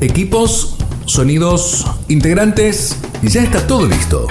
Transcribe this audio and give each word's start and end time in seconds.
Equipos, 0.00 0.76
sonidos, 1.06 1.86
integrantes, 2.08 3.00
ya 3.22 3.42
está 3.42 3.66
todo 3.66 3.86
listo. 3.86 4.26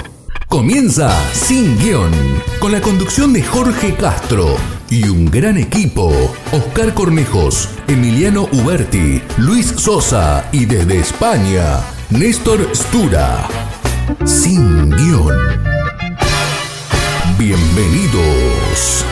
Comienza 0.48 1.10
Sin 1.32 1.76
Guión, 1.78 2.12
con 2.60 2.70
la 2.70 2.80
conducción 2.80 3.32
de 3.32 3.42
Jorge 3.42 3.96
Castro 3.96 4.54
y 4.90 5.08
un 5.08 5.28
gran 5.28 5.58
equipo. 5.58 6.12
Oscar 6.52 6.94
Cornejos, 6.94 7.68
Emiliano 7.88 8.44
Uberti, 8.52 9.20
Luis 9.38 9.66
Sosa 9.66 10.48
y 10.52 10.66
desde 10.66 10.98
España, 10.98 11.80
Néstor 12.10 12.60
Stura. 12.72 13.48
Sin 14.24 14.88
Guión. 14.90 15.36
Bienvenidos. 17.36 19.04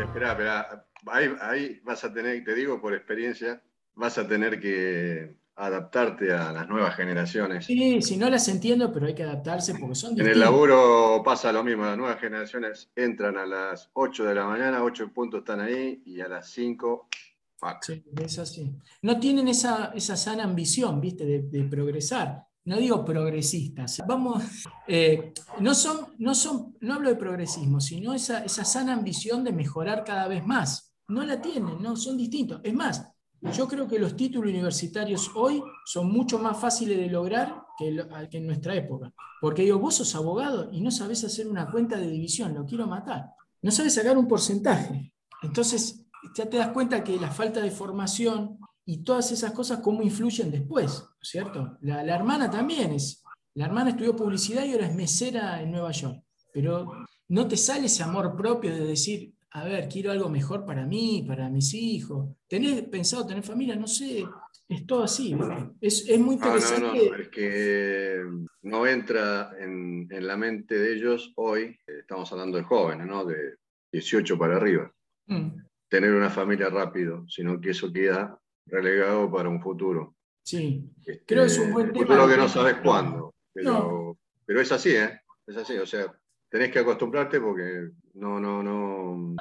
Espera, 0.00 0.32
espera. 0.32 0.84
Ahí 1.06 1.80
vas 1.84 2.02
a 2.02 2.12
tener, 2.12 2.42
te 2.42 2.56
digo 2.56 2.80
por 2.80 2.92
experiencia, 2.92 3.62
vas 3.94 4.18
a 4.18 4.26
tener 4.26 4.60
que 4.60 5.36
adaptarte 5.56 6.32
a 6.32 6.52
las 6.52 6.68
nuevas 6.68 6.96
generaciones. 6.96 7.66
Sí, 7.66 8.02
si 8.02 8.16
no 8.16 8.28
las 8.28 8.48
entiendo, 8.48 8.92
pero 8.92 9.06
hay 9.06 9.14
que 9.14 9.22
adaptarse 9.22 9.74
porque 9.76 9.94
son 9.94 10.10
En 10.10 10.16
distintas. 10.16 10.34
el 10.34 10.40
laburo 10.40 11.22
pasa 11.24 11.52
lo 11.52 11.62
mismo, 11.62 11.84
las 11.84 11.96
nuevas 11.96 12.18
generaciones 12.20 12.90
entran 12.96 13.36
a 13.38 13.46
las 13.46 13.88
8 13.92 14.24
de 14.24 14.34
la 14.34 14.46
mañana, 14.46 14.82
8 14.82 15.12
puntos 15.12 15.40
están 15.40 15.60
ahí 15.60 16.02
y 16.04 16.20
a 16.20 16.28
las 16.28 16.50
5, 16.50 17.08
fuck. 17.56 17.82
Sí, 17.82 18.04
es 18.20 18.38
así. 18.40 18.72
No 19.02 19.20
tienen 19.20 19.46
esa, 19.46 19.92
esa 19.94 20.16
sana 20.16 20.42
ambición, 20.42 21.00
¿viste? 21.00 21.24
De, 21.24 21.42
de 21.42 21.64
progresar. 21.64 22.44
No 22.64 22.78
digo 22.78 23.04
progresistas. 23.04 24.02
Vamos, 24.08 24.42
eh, 24.88 25.34
no 25.60 25.74
son, 25.74 26.14
no 26.18 26.34
son, 26.34 26.74
no 26.80 26.94
hablo 26.94 27.10
de 27.10 27.16
progresismo, 27.16 27.78
sino 27.80 28.12
esa, 28.14 28.42
esa 28.42 28.64
sana 28.64 28.94
ambición 28.94 29.44
de 29.44 29.52
mejorar 29.52 30.02
cada 30.02 30.26
vez 30.28 30.44
más. 30.44 30.94
No 31.08 31.24
la 31.24 31.40
tienen, 31.40 31.80
no, 31.82 31.94
son 31.94 32.16
distintos. 32.16 32.62
Es 32.64 32.72
más, 32.72 33.06
yo 33.52 33.68
creo 33.68 33.86
que 33.86 33.98
los 33.98 34.16
títulos 34.16 34.50
universitarios 34.50 35.30
hoy 35.34 35.62
son 35.84 36.10
mucho 36.10 36.38
más 36.38 36.58
fáciles 36.58 36.98
de 36.98 37.08
lograr 37.08 37.62
que, 37.76 37.88
en 37.88 38.46
nuestra 38.46 38.74
época. 38.74 39.12
Porque 39.40 39.62
digo, 39.62 39.78
vos 39.78 39.96
sos 39.96 40.14
abogado 40.14 40.70
y 40.72 40.80
no 40.80 40.90
sabés 40.90 41.24
hacer 41.24 41.46
una 41.46 41.70
cuenta 41.70 41.98
de 41.98 42.08
división, 42.08 42.54
lo 42.54 42.64
quiero 42.64 42.86
matar. 42.86 43.30
No 43.62 43.70
sabes 43.70 43.94
sacar 43.94 44.16
un 44.16 44.28
porcentaje. 44.28 45.12
Entonces, 45.42 46.06
ya 46.34 46.48
te 46.48 46.56
das 46.56 46.68
cuenta 46.68 47.04
que 47.04 47.18
la 47.18 47.30
falta 47.30 47.60
de 47.60 47.70
formación 47.70 48.58
y 48.86 49.02
todas 49.02 49.30
esas 49.32 49.52
cosas, 49.52 49.80
cómo 49.80 50.02
influyen 50.02 50.50
después, 50.50 51.00
¿no 51.00 51.22
es 51.22 51.28
¿cierto? 51.28 51.78
La 51.80 52.02
hermana 52.14 52.50
también 52.50 52.92
es. 52.92 53.22
La 53.54 53.66
hermana 53.66 53.90
estudió 53.90 54.16
publicidad 54.16 54.64
y 54.64 54.72
ahora 54.72 54.86
es 54.86 54.94
mesera 54.94 55.62
en 55.62 55.70
Nueva 55.70 55.92
York. 55.92 56.22
Pero 56.52 57.04
no 57.28 57.46
te 57.46 57.56
sale 57.56 57.86
ese 57.86 58.02
amor 58.02 58.36
propio 58.36 58.74
de 58.74 58.84
decir, 58.84 59.33
a 59.56 59.64
ver, 59.64 59.88
quiero 59.88 60.10
algo 60.10 60.28
mejor 60.28 60.64
para 60.66 60.84
mí, 60.84 61.24
para 61.26 61.48
mis 61.48 61.72
hijos. 61.74 62.28
¿Tenés 62.48 62.82
pensado 62.82 63.24
tener 63.26 63.42
familia? 63.44 63.76
No 63.76 63.86
sé. 63.86 64.24
Es 64.68 64.84
todo 64.86 65.04
así. 65.04 65.34
¿viste? 65.34 65.54
Es, 65.80 66.08
es 66.08 66.18
muy 66.18 66.36
No, 66.36 66.46
no, 66.46 66.56
interesante. 66.56 67.08
no, 67.10 67.16
es 67.16 67.28
que 67.28 68.20
no 68.62 68.86
entra 68.86 69.52
en, 69.60 70.08
en 70.10 70.26
la 70.26 70.36
mente 70.36 70.76
de 70.76 70.94
ellos 70.94 71.32
hoy, 71.36 71.78
eh, 71.86 71.98
estamos 72.00 72.30
hablando 72.32 72.56
de 72.58 72.64
jóvenes, 72.64 73.06
¿no? 73.06 73.24
De 73.24 73.56
18 73.92 74.38
para 74.38 74.56
arriba, 74.56 74.90
Mm, 75.26 75.56
tener 75.88 76.12
una 76.12 76.28
familia 76.28 76.68
rápido, 76.68 77.24
sino 77.28 77.58
que 77.60 77.70
eso 77.70 77.90
queda 77.92 78.38
relegado 78.66 79.30
para 79.30 79.48
un 79.48 79.62
futuro. 79.62 80.16
sí. 80.42 80.90
Este, 81.06 81.24
Creo 81.26 81.42
que 81.44 81.46
es 81.52 81.58
un 81.58 81.72
buen 81.72 81.92
tema. 81.92 82.06
futuro 82.06 82.28
que 82.28 82.36
no 82.36 82.48
sabes 82.48 82.76
cuándo, 82.82 83.34
pero, 83.52 83.72
No. 83.72 84.18
pero 84.44 84.60
es 84.60 84.70
así, 84.72 84.90
¿eh? 84.96 85.20
Es 85.46 85.56
así, 85.56 85.74
o 85.78 85.86
sea, 85.86 86.12
tenés 86.50 86.70
que 86.72 86.80
acostumbrarte 86.80 87.40
porque 87.40 87.90
no, 88.14 88.40
no, 88.40 88.62
no, 88.62 89.36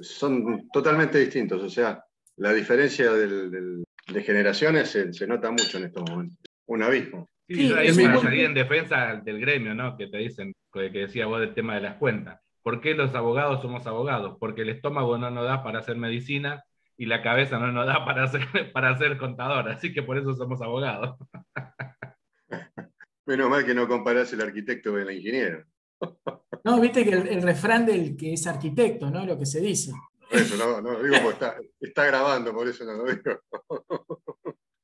son 0.00 0.68
totalmente 0.72 1.18
distintos, 1.18 1.62
o 1.62 1.68
sea, 1.68 2.02
la 2.36 2.52
diferencia 2.52 3.12
del- 3.12 3.50
del- 3.50 3.84
de 4.08 4.22
generaciones 4.22 4.90
se, 4.90 5.12
se 5.12 5.26
nota 5.26 5.50
mucho 5.50 5.78
en 5.78 5.84
estos 5.84 6.08
momentos. 6.08 6.38
Un 6.66 6.82
abismo. 6.82 7.28
Sí, 7.48 7.54
Sí, 7.54 7.68
yo 7.68 7.76
ahí 7.76 7.88
es 7.88 7.96
para 7.96 8.14
muy- 8.14 8.22
salir 8.22 8.44
en 8.44 8.54
defensa 8.54 9.16
del 9.24 9.40
gremio, 9.40 9.74
¿no? 9.74 9.96
Que 9.96 10.08
te 10.08 10.18
dicen, 10.18 10.52
que 10.72 10.90
que 10.92 10.98
decía 11.00 11.26
vos 11.26 11.40
del 11.40 11.54
tema 11.54 11.74
de 11.76 11.80
las 11.82 11.96
cuentas. 11.96 12.40
¿Por 12.62 12.80
qué 12.80 12.94
los 12.94 13.14
abogados 13.14 13.62
somos 13.62 13.86
abogados? 13.86 14.36
Porque 14.40 14.62
el 14.62 14.70
estómago 14.70 15.16
no 15.18 15.30
nos 15.30 15.44
da 15.44 15.62
para 15.62 15.78
hacer 15.78 15.96
medicina 15.96 16.64
y 16.96 17.06
la 17.06 17.22
cabeza 17.22 17.58
no 17.58 17.70
nos 17.72 17.86
da 17.86 18.04
para 18.04 18.26
ser, 18.28 18.40
para 18.72 18.96
ser 18.98 19.16
contador, 19.18 19.68
así 19.70 19.92
que 19.92 20.02
por 20.02 20.18
eso 20.18 20.34
somos 20.34 20.60
abogados. 20.62 21.16
Menos 23.26 23.50
mal 23.50 23.64
que 23.64 23.74
no 23.74 23.88
comparás 23.88 24.32
el 24.32 24.40
arquitecto 24.40 24.92
con 24.92 25.00
el 25.00 25.10
ingeniero. 25.16 25.64
No, 26.64 26.80
viste 26.80 27.04
que 27.04 27.10
el, 27.10 27.28
el 27.28 27.42
refrán 27.42 27.86
del 27.86 28.16
que 28.16 28.32
es 28.32 28.46
arquitecto, 28.46 29.10
¿no? 29.10 29.24
Lo 29.24 29.38
que 29.38 29.46
se 29.46 29.60
dice. 29.60 29.92
Eso 30.30 30.56
no, 30.56 30.80
no 30.80 30.92
lo 30.92 31.02
digo 31.02 31.16
porque 31.22 31.34
está, 31.34 31.56
está 31.80 32.04
grabando, 32.06 32.52
por 32.52 32.66
eso 32.68 32.84
no 32.84 32.94
lo 32.94 33.04
digo. 33.04 33.40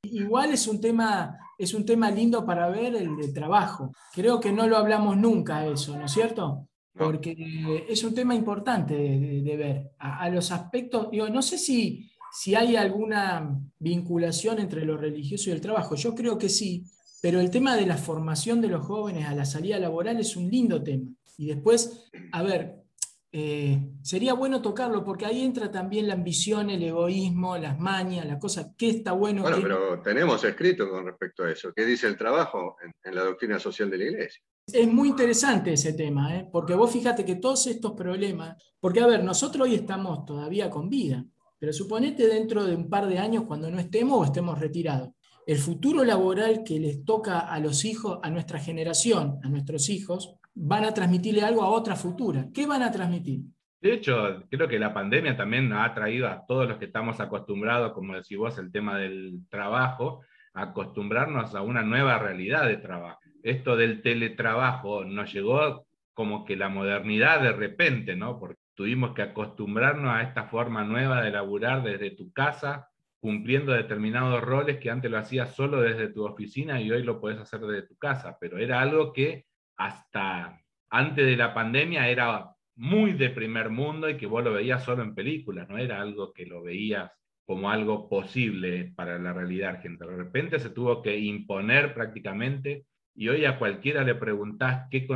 Igual 0.04 0.52
es 0.52 0.66
un 0.66 0.80
tema, 0.80 1.36
es 1.58 1.74
un 1.74 1.84
tema 1.86 2.10
lindo 2.10 2.44
para 2.44 2.68
ver 2.68 2.94
el 2.96 3.16
de 3.16 3.28
trabajo. 3.32 3.92
Creo 4.12 4.40
que 4.40 4.52
no 4.52 4.66
lo 4.66 4.76
hablamos 4.76 5.16
nunca 5.16 5.66
eso, 5.66 5.96
¿no 5.96 6.04
es 6.06 6.12
cierto? 6.12 6.68
No. 6.94 7.04
Porque 7.06 7.86
es 7.88 8.04
un 8.04 8.14
tema 8.14 8.34
importante 8.34 8.94
de, 8.94 9.18
de- 9.18 9.42
de 9.42 9.56
ver. 9.56 9.90
A, 9.98 10.22
a 10.24 10.28
los 10.30 10.52
aspectos, 10.52 11.10
digo, 11.10 11.28
no 11.30 11.40
sé 11.40 11.56
si, 11.56 12.10
si 12.32 12.54
hay 12.54 12.76
alguna 12.76 13.58
vinculación 13.78 14.58
entre 14.58 14.84
lo 14.84 14.96
religioso 14.96 15.48
y 15.50 15.52
el 15.54 15.60
trabajo. 15.60 15.94
Yo 15.94 16.14
creo 16.14 16.36
que 16.36 16.48
sí, 16.48 16.84
pero 17.22 17.38
el 17.38 17.52
tema 17.52 17.76
de 17.76 17.86
la 17.86 17.96
formación 17.96 18.60
de 18.60 18.66
los 18.66 18.84
jóvenes 18.84 19.28
a 19.28 19.34
la 19.34 19.44
salida 19.44 19.78
laboral 19.78 20.18
es 20.18 20.34
un 20.34 20.50
lindo 20.50 20.82
tema. 20.82 21.08
Y 21.38 21.46
después, 21.46 22.10
a 22.32 22.42
ver, 22.42 22.82
eh, 23.30 23.80
sería 24.02 24.34
bueno 24.34 24.60
tocarlo 24.60 25.04
porque 25.04 25.24
ahí 25.24 25.44
entra 25.44 25.70
también 25.70 26.08
la 26.08 26.14
ambición, 26.14 26.68
el 26.68 26.82
egoísmo, 26.82 27.56
las 27.56 27.78
mañas, 27.78 28.26
la 28.26 28.40
cosa, 28.40 28.74
qué 28.76 28.90
está 28.90 29.12
bueno. 29.12 29.42
Bueno, 29.42 29.58
pero 29.62 30.02
tenemos 30.02 30.42
escrito 30.42 30.90
con 30.90 31.06
respecto 31.06 31.44
a 31.44 31.52
eso. 31.52 31.72
¿Qué 31.72 31.86
dice 31.86 32.08
el 32.08 32.16
trabajo 32.16 32.74
en, 32.84 32.92
en 33.04 33.14
la 33.14 33.22
doctrina 33.22 33.60
social 33.60 33.88
de 33.88 33.98
la 33.98 34.04
iglesia? 34.04 34.42
Es 34.66 34.88
muy 34.88 35.10
interesante 35.10 35.74
ese 35.74 35.92
tema, 35.92 36.36
¿eh? 36.36 36.48
porque 36.50 36.74
vos 36.74 36.90
fíjate 36.90 37.24
que 37.24 37.36
todos 37.36 37.68
estos 37.68 37.92
problemas, 37.92 38.60
porque 38.80 38.98
a 38.98 39.06
ver, 39.06 39.22
nosotros 39.22 39.68
hoy 39.68 39.76
estamos 39.76 40.24
todavía 40.24 40.68
con 40.68 40.88
vida, 40.88 41.24
pero 41.56 41.72
suponete 41.72 42.26
dentro 42.26 42.64
de 42.64 42.74
un 42.74 42.90
par 42.90 43.06
de 43.06 43.18
años 43.18 43.44
cuando 43.46 43.70
no 43.70 43.78
estemos 43.78 44.18
o 44.20 44.24
estemos 44.24 44.58
retirados. 44.58 45.10
El 45.46 45.58
futuro 45.58 46.04
laboral 46.04 46.62
que 46.64 46.78
les 46.78 47.04
toca 47.04 47.40
a 47.40 47.58
los 47.58 47.84
hijos, 47.84 48.20
a 48.22 48.30
nuestra 48.30 48.58
generación, 48.58 49.38
a 49.42 49.48
nuestros 49.48 49.88
hijos, 49.88 50.36
van 50.54 50.84
a 50.84 50.94
transmitirle 50.94 51.42
algo 51.42 51.62
a 51.62 51.70
otra 51.70 51.96
futura. 51.96 52.46
¿Qué 52.54 52.66
van 52.66 52.82
a 52.82 52.92
transmitir? 52.92 53.40
De 53.80 53.94
hecho, 53.94 54.44
creo 54.48 54.68
que 54.68 54.78
la 54.78 54.94
pandemia 54.94 55.36
también 55.36 55.72
ha 55.72 55.92
traído 55.92 56.28
a 56.28 56.46
todos 56.46 56.68
los 56.68 56.78
que 56.78 56.84
estamos 56.84 57.18
acostumbrados, 57.18 57.92
como 57.92 58.14
decís 58.14 58.38
vos, 58.38 58.56
el 58.58 58.70
tema 58.70 58.96
del 58.96 59.40
trabajo, 59.50 60.20
acostumbrarnos 60.54 61.54
a 61.54 61.62
una 61.62 61.82
nueva 61.82 62.18
realidad 62.18 62.68
de 62.68 62.76
trabajo. 62.76 63.18
Esto 63.42 63.76
del 63.76 64.02
teletrabajo 64.02 65.04
nos 65.04 65.32
llegó 65.32 65.84
como 66.14 66.44
que 66.44 66.54
la 66.54 66.68
modernidad 66.68 67.42
de 67.42 67.52
repente, 67.52 68.14
¿no? 68.14 68.38
Porque 68.38 68.60
tuvimos 68.74 69.14
que 69.14 69.22
acostumbrarnos 69.22 70.14
a 70.14 70.22
esta 70.22 70.44
forma 70.44 70.84
nueva 70.84 71.20
de 71.22 71.30
laburar 71.32 71.82
desde 71.82 72.12
tu 72.12 72.32
casa, 72.32 72.88
cumpliendo 73.22 73.72
determinados 73.72 74.42
roles 74.42 74.78
que 74.78 74.90
antes 74.90 75.08
lo 75.08 75.16
hacías 75.16 75.54
solo 75.54 75.80
desde 75.80 76.08
tu 76.08 76.26
oficina 76.26 76.80
y 76.80 76.90
hoy 76.90 77.04
lo 77.04 77.20
puedes 77.20 77.38
hacer 77.38 77.60
desde 77.60 77.86
tu 77.86 77.96
casa, 77.96 78.36
pero 78.40 78.58
era 78.58 78.80
algo 78.80 79.12
que 79.12 79.46
hasta 79.76 80.60
antes 80.90 81.24
de 81.24 81.36
la 81.36 81.54
pandemia 81.54 82.08
era 82.08 82.50
muy 82.74 83.12
de 83.12 83.30
primer 83.30 83.70
mundo 83.70 84.10
y 84.10 84.16
que 84.16 84.26
vos 84.26 84.42
lo 84.42 84.52
veías 84.52 84.82
solo 84.82 85.04
en 85.04 85.14
películas, 85.14 85.68
no 85.68 85.78
era 85.78 86.00
algo 86.00 86.32
que 86.32 86.46
lo 86.46 86.64
veías 86.64 87.12
como 87.46 87.70
algo 87.70 88.08
posible 88.08 88.92
para 88.96 89.20
la 89.20 89.32
realidad 89.32 89.76
argentina. 89.76 90.10
De 90.10 90.16
repente 90.16 90.58
se 90.58 90.70
tuvo 90.70 91.00
que 91.00 91.16
imponer 91.16 91.94
prácticamente 91.94 92.86
y 93.14 93.28
hoy 93.28 93.44
a 93.44 93.56
cualquiera 93.56 94.02
le 94.02 94.16
preguntás 94.16 94.88
qué 94.90 95.06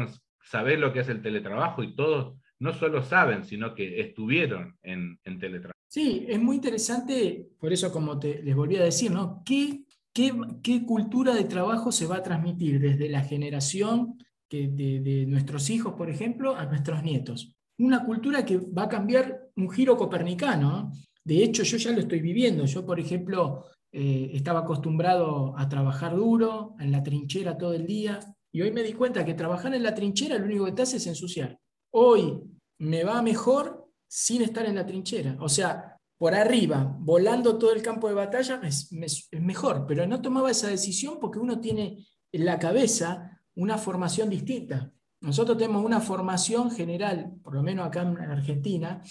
sabés 0.40 0.78
lo 0.78 0.92
que 0.92 1.00
es 1.00 1.08
el 1.08 1.22
teletrabajo 1.22 1.82
y 1.82 1.96
todos 1.96 2.38
no 2.60 2.72
solo 2.72 3.02
saben, 3.02 3.44
sino 3.44 3.74
que 3.74 4.00
estuvieron 4.00 4.78
en, 4.84 5.18
en 5.24 5.40
teletrabajo. 5.40 5.75
Sí, 5.96 6.26
es 6.28 6.38
muy 6.38 6.56
interesante, 6.56 7.52
por 7.58 7.72
eso 7.72 7.90
como 7.90 8.18
te, 8.18 8.42
les 8.42 8.54
volví 8.54 8.76
a 8.76 8.84
decir, 8.84 9.10
¿no? 9.10 9.42
¿Qué, 9.46 9.86
qué, 10.12 10.30
qué 10.62 10.84
cultura 10.84 11.34
de 11.34 11.44
trabajo 11.44 11.90
se 11.90 12.04
va 12.04 12.16
a 12.16 12.22
transmitir 12.22 12.78
desde 12.78 13.08
la 13.08 13.22
generación 13.22 14.18
de, 14.50 15.24
nuestros 15.26 15.70
hijos, 15.70 15.94
por 15.94 16.10
ejemplo, 16.10 16.54
a 16.54 16.66
nuestros 16.66 17.02
nietos? 17.02 17.56
Una 17.78 18.04
cultura 18.04 18.44
que 18.44 18.58
va 18.58 18.82
a 18.82 18.88
cambiar 18.90 19.48
un 19.56 19.70
giro 19.70 19.96
copernicano. 19.96 20.70
¿no? 20.70 20.92
De 21.24 21.42
hecho, 21.42 21.62
yo 21.62 21.78
ya 21.78 21.92
lo 21.92 22.00
estoy 22.00 22.20
viviendo. 22.20 22.66
Yo, 22.66 22.84
por 22.84 23.00
ejemplo, 23.00 23.64
eh, 23.90 24.32
estaba 24.34 24.60
acostumbrado 24.60 25.54
a 25.56 25.66
trabajar 25.66 26.14
duro, 26.14 26.74
en 26.78 26.92
la 26.92 27.02
trinchera 27.02 27.56
todo 27.56 27.72
el 27.72 27.86
día, 27.86 28.20
y 28.52 28.60
hoy 28.60 28.70
me 28.70 28.82
di 28.82 28.92
cuenta 28.92 29.24
que 29.24 29.32
trabajar 29.32 29.74
en 29.74 29.82
la 29.82 29.94
trinchera 29.94 30.36
lo 30.36 30.44
único 30.44 30.66
que 30.66 30.72
te 30.72 30.82
hace 30.82 30.98
es 30.98 31.06
ensuciar. 31.06 31.58
Hoy 31.90 32.38
me 32.80 33.02
va 33.02 33.22
mejor 33.22 33.86
sin 34.08 34.42
estar 34.42 34.66
en 34.66 34.76
la 34.76 34.86
trinchera. 34.86 35.36
O 35.40 35.48
sea, 35.48 35.95
por 36.18 36.34
arriba, 36.34 36.96
volando 36.98 37.58
todo 37.58 37.72
el 37.72 37.82
campo 37.82 38.08
de 38.08 38.14
batalla, 38.14 38.60
es, 38.64 38.90
mejor, 39.32 39.84
pero 39.86 40.06
no 40.06 40.22
tomaba 40.22 40.50
esa 40.50 40.68
decisión 40.68 41.18
porque 41.20 41.38
uno 41.38 41.60
tiene 41.60 42.06
en 42.32 42.44
la 42.44 42.58
cabeza 42.58 43.40
una 43.54 43.76
formación 43.76 44.30
distinta. 44.30 44.92
Nosotros 45.20 45.58
tenemos 45.58 45.84
una 45.84 46.00
formación 46.00 46.70
general, 46.70 47.34
por 47.42 47.54
lo 47.54 47.62
menos 47.62 47.86
acá 47.86 48.02
en 48.02 48.18
Argentina, 48.18 49.02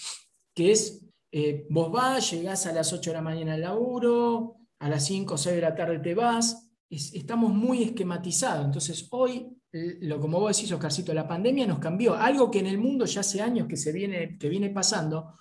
que 0.54 0.72
es, 0.72 1.04
eh, 1.30 1.66
vos 1.70 1.92
vas, 1.92 2.30
llegás 2.30 2.66
a 2.66 2.72
las 2.72 2.92
8 2.92 3.10
de 3.10 3.16
la 3.16 3.22
mañana 3.22 3.54
al 3.54 3.60
laburo, 3.60 4.56
a 4.78 4.88
las 4.88 5.04
5 5.04 5.34
o 5.34 5.38
6 5.38 5.56
de 5.56 5.62
la 5.62 5.74
tarde 5.74 5.98
te 6.00 6.14
vas, 6.14 6.72
estamos 6.90 7.52
muy 7.52 7.82
esquematizados. 7.82 8.64
Entonces 8.64 9.06
hoy, 9.10 9.48
lo 9.72 10.20
como 10.20 10.40
vos 10.40 10.56
decís, 10.56 10.72
Oscarcito, 10.72 11.12
la 11.14 11.28
pandemia 11.28 11.66
nos 11.66 11.78
cambió. 11.78 12.14
Algo 12.14 12.50
que 12.50 12.60
en 12.60 12.66
el 12.66 12.78
mundo 12.78 13.04
ya 13.04 13.20
hace 13.20 13.42
años 13.42 13.68
que, 13.68 13.76
se 13.76 13.92
viene, 13.92 14.38
que 14.38 14.48
viene 14.48 14.70
pasando. 14.70 15.34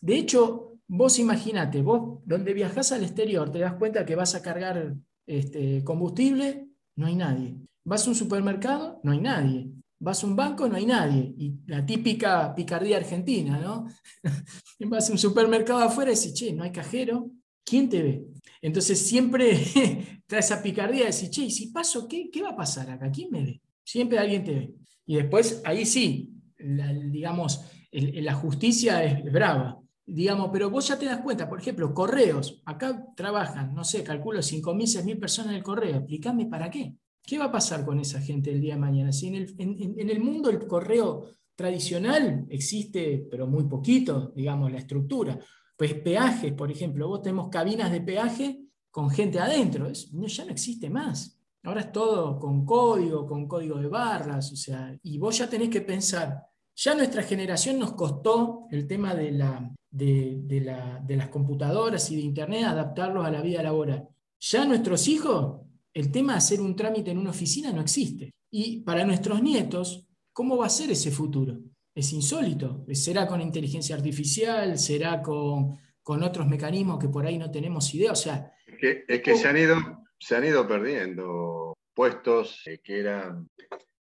De 0.00 0.16
hecho, 0.16 0.71
vos 0.94 1.18
imaginate, 1.18 1.80
vos 1.80 2.20
donde 2.26 2.52
viajás 2.52 2.92
al 2.92 3.02
exterior 3.02 3.50
te 3.50 3.60
das 3.60 3.74
cuenta 3.76 4.04
que 4.04 4.14
vas 4.14 4.34
a 4.34 4.42
cargar 4.42 4.94
este, 5.26 5.82
combustible, 5.84 6.68
no 6.96 7.06
hay 7.06 7.16
nadie. 7.16 7.56
Vas 7.82 8.06
a 8.06 8.10
un 8.10 8.14
supermercado, 8.14 9.00
no 9.02 9.12
hay 9.12 9.20
nadie. 9.20 9.70
Vas 9.98 10.22
a 10.22 10.26
un 10.26 10.36
banco, 10.36 10.68
no 10.68 10.76
hay 10.76 10.84
nadie. 10.84 11.32
Y 11.38 11.54
la 11.66 11.86
típica 11.86 12.54
picardía 12.54 12.98
argentina, 12.98 13.58
¿no? 13.58 13.86
vas 14.80 15.08
a 15.08 15.12
un 15.12 15.18
supermercado 15.18 15.78
afuera 15.80 16.10
y 16.10 16.14
dices, 16.14 16.34
che, 16.34 16.52
no 16.52 16.62
hay 16.62 16.72
cajero, 16.72 17.30
¿quién 17.64 17.88
te 17.88 18.02
ve? 18.02 18.26
Entonces 18.60 18.98
siempre 18.98 19.64
trae 20.26 20.40
esa 20.40 20.62
picardía 20.62 21.00
de 21.00 21.06
decir, 21.06 21.30
che, 21.30 21.48
si 21.48 21.68
paso, 21.68 22.06
¿qué, 22.06 22.28
¿qué 22.30 22.42
va 22.42 22.50
a 22.50 22.56
pasar 22.56 22.90
acá? 22.90 23.10
¿Quién 23.10 23.30
me 23.30 23.42
ve? 23.42 23.62
Siempre 23.82 24.18
alguien 24.18 24.44
te 24.44 24.52
ve. 24.52 24.74
Y 25.06 25.16
después, 25.16 25.62
ahí 25.64 25.86
sí, 25.86 26.34
digamos, 26.58 27.64
la 27.90 28.34
justicia 28.34 29.02
es 29.04 29.24
brava. 29.32 29.81
Digamos, 30.14 30.50
pero 30.52 30.68
vos 30.68 30.86
ya 30.86 30.98
te 30.98 31.06
das 31.06 31.20
cuenta, 31.22 31.48
por 31.48 31.58
ejemplo, 31.58 31.94
correos, 31.94 32.60
acá 32.66 33.06
trabajan, 33.16 33.74
no 33.74 33.82
sé, 33.82 34.04
calculo 34.04 34.40
5.000, 34.40 35.02
6.000 35.02 35.18
personas 35.18 35.52
en 35.52 35.56
el 35.56 35.62
correo, 35.62 35.96
explícame 35.96 36.46
para 36.46 36.70
qué. 36.70 36.94
¿Qué 37.22 37.38
va 37.38 37.46
a 37.46 37.52
pasar 37.52 37.84
con 37.84 37.98
esa 37.98 38.20
gente 38.20 38.50
el 38.50 38.60
día 38.60 38.74
de 38.74 38.80
mañana? 38.80 39.12
Si 39.12 39.28
en 39.28 39.36
el, 39.36 39.54
en 39.58 40.10
el 40.10 40.20
mundo 40.20 40.50
el 40.50 40.66
correo 40.66 41.24
tradicional 41.54 42.46
existe, 42.50 43.26
pero 43.30 43.46
muy 43.46 43.64
poquito, 43.64 44.32
digamos, 44.36 44.70
la 44.70 44.78
estructura. 44.78 45.38
Pues 45.76 45.94
peajes, 45.94 46.52
por 46.52 46.70
ejemplo, 46.70 47.08
vos 47.08 47.22
tenemos 47.22 47.48
cabinas 47.48 47.90
de 47.90 48.00
peaje 48.00 48.64
con 48.90 49.08
gente 49.08 49.40
adentro, 49.40 49.90
ya 49.90 50.44
no 50.44 50.50
existe 50.50 50.90
más. 50.90 51.38
Ahora 51.62 51.80
es 51.80 51.92
todo 51.92 52.38
con 52.38 52.66
código, 52.66 53.26
con 53.26 53.48
código 53.48 53.78
de 53.78 53.88
barras, 53.88 54.52
o 54.52 54.56
sea, 54.56 54.94
y 55.02 55.16
vos 55.16 55.38
ya 55.38 55.48
tenés 55.48 55.70
que 55.70 55.80
pensar, 55.80 56.44
ya 56.74 56.94
nuestra 56.94 57.22
generación 57.22 57.78
nos 57.78 57.92
costó 57.92 58.66
el 58.70 58.86
tema 58.86 59.14
de, 59.14 59.30
la, 59.30 59.72
de, 59.92 61.06
las 61.08 61.28
computadoras 61.28 62.10
y 62.10 62.16
de 62.16 62.22
Internet 62.22 62.64
adaptarlos 62.64 63.24
a 63.24 63.30
la 63.30 63.40
vida 63.40 63.62
laboral. 63.62 64.08
Ya 64.40 64.64
nuestros 64.64 65.06
hijos, 65.06 65.60
el 65.94 66.10
tema 66.10 66.32
de 66.32 66.38
hacer 66.38 66.60
un 66.60 66.74
trámite 66.74 67.12
en 67.12 67.18
una 67.18 67.30
oficina 67.30 67.72
no 67.72 67.80
existe. 67.80 68.32
Y 68.50 68.80
para 68.80 69.04
nuestros 69.04 69.40
nietos, 69.40 70.08
¿cómo 70.32 70.56
va 70.56 70.66
a 70.66 70.70
ser 70.70 70.90
ese 70.90 71.10
futuro? 71.10 71.60
es 71.94 72.12
insólito. 72.12 72.84
¿Será 72.92 73.26
con 73.26 73.40
inteligencia 73.40 73.96
artificial? 73.96 74.78
¿Será 74.78 75.22
con, 75.22 75.78
otros 76.04 76.46
mecanismos 76.46 76.98
que 76.98 77.08
por 77.08 77.26
ahí 77.26 77.38
no 77.38 77.50
tenemos 77.50 77.92
idea? 77.94 78.12
O 78.12 78.16
sea, 78.16 78.52
es 78.66 79.22
que, 79.22 79.36
se, 79.36 79.48
han 79.48 79.56
ido, 79.56 79.76
se 80.18 80.36
han 80.36 80.44
ido 80.44 80.66
perdiendo 80.66 81.76
puestos 81.94 82.62
eh, 82.66 82.80
que 82.82 83.00
eran 83.00 83.48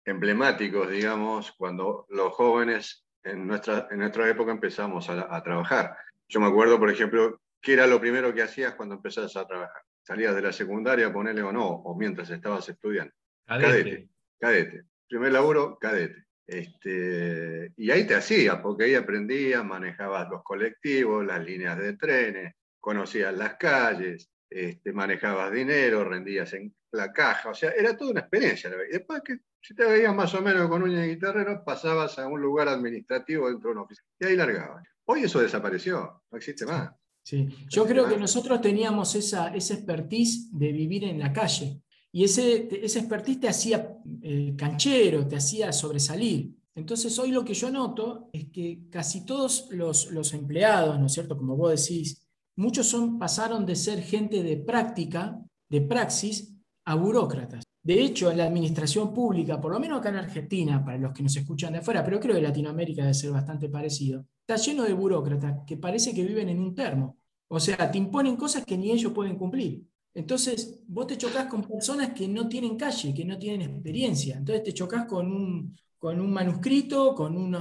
emblemáticos, 0.04 0.90
digamos, 0.90 1.52
cuando 1.52 2.06
los 2.08 2.32
jóvenes 2.32 3.04
en 3.24 3.46
nuestra, 3.46 3.88
en 3.90 3.98
nuestra 3.98 4.28
época 4.28 4.52
empezamos 4.52 5.08
a, 5.08 5.42
trabajar. 5.42 5.96
Yo 6.28 6.40
me 6.40 6.46
acuerdo, 6.46 6.78
por 6.78 6.90
ejemplo, 6.90 7.40
qué 7.60 7.74
era 7.74 7.86
lo 7.86 8.00
primero 8.00 8.34
que 8.34 8.42
hacías 8.42 8.74
cuando 8.74 8.96
empezabas 8.96 9.36
a 9.36 9.46
trabajar. 9.46 9.82
Salías 10.02 10.34
de 10.34 10.42
la 10.42 10.52
secundaria, 10.52 11.12
ponele 11.12 11.42
o 11.42 11.52
no, 11.52 11.66
o 11.66 11.96
mientras 11.96 12.30
estabas 12.30 12.68
estudiando. 12.68 13.12
Cadete. 13.46 14.08
Cadete. 14.38 14.82
Primer 15.08 15.32
laburo, 15.32 15.78
cadete. 15.78 16.24
Este, 16.46 17.72
y 17.76 17.90
ahí 17.90 18.06
te 18.06 18.14
hacías, 18.14 18.56
porque 18.60 18.84
ahí 18.84 18.94
aprendías, 18.94 19.64
manejabas 19.64 20.28
los 20.30 20.42
colectivos, 20.42 21.24
las 21.24 21.44
líneas 21.44 21.78
de 21.78 21.94
trenes, 21.94 22.54
conocías 22.80 23.36
las 23.36 23.56
calles, 23.56 24.30
este, 24.48 24.92
manejabas 24.92 25.52
dinero, 25.52 26.04
rendías 26.04 26.54
en 26.54 26.74
la 26.92 27.12
caja, 27.12 27.50
o 27.50 27.54
sea, 27.54 27.70
era 27.72 27.96
toda 27.96 28.12
una 28.12 28.20
experiencia. 28.20 28.70
Después 28.90 29.20
que 29.22 29.40
si 29.60 29.74
te 29.74 29.84
veías 29.84 30.14
más 30.14 30.34
o 30.34 30.40
menos 30.40 30.68
con 30.68 30.82
uña 30.82 31.04
y 31.04 31.10
guitarrero, 31.10 31.62
pasabas 31.64 32.18
a 32.18 32.26
un 32.26 32.40
lugar 32.40 32.68
administrativo 32.68 33.48
dentro 33.48 33.70
de 33.70 33.72
una 33.72 33.82
oficina 33.82 34.08
y 34.20 34.24
ahí 34.24 34.36
largabas. 34.36 34.86
Hoy 35.04 35.22
eso 35.24 35.40
desapareció, 35.40 36.22
no 36.30 36.38
existe 36.38 36.66
más. 36.66 36.90
Sí, 37.22 37.48
yo 37.68 37.86
creo 37.86 38.08
que 38.08 38.16
nosotros 38.16 38.60
teníamos 38.60 39.14
esa, 39.14 39.54
esa 39.54 39.74
expertise 39.74 40.48
de 40.50 40.72
vivir 40.72 41.04
en 41.04 41.18
la 41.18 41.32
calle. 41.32 41.82
Y 42.10 42.24
ese, 42.24 42.68
ese 42.84 43.00
expertise 43.00 43.40
te 43.40 43.48
hacía 43.48 43.96
eh, 44.22 44.54
canchero, 44.56 45.26
te 45.28 45.36
hacía 45.36 45.72
sobresalir. 45.72 46.54
Entonces 46.74 47.18
hoy 47.18 47.32
lo 47.32 47.44
que 47.44 47.54
yo 47.54 47.70
noto 47.70 48.30
es 48.32 48.46
que 48.50 48.88
casi 48.90 49.26
todos 49.26 49.68
los, 49.72 50.10
los 50.10 50.32
empleados, 50.32 50.98
¿no 50.98 51.06
es 51.06 51.12
cierto? 51.12 51.36
Como 51.36 51.56
vos 51.56 51.70
decís, 51.70 52.26
muchos 52.56 52.86
son, 52.86 53.18
pasaron 53.18 53.66
de 53.66 53.76
ser 53.76 54.00
gente 54.00 54.42
de 54.42 54.56
práctica, 54.56 55.38
de 55.68 55.80
praxis, 55.82 56.54
a 56.86 56.94
burócratas. 56.94 57.67
De 57.88 58.02
hecho, 58.02 58.30
en 58.30 58.36
la 58.36 58.44
administración 58.44 59.14
pública, 59.14 59.58
por 59.58 59.72
lo 59.72 59.80
menos 59.80 60.00
acá 60.00 60.10
en 60.10 60.16
Argentina, 60.16 60.84
para 60.84 60.98
los 60.98 61.10
que 61.14 61.22
nos 61.22 61.34
escuchan 61.34 61.72
de 61.72 61.78
afuera, 61.78 62.04
pero 62.04 62.20
creo 62.20 62.34
que 62.34 62.42
Latinoamérica 62.42 63.00
debe 63.00 63.14
ser 63.14 63.30
bastante 63.30 63.70
parecido, 63.70 64.26
está 64.40 64.56
lleno 64.56 64.84
de 64.84 64.92
burócratas 64.92 65.60
que 65.66 65.78
parece 65.78 66.12
que 66.12 66.22
viven 66.22 66.50
en 66.50 66.60
un 66.60 66.74
termo. 66.74 67.16
O 67.48 67.58
sea, 67.58 67.90
te 67.90 67.96
imponen 67.96 68.36
cosas 68.36 68.66
que 68.66 68.76
ni 68.76 68.90
ellos 68.90 69.14
pueden 69.14 69.38
cumplir. 69.38 69.86
Entonces, 70.12 70.80
vos 70.86 71.06
te 71.06 71.16
chocas 71.16 71.46
con 71.46 71.62
personas 71.62 72.10
que 72.10 72.28
no 72.28 72.46
tienen 72.46 72.76
calle, 72.76 73.14
que 73.14 73.24
no 73.24 73.38
tienen 73.38 73.70
experiencia. 73.70 74.36
Entonces, 74.36 74.64
te 74.64 74.74
chocas 74.74 75.06
con 75.06 75.32
un, 75.32 75.74
con 75.98 76.20
un 76.20 76.30
manuscrito, 76.30 77.14
con 77.14 77.38
un 77.38 77.56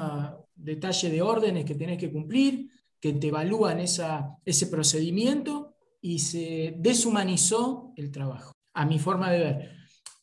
detalle 0.53 1.09
de 1.09 1.21
órdenes 1.21 1.63
que 1.63 1.75
tenés 1.75 1.97
que 1.97 2.11
cumplir, 2.11 2.69
que 2.99 3.13
te 3.13 3.27
evalúan 3.27 3.79
esa, 3.79 4.37
ese 4.43 4.67
procedimiento 4.67 5.75
y 6.01 6.19
se 6.19 6.75
deshumanizó 6.79 7.93
el 7.95 8.11
trabajo, 8.11 8.51
a 8.73 8.85
mi 8.85 8.99
forma 8.99 9.31
de 9.31 9.39
ver. 9.39 9.77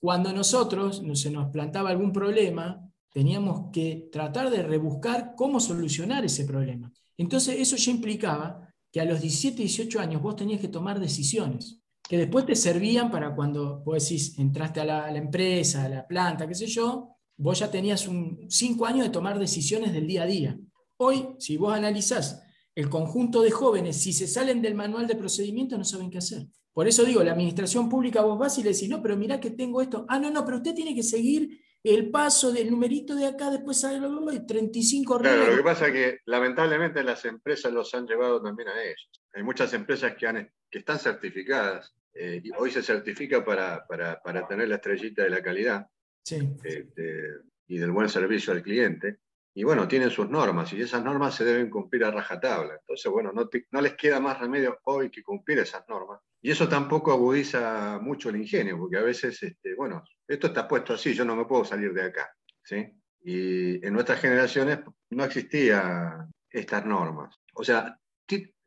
Cuando 0.05 0.35
nosotros 0.35 1.03
se 1.15 1.31
nos 1.31 1.51
plantaba 1.51 1.89
algún 1.89 2.13
problema, 2.13 2.93
teníamos 3.11 3.71
que 3.73 4.11
tratar 4.13 4.51
de 4.51 4.63
rebuscar 4.63 5.33
cómo 5.35 5.61
solucionar 5.61 6.27
ese 6.27 6.45
problema. 6.45 6.93
Entonces, 7.17 7.57
eso 7.59 7.77
ya 7.77 7.91
implicaba 7.91 8.69
que 8.93 9.01
a 9.01 9.07
los 9.07 9.23
17, 9.23 9.63
18 9.63 10.01
años 10.01 10.21
vos 10.21 10.37
tenías 10.37 10.61
que 10.61 10.69
tomar 10.69 11.01
decisiones 11.01 11.81
que 12.03 12.19
después 12.19 12.45
te 12.45 12.55
servían 12.55 13.11
para 13.11 13.35
cuando 13.35 13.79
vos 13.83 14.37
entraste 14.37 14.83
a 14.83 14.85
la, 14.85 15.17
empresa, 15.17 15.87
a 15.87 15.89
la 15.89 16.07
planta, 16.07 16.47
qué 16.47 16.55
sé 16.55 16.67
yo, 16.67 17.17
vos 17.39 17.61
ya 17.61 17.71
tenías 17.71 18.07
un, 18.07 18.45
cinco 18.51 18.85
años 18.85 19.07
de 19.07 19.11
tomar 19.11 19.39
decisiones 19.39 19.95
del 19.95 20.07
día 20.07 20.25
a 20.25 20.27
día. 20.27 20.59
Hoy, 20.99 21.29
si 21.39 21.57
vos 21.57 21.73
analizás 21.73 22.43
el 22.75 22.89
conjunto 22.89 23.43
de 23.43 23.51
jóvenes, 23.51 24.03
si 24.03 24.13
se 24.13 24.27
salen 24.27 24.61
del 24.63 24.75
manual 24.75 25.07
de 25.07 25.17
procedimiento, 25.17 25.79
no 25.79 25.85
saben 25.85 26.11
qué 26.11 26.19
hacer. 26.19 26.47
Por 26.73 26.89
eso 26.89 27.05
digo, 27.05 27.23
la 27.23 27.33
administración 27.33 27.89
pública 27.89 28.23
vos 28.23 28.39
vas 28.39 28.59
y 28.59 28.65
le 28.65 28.73
decís, 28.73 28.89
no, 28.89 29.01
pero 29.01 29.17
mirá 29.17 29.39
que 29.39 29.51
tengo 29.51 29.81
esto. 29.81 30.05
Ah, 30.09 30.19
no, 30.19 30.31
no, 30.31 30.45
pero 30.45 30.57
usted 30.57 30.75
tiene 30.75 30.95
que 30.95 31.05
seguir 31.05 31.61
el 31.85 32.11
paso 32.11 32.51
del 32.51 32.71
numerito 32.71 33.15
de 33.15 33.27
acá, 33.27 33.51
después 33.51 33.79
sale 33.79 34.01
y 34.33 34.47
35 34.47 35.19
Claro, 35.21 35.51
lo 35.51 35.57
que 35.57 35.63
pasa 35.63 35.89
es 35.89 35.93
que 35.93 36.19
lamentablemente 36.25 37.05
las 37.05 37.25
empresas 37.27 37.73
los 37.73 37.95
han 37.95 38.07
llevado 38.07 38.43
también 38.43 38.69
a 38.69 38.83
ellos. 38.83 39.11
Hay 39.35 39.43
muchas 39.43 39.73
empresas 39.75 40.17
que, 40.17 40.27
han, 40.27 40.51
que 40.71 40.79
están 40.79 40.99
certificadas, 40.99 41.95
eh, 42.15 42.41
y 42.43 42.51
hoy 42.57 42.71
se 42.71 42.83
certifica 42.83 43.45
para, 43.45 43.87
para, 43.87 44.21
para, 44.23 44.47
tener 44.47 44.69
la 44.69 44.77
estrellita 44.77 45.25
de 45.25 45.31
la 45.31 45.43
calidad 45.43 45.87
este, 46.25 47.29
y 47.67 47.77
del 47.77 47.91
buen 47.91 48.09
servicio 48.09 48.53
al 48.53 48.63
cliente. 48.63 49.19
Y 49.57 49.63
bueno, 49.63 49.87
tienen 49.87 50.11
sus 50.11 50.29
normas 50.29 50.73
y 50.73 50.81
esas 50.81 51.05
normas 51.05 51.37
se 51.37 51.45
deben 51.45 51.71
cumplir 51.71 52.05
a 52.05 52.11
rajatabla. 52.11 52.75
Entonces, 52.81 53.11
bueno, 53.11 53.33
no, 53.33 53.49
no 53.71 53.81
les 53.81 53.95
queda 53.95 54.19
más 54.19 54.41
remedio 54.41 54.81
hoy 54.85 55.11
que 55.11 55.23
cumplir 55.23 55.61
esas 55.61 55.89
normas. 55.89 56.21
Y 56.43 56.51
eso 56.51 56.69
tampoco 56.69 57.13
agudiza 57.13 57.99
mucho 58.03 58.31
el 58.31 58.37
ingenio, 58.37 58.77
porque 58.77 58.99
a 58.99 59.03
veces, 59.03 59.41
este, 59.43 59.75
bueno, 59.77 60.03
esto 60.27 60.49
está 60.49 60.67
puesto 60.67 60.95
así, 60.95 61.15
yo 61.15 61.25
no 61.25 61.37
me 61.37 61.45
puedo 61.45 61.65
salir 61.65 61.95
de 61.95 62.03
acá. 62.03 62.35
¿sí? 62.65 62.85
Y 63.23 63.87
en 63.87 63.93
nuestras 63.93 64.21
generaciones 64.21 64.81
no 65.11 65.25
existían 65.25 66.31
estas 66.51 66.85
normas. 66.85 67.39
O 67.55 67.63
sea, 67.63 67.97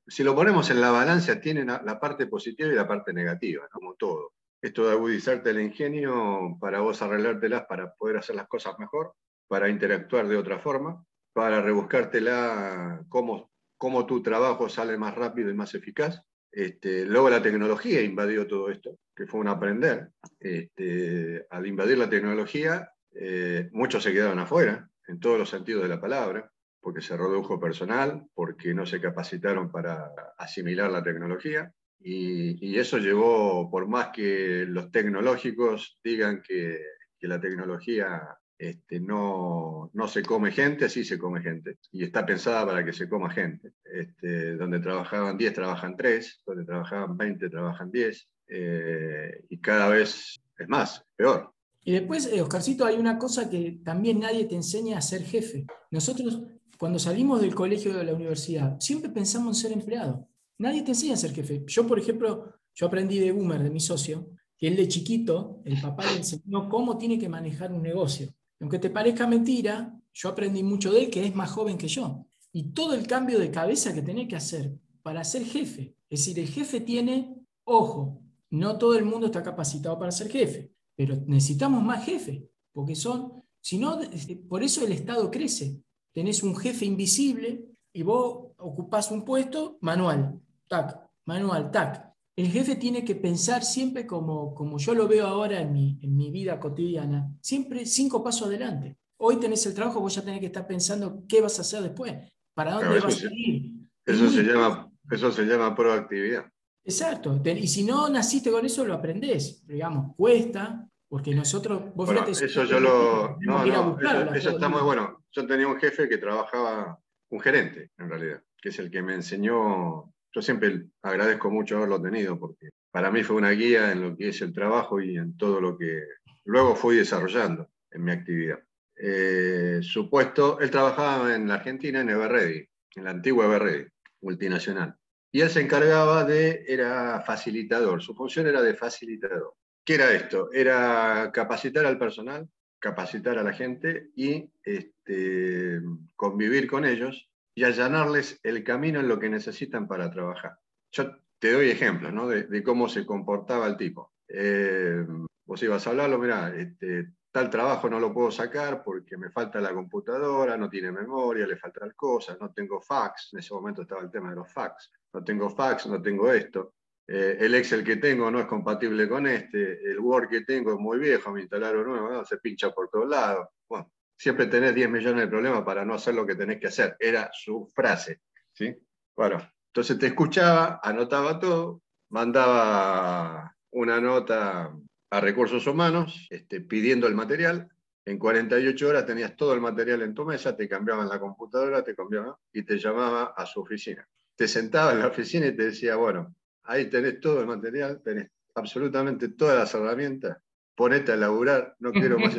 si 0.07 0.23
lo 0.23 0.33
ponemos 0.33 0.69
en 0.69 0.79
la 0.79 0.91
balanza, 0.91 1.41
tiene 1.41 1.65
la 1.65 1.99
parte 1.99 2.27
positiva 2.27 2.69
y 2.69 2.75
la 2.75 2.87
parte 2.87 3.11
negativa, 3.11 3.67
como 3.69 3.95
todo. 3.95 4.33
Esto 4.61 4.87
de 4.87 4.93
agudizarte 4.93 5.49
el 5.49 5.61
ingenio 5.61 6.57
para 6.59 6.79
vos 6.79 7.01
arreglártelas 7.01 7.65
para 7.67 7.93
poder 7.93 8.17
hacer 8.17 8.35
las 8.35 8.47
cosas 8.47 8.79
mejor, 8.79 9.13
para 9.47 9.69
interactuar 9.69 10.27
de 10.27 10.37
otra 10.37 10.59
forma, 10.59 11.03
para 11.33 11.61
rebuscártela 11.61 13.05
cómo, 13.09 13.51
cómo 13.77 14.05
tu 14.05 14.21
trabajo 14.21 14.69
sale 14.69 14.97
más 14.97 15.15
rápido 15.15 15.49
y 15.49 15.53
más 15.53 15.75
eficaz. 15.75 16.21
Este, 16.51 17.05
luego 17.05 17.29
la 17.29 17.41
tecnología 17.41 18.01
invadió 18.01 18.47
todo 18.47 18.69
esto, 18.69 18.97
que 19.15 19.27
fue 19.27 19.39
un 19.39 19.47
aprender. 19.47 20.09
Este, 20.39 21.45
al 21.49 21.67
invadir 21.67 21.97
la 21.97 22.09
tecnología, 22.09 22.91
eh, 23.13 23.69
muchos 23.71 24.03
se 24.03 24.13
quedaron 24.13 24.39
afuera, 24.39 24.89
en 25.07 25.19
todos 25.19 25.37
los 25.37 25.49
sentidos 25.49 25.83
de 25.83 25.89
la 25.89 26.01
palabra 26.01 26.51
porque 26.87 27.01
se 27.01 27.17
redujo 27.17 27.59
personal, 27.59 28.27
porque 28.33 28.73
no 28.73 28.85
se 28.85 29.01
capacitaron 29.01 29.69
para 29.69 30.13
asimilar 30.37 30.89
la 30.89 31.03
tecnología. 31.03 31.73
Y, 31.99 32.77
eso 32.77 32.97
llevó, 32.97 33.69
por 33.69 33.89
más 33.89 34.09
que 34.13 34.65
los 34.65 34.89
tecnológicos 34.89 35.99
digan 36.01 36.41
que, 36.41 36.79
que, 37.19 37.27
la 37.27 37.41
tecnología 37.41 38.21
este, 38.57 38.99
no, 38.99 39.91
no, 39.93 40.07
se 40.07 40.23
come 40.23 40.51
gente, 40.51 40.89
sí 40.89 41.03
se 41.03 41.19
come 41.19 41.41
gente. 41.41 41.77
Y 41.91 42.03
está 42.03 42.25
pensada 42.25 42.65
para 42.65 42.83
que 42.83 42.93
se 42.93 43.07
coma 43.07 43.29
gente. 43.29 43.73
Este, 43.83 44.55
donde 44.55 44.79
trabajaban 44.79 45.37
10, 45.37 45.53
trabajan 45.53 45.95
3, 45.95 46.41
donde 46.45 46.65
trabajaban 46.65 47.17
20, 47.17 47.49
trabajan 47.49 47.91
10. 47.91 48.29
Eh, 48.49 49.45
y 49.49 49.59
cada 49.59 49.89
vez 49.89 50.39
es 50.57 50.67
más, 50.67 51.03
peor. 51.15 51.53
Y 51.83 51.93
después, 51.93 52.25
eh, 52.25 52.41
Oscarcito, 52.41 52.85
hay 52.85 52.97
una 52.97 53.17
cosa 53.17 53.49
que 53.49 53.79
también 53.83 54.19
nadie 54.19 54.45
te 54.45 54.55
enseña 54.55 54.97
a 54.97 55.01
ser 55.01 55.23
jefe. 55.23 55.65
Nosotros, 55.91 56.41
cuando 56.77 56.99
salimos 56.99 57.41
del 57.41 57.55
colegio 57.55 57.93
de 57.93 58.03
la 58.03 58.13
universidad, 58.13 58.79
siempre 58.79 59.09
pensamos 59.09 59.57
en 59.57 59.69
ser 59.69 59.71
empleado. 59.71 60.27
Nadie 60.57 60.81
te 60.81 60.91
enseña 60.91 61.13
a 61.13 61.17
ser 61.17 61.31
jefe. 61.31 61.63
Yo, 61.67 61.85
por 61.85 61.99
ejemplo, 61.99 62.55
yo 62.73 62.87
aprendí 62.87 63.19
de 63.19 63.31
Boomer, 63.31 63.63
de 63.63 63.69
mi 63.69 63.79
socio, 63.79 64.31
que 64.57 64.67
él 64.67 64.75
de 64.75 64.87
chiquito, 64.87 65.61
el 65.65 65.79
papá 65.79 66.03
le 66.05 66.17
enseñó 66.17 66.67
cómo 66.67 66.97
tiene 66.97 67.19
que 67.19 67.29
manejar 67.29 67.71
un 67.71 67.83
negocio. 67.83 68.33
Aunque 68.59 68.79
te 68.79 68.89
parezca 68.89 69.27
mentira, 69.27 69.99
yo 70.13 70.29
aprendí 70.29 70.63
mucho 70.63 70.91
de 70.91 71.03
él, 71.03 71.09
que 71.09 71.25
es 71.25 71.35
más 71.35 71.51
joven 71.51 71.77
que 71.77 71.87
yo. 71.87 72.25
Y 72.51 72.71
todo 72.71 72.93
el 72.93 73.05
cambio 73.05 73.39
de 73.39 73.51
cabeza 73.51 73.93
que 73.93 74.01
tenés 74.01 74.27
que 74.27 74.35
hacer 74.35 74.77
para 75.03 75.23
ser 75.23 75.45
jefe. 75.45 75.95
Es 76.09 76.21
decir, 76.21 76.39
el 76.39 76.47
jefe 76.47 76.81
tiene, 76.81 77.35
ojo, 77.65 78.21
no 78.49 78.77
todo 78.77 78.95
el 78.95 79.05
mundo 79.05 79.27
está 79.27 79.43
capacitado 79.43 79.99
para 79.99 80.11
ser 80.11 80.29
jefe, 80.29 80.71
pero 80.95 81.15
necesitamos 81.27 81.83
más 81.83 82.05
jefes, 82.05 82.43
porque 82.71 82.95
son, 82.95 83.43
si 83.61 83.77
no, 83.77 83.99
por 84.47 84.63
eso 84.63 84.85
el 84.85 84.93
Estado 84.93 85.29
crece. 85.29 85.81
Tenés 86.13 86.41
un 86.41 86.55
jefe 86.55 86.85
invisible 86.85 87.65
y 87.93 88.01
vos 88.01 88.53
ocupás 88.57 89.11
un 89.11 89.23
puesto 89.23 89.77
manual, 89.81 90.39
tac, 90.67 90.99
manual, 91.25 91.69
tac. 91.71 92.06
El 92.37 92.51
jefe 92.51 92.75
tiene 92.75 93.03
que 93.03 93.15
pensar 93.15 93.63
siempre 93.63 94.05
como, 94.05 94.53
como 94.53 94.77
yo 94.77 94.93
lo 94.93 95.07
veo 95.07 95.25
ahora 95.25 95.59
en 95.59 95.73
mi, 95.73 95.99
en 96.03 96.15
mi 96.15 96.29
vida 96.29 96.59
cotidiana, 96.59 97.27
siempre 97.41 97.83
cinco 97.87 98.23
pasos 98.23 98.47
adelante. 98.47 98.95
Hoy 99.17 99.37
tenés 99.37 99.65
el 99.65 99.73
trabajo, 99.73 99.99
vos 99.99 100.13
ya 100.13 100.21
tenés 100.21 100.39
que 100.39 100.45
estar 100.45 100.67
pensando 100.67 101.23
qué 101.27 101.41
vas 101.41 101.57
a 101.57 101.63
hacer 101.63 101.81
después, 101.81 102.13
para 102.53 102.73
dónde 102.73 102.99
vas 102.99 103.23
a 103.23 103.27
ir. 103.33 103.71
Eso 104.05 104.29
se, 104.29 104.43
llama, 104.43 104.87
eso 105.09 105.31
se 105.31 105.45
llama 105.45 105.75
proactividad. 105.75 106.45
Exacto. 106.85 107.41
Y 107.43 107.67
si 107.67 107.83
no 107.83 108.07
naciste 108.07 108.51
con 108.51 108.63
eso, 108.63 108.85
lo 108.85 108.93
aprendés. 108.93 109.65
Digamos, 109.65 110.15
cuesta, 110.15 110.87
porque 111.09 111.33
nosotros. 111.33 111.93
Vos 111.95 112.09
eso 112.39 112.63
yo 112.65 112.79
lo. 112.79 113.37
No, 113.41 113.65
no, 113.65 113.97
eso, 114.35 114.51
está 114.51 114.69
muy 114.69 114.81
bueno. 114.81 115.23
Yo 115.31 115.47
tenía 115.47 115.67
un 115.67 115.77
jefe 115.77 116.07
que 116.07 116.17
trabajaba, 116.17 116.99
un 117.29 117.39
gerente, 117.39 117.91
en 117.97 118.09
realidad, 118.09 118.43
que 118.61 118.69
es 118.69 118.77
el 118.77 118.91
que 118.91 119.01
me 119.01 119.15
enseñó 119.15 120.13
yo 120.37 120.41
siempre 120.43 120.83
agradezco 121.01 121.49
mucho 121.49 121.77
haberlo 121.77 121.99
tenido 121.99 122.37
porque 122.39 122.69
para 122.91 123.09
mí 123.09 123.23
fue 123.23 123.37
una 123.37 123.49
guía 123.49 123.91
en 123.91 124.03
lo 124.03 124.15
que 124.15 124.29
es 124.29 124.39
el 124.43 124.53
trabajo 124.53 125.01
y 125.01 125.17
en 125.17 125.35
todo 125.35 125.59
lo 125.59 125.75
que 125.75 126.03
luego 126.45 126.75
fui 126.75 126.95
desarrollando 126.95 127.71
en 127.89 128.03
mi 128.03 128.11
actividad. 128.11 128.59
Eh, 128.95 129.79
su 129.81 130.11
puesto, 130.11 130.59
él 130.59 130.69
trabajaba 130.69 131.33
en 131.33 131.47
la 131.47 131.55
Argentina 131.55 132.01
en 132.01 132.11
Everready, 132.11 132.69
en 132.97 133.03
la 133.03 133.09
antigua 133.09 133.45
Everready, 133.45 133.87
multinacional. 134.21 134.95
Y 135.31 135.41
él 135.41 135.49
se 135.49 135.61
encargaba 135.61 136.23
de, 136.23 136.65
era 136.67 137.19
facilitador, 137.21 138.03
su 138.03 138.13
función 138.13 138.45
era 138.45 138.61
de 138.61 138.75
facilitador. 138.75 139.55
¿Qué 139.83 139.95
era 139.95 140.13
esto? 140.13 140.51
Era 140.53 141.31
capacitar 141.33 141.87
al 141.87 141.97
personal, 141.97 142.47
capacitar 142.77 143.39
a 143.39 143.43
la 143.43 143.53
gente 143.53 144.11
y 144.15 144.51
este, 144.63 145.81
convivir 146.15 146.67
con 146.67 146.85
ellos 146.85 147.27
y 147.57 147.63
allanarles 147.63 148.39
el 148.43 148.63
camino 148.63 148.99
en 148.99 149.07
lo 149.07 149.17
que 149.17 149.29
necesitan 149.29 149.87
para 149.87 150.11
trabajar. 150.11 150.59
Yo 150.91 151.17
te 151.39 151.53
doy 151.53 151.71
ejemplos 151.71 152.13
¿no? 152.13 152.27
de, 152.27 152.61
cómo 152.63 152.87
se 152.87 153.03
comportaba 153.03 153.65
el 153.65 153.75
tipo. 153.75 154.13
Eh, 154.27 155.03
vos 155.43 155.63
ibas 155.63 155.87
a 155.87 155.89
hablarlo, 155.89 156.19
mira, 156.19 156.55
este, 156.55 157.13
tal 157.31 157.49
trabajo 157.49 157.89
no 157.89 157.99
lo 157.99 158.13
puedo 158.13 158.29
sacar 158.29 158.83
porque 158.83 159.17
me 159.17 159.31
falta 159.31 159.59
la 159.59 159.73
computadora, 159.73 160.55
no 160.55 160.69
tiene 160.69 160.91
memoria, 160.91 161.47
le 161.47 161.57
faltan 161.57 161.93
cosas, 161.95 162.37
no 162.39 162.53
tengo 162.53 162.79
fax, 162.79 163.29
en 163.33 163.39
ese 163.39 163.55
momento 163.55 163.81
estaba 163.81 164.03
el 164.03 164.11
tema 164.11 164.29
de 164.29 164.35
los 164.35 164.53
fax, 164.53 164.91
no 165.11 165.23
tengo 165.23 165.49
fax, 165.49 165.87
no 165.87 165.99
tengo 165.99 166.31
esto. 166.31 166.75
Eh, 167.07 167.37
el 167.39 167.55
Excel 167.55 167.83
que 167.83 167.95
tengo 167.95 168.29
no 168.29 168.39
es 168.39 168.45
compatible 168.45 169.09
con 169.09 169.25
este, 169.25 169.83
el 169.83 169.99
Word 169.99 170.29
que 170.29 170.41
tengo 170.41 170.73
es 170.73 170.79
muy 170.79 170.99
viejo, 170.99 171.31
me 171.31 171.41
instalaron 171.41 171.87
nuevo, 171.87 172.23
se 172.23 172.37
pincha 172.37 172.69
por 172.69 172.87
todos 172.87 173.09
lados. 173.09 173.47
Bueno, 173.67 173.91
siempre 174.17 174.47
tenés 174.47 174.73
10 174.75 174.89
millones 174.89 175.21
de 175.21 175.27
problemas 175.27 175.63
para 175.63 175.85
no 175.85 175.93
hacer 175.93 176.15
lo 176.15 176.25
que 176.25 176.35
tenés 176.35 176.59
que 176.59 176.67
hacer. 176.67 176.97
Era 176.99 177.29
su 177.31 177.71
frase. 177.73 178.21
¿sí? 178.53 178.75
Bueno, 179.15 179.37
entonces 179.67 179.97
te 179.99 180.07
escuchaba, 180.07 180.79
anotaba 180.83 181.39
todo, 181.39 181.81
mandaba 182.09 183.55
una 183.71 184.01
nota 184.01 184.73
a 185.09 185.21
recursos 185.21 185.65
humanos 185.67 186.27
este, 186.29 186.61
pidiendo 186.61 187.07
el 187.07 187.15
material. 187.15 187.69
En 188.05 188.17
48 188.17 188.87
horas 188.87 189.05
tenías 189.05 189.35
todo 189.35 189.53
el 189.53 189.61
material 189.61 190.01
en 190.01 190.13
tu 190.13 190.25
mesa, 190.25 190.55
te 190.55 190.67
cambiaban 190.67 191.09
la 191.09 191.19
computadora, 191.19 191.83
te 191.83 191.95
cambiaban 191.95 192.33
y 192.53 192.63
te 192.63 192.77
llamaba 192.77 193.33
a 193.35 193.45
su 193.45 193.61
oficina. 193.61 194.07
Te 194.35 194.47
sentaba 194.47 194.93
en 194.93 194.99
la 194.99 195.07
oficina 195.07 195.47
y 195.47 195.55
te 195.55 195.65
decía, 195.65 195.95
bueno, 195.95 196.33
ahí 196.63 196.89
tenés 196.89 197.19
todo 197.19 197.41
el 197.41 197.47
material, 197.47 198.01
tenés 198.01 198.29
absolutamente 198.55 199.29
todas 199.29 199.57
las 199.57 199.73
herramientas, 199.73 200.37
ponete 200.73 201.11
a 201.11 201.17
laburar, 201.17 201.75
no 201.79 201.91
quiero 201.91 202.17
más 202.19 202.37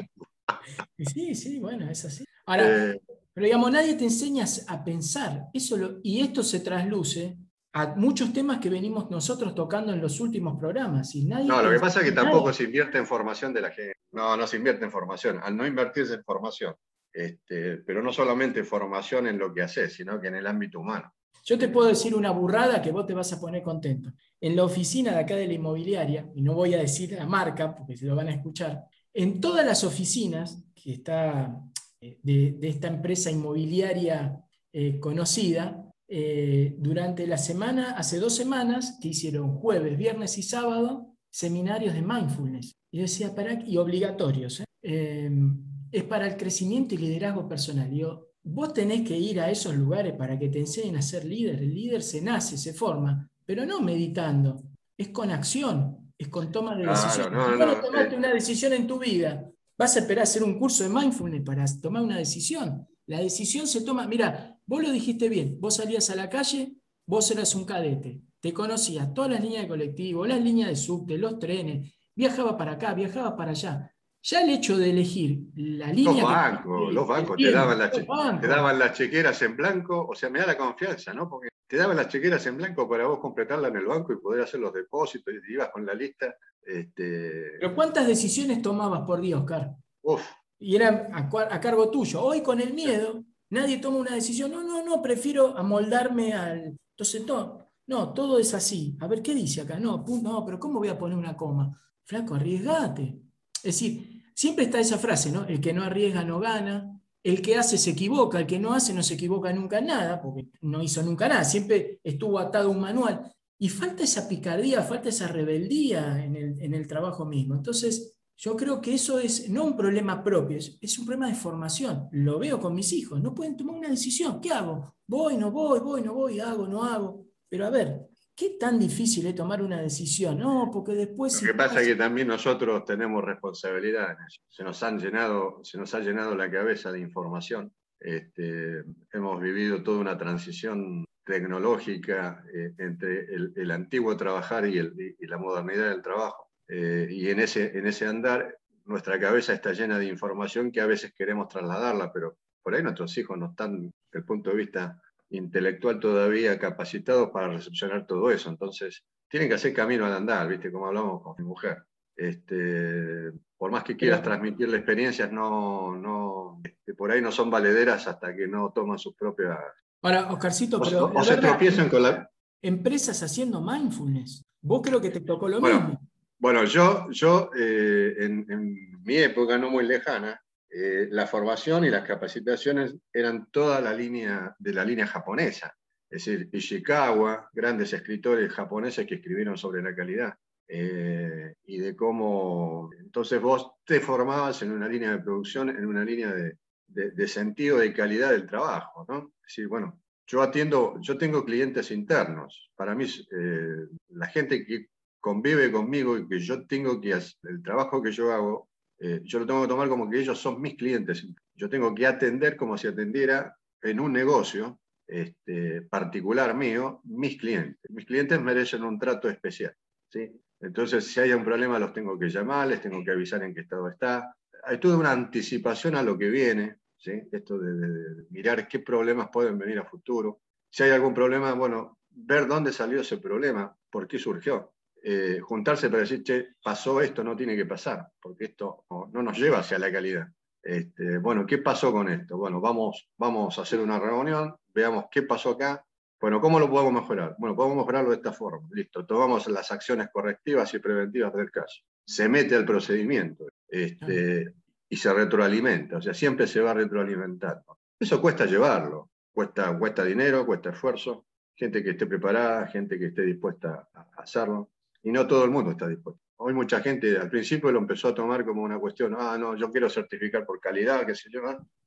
Sí, 0.99 1.35
sí, 1.35 1.59
bueno, 1.59 1.91
es 1.91 2.05
así. 2.05 2.25
Ahora, 2.47 2.93
eh, 2.93 3.01
pero 3.33 3.45
digamos, 3.45 3.71
nadie 3.71 3.95
te 3.95 4.05
enseña 4.05 4.45
a 4.67 4.83
pensar. 4.83 5.47
Eso 5.53 6.01
y 6.03 6.21
esto 6.21 6.43
se 6.43 6.61
trasluce 6.61 7.37
a 7.73 7.95
muchos 7.95 8.33
temas 8.33 8.59
que 8.59 8.71
venimos 8.71 9.11
nosotros 9.11 9.55
tocando 9.55 9.93
en 9.93 10.01
los 10.01 10.19
últimos 10.21 10.59
programas. 10.59 11.15
Y 11.15 11.25
nadie 11.27 11.47
no, 11.47 11.63
lo 11.63 11.71
que 11.71 11.79
pasa 11.79 12.01
es 12.01 12.07
que 12.07 12.13
tampoco 12.13 12.53
se 12.53 12.65
invierte 12.65 12.99
en 12.99 13.07
formación 13.07 13.53
de 13.53 13.61
la 13.61 13.71
gente. 13.71 13.95
No, 14.11 14.37
no 14.37 14.47
se 14.47 14.57
invierte 14.57 14.85
en 14.85 14.91
formación. 14.91 15.39
Al 15.43 15.57
no 15.57 15.67
invertirse 15.67 16.15
en 16.15 16.25
formación, 16.25 16.75
este, 17.13 17.79
pero 17.79 18.03
no 18.03 18.13
solamente 18.13 18.65
formación 18.65 19.27
en 19.27 19.39
lo 19.39 19.53
que 19.53 19.63
haces, 19.63 19.93
sino 19.93 20.21
que 20.21 20.29
en 20.29 20.37
el 20.37 20.47
ámbito 20.47 20.81
humano. 20.81 21.13
Yo 21.45 21.57
te 21.57 21.69
puedo 21.69 21.89
decir 21.89 22.15
una 22.15 22.31
burrada 22.31 22.83
que 22.83 22.91
vos 22.91 23.07
te 23.07 23.15
vas 23.15 23.33
a 23.33 23.41
poner 23.41 23.63
contento. 23.63 24.13
En 24.41 24.55
la 24.55 24.65
oficina 24.65 25.13
de 25.13 25.21
acá 25.21 25.37
de 25.37 25.47
la 25.47 25.55
inmobiliaria, 25.55 26.31
y 26.35 26.43
no 26.43 26.55
voy 26.55 26.75
a 26.75 26.79
decir 26.79 27.13
la 27.13 27.27
marca 27.27 27.75
porque 27.75 27.97
se 27.97 28.07
lo 28.07 28.17
van 28.17 28.29
a 28.29 28.35
escuchar, 28.35 28.85
en 29.19 29.41
todas 29.41 29.67
las 29.67 29.83
oficinas 29.83 30.63
que 30.77 30.93
está 30.93 31.61
eh, 32.01 32.21
de, 32.23 32.57
esta 32.63 32.87
empresa 32.87 33.33
inmobiliaria 33.33 34.45
eh, 34.73 35.01
conocida, 35.01 35.85
eh, 36.07 36.77
durante 36.79 37.27
la 37.27 37.37
semana, 37.37 37.97
hace 37.97 38.21
dos 38.21 38.37
semanas, 38.37 38.97
que 39.03 39.09
hicieron 39.09 39.57
jueves, 39.57 39.99
viernes 39.99 40.39
y 40.39 40.43
sábado, 40.45 41.17
seminarios 41.31 41.95
de 41.95 42.03
mindfulness. 42.03 42.77
Y 42.93 43.01
decía, 43.01 43.35
para, 43.35 43.61
y 43.67 43.77
obligatorios. 43.77 44.63
es 44.81 46.05
para 46.05 46.29
el 46.29 46.37
crecimiento 46.37 46.95
y 46.95 46.99
liderazgo 46.99 47.49
personal. 47.49 47.91
Yo, 47.91 48.29
vos 48.45 48.73
tenés 48.73 49.07
que 49.07 49.19
ir 49.19 49.41
a 49.41 49.51
esos 49.51 49.75
lugares 49.75 50.15
para 50.15 50.39
que 50.39 50.49
te 50.49 50.61
enseñen 50.61 50.97
a 50.97 51.03
ser 51.03 51.25
líder. 51.25 51.61
El 51.61 51.75
líder 51.75 52.05
se 52.05 52.23
nace, 52.23 52.57
se 52.57 52.73
forma, 52.73 53.29
pero 53.45 53.67
no 53.67 53.81
meditando, 53.81 54.63
es 54.97 55.09
con 55.09 55.33
acción 55.33 55.98
es 56.19 56.29
con 56.29 56.51
toma 56.51 56.75
de 56.75 56.87
decisión. 56.87 57.33
No, 57.33 57.55
no, 57.57 57.81
tomaste 57.81 58.17
una 58.17 58.35
decisión 58.35 58.73
en 58.73 58.87
tu 58.87 58.99
vida, 58.99 59.49
vas 59.79 59.97
a 59.97 60.01
esperar 60.01 60.21
a 60.21 60.25
hacer 60.25 60.43
un 60.43 60.59
curso 60.59 60.83
de 60.83 60.91
mindfulness 60.91 61.43
para 61.43 61.65
tomar 61.81 62.03
una 62.03 62.19
decisión. 62.19 62.87
La 63.07 63.21
decisión 63.21 63.67
se 63.67 63.83
toma, 63.83 64.07
mira, 64.07 64.59
vos 64.67 64.83
lo 64.83 64.91
dijiste 64.91 65.29
bien, 65.29 65.59
vos 65.61 65.77
salías 65.77 66.11
a 66.11 66.17
la 66.17 66.29
calle, 66.29 66.75
vos 67.07 67.31
eras 67.31 67.55
un 67.55 67.65
cadete, 67.65 68.21
te 68.41 68.53
conocías 68.53 69.15
todas 69.15 69.31
las 69.31 69.41
líneas 69.41 69.63
de 69.63 69.69
colectivo, 69.69 70.27
las 70.27 70.43
líneas 70.43 70.69
de 70.69 70.77
subte, 70.77 71.17
los 71.17 71.39
trenes, 71.39 71.95
viajaba 72.15 72.59
para 72.59 72.73
acá, 72.73 72.93
viajaba 72.95 73.37
para 73.37 73.53
allá. 73.53 73.95
Ya 74.21 74.43
el 74.43 74.51
hecho 74.51 74.77
de 74.77 74.91
elegir 74.91 75.39
la 75.55 75.93
línea. 75.93 76.13
Los 76.13 76.23
bancos, 76.23 76.93
los 76.93 77.09
bancos 77.09 77.37
te 77.37 77.51
daban, 77.53 78.41
te 78.41 78.47
daban 78.47 78.79
las 78.79 78.99
chequeras 78.99 79.41
en 79.43 79.57
blanco, 79.57 80.07
o 80.07 80.15
sea, 80.15 80.29
me 80.29 80.41
da 80.41 80.49
la 80.49 80.59
confianza, 80.59 81.15
¿no? 81.15 81.31
Porque 81.31 81.48
te 81.69 81.77
daban 81.77 81.97
las 81.99 82.09
chequeras 82.09 82.45
en 82.47 82.57
blanco 82.57 82.89
para 82.89 83.07
vos 83.07 83.21
completarla 83.21 83.69
en 83.69 83.77
el 83.77 83.85
banco 83.85 84.13
y 84.13 84.17
poder 84.17 84.43
hacer 84.43 84.59
los 84.59 84.73
depósitos 84.73 85.35
y 85.35 85.53
ibas 85.53 85.69
con 85.69 85.85
la 85.85 85.93
lista. 85.93 86.35
Este... 86.63 87.53
Pero 87.61 87.75
¿cuántas 87.75 88.07
decisiones 88.07 88.63
tomabas 88.63 89.03
por 89.07 89.21
día, 89.21 89.39
Oscar? 89.39 89.77
Uf. 90.03 90.23
Y 90.59 90.75
eran 90.75 91.09
a, 91.13 91.61
cargo 91.61 91.91
tuyo. 91.91 92.23
Hoy 92.23 92.43
con 92.43 92.61
el 92.61 92.73
miedo, 92.73 93.23
nadie 93.51 93.79
toma 93.79 93.99
una 93.99 94.15
decisión. 94.15 94.51
No, 94.51 94.63
no, 94.63 94.83
no, 94.83 95.03
prefiero 95.03 95.57
amoldarme 95.57 96.33
al... 96.33 96.77
Entonces, 96.97 97.27
no, 97.27 97.71
no, 97.87 98.15
todo 98.15 98.39
es 98.39 98.55
así. 98.55 98.97
A 99.01 99.07
ver, 99.07 99.23
¿qué 99.23 99.35
dice 99.35 99.61
acá? 99.61 99.79
No, 99.79 100.05
no, 100.23 100.45
pero 100.47 100.59
¿cómo 100.59 100.79
voy 100.79 100.89
a 100.89 100.99
poner 100.99 101.19
una 101.19 101.37
coma? 101.37 101.79
Flaco, 102.05 102.35
arriesgate. 102.35 103.21
Es 103.57 103.63
decir, 103.63 104.25
siempre 104.35 104.65
está 104.65 104.81
esa 104.81 104.97
frase, 104.97 105.31
¿no? 105.31 105.45
El 105.45 105.61
que 105.61 105.75
no 105.75 105.85
arriesga 105.85 106.25
no 106.25 106.41
gana 106.41 106.98
el 107.23 107.43
que 107.43 107.57
hace 107.57 107.79
se 107.79 107.91
equivoca, 107.91 108.39
el 108.39 108.47
que 108.47 108.59
no 108.59 108.73
hace 108.73 108.93
no 108.95 109.03
se 109.03 109.15
equivoca 109.15 109.53
nunca 109.53 109.79
en 109.79 109.87
nada, 109.87 110.21
porque 110.21 110.49
no 110.63 110.83
hizo 110.83 111.03
nunca 111.03 111.29
nada, 111.29 111.45
siempre 111.45 112.01
estuvo 112.03 112.39
atado 112.39 112.69
a 112.69 112.71
un 112.71 112.81
manual. 112.81 113.33
Y 113.59 113.69
falta 113.69 114.05
esa 114.05 114.29
picardía, 114.29 114.83
falta 114.83 115.09
esa 115.09 115.27
rebeldía 115.27 116.25
en 116.25 116.37
el, 116.75 116.87
trabajo 116.87 117.25
mismo. 117.25 117.57
Entonces, 117.57 118.17
yo 118.37 118.57
creo 118.57 118.81
que 118.81 118.95
eso 118.95 119.19
es 119.19 119.51
no 119.51 119.65
un 119.65 119.77
problema 119.77 120.23
propio, 120.23 120.59
es, 120.59 120.99
un 120.99 121.05
problema 121.07 121.29
de 121.29 121.35
formación. 121.35 122.09
Lo 122.13 122.39
veo 122.39 122.61
con 122.61 122.75
mis 122.75 122.93
hijos, 122.93 123.21
no 123.21 123.35
pueden 123.35 123.57
tomar 123.57 123.75
una 123.75 123.89
decisión. 123.89 124.41
¿Qué 124.41 124.53
hago? 124.53 124.95
Voy, 125.09 125.37
no 125.37 125.51
voy, 125.51 125.81
voy, 125.81 126.03
no 126.03 126.15
voy, 126.15 126.39
hago, 126.39 126.69
no 126.69 126.85
hago. 126.85 127.27
Pero 127.49 127.67
a 127.67 127.71
ver, 127.71 128.08
¿qué 128.39 128.51
tan 128.51 128.79
difícil 128.79 129.27
es 129.27 129.35
tomar 129.35 129.61
una 129.61 129.83
decisión? 129.83 130.39
No, 130.39 130.71
porque 130.73 130.93
después... 130.93 131.43
Lo 131.43 131.49
que 131.49 131.59
pasa 131.59 131.81
es 131.81 131.89
que 131.89 131.97
también 131.97 132.29
nosotros 132.29 132.85
tenemos 132.85 133.25
responsabilidad 133.25 134.17
Se 134.47 134.63
nos, 134.63 134.81
han 134.85 135.01
llenado, 135.01 135.61
se 135.65 135.77
nos 135.77 135.93
ha 135.95 136.01
llenado 136.01 136.37
la 136.37 136.49
cabeza 136.49 136.93
de 136.93 137.01
información. 137.01 137.73
Este, 137.99 138.85
hemos 139.13 139.41
vivido 139.41 139.83
toda 139.83 139.99
una 139.99 140.17
transición 140.17 141.05
tecnológica 141.25 142.45
eh, 142.55 142.75
entre 142.79 143.27
el, 143.35 143.71
antiguo 143.73 144.17
trabajar 144.17 144.67
y, 144.67 144.81
la 145.27 145.39
modernidad 145.39 145.91
del 145.91 146.01
trabajo. 146.01 146.49
Eh, 146.69 147.09
y 147.11 147.29
en 147.31 147.41
ese, 147.41 147.77
en 147.77 147.89
ese 147.89 148.07
andar, 148.07 148.57
nuestra 148.85 149.19
cabeza 149.19 149.53
está 149.53 149.73
llena 149.73 149.99
de 149.99 150.07
información 150.07 150.71
que 150.71 150.81
a 150.81 150.87
veces 150.87 151.13
queremos 151.13 151.49
trasladarla, 151.49 152.13
pero 152.13 152.39
por 152.63 152.75
ahí 152.75 152.85
nuestros 152.85 153.19
hijos 153.19 153.37
no 153.37 153.51
están, 153.51 153.87
desde 153.87 154.21
el 154.21 154.25
punto 154.25 154.51
de 154.51 154.57
vista 154.57 155.03
intelectual 155.31 156.01
todavía 156.01 156.59
capacitados 156.59 157.31
para 157.31 157.49
recepcionar 157.49 158.07
todo 158.07 158.31
eso. 158.31 158.49
Entonces, 158.49 159.05
tienen 159.29 159.49
que 159.49 159.57
hacer 159.57 159.75
camino 159.75 160.07
al 160.07 160.13
andar, 160.13 160.49
¿viste? 160.49 160.73
Como 160.73 160.87
hablamos 160.87 161.23
con 161.23 161.35
mi 161.39 161.45
mujer. 161.45 161.83
Este, 162.17 163.31
por 163.57 163.71
más 163.71 163.85
que 163.85 163.97
quieras 163.97 164.23
transmitirle 164.23 164.79
experiencias, 164.79 165.31
no, 165.31 165.97
no, 165.97 166.61
este, 166.65 166.95
por 166.95 167.13
ahí 167.13 167.21
no 167.21 167.31
son 167.31 167.51
valederas 167.51 168.07
hasta 168.09 168.35
que 168.35 168.49
no 168.49 168.73
toman 168.75 168.99
sus 168.99 169.15
propias... 169.15 169.57
Ahora, 170.03 170.33
Oscarcito, 170.33 170.81
pero... 170.81 171.13
O, 171.15 171.25
se 171.25 171.37
tropiezan 171.37 171.89
con 171.89 172.03
la... 172.03 172.31
Empresas 172.61 173.23
haciendo 173.23 173.61
mindfulness. 173.61 174.45
Vos 174.61 174.81
creo 174.83 175.01
que 175.01 175.11
te 175.11 175.21
tocó 175.21 175.49
lo 175.49 175.61
mismo. 175.61 176.01
Bueno, 176.39 176.65
yo, 176.65 177.09
yo 177.11 177.51
eh, 177.57 178.15
en, 178.19 178.47
en, 178.49 179.03
mi 179.03 179.17
época 179.17 179.59
no 179.59 179.71
muy 179.71 179.87
lejana, 179.87 180.41
eh, 180.71 181.09
la 181.11 181.27
formación 181.27 181.85
y 181.85 181.91
las 181.91 182.07
capacitaciones 182.07 182.95
eran 183.13 183.51
toda 183.51 183.81
la 183.81 183.93
línea 183.93 184.55
de 184.59 184.73
la 184.73 184.85
línea 184.85 185.07
japonesa. 185.07 185.75
Es 186.11 186.25
decir, 186.25 186.49
Ishikawa, 186.53 187.51
grandes 187.53 187.93
escritores 187.93 188.53
japoneses 188.53 189.07
que 189.07 189.17
escribieron 189.17 189.57
sobre 189.57 189.83
la 189.83 189.95
calidad. 189.95 190.35
Eh, 190.71 191.55
y 191.65 191.79
de 191.79 191.97
cómo 191.97 192.91
entonces 193.01 193.41
vos 193.41 193.71
te 193.87 194.01
formabas 194.01 194.61
en 194.61 194.73
una 194.73 194.87
línea 194.87 195.13
de 195.13 195.23
producción, 195.23 195.71
en 195.71 195.87
una 195.87 196.05
línea 196.05 196.31
de, 196.31 196.59
de, 196.89 197.29
sentido 197.29 197.79
de 197.79 197.93
calidad 197.93 198.31
del 198.31 198.47
trabajo. 198.47 199.07
¿no? 199.09 199.33
Es 199.47 199.55
decir, 199.55 199.69
bueno, 199.69 199.99
yo 200.27 200.43
atiendo, 200.43 200.99
yo 201.01 201.17
tengo 201.17 201.45
clientes 201.45 201.91
internos. 201.91 202.71
Para 202.77 202.95
mí, 202.95 203.07
eh, 203.07 203.87
la 204.11 204.27
gente 204.27 204.65
que 204.67 204.89
convive 205.21 205.73
conmigo 205.73 206.19
y 206.19 206.29
que 206.29 206.39
yo 206.39 206.67
tengo 206.67 207.01
que 207.01 207.15
hacer, 207.15 207.37
el 207.45 207.63
trabajo 207.63 208.03
que 208.03 208.13
yo 208.13 208.33
hago, 208.33 208.68
eh, 209.01 209.21
yo 209.23 209.39
lo 209.39 209.47
tengo 209.47 209.63
que 209.63 209.69
tomar 209.69 209.89
como 209.89 210.11
que 210.11 210.19
ellos 210.19 210.39
son 210.39 210.61
mis 210.61 210.77
clientes. 210.77 211.27
Yo 211.55 211.69
tengo 211.69 211.95
que 211.95 212.07
atender 212.07 212.57
como 212.57 212.77
si 212.77 212.87
atendiera 212.87 213.57
en 213.83 214.01
un 214.01 214.13
negocio 214.13 214.81
este, 215.07 215.83
particular 215.83 216.55
mío, 216.55 217.01
mis 217.05 217.39
clientes. 217.39 217.91
Mis 217.91 218.07
clientes 218.07 218.41
merecen 218.41 218.85
un 218.85 218.99
trato 218.99 219.29
especial. 219.29 219.75
¿sí? 220.09 220.31
Entonces, 220.61 221.07
si 221.07 221.21
hay 221.21 221.33
un 221.33 221.45
problema, 221.45 221.79
los 221.79 221.93
tengo 221.93 222.19
que 222.19 222.29
llamar, 222.29 222.69
les 222.69 222.81
tengo 222.81 223.05
que 223.05 223.13
avisar 223.13 223.43
en 223.43 223.55
qué 223.55 223.61
estado 223.61 223.89
está. 223.89 224.35
Hay 224.65 224.79
toda 224.79 224.97
una 224.97 225.13
anticipación 225.13 225.95
a 225.95 226.03
lo 226.03 226.19
que 226.19 226.29
viene, 226.29 226.79
¿sí? 226.97 227.13
esto 227.31 227.59
de, 227.59 228.27
mirar 228.31 228.67
qué 228.67 228.81
problemas 228.81 229.29
pueden 229.33 229.57
venir 229.59 229.79
a 229.79 229.85
futuro. 229.85 230.41
Si 230.69 230.83
hay 230.83 230.91
algún 230.91 231.15
problema, 231.15 231.53
bueno, 231.55 231.99
ver 232.11 232.47
dónde 232.47 232.73
salió 232.73 233.01
ese 233.01 233.19
problema, 233.19 233.75
por 233.91 234.09
qué 234.09 234.19
surgió. 234.19 234.73
Eh, 235.11 235.41
juntarse 235.41 235.89
para 235.89 236.03
decir, 236.03 236.23
che, 236.23 236.49
pasó 236.63 237.01
esto, 237.01 237.25
no 237.25 237.35
tiene 237.35 237.57
que 237.57 237.65
pasar, 237.65 238.09
porque 238.21 238.45
esto 238.45 238.85
no, 238.91 239.23
nos 239.23 239.39
lleva 239.39 239.61
hacia 239.61 239.79
la 239.79 239.91
calidad. 239.91 240.29
Este, 240.63 241.17
bueno, 241.17 241.47
¿qué 241.47 241.57
pasó 241.57 241.91
con 241.93 242.11
esto? 242.11 242.37
Bueno, 242.37 242.61
vamos, 242.61 243.09
vamos 243.17 243.59
a 243.59 243.63
hacer 243.63 243.81
una 243.81 243.99
reunión, 243.99 244.55
veamos 244.75 245.07
qué 245.11 245.23
pasó 245.23 245.53
acá. 245.53 245.83
Bueno, 246.21 246.43
¿cómo 246.43 246.61
lo 246.61 246.69
podemos 246.69 246.93
mejorar? 246.93 247.37
Bueno, 247.39 247.57
podemos 247.57 247.79
mejorarlo 247.79 248.11
de 248.11 248.17
esta 248.17 248.35
forma. 248.35 248.69
Listo, 248.71 249.07
tomamos 249.07 249.49
las 249.49 249.73
acciones 249.73 250.11
correctivas 250.13 250.75
y 250.75 250.79
preventivas 250.79 251.33
del 251.33 251.51
caso. 251.51 251.85
Se 252.05 252.29
mete 252.29 252.55
al 252.55 252.67
procedimiento 252.67 253.47
este, 253.67 254.53
y 254.91 254.97
se 254.99 255.11
retroalimenta, 255.11 255.97
o 255.97 256.03
sea, 256.03 256.13
siempre 256.13 256.47
se 256.47 256.61
va 256.61 256.75
retroalimentando. 256.75 257.79
Eso 257.99 258.21
cuesta 258.21 258.45
llevarlo, 258.45 259.09
cuesta, 259.33 259.75
cuesta 259.79 260.05
dinero, 260.05 260.45
cuesta 260.45 260.69
esfuerzo, 260.69 261.25
gente 261.55 261.83
que 261.83 261.93
esté 261.93 262.05
preparada, 262.05 262.67
gente 262.67 262.99
que 262.99 263.07
esté 263.07 263.23
dispuesta 263.23 263.89
a 263.95 264.07
hacerlo. 264.19 264.69
Y 265.03 265.13
no 265.13 265.27
todo 265.27 265.45
el 265.45 265.51
mundo 265.51 265.73
está 265.73 265.89
dispuesto. 265.89 266.21
Hoy 266.41 266.55
mucha 266.55 266.81
gente 266.81 267.19
al 267.19 267.29
principio 267.29 267.73
lo 267.73 267.81
empezó 267.81 268.09
a 268.09 268.15
tomar 268.15 268.45
como 268.45 268.63
una 268.63 268.79
cuestión, 268.79 269.17
ah, 269.19 269.37
no, 269.39 269.57
yo 269.57 269.71
quiero 269.73 269.91
certificar 269.91 270.47
por 270.47 270.61
calidad, 270.61 271.05
qué 271.05 271.15
sé 271.15 271.29
yo, 271.33 271.41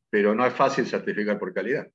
pero 0.09 0.35
no 0.35 0.45
es 0.45 0.53
fácil 0.53 0.85
certificar 0.85 1.39
por 1.39 1.53
calidad. 1.53 1.87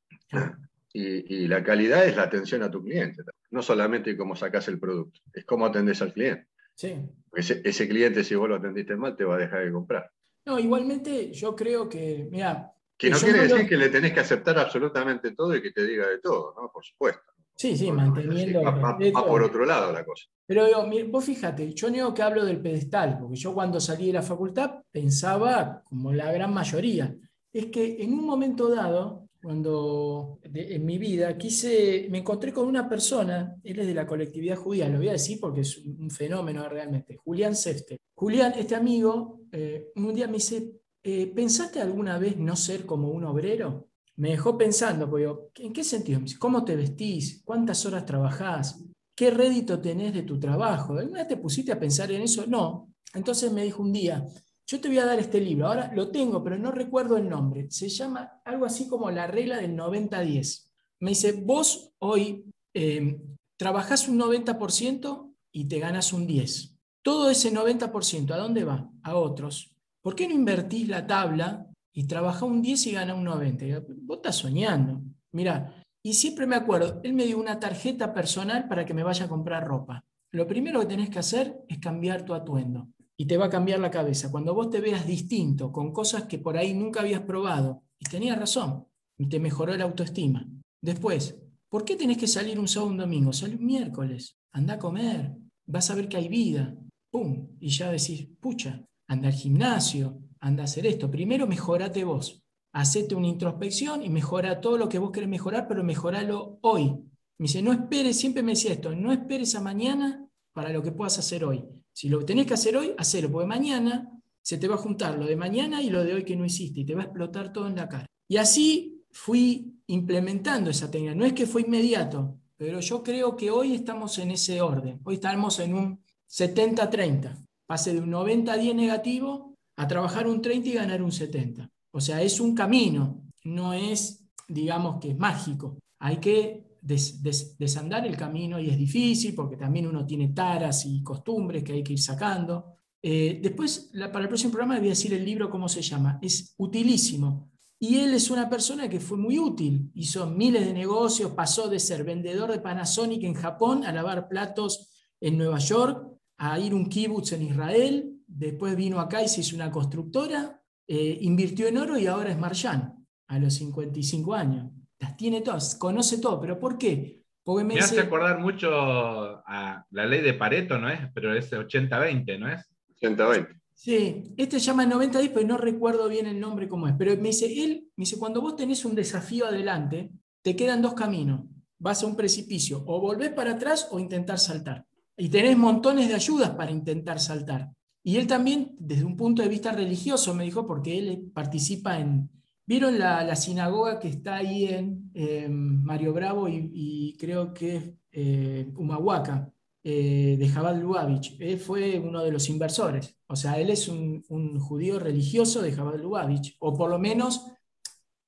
Y, 0.99 1.47
la 1.47 1.63
calidad 1.63 2.07
es 2.07 2.17
la 2.17 2.23
atención 2.23 2.63
a 2.63 2.71
tu 2.71 2.83
cliente, 2.83 3.23
no 3.51 3.61
solamente 3.61 4.17
cómo 4.17 4.35
sacas 4.35 4.67
el 4.69 4.81
producto, 4.81 5.21
es 5.35 5.45
cómo 5.45 5.67
atendes 5.67 6.01
al 6.01 6.15
cliente. 6.15 6.47
Sí. 6.75 6.97
Ese, 7.35 7.61
ese, 7.63 7.87
cliente, 7.87 8.25
si 8.25 8.35
vos 8.35 8.49
lo 8.49 8.55
atendiste 8.55 8.97
mal, 8.97 9.15
te 9.15 9.25
va 9.25 9.35
a 9.35 9.39
dejar 9.39 9.67
de 9.67 9.73
comprar. 9.73 10.11
No, 10.47 10.59
igualmente 10.59 11.31
yo 11.33 11.55
creo 11.55 11.87
que, 11.87 12.27
mira... 12.31 12.73
Que 12.97 13.11
no 13.11 13.19
quiere 13.19 13.47
decir 13.47 13.69
que 13.69 13.77
le 13.77 13.91
tenés 13.91 14.15
que 14.15 14.21
aceptar 14.21 14.59
absolutamente 14.59 15.33
todo 15.33 15.55
y 15.55 15.61
que 15.61 15.73
te 15.73 15.85
diga 15.87 16.09
de 16.09 16.19
todo, 16.19 16.55
¿no? 16.59 16.71
Por 16.73 16.83
supuesto. 16.83 17.31
Sí, 17.57 17.75
sí, 17.75 17.91
manteniendo. 17.91 18.63
va, 18.63 19.27
por 19.27 19.43
otro 19.43 19.65
lado 19.65 19.91
la 19.91 20.05
cosa. 20.05 20.27
Pero 20.47 20.67
vos 21.09 21.25
fíjate, 21.25 21.73
yo 21.73 21.91
no 21.91 22.13
que 22.13 22.23
hablo 22.23 22.45
del 22.45 22.61
pedestal, 22.61 23.19
porque 23.19 23.37
yo 23.37 23.55
cuando 23.55 23.81
salí 23.81 24.09
de 24.09 24.13
la 24.13 24.23
facultad 24.23 24.83
pensaba, 24.93 25.83
como 25.85 26.13
la 26.13 26.31
gran 26.31 26.53
mayoría, 26.53 27.17
es 27.53 27.67
que 27.67 28.03
en 28.03 28.13
un 28.13 28.27
momento 28.27 28.69
dado, 28.69 29.29
cuando 29.43 30.39
en 30.43 30.85
mi 30.85 30.99
vida 30.99 31.37
quise, 31.39 32.09
me 32.11 32.19
encontré 32.19 32.53
con 32.53 32.67
una 32.67 32.87
persona, 32.87 33.57
él 33.65 33.79
es 33.79 33.87
de 33.87 33.95
la 33.95 34.07
colectividad 34.07 34.57
judía, 34.57 34.89
lo 34.89 34.99
voy 34.99 35.09
a 35.09 35.13
decir 35.13 35.39
porque 35.41 35.63
es 35.63 35.79
un 35.79 36.11
fenómeno 36.11 36.69
realmente, 36.69 37.17
Julián 37.17 37.57
Sefte. 37.57 37.99
Julián, 38.15 38.53
este 38.57 38.75
amigo, 38.75 39.41
eh, 39.51 39.89
un 39.97 40.15
día 40.15 40.27
me 40.27 40.35
dice, 40.35 40.73
eh, 41.03 41.33
¿pensaste 41.35 41.81
alguna 41.81 42.19
vez 42.19 42.37
no 42.37 42.55
ser 42.55 42.85
como 42.85 43.09
un 43.09 43.25
obrero? 43.25 43.89
Me 44.17 44.31
dejó 44.31 44.57
pensando, 44.57 45.09
porque 45.09 45.29
¿en 45.57 45.73
qué 45.73 45.85
sentido? 45.85 46.21
¿Cómo 46.39 46.65
te 46.65 46.77
vestís? 46.77 47.43
¿Cuántas 47.45 47.85
horas 47.85 48.07
trabajás? 48.07 48.83
¿Qué 49.15 49.31
rédito 49.31 49.81
tenés 49.81 50.15
de 50.15 50.23
tu 50.23 50.39
trabajo? 50.39 50.95
¿Alguna 50.95 51.21
vez 51.21 51.29
te 51.29 51.37
pusiste 51.37 51.73
a 51.73 51.81
pensar 51.81 52.11
en 52.13 52.23
eso? 52.23 52.47
No. 52.47 52.93
Entonces 53.15 53.53
me 53.53 53.65
dijo 53.65 53.83
un 53.83 53.93
día, 53.93 54.27
yo 54.67 54.81
te 54.81 54.89
voy 54.89 54.99
a 54.99 55.07
dar 55.07 55.19
este 55.19 55.41
libro, 55.41 55.69
ahora 55.69 55.93
lo 55.95 56.11
tengo, 56.11 56.43
pero 56.43 56.59
no 56.59 56.73
recuerdo 56.73 57.17
el 57.17 57.29
nombre. 57.29 57.71
Se 57.71 57.89
llama 57.89 58.41
algo 58.45 58.67
así 58.67 58.89
como 58.89 59.11
la 59.11 59.27
regla 59.27 59.59
del 59.59 59.77
90-10. 59.77 60.71
Me 61.01 61.11
dice, 61.11 61.33
vos 61.33 61.93
hoy 61.99 62.45
eh, 62.75 63.19
trabajás 63.57 64.09
un 64.09 64.19
90% 64.19 65.35
y 65.53 65.69
te 65.69 65.79
ganas 65.79 66.13
un 66.13 66.27
10%. 66.27 66.73
Todo 67.03 67.31
ese 67.31 67.53
90%, 67.53 68.33
¿a 68.33 68.37
dónde 68.37 68.65
va? 68.65 68.91
A 69.05 69.15
otros. 69.15 69.77
¿Por 70.03 70.17
qué 70.17 70.27
no 70.27 70.35
invertís 70.35 70.89
la 70.89 71.07
tabla 71.07 71.66
y 71.97 72.05
trabaja 72.05 72.45
un 72.45 72.61
10 72.61 72.89
y 72.89 72.93
gana 72.93 73.15
un 73.15 73.25
90. 73.25 73.65
vos 74.03 74.19
estás 74.19 74.37
soñando. 74.37 75.01
Mira, 75.33 75.83
y 76.03 76.13
siempre 76.13 76.47
me 76.47 76.55
acuerdo, 76.55 77.01
él 77.03 77.15
me 77.15 77.25
dio 77.25 77.39
una 77.39 77.59
tarjeta 77.59 78.13
personal 78.13 78.69
para 78.69 78.85
que 78.85 78.93
me 78.93 79.03
vaya 79.03 79.25
a 79.25 79.29
comprar 79.29 79.67
ropa. 79.67 80.05
Lo 80.31 80.47
primero 80.47 80.81
que 80.81 80.87
tenés 80.87 81.09
que 81.09 81.21
hacer 81.21 81.65
es 81.67 81.79
cambiar 81.79 82.23
tu 82.27 82.35
atuendo 82.35 82.91
y 83.17 83.25
te 83.25 83.39
va 83.39 83.47
a 83.47 83.51
cambiar 83.51 83.81
la 83.81 83.91
cabeza. 83.91 84.31
Cuando 84.31 84.53
vos 84.53 84.69
te 84.69 84.83
veas 84.83 85.07
distinto, 85.07 85.73
con 85.73 85.91
cosas 85.91 86.25
que 86.25 86.39
por 86.39 86.59
ahí 86.59 86.75
nunca 86.75 87.01
habías 87.01 87.23
probado, 87.23 87.83
y 87.99 88.05
tenías 88.05 88.39
razón, 88.39 88.87
y 89.17 89.27
te 89.31 89.41
mejoró 89.41 89.75
la 89.75 89.85
autoestima. 89.85 90.47
Después, 90.83 91.39
¿por 91.71 91.87
qué 91.87 91.97
tenés 91.97 92.19
que 92.19 92.27
salir 92.27 92.61
un 92.61 92.69
sábado 92.69 92.91
un 92.91 92.99
domingo? 92.99 93.33
Sale 93.33 93.57
un 93.57 93.65
miércoles, 93.65 94.37
anda 94.53 94.75
a 94.75 94.79
comer, 94.79 95.33
vas 95.65 95.91
a 95.91 95.95
ver 95.95 96.11
que 96.11 96.19
hay 96.19 96.29
vida, 96.29 96.77
pum, 97.11 97.57
y 97.59 97.71
ya 97.71 97.91
decís, 97.91 98.29
pucha, 98.39 98.85
anda 99.09 99.29
al 99.29 99.35
gimnasio, 99.35 100.21
anda 100.47 100.63
a 100.63 100.67
hacer 100.67 100.87
esto. 100.87 101.11
Primero 101.11 101.47
mejorate 101.47 102.05
vos. 102.05 102.43
Hacete 102.73 103.15
una 103.15 103.27
introspección 103.27 104.03
y 104.03 104.09
mejora 104.09 104.61
todo 104.61 104.79
lo 104.79 104.89
que 104.89 104.99
vos 104.99 105.11
querés 105.11 105.29
mejorar, 105.29 105.67
pero 105.67 105.83
mejoralo 105.83 106.59
hoy. 106.63 106.91
Me 107.39 107.45
dice, 107.47 107.63
no 107.63 107.73
esperes, 107.73 108.19
siempre 108.19 108.43
me 108.43 108.53
decía 108.53 108.73
esto, 108.73 108.95
no 108.95 109.13
esperes 109.13 109.55
a 109.55 109.61
mañana 109.61 110.27
para 110.53 110.71
lo 110.71 110.83
que 110.83 110.93
puedas 110.93 111.19
hacer 111.19 111.45
hoy. 111.45 111.65
Si 111.93 112.09
lo 112.09 112.25
tenés 112.25 112.47
que 112.47 112.55
hacer 112.55 112.77
hoy, 112.77 112.95
hacelo, 112.97 113.31
porque 113.31 113.49
mañana 113.49 114.11
se 114.41 114.59
te 114.59 114.69
va 114.69 114.77
a 114.77 114.79
juntar 114.79 115.19
lo 115.19 115.27
de 115.27 115.37
mañana 115.37 115.83
y 115.83 115.91
lo 115.91 116.05
de 116.05 116.15
hoy 116.15 116.25
que 116.25 116.37
no 116.37 116.45
hiciste 116.45 116.81
y 116.81 116.85
te 116.85 116.95
va 116.95 117.03
a 117.03 117.07
explotar 117.07 117.53
todo 117.53 117.67
en 117.67 117.77
la 117.77 117.89
cara. 117.89 118.07
Y 118.29 118.37
así 118.37 119.05
fui 119.11 119.81
implementando 119.89 120.71
esa 120.71 120.91
técnica. 120.91 121.15
No 121.15 121.25
es 121.25 121.33
que 121.33 121.47
fue 121.47 121.63
inmediato, 121.63 122.39
pero 122.57 122.81
yo 122.81 123.03
creo 123.03 123.37
que 123.37 123.51
hoy 123.51 123.75
estamos 123.75 124.19
en 124.19 124.31
ese 124.31 124.61
orden. 124.61 125.01
Hoy 125.05 125.17
estamos 125.17 125.59
en 125.59 125.75
un 125.75 126.05
70-30. 126.31 127.45
Pase 127.67 127.95
de 127.95 128.01
un 128.01 128.13
90-10 128.13 128.75
negativo 128.75 129.56
a 129.77 129.87
trabajar 129.87 130.27
un 130.27 130.41
30 130.41 130.69
y 130.69 130.73
ganar 130.73 131.03
un 131.03 131.13
70. 131.13 131.71
O 131.93 132.01
sea, 132.01 132.23
es 132.23 132.41
un 132.41 132.55
camino, 132.55 133.25
no 133.45 133.73
es, 133.73 134.27
digamos, 134.49 135.01
que 135.01 135.11
es 135.11 135.19
mágico. 135.19 135.79
Hay 136.01 136.19
que 136.19 136.67
desandar 136.81 138.07
el 138.07 138.17
camino 138.17 138.61
y 138.61 138.71
es 138.71 138.79
difícil 138.79 139.35
porque 139.35 139.57
también 139.57 139.87
uno 139.87 140.07
tiene 140.07 140.29
taras 140.29 140.87
y 140.87 141.03
costumbres 141.03 141.65
que 141.65 141.73
hay 141.73 141.83
que 141.83 141.95
ir 141.95 142.01
sacando. 142.01 142.77
Eh, 143.03 143.41
después, 143.43 143.91
para 144.13 144.21
el 144.21 144.29
próximo 144.29 144.53
programa, 144.53 144.79
voy 144.79 144.89
a 144.89 144.91
decir 144.91 145.13
el 145.13 145.25
libro 145.25 145.51
cómo 145.51 145.69
se 145.69 145.83
llama. 145.83 146.19
Es 146.23 146.55
utilísimo. 146.59 147.51
Y 147.79 147.99
él 147.99 148.15
es 148.15 148.31
una 148.31 148.49
persona 148.49 148.89
que 148.89 149.01
fue 149.01 149.19
muy 149.19 149.39
útil, 149.39 149.91
hizo 149.95 150.27
miles 150.27 150.65
de 150.65 150.73
negocios, 150.73 151.33
pasó 151.33 151.69
de 151.69 151.79
ser 151.79 152.05
vendedor 152.05 152.51
de 152.51 152.61
Panasonic 152.61 153.23
en 153.25 153.35
Japón 153.35 153.85
a 153.85 153.93
lavar 153.93 154.29
platos 154.29 154.89
en 155.21 155.37
Nueva 155.37 155.59
York, 155.59 156.07
a 156.39 156.59
ir 156.59 156.75
un 156.75 156.89
kibutz 156.89 157.33
en 157.33 157.43
Israel, 157.43 158.16
después 158.27 158.77
vino 158.77 159.01
acá 159.01 159.23
y 159.23 159.29
se 159.29 159.41
hizo 159.41 159.57
una 159.57 159.71
constructora, 159.71 160.61
eh, 160.87 161.19
invirtió 161.23 161.67
en 161.67 161.79
oro 161.79 161.99
y 161.99 162.07
ahora 162.07 162.31
es 162.31 162.39
Marchand 162.39 162.93
a 163.29 163.39
los 163.39 163.55
55 163.55 164.35
años. 164.35 164.71
Las 164.99 165.17
tiene 165.17 165.41
todas, 165.41 165.75
conoce 165.77 166.19
todo, 166.19 166.41
pero 166.41 166.59
¿por 166.59 166.79
qué? 166.79 167.23
Porque 167.43 167.65
me, 167.65 167.79
hace 167.79 168.01
acordar 168.01 168.41
mucho 168.41 168.71
a 168.73 169.87
la 169.91 170.07
ley 170.07 170.21
de 170.21 170.35
Pareto, 170.35 170.79
¿no 170.79 170.89
es? 170.89 170.99
Pero 171.15 171.33
es 171.33 171.53
80-20, 171.53 172.39
¿no 172.39 172.51
es? 172.51 172.63
80-20. 173.01 173.61
Sí, 173.73 174.35
este 174.39 174.59
se 174.59 174.67
llama 174.67 174.87
90-10, 174.87 175.33
pero 175.35 175.47
no 175.47 175.59
recuerdo 175.59 176.09
bien 176.09 176.27
el 176.27 176.41
nombre 176.41 176.67
cómo 176.67 176.89
es. 176.89 176.95
Pero 176.99 177.15
me 177.19 177.29
dice, 177.29 177.63
él, 177.63 177.91
me 177.95 178.03
dice, 178.03 178.19
cuando 178.19 178.41
vos 178.41 178.57
tenés 178.57 178.87
un 178.87 178.95
desafío 178.95 179.47
adelante, 179.47 180.11
te 180.43 180.57
quedan 180.57 180.81
dos 180.81 180.95
caminos. 180.95 181.43
Vas 181.79 182.03
a 182.03 182.07
un 182.07 182.17
precipicio, 182.17 182.83
o 182.87 183.01
volvés 183.01 183.31
para 183.31 183.53
atrás 183.53 183.89
o 183.91 183.99
intentar 183.99 184.39
saltar. 184.39 184.87
Y 185.15 185.29
tenés 185.29 185.59
montones 185.59 186.09
de 186.09 186.15
ayudas 186.15 186.51
para 186.51 186.71
intentar 186.71 187.21
saltar. 187.21 187.71
Y 188.07 188.19
él 188.19 188.29
también, 188.29 188.77
desde 188.79 189.05
un 189.05 189.17
punto 189.17 189.43
de 189.43 189.49
vista 189.49 189.73
religioso, 189.73 190.33
me 190.33 190.45
dijo, 190.45 190.65
porque 190.65 190.97
él 190.97 191.31
participa 191.35 191.99
en, 191.99 192.31
¿Vieron 192.65 192.99
la, 192.99 193.35
sinagoga 193.37 193.99
que 193.99 194.09
está 194.09 194.37
ahí 194.37 194.67
en 194.67 195.85
Mario 195.85 196.13
Bravo 196.13 196.49
y, 196.49 197.17
creo 197.19 197.53
que 197.53 197.77
es 197.77 197.85
eh, 198.13 198.73
Humahuaca, 198.77 199.53
eh, 199.85 200.37
de 200.39 200.49
Jabal 200.49 200.81
Lubavitch? 200.81 201.37
Él 201.41 201.59
fue 201.59 201.99
uno 201.99 202.25
de 202.25 202.33
los 202.33 202.49
inversores. 202.49 203.17
O 203.27 203.37
sea, 203.37 203.59
él 203.59 203.71
es 203.71 203.89
un, 203.89 204.23
judío 204.59 204.99
religioso 204.99 205.63
de 205.63 205.73
Jabal 205.73 206.03
Lubavitch, 206.03 206.57
o 206.61 206.77
por 206.77 206.91
lo 206.91 206.99
menos 206.99 207.45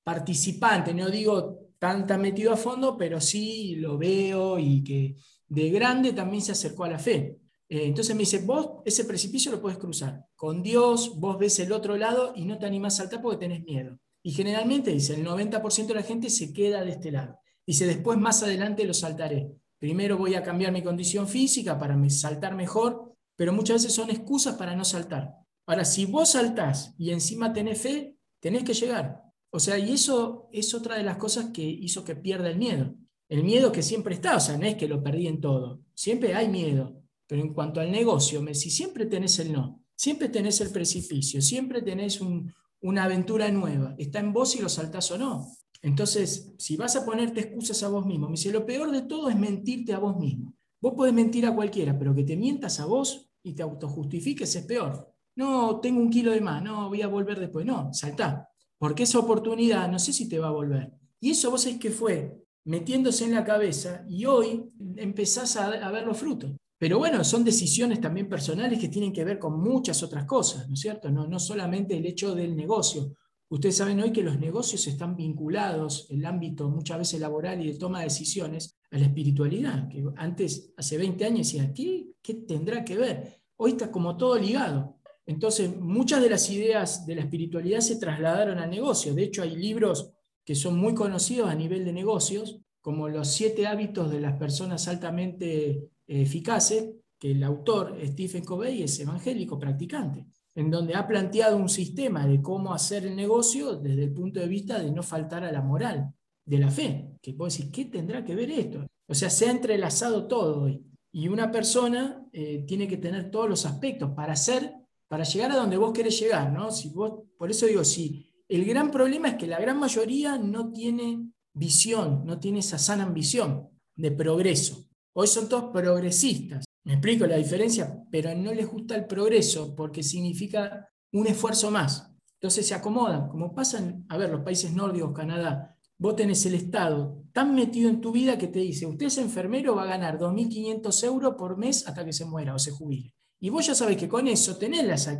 participante, 0.04 0.94
no 0.94 1.08
digo 1.08 1.60
tan, 1.78 2.06
tan 2.06 2.20
metido 2.20 2.52
a 2.52 2.56
fondo, 2.56 2.96
pero 2.96 3.20
sí 3.20 3.76
lo 3.76 3.98
veo 3.98 4.58
y 4.58 4.82
que 4.82 5.16
de 5.48 5.70
grande 5.70 6.12
también 6.12 6.42
se 6.42 6.52
acercó 6.52 6.84
a 6.84 6.90
la 6.90 6.98
fe. 6.98 7.37
Eh, 7.68 7.86
entonces 7.86 8.14
me 8.14 8.20
dice, 8.20 8.38
vos 8.38 8.82
ese 8.84 9.04
precipicio 9.04 9.52
lo 9.52 9.60
puedes 9.60 9.78
cruzar. 9.78 10.24
Con 10.34 10.62
Dios 10.62 11.18
vos 11.18 11.38
ves 11.38 11.58
el 11.58 11.72
otro 11.72 11.96
lado 11.96 12.32
y 12.34 12.44
no 12.44 12.58
te 12.58 12.66
animás 12.66 12.94
a 12.94 13.02
saltar 13.02 13.20
porque 13.20 13.46
tenés 13.46 13.64
miedo. 13.64 13.98
Y 14.22 14.32
generalmente 14.32 14.90
dice, 14.90 15.14
el 15.14 15.26
90% 15.26 15.86
de 15.86 15.94
la 15.94 16.02
gente 16.02 16.30
se 16.30 16.52
queda 16.52 16.82
de 16.82 16.90
este 16.90 17.12
lado. 17.12 17.38
Dice, 17.66 17.86
después 17.86 18.18
más 18.18 18.42
adelante 18.42 18.84
lo 18.84 18.94
saltaré. 18.94 19.50
Primero 19.78 20.18
voy 20.18 20.34
a 20.34 20.42
cambiar 20.42 20.72
mi 20.72 20.82
condición 20.82 21.28
física 21.28 21.78
para 21.78 21.96
saltar 22.08 22.56
mejor, 22.56 23.14
pero 23.36 23.52
muchas 23.52 23.82
veces 23.82 23.92
son 23.92 24.10
excusas 24.10 24.56
para 24.56 24.74
no 24.74 24.84
saltar. 24.84 25.34
Ahora, 25.66 25.84
si 25.84 26.06
vos 26.06 26.30
saltás 26.30 26.94
y 26.98 27.10
encima 27.10 27.52
tenés 27.52 27.80
fe, 27.80 28.16
tenés 28.40 28.64
que 28.64 28.74
llegar. 28.74 29.22
O 29.50 29.60
sea, 29.60 29.78
y 29.78 29.92
eso 29.92 30.48
es 30.52 30.74
otra 30.74 30.96
de 30.96 31.04
las 31.04 31.16
cosas 31.16 31.50
que 31.52 31.62
hizo 31.62 32.04
que 32.04 32.16
pierda 32.16 32.50
el 32.50 32.58
miedo. 32.58 32.94
El 33.28 33.44
miedo 33.44 33.70
que 33.70 33.82
siempre 33.82 34.14
está, 34.14 34.36
o 34.36 34.40
sea, 34.40 34.56
no 34.56 34.66
es 34.66 34.74
que 34.76 34.88
lo 34.88 35.02
perdí 35.02 35.26
en 35.26 35.40
todo. 35.40 35.82
Siempre 35.94 36.34
hay 36.34 36.48
miedo. 36.48 36.97
Pero 37.28 37.42
en 37.42 37.54
cuanto 37.54 37.80
al 37.80 37.92
negocio, 37.92 38.42
si 38.54 38.70
siempre 38.70 39.06
tenés 39.06 39.38
el 39.38 39.52
no, 39.52 39.84
siempre 39.94 40.28
tenés 40.28 40.60
el 40.60 40.70
precipicio, 40.70 41.40
siempre 41.40 41.82
tenés 41.82 42.20
un, 42.20 42.52
una 42.80 43.04
aventura 43.04 43.50
nueva. 43.50 43.94
Está 43.98 44.18
en 44.18 44.32
vos 44.32 44.50
si 44.52 44.60
lo 44.60 44.68
saltás 44.68 45.10
o 45.12 45.18
no. 45.18 45.46
Entonces, 45.82 46.52
si 46.58 46.76
vas 46.76 46.96
a 46.96 47.04
ponerte 47.04 47.40
excusas 47.40 47.82
a 47.82 47.88
vos 47.88 48.04
mismo, 48.06 48.26
me 48.26 48.32
dice, 48.32 48.50
lo 48.50 48.66
peor 48.66 48.90
de 48.90 49.02
todo 49.02 49.28
es 49.28 49.36
mentirte 49.36 49.92
a 49.92 49.98
vos 49.98 50.16
mismo. 50.16 50.54
Vos 50.80 50.94
podés 50.94 51.12
mentir 51.12 51.46
a 51.46 51.54
cualquiera, 51.54 51.98
pero 51.98 52.14
que 52.14 52.24
te 52.24 52.36
mientas 52.36 52.80
a 52.80 52.86
vos 52.86 53.30
y 53.42 53.52
te 53.52 53.62
autojustifiques 53.62 54.56
es 54.56 54.64
peor. 54.64 55.12
No, 55.36 55.80
tengo 55.80 56.00
un 56.00 56.10
kilo 56.10 56.32
de 56.32 56.40
más, 56.40 56.62
no, 56.62 56.88
voy 56.88 57.02
a 57.02 57.08
volver 57.08 57.38
después. 57.38 57.64
No, 57.64 57.92
saltá. 57.92 58.48
Porque 58.78 59.04
esa 59.04 59.18
oportunidad 59.18 59.88
no 59.90 59.98
sé 59.98 60.12
si 60.12 60.28
te 60.28 60.38
va 60.38 60.48
a 60.48 60.52
volver. 60.52 60.92
Y 61.20 61.30
eso 61.30 61.50
vos 61.50 61.66
es 61.66 61.78
que 61.78 61.90
fue 61.90 62.44
metiéndose 62.64 63.24
en 63.24 63.34
la 63.34 63.44
cabeza 63.44 64.04
y 64.08 64.24
hoy 64.24 64.64
empezás 64.96 65.56
a, 65.56 65.66
a 65.66 65.90
ver 65.90 66.06
los 66.06 66.18
frutos. 66.18 66.52
Pero 66.78 66.98
bueno, 66.98 67.24
son 67.24 67.44
decisiones 67.44 68.00
también 68.00 68.28
personales 68.28 68.78
que 68.78 68.88
tienen 68.88 69.12
que 69.12 69.24
ver 69.24 69.38
con 69.38 69.60
muchas 69.60 70.02
otras 70.02 70.24
cosas, 70.24 70.68
¿no 70.68 70.74
es 70.74 70.80
cierto? 70.80 71.10
No, 71.10 71.26
no 71.26 71.40
solamente 71.40 71.96
el 71.96 72.06
hecho 72.06 72.34
del 72.34 72.54
negocio. 72.54 73.12
Ustedes 73.50 73.76
saben 73.76 74.00
hoy 74.00 74.12
que 74.12 74.22
los 74.22 74.38
negocios 74.38 74.86
están 74.86 75.16
vinculados, 75.16 76.06
el 76.10 76.24
ámbito 76.24 76.68
muchas 76.68 76.98
veces 76.98 77.20
laboral 77.20 77.64
y 77.64 77.72
de 77.72 77.78
toma 77.78 77.98
de 77.98 78.04
decisiones, 78.04 78.78
a 78.90 78.98
la 78.98 79.06
espiritualidad, 79.06 79.88
que 79.88 80.04
antes, 80.16 80.72
hace 80.76 80.96
20 80.96 81.24
años, 81.24 81.38
decían, 81.38 81.74
¿qué, 81.74 82.12
¿qué 82.22 82.34
tendrá 82.34 82.84
que 82.84 82.96
ver? 82.96 83.40
Hoy 83.56 83.72
está 83.72 83.90
como 83.90 84.16
todo 84.16 84.38
ligado. 84.38 84.96
Entonces, 85.26 85.78
muchas 85.78 86.22
de 86.22 86.30
las 86.30 86.48
ideas 86.50 87.04
de 87.04 87.16
la 87.16 87.22
espiritualidad 87.22 87.80
se 87.80 87.96
trasladaron 87.96 88.58
al 88.58 88.70
negocio. 88.70 89.14
De 89.14 89.24
hecho, 89.24 89.42
hay 89.42 89.56
libros 89.56 90.12
que 90.44 90.54
son 90.54 90.78
muy 90.78 90.94
conocidos 90.94 91.50
a 91.50 91.54
nivel 91.54 91.84
de 91.84 91.92
negocios, 91.92 92.60
como 92.80 93.08
los 93.08 93.28
siete 93.28 93.66
hábitos 93.66 94.10
de 94.10 94.20
las 94.20 94.38
personas 94.38 94.88
altamente 94.88 95.90
eficaces, 96.08 96.90
que 97.18 97.32
el 97.32 97.42
autor 97.42 97.98
Stephen 98.04 98.44
Covey 98.44 98.82
es 98.82 98.98
evangélico 99.00 99.58
practicante, 99.58 100.26
en 100.54 100.70
donde 100.70 100.94
ha 100.94 101.06
planteado 101.06 101.56
un 101.56 101.68
sistema 101.68 102.26
de 102.26 102.40
cómo 102.40 102.72
hacer 102.72 103.06
el 103.06 103.14
negocio 103.14 103.76
desde 103.76 104.04
el 104.04 104.12
punto 104.12 104.40
de 104.40 104.48
vista 104.48 104.78
de 104.78 104.90
no 104.90 105.02
faltar 105.02 105.44
a 105.44 105.52
la 105.52 105.62
moral, 105.62 106.12
de 106.44 106.58
la 106.58 106.70
fe, 106.70 107.10
que 107.20 107.34
puedo 107.34 107.50
decir, 107.50 107.70
¿qué 107.70 107.84
tendrá 107.84 108.24
que 108.24 108.34
ver 108.34 108.50
esto? 108.50 108.86
O 109.06 109.14
sea, 109.14 109.28
se 109.28 109.46
ha 109.46 109.50
entrelazado 109.50 110.26
todo 110.26 110.62
hoy. 110.62 110.82
Y 111.12 111.28
una 111.28 111.50
persona 111.50 112.26
eh, 112.32 112.64
tiene 112.66 112.88
que 112.88 112.96
tener 112.96 113.30
todos 113.30 113.48
los 113.48 113.66
aspectos 113.66 114.12
para 114.16 114.32
hacer, 114.32 114.72
para 115.08 115.24
llegar 115.24 115.52
a 115.52 115.56
donde 115.56 115.76
vos 115.76 115.92
querés 115.92 116.18
llegar, 116.18 116.52
¿no? 116.52 116.70
Si 116.70 116.88
vos, 116.90 117.24
por 117.36 117.50
eso 117.50 117.66
digo, 117.66 117.84
si 117.84 118.26
el 118.48 118.64
gran 118.64 118.90
problema 118.90 119.28
es 119.28 119.34
que 119.34 119.46
la 119.46 119.60
gran 119.60 119.78
mayoría 119.78 120.38
no 120.38 120.72
tiene 120.72 121.30
visión, 121.52 122.24
no 122.24 122.38
tiene 122.38 122.60
esa 122.60 122.78
sana 122.78 123.04
ambición 123.04 123.68
de 123.94 124.10
progreso. 124.10 124.87
Hoy 125.14 125.26
son 125.26 125.48
todos 125.48 125.72
progresistas. 125.72 126.64
Me 126.84 126.94
explico 126.94 127.26
la 127.26 127.36
diferencia, 127.36 128.02
pero 128.10 128.34
no 128.34 128.52
les 128.52 128.66
gusta 128.66 128.94
el 128.94 129.06
progreso 129.06 129.74
porque 129.74 130.02
significa 130.02 130.88
un 131.12 131.26
esfuerzo 131.26 131.70
más. 131.70 132.10
Entonces 132.34 132.66
se 132.66 132.74
acomodan, 132.74 133.28
como 133.28 133.54
pasan, 133.54 134.06
a 134.08 134.16
ver, 134.16 134.30
los 134.30 134.42
países 134.42 134.72
nórdicos, 134.72 135.12
Canadá, 135.12 135.76
vos 135.98 136.14
tenés 136.14 136.46
el 136.46 136.54
Estado 136.54 137.24
tan 137.32 137.54
metido 137.54 137.90
en 137.90 138.00
tu 138.00 138.12
vida 138.12 138.38
que 138.38 138.46
te 138.46 138.60
dice, 138.60 138.86
usted 138.86 139.06
es 139.06 139.18
enfermero, 139.18 139.74
va 139.74 139.82
a 139.82 139.86
ganar 139.86 140.18
2.500 140.18 141.04
euros 141.04 141.34
por 141.36 141.56
mes 141.56 141.86
hasta 141.86 142.04
que 142.04 142.12
se 142.12 142.24
muera 142.24 142.54
o 142.54 142.58
se 142.58 142.70
jubile. 142.70 143.12
Y 143.40 143.50
vos 143.50 143.66
ya 143.66 143.74
sabés 143.74 143.96
que 143.96 144.08
con 144.08 144.28
eso 144.28 144.56
tenés 144.56 144.84
las, 144.84 145.10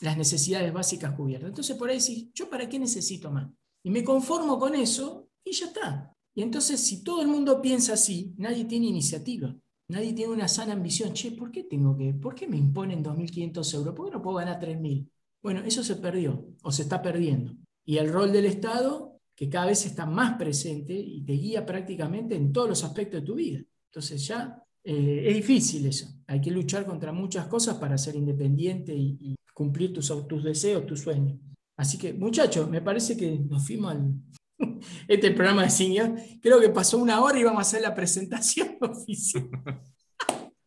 las 0.00 0.16
necesidades 0.16 0.72
básicas 0.72 1.14
cubiertas. 1.14 1.48
Entonces 1.48 1.76
por 1.76 1.88
ahí 1.88 1.98
decís, 1.98 2.28
¿yo 2.34 2.50
para 2.50 2.68
qué 2.68 2.78
necesito 2.78 3.30
más? 3.30 3.50
Y 3.82 3.90
me 3.90 4.04
conformo 4.04 4.58
con 4.58 4.74
eso 4.74 5.30
y 5.42 5.52
ya 5.52 5.66
está. 5.66 6.14
Y 6.38 6.42
entonces, 6.42 6.78
si 6.78 7.02
todo 7.02 7.20
el 7.20 7.26
mundo 7.26 7.60
piensa 7.60 7.94
así, 7.94 8.32
nadie 8.36 8.64
tiene 8.64 8.86
iniciativa, 8.86 9.56
nadie 9.88 10.12
tiene 10.12 10.32
una 10.32 10.46
sana 10.46 10.72
ambición. 10.72 11.12
Che, 11.12 11.32
¿por 11.32 11.50
qué 11.50 11.64
tengo 11.64 11.96
que, 11.96 12.14
por 12.14 12.36
qué 12.36 12.46
me 12.46 12.56
imponen 12.56 13.02
2.500 13.02 13.74
euros? 13.74 13.94
¿Por 13.96 14.06
qué 14.06 14.12
no 14.12 14.22
puedo 14.22 14.36
ganar 14.36 14.60
3.000? 14.60 15.10
Bueno, 15.42 15.62
eso 15.64 15.82
se 15.82 15.96
perdió 15.96 16.46
o 16.62 16.70
se 16.70 16.82
está 16.82 17.02
perdiendo. 17.02 17.56
Y 17.84 17.96
el 17.96 18.12
rol 18.12 18.30
del 18.30 18.44
Estado, 18.44 19.18
que 19.34 19.48
cada 19.48 19.66
vez 19.66 19.84
está 19.84 20.06
más 20.06 20.38
presente 20.38 20.94
y 20.94 21.24
te 21.24 21.32
guía 21.32 21.66
prácticamente 21.66 22.36
en 22.36 22.52
todos 22.52 22.68
los 22.68 22.84
aspectos 22.84 23.20
de 23.20 23.26
tu 23.26 23.34
vida. 23.34 23.60
Entonces 23.90 24.24
ya 24.24 24.62
eh, 24.84 25.24
es 25.26 25.34
difícil 25.34 25.86
eso. 25.86 26.06
Hay 26.28 26.40
que 26.40 26.52
luchar 26.52 26.86
contra 26.86 27.10
muchas 27.10 27.48
cosas 27.48 27.78
para 27.78 27.98
ser 27.98 28.14
independiente 28.14 28.94
y, 28.94 29.34
cumplir 29.52 29.92
tus, 29.92 30.06
tus 30.28 30.44
deseos, 30.44 30.86
tus 30.86 31.00
sueños. 31.00 31.36
Así 31.76 31.98
que, 31.98 32.12
muchachos, 32.12 32.70
me 32.70 32.80
parece 32.80 33.16
que 33.16 33.40
nos 33.40 33.66
fuimos 33.66 33.90
al, 33.90 34.14
este 35.08 35.30
programa 35.32 35.64
de 35.64 35.70
Senior. 35.70 36.14
Creo 36.40 36.60
que 36.60 36.68
pasó 36.68 36.98
una 36.98 37.22
hora 37.22 37.38
y 37.38 37.44
vamos 37.44 37.58
a 37.58 37.62
hacer 37.62 37.82
la 37.82 37.94
presentación 37.94 38.76
oficial. 38.80 39.48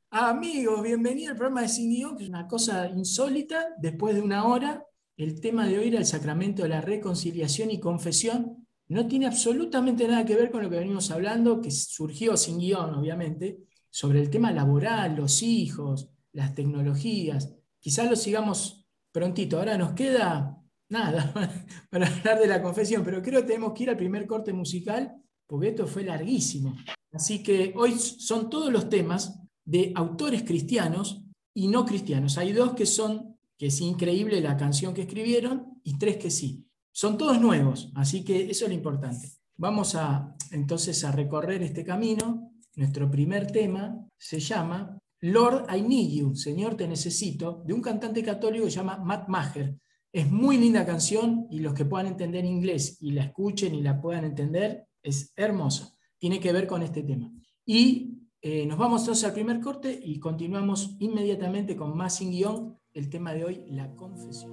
Amigos, 0.10 0.84
bienvenido 0.84 1.32
al 1.32 1.38
programa 1.38 1.62
de 1.62 1.70
Senior, 1.70 2.18
que 2.18 2.24
es 2.24 2.30
una 2.30 2.48
cosa 2.48 2.90
insólita. 2.90 3.68
Después 3.80 4.16
de 4.16 4.22
una 4.22 4.46
hora, 4.46 4.86
el 5.18 5.40
tema 5.40 5.68
de 5.68 5.80
hoy 5.80 5.88
era 5.88 6.00
el 6.00 6.06
sacramento 6.06 6.64
de 6.64 6.70
la 6.70 6.82
reconciliación 6.82 7.72
y 7.72 7.80
confesión. 7.80 8.68
No 8.88 9.08
tiene 9.08 9.28
absolutamente 9.28 10.08
nada 10.08 10.26
que 10.26 10.36
ver 10.36 10.52
con 10.52 10.64
lo 10.64 10.70
que 10.70 10.80
venimos 10.80 11.12
hablando, 11.12 11.62
que 11.62 11.72
surgió 11.72 12.36
sin 12.36 12.60
guion, 12.60 12.94
obviamente, 12.96 13.60
sobre 13.90 14.20
el 14.20 14.30
tema 14.30 14.52
laboral, 14.52 15.16
los 15.16 15.42
hijos, 15.44 16.10
las 16.34 16.56
tecnologías. 16.56 17.54
Quizás 17.80 18.10
lo 18.10 18.16
sigamos 18.16 18.86
prontito. 19.12 19.60
Ahora 19.60 19.78
nos 19.78 19.94
queda 19.94 20.61
nada 20.92 21.34
para 21.90 22.08
hablar 22.08 22.40
de 22.40 22.48
la 22.48 22.62
confesión, 22.62 23.04
pero 23.04 23.22
creo 23.22 23.42
que 23.42 23.48
tenemos 23.48 23.74
que 23.74 23.84
ir 23.84 23.90
al 23.90 23.98
primer 23.98 24.28
corte 24.28 24.54
musical 24.54 25.16
porque 25.48 25.70
esto 25.70 25.86
fue 25.86 26.04
larguísimo. 26.04 26.78
Así 27.12 27.44
que 27.44 27.74
hoy 27.76 28.00
son 28.00 28.50
todos 28.50 28.72
los 28.72 28.90
temas 28.90 29.38
de 29.66 29.92
autores 29.96 30.44
cristianos 30.44 31.24
y 31.54 31.68
no 31.68 31.86
cristianos. 31.86 32.38
Hay 32.38 32.54
dos 32.54 32.74
que 32.74 32.86
son, 32.86 33.38
que 33.58 33.68
es 33.68 33.82
increíble 33.82 34.40
la 34.40 34.56
canción 34.56 34.94
que 34.94 35.02
escribieron, 35.02 35.82
y 35.84 35.98
tres 35.98 36.18
que 36.18 36.32
sí. 36.32 36.66
Son 36.94 37.18
todos 37.18 37.42
nuevos, 37.42 37.92
así 37.96 38.24
que 38.24 38.50
eso 38.50 38.66
es 38.66 38.70
lo 38.70 38.76
importante. 38.76 39.30
Vamos 39.58 39.96
a 39.96 40.36
entonces 40.52 41.04
a 41.04 41.12
recorrer 41.12 41.62
este 41.64 41.84
camino. 41.84 42.54
Nuestro 42.76 43.12
primer 43.12 43.52
tema 43.52 44.08
se 44.18 44.40
llama 44.40 44.98
Lord 45.20 45.68
I 45.76 45.82
Need 45.82 46.12
You, 46.12 46.36
Señor 46.36 46.76
te 46.76 46.88
necesito, 46.88 47.62
de 47.66 47.74
un 47.74 47.82
cantante 47.82 48.24
católico 48.24 48.66
que 48.66 48.72
se 48.72 48.78
llama 48.78 48.98
Matt 48.98 49.28
Maher 49.28 49.76
Es 50.14 50.30
muy 50.30 50.58
linda 50.58 50.86
canción 50.86 51.48
y 51.50 51.60
los 51.60 51.74
que 51.74 51.86
puedan 51.86 52.08
entender 52.08 52.44
inglés 52.44 52.98
y 53.00 53.12
la 53.12 53.24
escuchen 53.24 53.74
y 53.74 53.82
la 53.82 54.02
puedan 54.02 54.26
entender, 54.26 54.86
es 55.02 55.32
hermosa. 55.38 55.96
Tiene 56.20 56.42
que 56.42 56.52
ver 56.52 56.68
con 56.68 56.84
este 56.84 57.02
tema. 57.02 57.32
Y 57.66 58.18
eh, 58.42 58.66
nos 58.66 58.78
vamos 58.78 59.04
entonces 59.04 59.24
al 59.24 59.34
primer 59.34 59.62
corte 59.62 59.98
y 60.04 60.20
continuamos 60.20 60.98
inmediatamente 61.00 61.78
con 61.78 61.96
más 61.96 62.18
sin 62.18 62.32
guion, 62.32 62.78
el 62.94 63.10
tema 63.10 63.34
de 63.34 63.46
hoy, 63.46 63.64
la 63.68 63.96
confesión. 63.96 64.52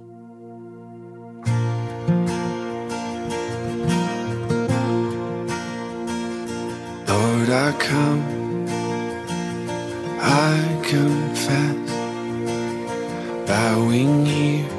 Lord, 7.05 7.49
I 7.49 7.73
come, 7.79 8.67
I 10.21 10.81
confess, 10.89 11.91
bowing 13.45 14.25
here, 14.25 14.78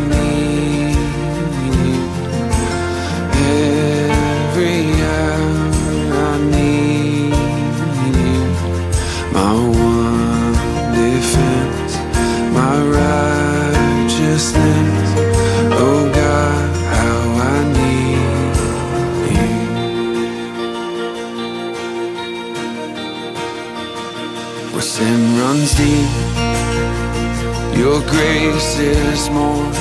grace 28.11 28.77
is 28.79 29.29
more. 29.29 29.71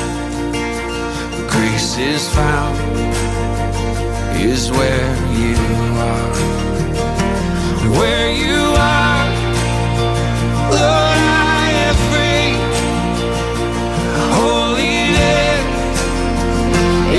Grace 1.50 1.98
is 1.98 2.28
found 2.34 2.78
is 4.36 4.70
where 4.70 5.12
you 5.40 5.56
are. 6.10 6.34
Where 7.98 8.30
you 8.44 8.60
are, 8.94 9.26
Lord, 10.78 11.20
I 11.58 11.70
am 11.88 11.96
free. 12.10 12.52
Holiness 14.38 15.66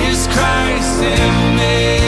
is 0.08 0.20
Christ 0.36 0.98
in 1.04 1.56
me. 1.58 2.01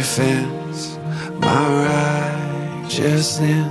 Defense, 0.00 0.98
my 1.38 1.62
righteousness. 2.82 3.68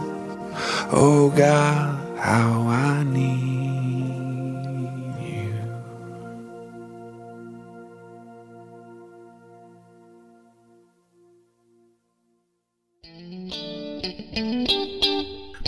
Oh 0.92 1.34
God, 1.36 2.18
how 2.18 2.59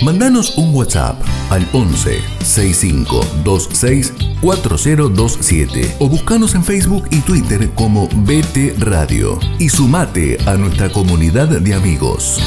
Mandanos 0.04 0.58
un 0.58 0.74
WhatsApp 0.74 1.22
al 1.52 1.62
11 1.74 2.22
65 2.40 3.20
26 3.46 4.12
4027 4.42 5.98
o 6.00 6.10
buscanos 6.10 6.56
en 6.56 6.64
Facebook 6.64 7.04
y 7.12 7.22
Twitter 7.22 7.70
como 7.76 8.08
BT 8.08 8.80
Radio 8.80 9.38
y 9.60 9.70
sumate 9.70 10.40
a 10.48 10.58
nuestra 10.58 10.92
comunidad 10.92 11.50
de 11.50 11.76
amigos. 11.76 12.40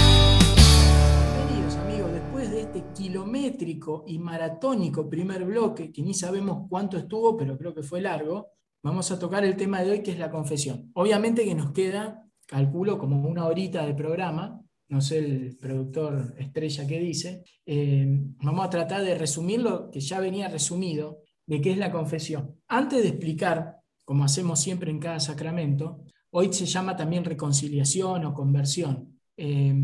Bienvenidos 1.36 1.76
amigos, 1.76 2.12
después 2.12 2.50
de 2.50 2.62
este 2.62 2.84
kilométrico 2.92 4.02
y 4.04 4.18
maratónico 4.18 5.08
primer 5.08 5.44
bloque, 5.44 5.92
que 5.92 6.02
ni 6.02 6.12
sabemos 6.12 6.66
cuánto 6.68 6.98
estuvo, 6.98 7.36
pero 7.36 7.56
creo 7.56 7.72
que 7.72 7.84
fue 7.84 8.00
largo, 8.00 8.48
vamos 8.82 9.12
a 9.12 9.18
tocar 9.20 9.44
el 9.44 9.56
tema 9.56 9.80
de 9.80 9.92
hoy 9.92 10.02
que 10.02 10.10
es 10.10 10.18
la 10.18 10.32
confesión. 10.32 10.90
Obviamente 10.94 11.44
que 11.44 11.54
nos 11.54 11.70
queda, 11.70 12.26
calculo, 12.48 12.98
como 12.98 13.28
una 13.28 13.46
horita 13.46 13.86
de 13.86 13.94
programa, 13.94 14.63
no 14.88 15.00
sé 15.00 15.18
el 15.18 15.56
productor 15.56 16.34
estrella 16.38 16.86
que 16.86 17.00
dice, 17.00 17.44
eh, 17.66 18.06
vamos 18.42 18.66
a 18.66 18.70
tratar 18.70 19.02
de 19.02 19.14
resumir 19.14 19.60
lo 19.60 19.90
que 19.90 20.00
ya 20.00 20.20
venía 20.20 20.48
resumido 20.48 21.20
de 21.46 21.60
qué 21.60 21.72
es 21.72 21.78
la 21.78 21.90
confesión. 21.90 22.56
Antes 22.68 23.02
de 23.02 23.08
explicar, 23.08 23.78
como 24.04 24.24
hacemos 24.24 24.60
siempre 24.60 24.90
en 24.90 24.98
cada 24.98 25.20
sacramento, 25.20 26.04
hoy 26.30 26.52
se 26.52 26.66
llama 26.66 26.96
también 26.96 27.24
reconciliación 27.24 28.24
o 28.24 28.34
conversión. 28.34 29.18
Eh, 29.36 29.74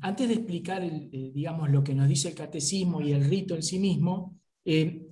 antes 0.00 0.28
de 0.28 0.34
explicar, 0.34 0.82
eh, 0.84 1.32
digamos, 1.34 1.70
lo 1.70 1.82
que 1.82 1.94
nos 1.94 2.08
dice 2.08 2.28
el 2.28 2.34
catecismo 2.34 3.00
y 3.00 3.12
el 3.12 3.24
rito 3.24 3.54
en 3.54 3.62
sí 3.62 3.78
mismo, 3.78 4.38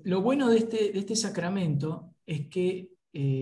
lo 0.04 0.22
bueno 0.22 0.48
de 0.48 0.58
este, 0.58 0.92
de 0.92 0.98
este 0.98 1.14
sacramento 1.14 2.14
es 2.24 2.48
que, 2.48 2.88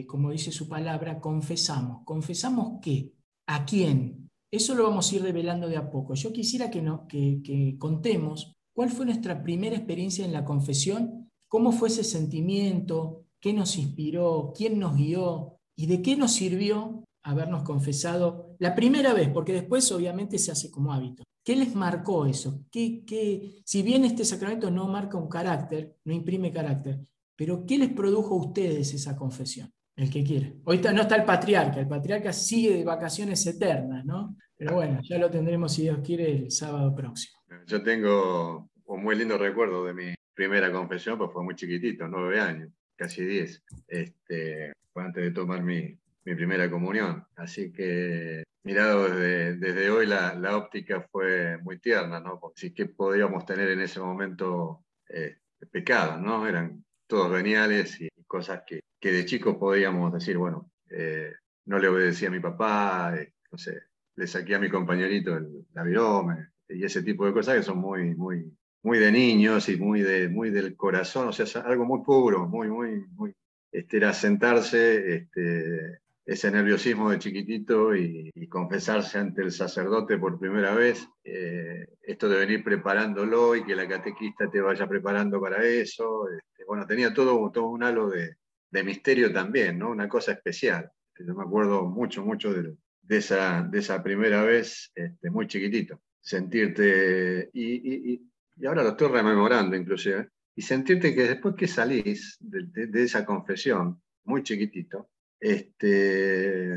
como 0.08 0.32
dice 0.32 0.50
su 0.50 0.68
palabra, 0.68 1.20
confesamos. 1.20 2.02
¿Confesamos 2.04 2.80
qué? 2.82 3.12
¿A 3.46 3.64
quién? 3.64 4.19
Eso 4.50 4.74
lo 4.74 4.84
vamos 4.84 5.10
a 5.10 5.16
ir 5.16 5.22
revelando 5.22 5.68
de 5.68 5.76
a 5.76 5.90
poco. 5.90 6.14
Yo 6.14 6.32
quisiera 6.32 6.70
que, 6.70 6.82
no, 6.82 7.06
que, 7.06 7.40
que 7.42 7.76
contemos 7.78 8.52
cuál 8.74 8.90
fue 8.90 9.06
nuestra 9.06 9.42
primera 9.42 9.76
experiencia 9.76 10.24
en 10.24 10.32
la 10.32 10.44
confesión, 10.44 11.30
cómo 11.48 11.72
fue 11.72 11.88
ese 11.88 12.04
sentimiento, 12.04 13.26
qué 13.40 13.52
nos 13.52 13.76
inspiró, 13.76 14.52
quién 14.56 14.78
nos 14.78 14.96
guió 14.96 15.56
y 15.76 15.86
de 15.86 16.02
qué 16.02 16.16
nos 16.16 16.32
sirvió 16.32 17.04
habernos 17.22 17.62
confesado 17.62 18.56
la 18.58 18.74
primera 18.74 19.12
vez, 19.12 19.28
porque 19.28 19.52
después 19.52 19.90
obviamente 19.92 20.38
se 20.38 20.52
hace 20.52 20.70
como 20.70 20.92
hábito. 20.92 21.22
¿Qué 21.44 21.56
les 21.56 21.74
marcó 21.74 22.26
eso? 22.26 22.64
¿Qué, 22.70 23.04
qué, 23.04 23.62
si 23.64 23.82
bien 23.82 24.04
este 24.04 24.24
sacramento 24.24 24.70
no 24.70 24.88
marca 24.88 25.16
un 25.16 25.28
carácter, 25.28 25.96
no 26.04 26.12
imprime 26.12 26.52
carácter, 26.52 27.00
Pero 27.36 27.64
¿qué 27.64 27.78
les 27.78 27.90
produjo 27.90 28.34
a 28.34 28.46
ustedes 28.46 28.92
esa 28.92 29.16
confesión? 29.16 29.72
El 29.96 30.10
que 30.10 30.24
quiere. 30.24 30.54
Hoy 30.64 30.78
no 30.78 31.02
está 31.02 31.16
el 31.16 31.24
patriarca, 31.24 31.80
el 31.80 31.88
patriarca 31.88 32.32
sigue 32.32 32.78
de 32.78 32.84
vacaciones 32.84 33.46
eternas, 33.46 34.04
¿no? 34.04 34.36
Pero 34.56 34.74
bueno, 34.74 35.00
ya 35.02 35.18
lo 35.18 35.30
tendremos, 35.30 35.74
si 35.74 35.82
Dios 35.82 36.00
quiere, 36.04 36.30
el 36.30 36.50
sábado 36.50 36.94
próximo. 36.94 37.38
Yo 37.66 37.82
tengo 37.82 38.70
un 38.84 39.02
muy 39.02 39.16
lindo 39.16 39.38
recuerdo 39.38 39.84
de 39.84 39.94
mi 39.94 40.14
primera 40.34 40.70
confesión, 40.72 41.18
pues 41.18 41.30
fue 41.32 41.42
muy 41.42 41.54
chiquitito, 41.54 42.08
nueve 42.08 42.40
años, 42.40 42.70
casi 42.96 43.24
diez. 43.24 43.62
Este, 43.88 44.72
fue 44.92 45.04
antes 45.04 45.22
de 45.22 45.30
tomar 45.30 45.62
mi, 45.62 45.98
mi 46.24 46.34
primera 46.34 46.70
comunión. 46.70 47.24
Así 47.36 47.72
que 47.72 48.42
mirado 48.62 49.08
desde, 49.08 49.56
desde 49.56 49.90
hoy, 49.90 50.06
la, 50.06 50.34
la, 50.34 50.56
óptica 50.56 51.06
fue 51.10 51.58
muy 51.58 51.78
tierna, 51.78 52.20
¿no? 52.20 52.38
Porque 52.38 52.60
sí 52.60 52.74
que 52.74 52.86
podíamos 52.86 53.44
tener 53.46 53.70
en 53.70 53.80
ese 53.80 54.00
momento 54.00 54.84
eh, 55.08 55.38
pecados, 55.70 56.20
¿no? 56.20 56.46
Eran 56.46 56.84
todos 57.06 57.30
veniales 57.30 58.00
y 58.00 58.08
cosas 58.26 58.62
que, 58.66 58.80
que 59.00 59.12
de 59.12 59.24
chicos 59.24 59.56
podíamos 59.56 60.12
decir, 60.12 60.36
bueno, 60.36 60.70
eh, 60.90 61.32
no 61.64 61.78
le 61.78 61.88
obedecí 61.88 62.26
a 62.26 62.30
mi 62.30 62.40
papá, 62.40 63.14
eh, 63.16 63.32
no 63.50 63.58
sé, 63.58 63.80
le 64.16 64.26
saqué 64.26 64.54
a 64.54 64.58
mi 64.58 64.68
compañerito 64.68 65.36
el, 65.36 65.66
la 65.72 66.48
y 66.68 66.84
ese 66.84 67.02
tipo 67.02 67.26
de 67.26 67.32
cosas 67.32 67.56
que 67.56 67.62
son 67.62 67.78
muy, 67.78 68.14
muy, 68.14 68.52
muy 68.82 68.98
de 68.98 69.10
niños 69.10 69.68
y 69.68 69.76
muy, 69.76 70.02
de, 70.02 70.28
muy 70.28 70.50
del 70.50 70.76
corazón, 70.76 71.28
o 71.28 71.32
sea, 71.32 71.62
algo 71.62 71.84
muy 71.84 72.02
puro, 72.04 72.46
muy, 72.46 72.68
muy, 72.68 73.04
muy, 73.12 73.34
este, 73.72 73.96
era 73.96 74.12
sentarse, 74.12 75.16
este, 75.16 76.00
ese 76.24 76.50
nerviosismo 76.50 77.10
de 77.10 77.18
chiquitito 77.18 77.96
y, 77.96 78.30
y, 78.34 78.46
confesarse 78.46 79.18
ante 79.18 79.42
el 79.42 79.50
sacerdote 79.50 80.18
por 80.18 80.38
primera 80.38 80.74
vez, 80.74 81.08
eh, 81.24 81.86
esto 82.02 82.28
de 82.28 82.38
venir 82.38 82.62
preparándolo 82.62 83.56
y 83.56 83.64
que 83.64 83.74
la 83.74 83.88
catequista 83.88 84.48
te 84.48 84.60
vaya 84.60 84.86
preparando 84.86 85.40
para 85.40 85.64
eso, 85.64 86.28
este, 86.30 86.64
bueno, 86.66 86.86
tenía 86.86 87.12
todo, 87.12 87.50
todo 87.50 87.68
un 87.68 87.82
halo 87.82 88.08
de, 88.08 88.36
de, 88.70 88.84
misterio 88.84 89.32
también, 89.32 89.78
¿no? 89.78 89.90
Una 89.90 90.08
cosa 90.08 90.32
especial. 90.32 90.90
Yo 91.18 91.34
me 91.34 91.42
acuerdo 91.42 91.84
mucho, 91.86 92.24
mucho 92.24 92.52
de, 92.52 92.76
esa, 93.08 93.62
de 93.62 93.78
esa 93.78 94.02
primera 94.02 94.42
vez, 94.42 94.90
este, 94.94 95.30
muy 95.30 95.46
chiquitito. 95.46 96.00
Sentirte, 96.20 97.50
y, 97.52 98.12
y, 98.12 98.30
y, 98.56 98.66
ahora 98.66 98.82
lo 98.82 98.90
estoy 98.90 99.08
rememorando 99.08 99.76
inclusive, 99.76 100.28
y 100.54 100.62
sentirte 100.62 101.14
que 101.14 101.22
después 101.28 101.54
que 101.54 101.66
salís 101.66 102.36
de, 102.40 102.90
esa 103.02 103.24
confesión, 103.24 104.02
muy 104.24 104.42
chiquitito, 104.42 105.08
este, 105.38 106.70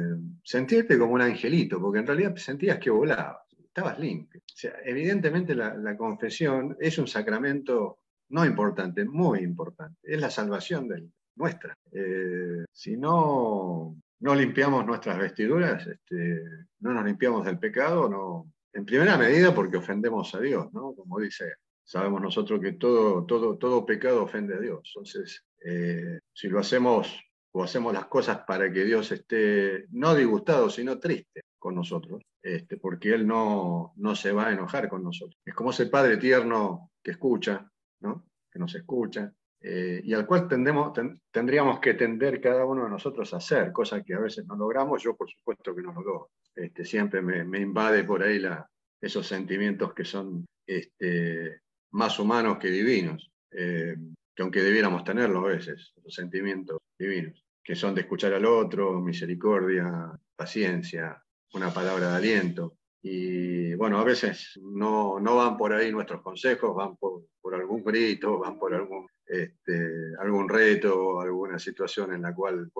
sentirte 0.43 0.97
como 0.97 1.13
un 1.13 1.21
angelito, 1.21 1.82
porque 1.82 1.99
en 1.99 2.08
realidad 2.08 2.36
sentías 2.38 2.79
que 2.79 2.89
volabas, 2.89 3.39
estabas 3.60 3.99
limpio. 3.99 4.39
O 4.39 4.56
sea, 4.56 4.75
evidentemente 4.86 5.53
la, 5.53 5.75
la, 5.75 5.97
confesión 5.97 6.77
es 6.79 6.97
un 6.97 7.08
sacramento 7.08 7.99
no 8.29 8.45
importante, 8.45 9.03
muy 9.03 9.39
importante, 9.39 9.99
es 10.03 10.21
la 10.21 10.29
salvación 10.29 10.88
de 10.88 11.10
nuestra. 11.36 11.76
Eh, 11.91 12.65
si 12.72 12.98
no, 12.98 13.96
no 14.19 14.36
limpiamos 14.36 14.86
nuestras 14.86 15.17
vestiduras, 15.17 15.86
este, 15.86 16.43
no 16.80 16.93
nos 16.93 17.06
limpiamos 17.06 17.46
del 17.46 17.60
pecado, 17.60 18.10
no, 18.10 18.52
en 18.74 18.86
primera 18.86 19.17
medida 19.17 19.54
porque 19.54 19.78
ofendemos 19.78 20.34
a 20.36 20.39
Dios, 20.39 20.74
¿no? 20.74 20.93
Como 20.93 21.19
dice, 21.19 21.54
sabemos 21.84 22.22
nosotros 22.22 22.60
que 22.60 22.74
todo, 22.74 23.26
todo, 23.26 23.58
todo 23.58 23.86
pecado 23.86 24.24
ofende 24.24 24.56
a 24.56 24.60
Dios. 24.60 24.91
Entonces, 24.96 25.43
eh, 25.63 26.19
si 26.34 26.50
lo 26.50 26.60
hacemos 26.60 27.22
o 27.52 27.63
hacemos 27.63 27.93
las 27.93 28.06
cosas 28.08 28.39
para 28.48 28.72
que 28.72 28.84
Dios 28.84 29.12
esté 29.12 29.86
no 29.91 30.15
disgustado, 30.15 30.69
sino 30.69 31.00
triste 31.00 31.41
con 31.60 31.76
nosotros, 31.76 32.22
este, 32.41 32.78
porque 32.78 33.13
Él 33.13 33.28
no, 33.28 33.93
no 33.98 34.15
se 34.15 34.32
va 34.32 34.48
a 34.48 34.54
enojar 34.54 34.89
con 34.89 35.04
nosotros. 35.04 35.39
Es 35.46 35.54
como 35.54 35.69
ese 35.69 35.86
Padre 35.86 36.17
tierno 36.17 36.91
que 37.02 37.12
escucha, 37.12 37.69
¿no? 38.02 38.26
que 38.52 38.60
nos 38.60 38.74
escucha, 38.76 39.34
eh, 39.63 40.02
y 40.04 40.13
al 40.13 40.28
cual 40.28 40.47
tendemos, 40.47 40.93
ten, 40.93 41.21
tendríamos 41.32 41.80
que 41.80 41.93
tender 41.93 42.41
cada 42.41 42.65
uno 42.65 42.84
de 42.84 42.89
nosotros 42.89 43.34
a 43.34 43.38
hacer, 43.38 43.71
cosas 43.71 44.04
que 44.06 44.13
a 44.13 44.19
veces 44.19 44.45
no 44.45 44.56
logramos, 44.56 45.02
yo 45.02 45.15
por 45.15 45.30
supuesto 45.30 45.73
que 45.73 45.82
no 45.82 45.93
lo 45.93 46.02
logro. 46.02 46.30
Este, 46.54 46.84
siempre 46.86 47.21
me, 47.21 47.60
invade 47.60 48.04
por 48.04 48.21
ahí 48.21 48.39
la, 48.39 48.69
esos 49.02 49.26
sentimientos 49.26 49.93
que 49.93 50.06
son 50.06 50.45
este, 50.67 51.62
más 51.91 52.19
humanos 52.19 52.58
que 52.60 52.69
divinos, 52.69 53.32
eh, 53.52 53.95
que 54.36 54.43
aunque 54.43 54.62
debiéramos 54.62 55.04
tenerlos 55.04 55.43
a 55.43 55.47
veces, 55.47 55.93
los 56.04 56.13
sentimientos 56.13 56.80
divinos 56.99 57.43
que 57.63 57.76
son 57.76 57.95
de 57.95 58.02
escuchar 58.02 58.34
al 58.34 58.45
otro, 58.45 58.99
misericordia, 58.99 60.12
paciencia, 60.36 61.23
una 61.54 61.73
palabra 61.73 62.10
de 62.12 62.17
aliento. 62.17 62.78
Y 63.06 63.76
bueno, 63.76 64.00
a 64.00 64.04
veces 64.06 64.58
no, 64.63 65.20
no 65.20 65.36
van 65.36 65.58
por 65.58 65.74
ahí 65.74 65.92
nuestros 65.92 66.22
consejos, 66.22 66.74
van 66.74 66.96
por, 66.96 67.26
algún 67.54 67.84
grito, 67.84 68.39
van 68.39 68.58
por 68.58 68.74
algún, 68.74 69.08
este, 69.26 69.92
algún 70.20 70.48
reto, 70.48 71.20
alguna 71.20 71.60
situación 71.60 72.13
en 72.13 72.22
la 72.22 72.34
cual 72.34 72.72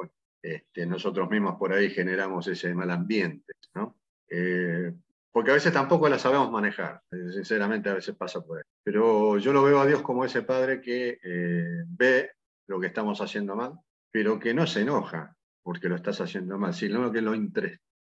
este, 0.42 0.86
nosotros 0.86 1.30
mismos 1.30 1.58
por 1.58 1.74
ahí 1.74 1.90
generamos 1.90 2.48
ese 2.48 2.74
mal 2.74 2.90
ambiente. 2.90 3.54
¿no? 3.76 3.98
Eh, 4.30 4.94
porque 5.30 5.52
a 5.52 5.56
veces 5.56 5.74
tampoco 5.74 6.08
la 6.08 6.18
sabemos 6.18 6.50
manejar, 6.52 7.02
sinceramente 7.12 7.90
a 7.90 7.96
veces 7.96 8.16
pasa 8.16 8.40
por 8.40 8.60
ahí. 8.60 8.64
Pero 8.82 9.38
yo 9.40 9.52
lo 9.52 9.64
veo 9.64 9.82
a 9.82 9.86
Dios 9.86 10.04
como 10.04 10.24
ese 10.24 10.44
Padre 10.44 10.80
que 10.80 11.20
eh, 11.22 11.84
ve 11.88 12.32
lo 12.68 12.80
que 12.80 12.88
estamos 12.88 13.20
haciendo 13.20 13.58
mal, 13.58 13.74
pero 14.10 14.40
que 14.40 14.54
no 14.54 14.68
se 14.68 14.82
enoja 14.82 15.36
porque 15.64 15.90
lo 15.90 15.96
estás 15.96 16.22
haciendo 16.22 16.58
mal, 16.58 16.74
sino 16.74 17.12
que 17.12 17.22
lo 17.22 17.34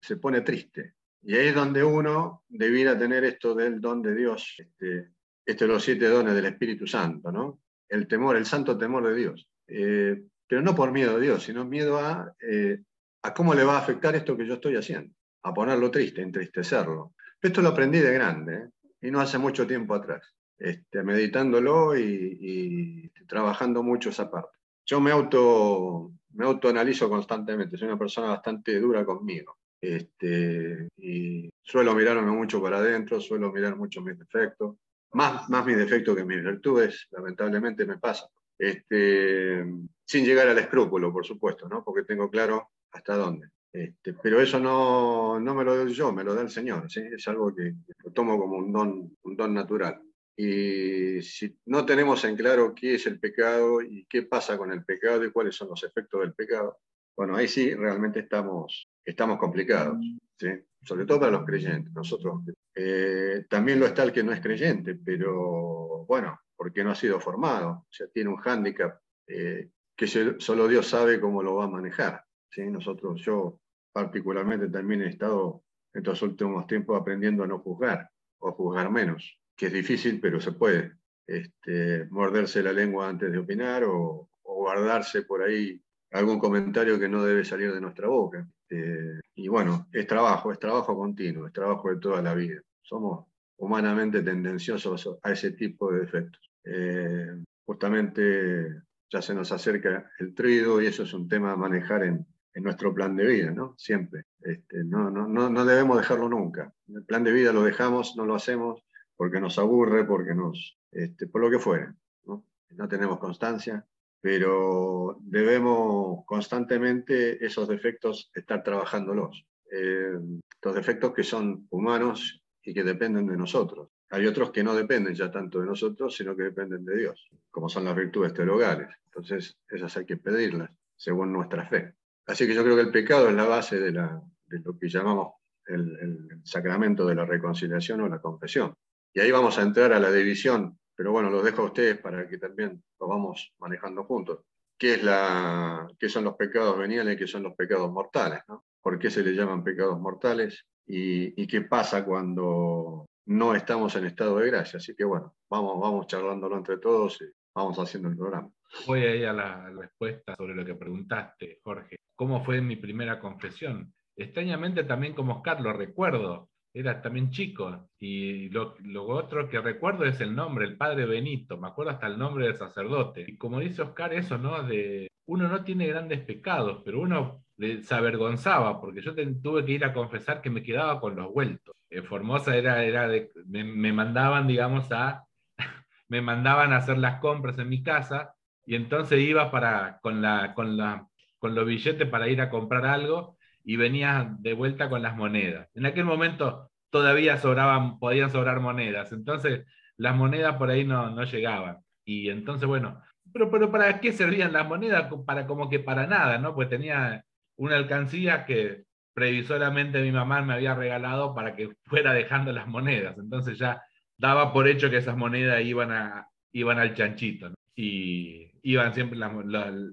se 0.00 0.16
pone 0.16 0.40
triste. 0.40 0.94
Y 1.22 1.34
ahí 1.36 1.48
es 1.48 1.54
donde 1.54 1.82
uno 1.82 2.44
debiera 2.48 2.98
tener 2.98 3.24
esto 3.24 3.54
del 3.54 3.80
don 3.80 4.02
de 4.02 4.14
Dios, 4.14 4.54
este, 4.58 5.10
estos 5.44 5.68
los 5.68 5.82
siete 5.82 6.08
dones 6.08 6.34
del 6.34 6.46
Espíritu 6.46 6.86
Santo, 6.86 7.32
¿no? 7.32 7.60
El 7.88 8.06
temor, 8.06 8.36
el 8.36 8.46
santo 8.46 8.76
temor 8.78 9.06
de 9.08 9.14
Dios. 9.14 9.48
Eh, 9.66 10.22
pero 10.46 10.62
no 10.62 10.74
por 10.74 10.92
miedo 10.92 11.16
a 11.16 11.20
Dios, 11.20 11.42
sino 11.42 11.64
miedo 11.64 11.98
a, 11.98 12.34
eh, 12.40 12.82
a 13.22 13.34
cómo 13.34 13.54
le 13.54 13.64
va 13.64 13.76
a 13.76 13.80
afectar 13.80 14.14
esto 14.14 14.36
que 14.36 14.46
yo 14.46 14.54
estoy 14.54 14.76
haciendo, 14.76 15.14
a 15.42 15.52
ponerlo 15.52 15.90
triste, 15.90 16.22
entristecerlo. 16.22 17.14
Esto 17.40 17.62
lo 17.62 17.68
aprendí 17.68 17.98
de 17.98 18.12
grande, 18.12 18.54
¿eh? 18.54 18.68
y 19.02 19.10
no 19.10 19.20
hace 19.20 19.38
mucho 19.38 19.66
tiempo 19.66 19.94
atrás, 19.94 20.34
este, 20.58 21.02
meditándolo 21.02 21.96
y, 21.98 22.38
y 22.40 23.26
trabajando 23.26 23.82
mucho 23.82 24.10
esa 24.10 24.30
parte 24.30 24.58
yo 24.88 25.00
me 25.00 25.10
auto 25.10 26.12
me 26.30 26.44
autoanalizo 26.46 27.08
constantemente, 27.08 27.76
soy 27.76 27.88
una 27.88 27.98
persona 27.98 28.28
bastante 28.28 28.78
dura 28.80 29.04
conmigo. 29.04 29.58
Este, 29.80 30.88
y 30.96 31.48
suelo 31.62 31.94
mirarme 31.94 32.30
mucho 32.32 32.60
para 32.60 32.78
adentro, 32.78 33.20
suelo 33.20 33.52
mirar 33.52 33.76
mucho 33.76 34.00
mis 34.00 34.18
defectos, 34.18 34.76
más, 35.12 35.48
más 35.48 35.64
mis 35.64 35.76
defectos 35.76 36.16
que 36.16 36.24
mis 36.24 36.42
virtudes, 36.42 37.06
lamentablemente 37.10 37.86
me 37.86 37.98
pasa. 37.98 38.28
Este, 38.58 39.64
sin 40.04 40.24
llegar 40.24 40.48
al 40.48 40.58
escrúpulo, 40.58 41.12
por 41.12 41.24
supuesto, 41.24 41.68
¿no? 41.68 41.84
porque 41.84 42.02
tengo 42.02 42.28
claro 42.28 42.70
hasta 42.92 43.16
dónde. 43.16 43.48
Este, 43.72 44.14
pero 44.14 44.40
eso 44.40 44.58
no, 44.58 45.38
no 45.38 45.54
me 45.54 45.62
lo 45.62 45.76
doy 45.76 45.92
yo, 45.92 46.12
me 46.12 46.24
lo 46.24 46.34
da 46.34 46.42
el 46.42 46.50
Señor, 46.50 46.90
¿sí? 46.90 47.00
es 47.12 47.28
algo 47.28 47.54
que 47.54 47.74
lo 48.02 48.10
tomo 48.12 48.38
como 48.38 48.56
un 48.56 48.72
don, 48.72 49.16
un 49.22 49.36
don 49.36 49.54
natural. 49.54 50.00
Y 50.36 51.20
si 51.22 51.56
no 51.66 51.84
tenemos 51.84 52.24
en 52.24 52.36
claro 52.36 52.74
qué 52.74 52.94
es 52.94 53.06
el 53.06 53.18
pecado 53.18 53.82
y 53.82 54.06
qué 54.08 54.22
pasa 54.22 54.56
con 54.56 54.72
el 54.72 54.84
pecado 54.84 55.24
y 55.24 55.32
cuáles 55.32 55.56
son 55.56 55.68
los 55.68 55.82
efectos 55.82 56.20
del 56.20 56.32
pecado, 56.32 56.78
bueno, 57.16 57.36
ahí 57.36 57.48
sí 57.48 57.74
realmente 57.74 58.20
estamos, 58.20 58.88
estamos 59.10 59.38
complicados, 59.38 59.98
¿sí? 60.38 60.48
sobre 60.82 61.06
todo 61.06 61.20
para 61.20 61.32
los 61.32 61.44
creyentes. 61.44 61.92
Nosotros 61.92 62.42
eh, 62.74 63.46
también 63.48 63.80
lo 63.80 63.86
está 63.86 64.02
el 64.02 64.12
que 64.12 64.22
no 64.22 64.32
es 64.32 64.40
creyente, 64.40 64.94
pero 64.94 66.04
bueno, 66.06 66.40
porque 66.56 66.84
no 66.84 66.90
ha 66.90 66.94
sido 66.94 67.20
formado, 67.20 67.70
o 67.70 67.86
sea, 67.90 68.06
tiene 68.08 68.30
un 68.30 68.36
hándicap 68.36 69.00
eh, 69.26 69.70
que 69.96 70.06
solo 70.06 70.68
Dios 70.68 70.86
sabe 70.86 71.20
cómo 71.20 71.42
lo 71.42 71.56
va 71.56 71.64
a 71.64 71.68
manejar. 71.68 72.24
¿sí? 72.50 72.62
Nosotros, 72.70 73.20
yo 73.22 73.60
particularmente 73.92 74.68
también 74.68 75.02
he 75.02 75.08
estado 75.08 75.64
en 75.92 76.00
estos 76.00 76.22
últimos 76.22 76.66
tiempos 76.66 77.00
aprendiendo 77.00 77.44
a 77.44 77.46
no 77.46 77.58
juzgar 77.58 78.10
o 78.38 78.52
juzgar 78.52 78.90
menos 78.90 79.38
que 79.58 79.66
es 79.66 79.72
difícil, 79.72 80.20
pero 80.20 80.40
se 80.40 80.52
puede. 80.52 80.92
Este, 81.26 82.06
morderse 82.06 82.62
la 82.62 82.72
lengua 82.72 83.08
antes 83.08 83.30
de 83.30 83.38
opinar 83.38 83.84
o, 83.84 84.30
o, 84.42 84.54
guardarse 84.54 85.22
por 85.22 85.42
ahí 85.42 85.78
algún 86.12 86.38
comentario 86.38 86.98
que 86.98 87.08
no 87.08 87.22
debe 87.22 87.44
salir 87.44 87.74
de 87.74 87.80
nuestra 87.80 88.08
boca. 88.08 88.48
Eh, 88.70 89.20
y 89.34 89.48
bueno, 89.48 89.86
es 89.92 90.06
trabajo, 90.06 90.52
es 90.52 90.58
trabajo 90.58 90.96
continuo, 90.96 91.46
es 91.46 91.52
trabajo 91.52 91.90
de 91.90 91.96
toda 91.96 92.22
la 92.22 92.34
vida. 92.34 92.60
Somos 92.82 93.26
humanamente 93.56 94.22
tendenciosos 94.22 95.18
a 95.22 95.32
ese 95.32 95.52
tipo 95.52 95.92
de 95.92 96.00
defectos. 96.00 96.50
Eh, 96.64 97.42
justamente 97.64 98.82
ya 99.10 99.22
se 99.22 99.34
nos 99.34 99.52
acerca 99.52 100.10
el 100.18 100.34
trido 100.34 100.80
y 100.80 100.86
eso 100.86 101.02
es 101.02 101.12
un 101.14 101.28
tema 101.28 101.52
a 101.52 101.56
manejar 101.56 102.04
en, 102.04 102.26
en 102.54 102.62
nuestro 102.62 102.92
plan 102.92 103.16
de 103.16 103.26
vida, 103.26 103.50
¿no? 103.50 103.74
Siempre. 103.78 104.24
Este, 104.40 104.84
no, 104.84 105.10
no, 105.10 105.26
no, 105.28 105.64
debemos 105.64 105.96
dejarlo 105.96 106.28
nunca. 106.28 106.72
El 106.88 107.04
plan 107.04 107.24
de 107.24 107.32
vida 107.32 107.52
lo 107.52 107.62
dejamos, 107.62 108.16
no 108.16 108.26
lo 108.26 108.34
hacemos, 108.34 108.82
porque 109.16 109.40
nos 109.40 109.58
aburre, 109.58 110.04
porque 110.04 110.34
nos, 110.34 110.78
este, 110.90 111.26
por 111.26 111.40
lo 111.40 111.50
que 111.50 111.58
fuera. 111.58 111.94
no 112.24 112.88
tenemos 112.88 113.18
constancia, 113.18 113.86
pero 114.20 115.18
debemos 115.20 116.24
constantemente 116.26 117.44
esos 117.44 117.68
defectos 117.68 118.30
estar 118.34 118.62
trabajándolos. 118.62 119.44
Eh, 119.70 120.18
los 120.62 120.74
defectos 120.74 121.12
que 121.12 121.22
son 121.22 121.66
humanos 121.70 122.42
y 122.62 122.74
que 122.74 122.82
dependen 122.82 123.26
de 123.26 123.36
nosotros. 123.36 123.90
Hay 124.10 124.26
otros 124.26 124.50
que 124.50 124.64
no 124.64 124.74
dependen 124.74 125.14
ya 125.14 125.30
tanto 125.30 125.60
de 125.60 125.66
nosotros, 125.66 126.16
sino 126.16 126.34
que 126.34 126.44
dependen 126.44 126.84
de 126.84 126.96
Dios, 126.96 127.28
como 127.50 127.68
son 127.68 127.84
las 127.84 127.94
virtudes 127.94 128.32
teologales. 128.32 128.88
Entonces, 129.04 129.56
esas 129.68 129.96
hay 129.96 130.06
que 130.06 130.16
pedirlas 130.16 130.70
según 130.96 131.32
nuestra 131.32 131.68
fe. 131.68 131.94
Así 132.26 132.46
que 132.46 132.54
yo 132.54 132.62
creo 132.62 132.76
que 132.76 132.82
el 132.82 132.90
pecado 132.90 133.28
es 133.28 133.34
la 133.34 133.44
base 133.44 133.78
de, 133.78 133.92
la, 133.92 134.22
lo 134.48 134.78
que 134.78 134.88
llamamos 134.88 135.34
el, 135.66 136.40
sacramento 136.44 137.06
de 137.06 137.14
la 137.14 137.26
reconciliación 137.26 138.00
o 138.00 138.08
la 138.08 138.20
confesión. 138.20 138.74
Y 139.12 139.20
ahí 139.20 139.30
vamos 139.30 139.58
a 139.58 139.62
entrar 139.62 139.92
a 139.92 140.00
la 140.00 140.10
división, 140.10 140.78
pero 140.98 141.12
bueno, 141.12 141.30
los 141.30 141.44
dejo 141.44 141.62
a 141.62 141.66
ustedes 141.66 141.96
para 141.98 142.28
que 142.28 142.38
también 142.38 142.82
lo 142.98 143.06
vamos 143.06 143.54
manejando 143.60 144.02
juntos. 144.02 144.40
¿Qué, 144.76 144.94
es 144.94 145.04
la, 145.04 145.86
qué 145.96 146.08
son 146.08 146.24
los 146.24 146.34
pecados 146.34 146.76
veniales 146.76 147.14
y 147.14 147.16
qué 147.16 147.28
son 147.28 147.44
los 147.44 147.54
pecados 147.54 147.88
mortales? 147.92 148.40
¿no? 148.48 148.64
¿Por 148.82 148.98
qué 148.98 149.08
se 149.08 149.22
le 149.22 149.30
llaman 149.32 149.62
pecados 149.62 150.00
mortales? 150.00 150.66
Y, 150.84 151.40
y 151.40 151.46
qué 151.46 151.60
pasa 151.60 152.04
cuando 152.04 153.06
no 153.26 153.54
estamos 153.54 153.94
en 153.94 154.06
estado 154.06 154.38
de 154.38 154.48
gracia. 154.48 154.78
Así 154.78 154.96
que 154.96 155.04
bueno, 155.04 155.36
vamos, 155.48 155.78
vamos 155.80 156.08
charlándolo 156.08 156.56
entre 156.56 156.78
todos 156.78 157.22
y 157.22 157.26
vamos 157.54 157.78
haciendo 157.78 158.08
el 158.08 158.16
programa. 158.16 158.50
Voy 158.88 159.04
ahí 159.04 159.24
a 159.24 159.32
la 159.32 159.70
respuesta 159.70 160.34
sobre 160.34 160.56
lo 160.56 160.64
que 160.64 160.74
preguntaste, 160.74 161.60
Jorge. 161.62 161.94
¿Cómo 162.16 162.44
fue 162.44 162.60
mi 162.60 162.74
primera 162.74 163.20
confesión? 163.20 163.94
Extrañamente 164.16 164.82
también 164.82 165.14
como 165.14 165.34
Oscar 165.34 165.60
lo 165.60 165.72
recuerdo, 165.72 166.50
era 166.72 167.00
también 167.00 167.30
chico. 167.30 167.88
Y 167.98 168.48
lo, 168.50 168.74
lo, 168.80 169.06
otro 169.06 169.48
que 169.48 169.60
recuerdo 169.60 170.04
es 170.04 170.20
el 170.20 170.34
nombre, 170.34 170.66
el 170.66 170.76
padre 170.76 171.06
Benito, 171.06 171.56
me 171.56 171.68
acuerdo 171.68 171.92
hasta 171.92 172.06
el 172.06 172.18
nombre 172.18 172.46
del 172.46 172.56
sacerdote. 172.56 173.24
Y 173.26 173.36
como 173.36 173.60
dice 173.60 173.82
Oscar, 173.82 174.14
eso, 174.14 174.38
¿no? 174.38 174.62
De 174.62 175.08
uno 175.26 175.48
no 175.48 175.64
tiene 175.64 175.86
grandes 175.86 176.20
pecados, 176.20 176.82
pero 176.84 177.00
uno 177.00 177.44
se 177.58 177.94
avergonzaba, 177.94 178.80
porque 178.80 179.02
yo 179.02 179.14
tuve 179.42 179.64
que 179.64 179.72
ir 179.72 179.84
a 179.84 179.92
confesar 179.92 180.40
que 180.40 180.50
me 180.50 180.62
quedaba 180.62 181.00
con 181.00 181.16
los 181.16 181.32
vueltos. 181.32 181.74
Eh, 181.90 182.02
Formosa 182.02 182.56
era, 182.56 182.84
era 182.84 183.08
de, 183.08 183.30
me, 183.46 183.64
me 183.64 183.92
mandaban, 183.92 184.46
digamos, 184.46 184.90
a, 184.92 185.24
me 186.08 186.22
mandaban 186.22 186.72
a 186.72 186.76
hacer 186.78 186.98
las 186.98 187.20
compras 187.20 187.58
en 187.58 187.68
mi 187.68 187.82
casa 187.82 188.34
y 188.64 188.74
entonces 188.74 189.20
iba 189.20 189.50
para, 189.50 189.98
con, 190.02 190.22
la, 190.22 190.54
con, 190.54 190.76
la, 190.76 191.06
con 191.38 191.54
los 191.54 191.66
billetes 191.66 192.08
para 192.08 192.28
ir 192.28 192.40
a 192.40 192.50
comprar 192.50 192.86
algo 192.86 193.37
y 193.68 193.76
venía 193.76 194.34
de 194.38 194.54
vuelta 194.54 194.88
con 194.88 195.02
las 195.02 195.14
monedas. 195.14 195.68
En 195.74 195.84
aquel 195.84 196.06
momento 196.06 196.70
todavía 196.88 197.36
sobraban, 197.36 197.98
podían 197.98 198.30
sobrar 198.30 198.60
monedas, 198.60 199.12
entonces 199.12 199.66
las 199.98 200.16
monedas 200.16 200.56
por 200.56 200.70
ahí 200.70 200.84
no, 200.84 201.10
no 201.10 201.22
llegaban. 201.24 201.76
Y 202.02 202.30
entonces, 202.30 202.66
bueno, 202.66 203.02
pero, 203.30 203.50
pero 203.50 203.70
¿para 203.70 204.00
qué 204.00 204.12
servían 204.12 204.54
las 204.54 204.66
monedas? 204.66 205.12
Para 205.26 205.46
como 205.46 205.68
que 205.68 205.80
para 205.80 206.06
nada, 206.06 206.38
¿no? 206.38 206.54
Pues 206.54 206.70
tenía 206.70 207.22
una 207.56 207.76
alcancía 207.76 208.46
que 208.46 208.84
previsoriamente 209.12 210.00
mi 210.00 210.12
mamá 210.12 210.40
me 210.40 210.54
había 210.54 210.74
regalado 210.74 211.34
para 211.34 211.54
que 211.54 211.74
fuera 211.84 212.14
dejando 212.14 212.52
las 212.52 212.68
monedas. 212.68 213.18
Entonces 213.18 213.58
ya 213.58 213.82
daba 214.16 214.50
por 214.54 214.66
hecho 214.66 214.88
que 214.88 214.96
esas 214.96 215.18
monedas 215.18 215.62
iban, 215.62 215.92
a, 215.92 216.26
iban 216.52 216.78
al 216.78 216.94
chanchito 216.94 217.52
y 217.76 218.50
iban 218.72 218.92
siempre 218.92 219.18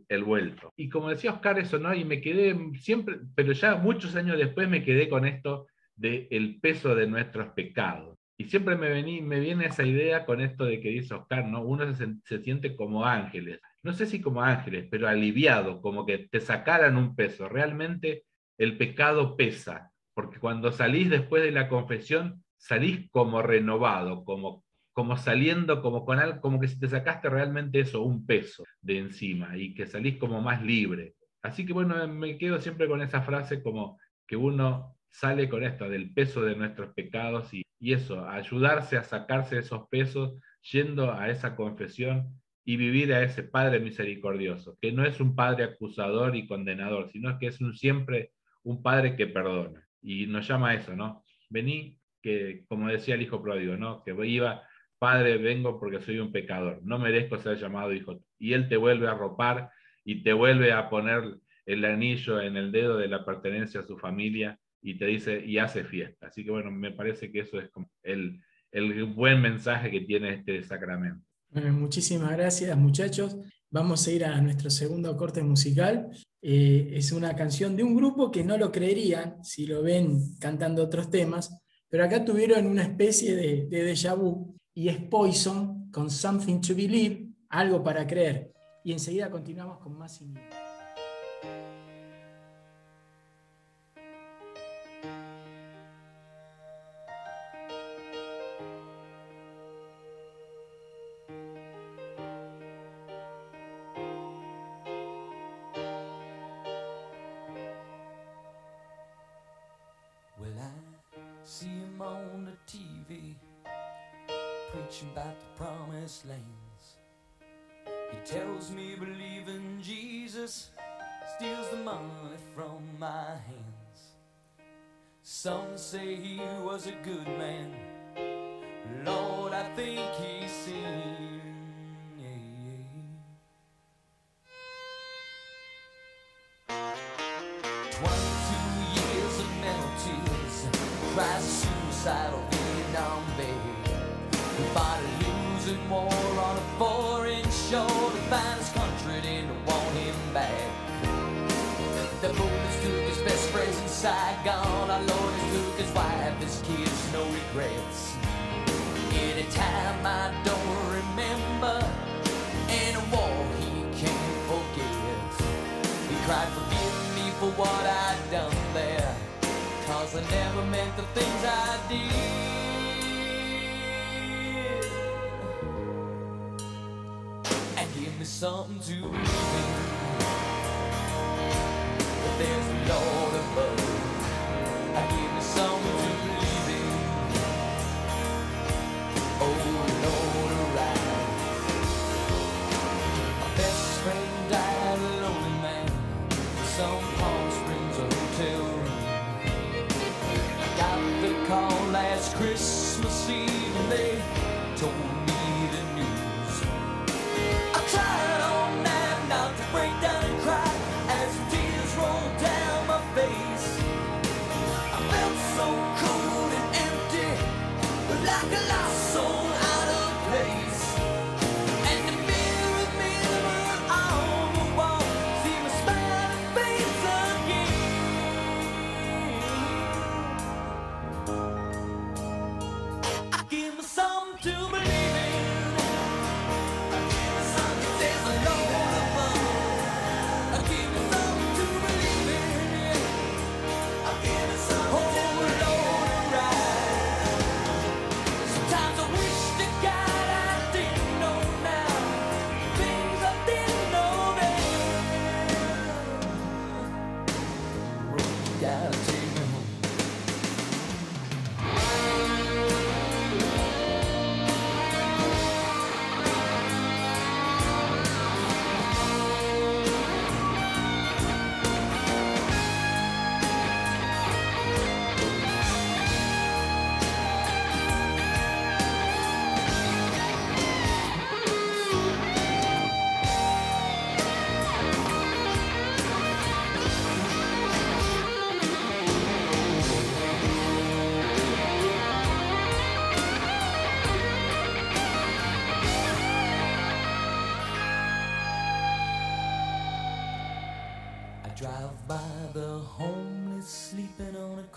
el 0.09 0.23
vuelto. 0.23 0.73
Y 0.75 0.89
como 0.89 1.09
decía 1.09 1.31
Oscar, 1.31 1.57
eso, 1.59 1.79
¿no? 1.79 1.93
Y 1.93 2.03
me 2.03 2.19
quedé 2.19 2.57
siempre, 2.79 3.19
pero 3.33 3.53
ya 3.53 3.75
muchos 3.75 4.15
años 4.15 4.37
después 4.37 4.67
me 4.67 4.83
quedé 4.83 5.07
con 5.07 5.25
esto 5.25 5.67
del 5.95 6.27
el 6.29 6.59
peso 6.59 6.93
de 6.93 7.07
nuestros 7.07 7.47
pecados. 7.53 8.17
Y 8.37 8.45
siempre 8.45 8.75
me, 8.75 8.89
vení, 8.89 9.21
me 9.21 9.39
viene 9.39 9.67
esa 9.67 9.85
idea 9.85 10.25
con 10.25 10.41
esto 10.41 10.65
de 10.65 10.81
que 10.81 10.89
dice 10.89 11.13
Oscar, 11.13 11.47
¿no? 11.47 11.61
Uno 11.61 11.95
se, 11.95 12.15
se 12.25 12.39
siente 12.39 12.75
como 12.75 13.05
ángeles. 13.05 13.61
No 13.81 13.93
sé 13.93 14.05
si 14.07 14.21
como 14.21 14.41
ángeles, 14.41 14.87
pero 14.91 15.07
aliviado, 15.07 15.81
como 15.81 16.05
que 16.05 16.27
te 16.29 16.41
sacaran 16.41 16.97
un 16.97 17.15
peso. 17.15 17.47
Realmente 17.47 18.25
el 18.57 18.77
pecado 18.77 19.37
pesa, 19.37 19.93
porque 20.13 20.39
cuando 20.39 20.73
salís 20.73 21.09
después 21.09 21.43
de 21.43 21.51
la 21.51 21.69
confesión, 21.69 22.43
salís 22.57 23.09
como 23.09 23.41
renovado, 23.41 24.25
como, 24.25 24.64
como 24.95 25.17
saliendo, 25.17 25.81
como, 25.81 26.05
con 26.05 26.19
algo, 26.19 26.39
como 26.39 26.57
que 26.57 26.69
si 26.69 26.79
te 26.79 26.87
sacaste 26.87 27.29
realmente 27.29 27.81
eso, 27.81 28.01
un 28.01 28.25
peso 28.25 28.63
de 28.81 28.97
encima, 28.97 29.57
y 29.57 29.73
que 29.73 29.87
salís 29.87 30.15
como 30.15 30.41
más 30.41 30.63
libre. 30.63 31.15
Así 31.43 31.65
que 31.65 31.73
bueno, 31.73 32.07
me 32.07 32.37
quedo 32.37 32.61
siempre 32.61 32.87
con 32.87 33.01
esa 33.01 33.21
frase 33.21 33.61
como 33.61 33.99
que 34.25 34.37
uno 34.37 34.95
sale 35.09 35.49
con 35.49 35.65
esto, 35.65 35.89
del 35.89 36.13
peso 36.13 36.43
de 36.43 36.55
nuestros 36.55 36.93
pecados 36.93 37.53
y, 37.53 37.63
y 37.77 37.91
eso, 37.91 38.25
ayudarse 38.25 38.95
a 38.95 39.03
sacarse 39.03 39.59
esos 39.59 39.85
pesos 39.89 40.35
yendo 40.71 41.11
a 41.11 41.29
esa 41.29 41.57
confesión 41.57 42.41
y 42.63 42.77
vivir 42.77 43.13
a 43.13 43.21
ese 43.21 43.43
Padre 43.43 43.81
misericordioso, 43.81 44.77
que 44.81 44.93
no 44.93 45.05
es 45.05 45.19
un 45.19 45.35
Padre 45.35 45.65
acusador 45.65 46.37
y 46.37 46.47
condenador, 46.47 47.09
sino 47.11 47.37
que 47.37 47.47
es 47.47 47.59
un 47.59 47.75
siempre 47.75 48.31
un 48.63 48.81
Padre 48.81 49.17
que 49.17 49.27
perdona. 49.27 49.85
Y 50.01 50.25
nos 50.27 50.47
llama 50.47 50.69
a 50.69 50.75
eso, 50.75 50.95
¿no? 50.95 51.25
Vení, 51.49 51.99
que 52.21 52.63
como 52.69 52.87
decía 52.87 53.15
el 53.15 53.23
Hijo 53.23 53.43
pródigo, 53.43 53.75
¿no? 53.75 54.03
Que 54.05 54.15
iba, 54.25 54.63
Padre, 54.99 55.37
vengo 55.37 55.79
porque 55.79 56.01
soy 56.01 56.19
un 56.19 56.31
pecador, 56.31 56.79
no 56.83 56.97
merezco 56.97 57.37
ser 57.37 57.57
llamado 57.57 57.93
hijo. 57.93 58.19
Y 58.39 58.53
Él 58.53 58.69
te 58.69 58.77
vuelve 58.77 59.07
a 59.07 59.13
ropar 59.13 59.69
y 60.03 60.23
te 60.23 60.33
vuelve 60.33 60.71
a 60.71 60.89
poner 60.89 61.37
el 61.65 61.83
anillo 61.83 62.39
en 62.41 62.57
el 62.57 62.71
dedo 62.71 62.97
de 62.97 63.07
la 63.07 63.25
pertenencia 63.25 63.81
a 63.81 63.87
su 63.87 63.97
familia 63.97 64.57
y 64.81 64.97
te 64.97 65.05
dice, 65.05 65.43
y 65.43 65.57
hace 65.57 65.83
fiesta. 65.83 66.27
Así 66.27 66.45
que 66.45 66.51
bueno, 66.51 66.71
me 66.71 66.91
parece 66.91 67.31
que 67.31 67.39
eso 67.39 67.59
es 67.59 67.69
el, 68.03 68.39
el 68.71 69.03
buen 69.05 69.41
mensaje 69.41 69.89
que 69.89 70.01
tiene 70.01 70.33
este 70.33 70.63
sacramento. 70.63 71.25
Bueno, 71.49 71.73
muchísimas 71.73 72.31
gracias 72.31 72.77
muchachos. 72.77 73.37
Vamos 73.71 74.07
a 74.07 74.11
ir 74.11 74.23
a 74.25 74.39
nuestro 74.41 74.69
segundo 74.69 75.17
corte 75.17 75.41
musical. 75.43 76.09
Eh, 76.41 76.91
es 76.93 77.11
una 77.11 77.35
canción 77.35 77.75
de 77.75 77.83
un 77.83 77.95
grupo 77.95 78.31
que 78.31 78.43
no 78.43 78.57
lo 78.57 78.71
creerían 78.71 79.43
si 79.43 79.65
lo 79.65 79.81
ven 79.81 80.37
cantando 80.39 80.83
otros 80.83 81.09
temas, 81.09 81.59
pero 81.89 82.03
acá 82.03 82.23
tuvieron 82.23 82.67
una 82.67 82.83
especie 82.83 83.35
de, 83.35 83.65
de 83.67 83.93
déjà 83.93 84.15
vu 84.15 84.55
y 84.75 84.89
es 84.89 84.97
Poison 85.01 85.89
con 85.89 86.11
Something 86.11 86.59
to 86.59 86.75
Believe, 86.75 87.29
algo 87.49 87.81
para 87.81 88.05
creer. 88.05 88.53
Y 88.83 88.91
enseguida 88.91 89.31
continuamos 89.31 89.79
con 89.79 89.97
más 89.97 90.21
inglés. 90.21 90.64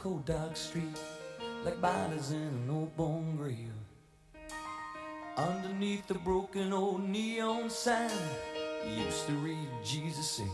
Cold 0.02 0.24
dark 0.24 0.56
street 0.56 0.96
like 1.64 1.80
bodies 1.80 2.30
in 2.30 2.36
an 2.36 2.70
old 2.70 2.96
bone 2.96 3.34
grave. 3.36 3.72
Underneath 5.36 6.06
the 6.06 6.14
broken 6.14 6.72
old 6.72 7.02
neon 7.02 7.68
sign, 7.68 8.08
used 8.86 9.26
to 9.26 9.32
read 9.32 9.68
Jesus 9.84 10.30
says. 10.30 10.46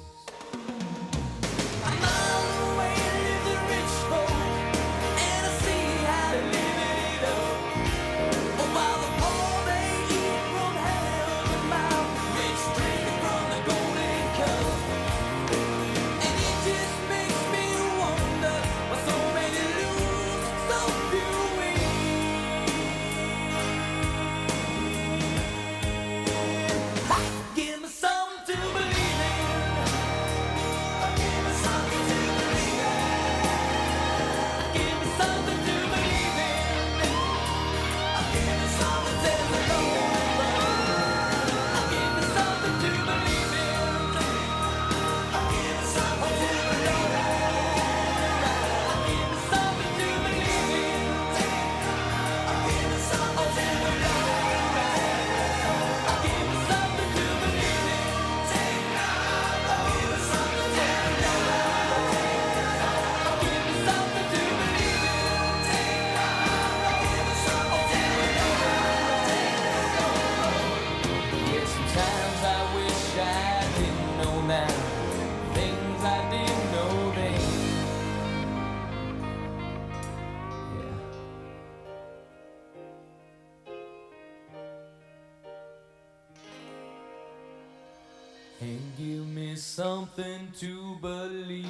Something 89.74 90.46
to 90.60 90.96
believe 91.02 91.66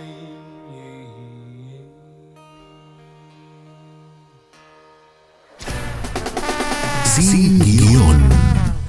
in. 0.00 0.38
yeah. 0.70 1.80
Sin 7.04 7.58
guion. 7.58 8.28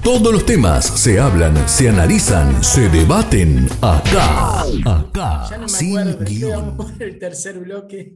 Todos 0.02 0.32
los 0.32 0.46
temas 0.46 0.84
se 0.84 1.18
hablan, 1.18 1.68
se 1.68 1.88
analizan, 1.88 2.62
se 2.62 2.88
debaten 2.88 3.66
acá. 3.80 4.62
Acá. 4.84 5.46
Ya 5.50 5.56
no 5.56 5.62
me 5.62 5.68
Sin 5.68 5.98
acuerdo, 5.98 6.24
guion. 6.24 6.76
por 6.76 7.02
el 7.02 7.18
tercer 7.18 7.58
bloque. 7.58 8.14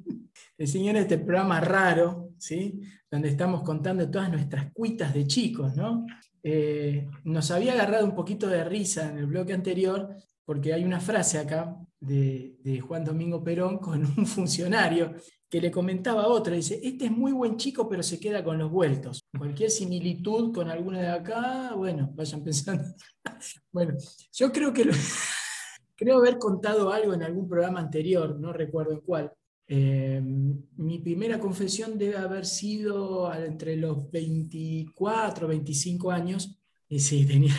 El 0.59 0.69
señor, 0.69 0.97
este 0.97 1.19
programa 1.19 1.61
raro, 1.61 2.31
¿sí? 2.39 2.81
Donde 3.11 3.29
estamos 3.29 3.63
contando 3.63 4.09
todas 4.11 4.31
nuestras 4.31 4.73
cuitas 4.73 5.13
de 5.13 5.27
chicos, 5.27 5.75
¿no? 5.77 6.07
Eh, 6.43 7.09
nos 7.25 7.51
había 7.51 7.73
agarrado 7.73 8.05
un 8.05 8.15
poquito 8.15 8.47
de 8.49 8.63
risa 8.65 9.09
en 9.11 9.19
el 9.19 9.27
bloque 9.27 9.53
anterior, 9.53 10.09
porque 10.47 10.73
hay 10.73 10.85
una 10.85 11.01
frase 11.01 11.39
acá 11.39 11.77
de, 12.01 12.81
Juan 12.81 13.05
Domingo 13.05 13.43
Perón 13.43 13.79
con 13.81 14.03
un 14.03 14.27
funcionario 14.27 15.15
que 15.49 15.61
le 15.61 15.71
comentaba 15.71 16.23
a 16.23 16.29
otro, 16.29 16.55
dice, 16.55 16.81
este 16.83 17.05
es 17.05 17.11
muy 17.11 17.33
buen 17.33 17.57
chico, 17.57 17.89
pero 17.89 18.03
se 18.03 18.19
queda 18.19 18.43
con 18.43 18.59
los 18.59 18.71
vueltos. 18.71 19.29
Cualquier 19.37 19.71
similitud 19.71 20.53
con 20.53 20.69
alguno 20.71 20.99
de 20.99 21.07
acá, 21.09 21.73
bueno, 21.77 22.11
vayan 22.15 22.43
pensando. 22.43 22.83
bueno, 23.73 23.95
yo 24.33 24.51
creo 24.51 24.73
que 24.73 24.91
creo 25.97 26.19
haber 26.19 26.39
contado 26.39 26.91
algo 26.91 27.15
en 27.15 27.23
algún 27.23 27.49
programa 27.49 27.79
anterior, 27.79 28.39
no 28.41 28.53
recuerdo 28.53 28.93
en 28.93 29.01
cuál. 29.01 29.33
Eh, 29.69 30.21
mi 30.23 30.99
primera 30.99 31.39
confesión 31.39 31.97
debe 31.97 32.17
haber 32.17 32.45
sido 32.45 33.33
entre 33.35 33.77
los 33.77 34.11
24, 34.11 35.47
25 35.47 36.11
años. 36.11 36.59
Y 36.89 36.99
sí, 37.01 37.25
tenía 37.25 37.55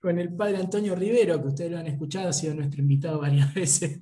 con 0.00 0.18
el, 0.18 0.34
padre 0.34 0.58
Antonio 0.58 0.94
Rivero, 0.94 1.40
que 1.40 1.48
ustedes 1.48 1.70
lo 1.70 1.78
han 1.78 1.86
escuchado, 1.86 2.28
ha 2.28 2.32
sido 2.32 2.54
nuestro 2.54 2.80
invitado 2.80 3.20
varias 3.20 3.52
veces. 3.54 4.00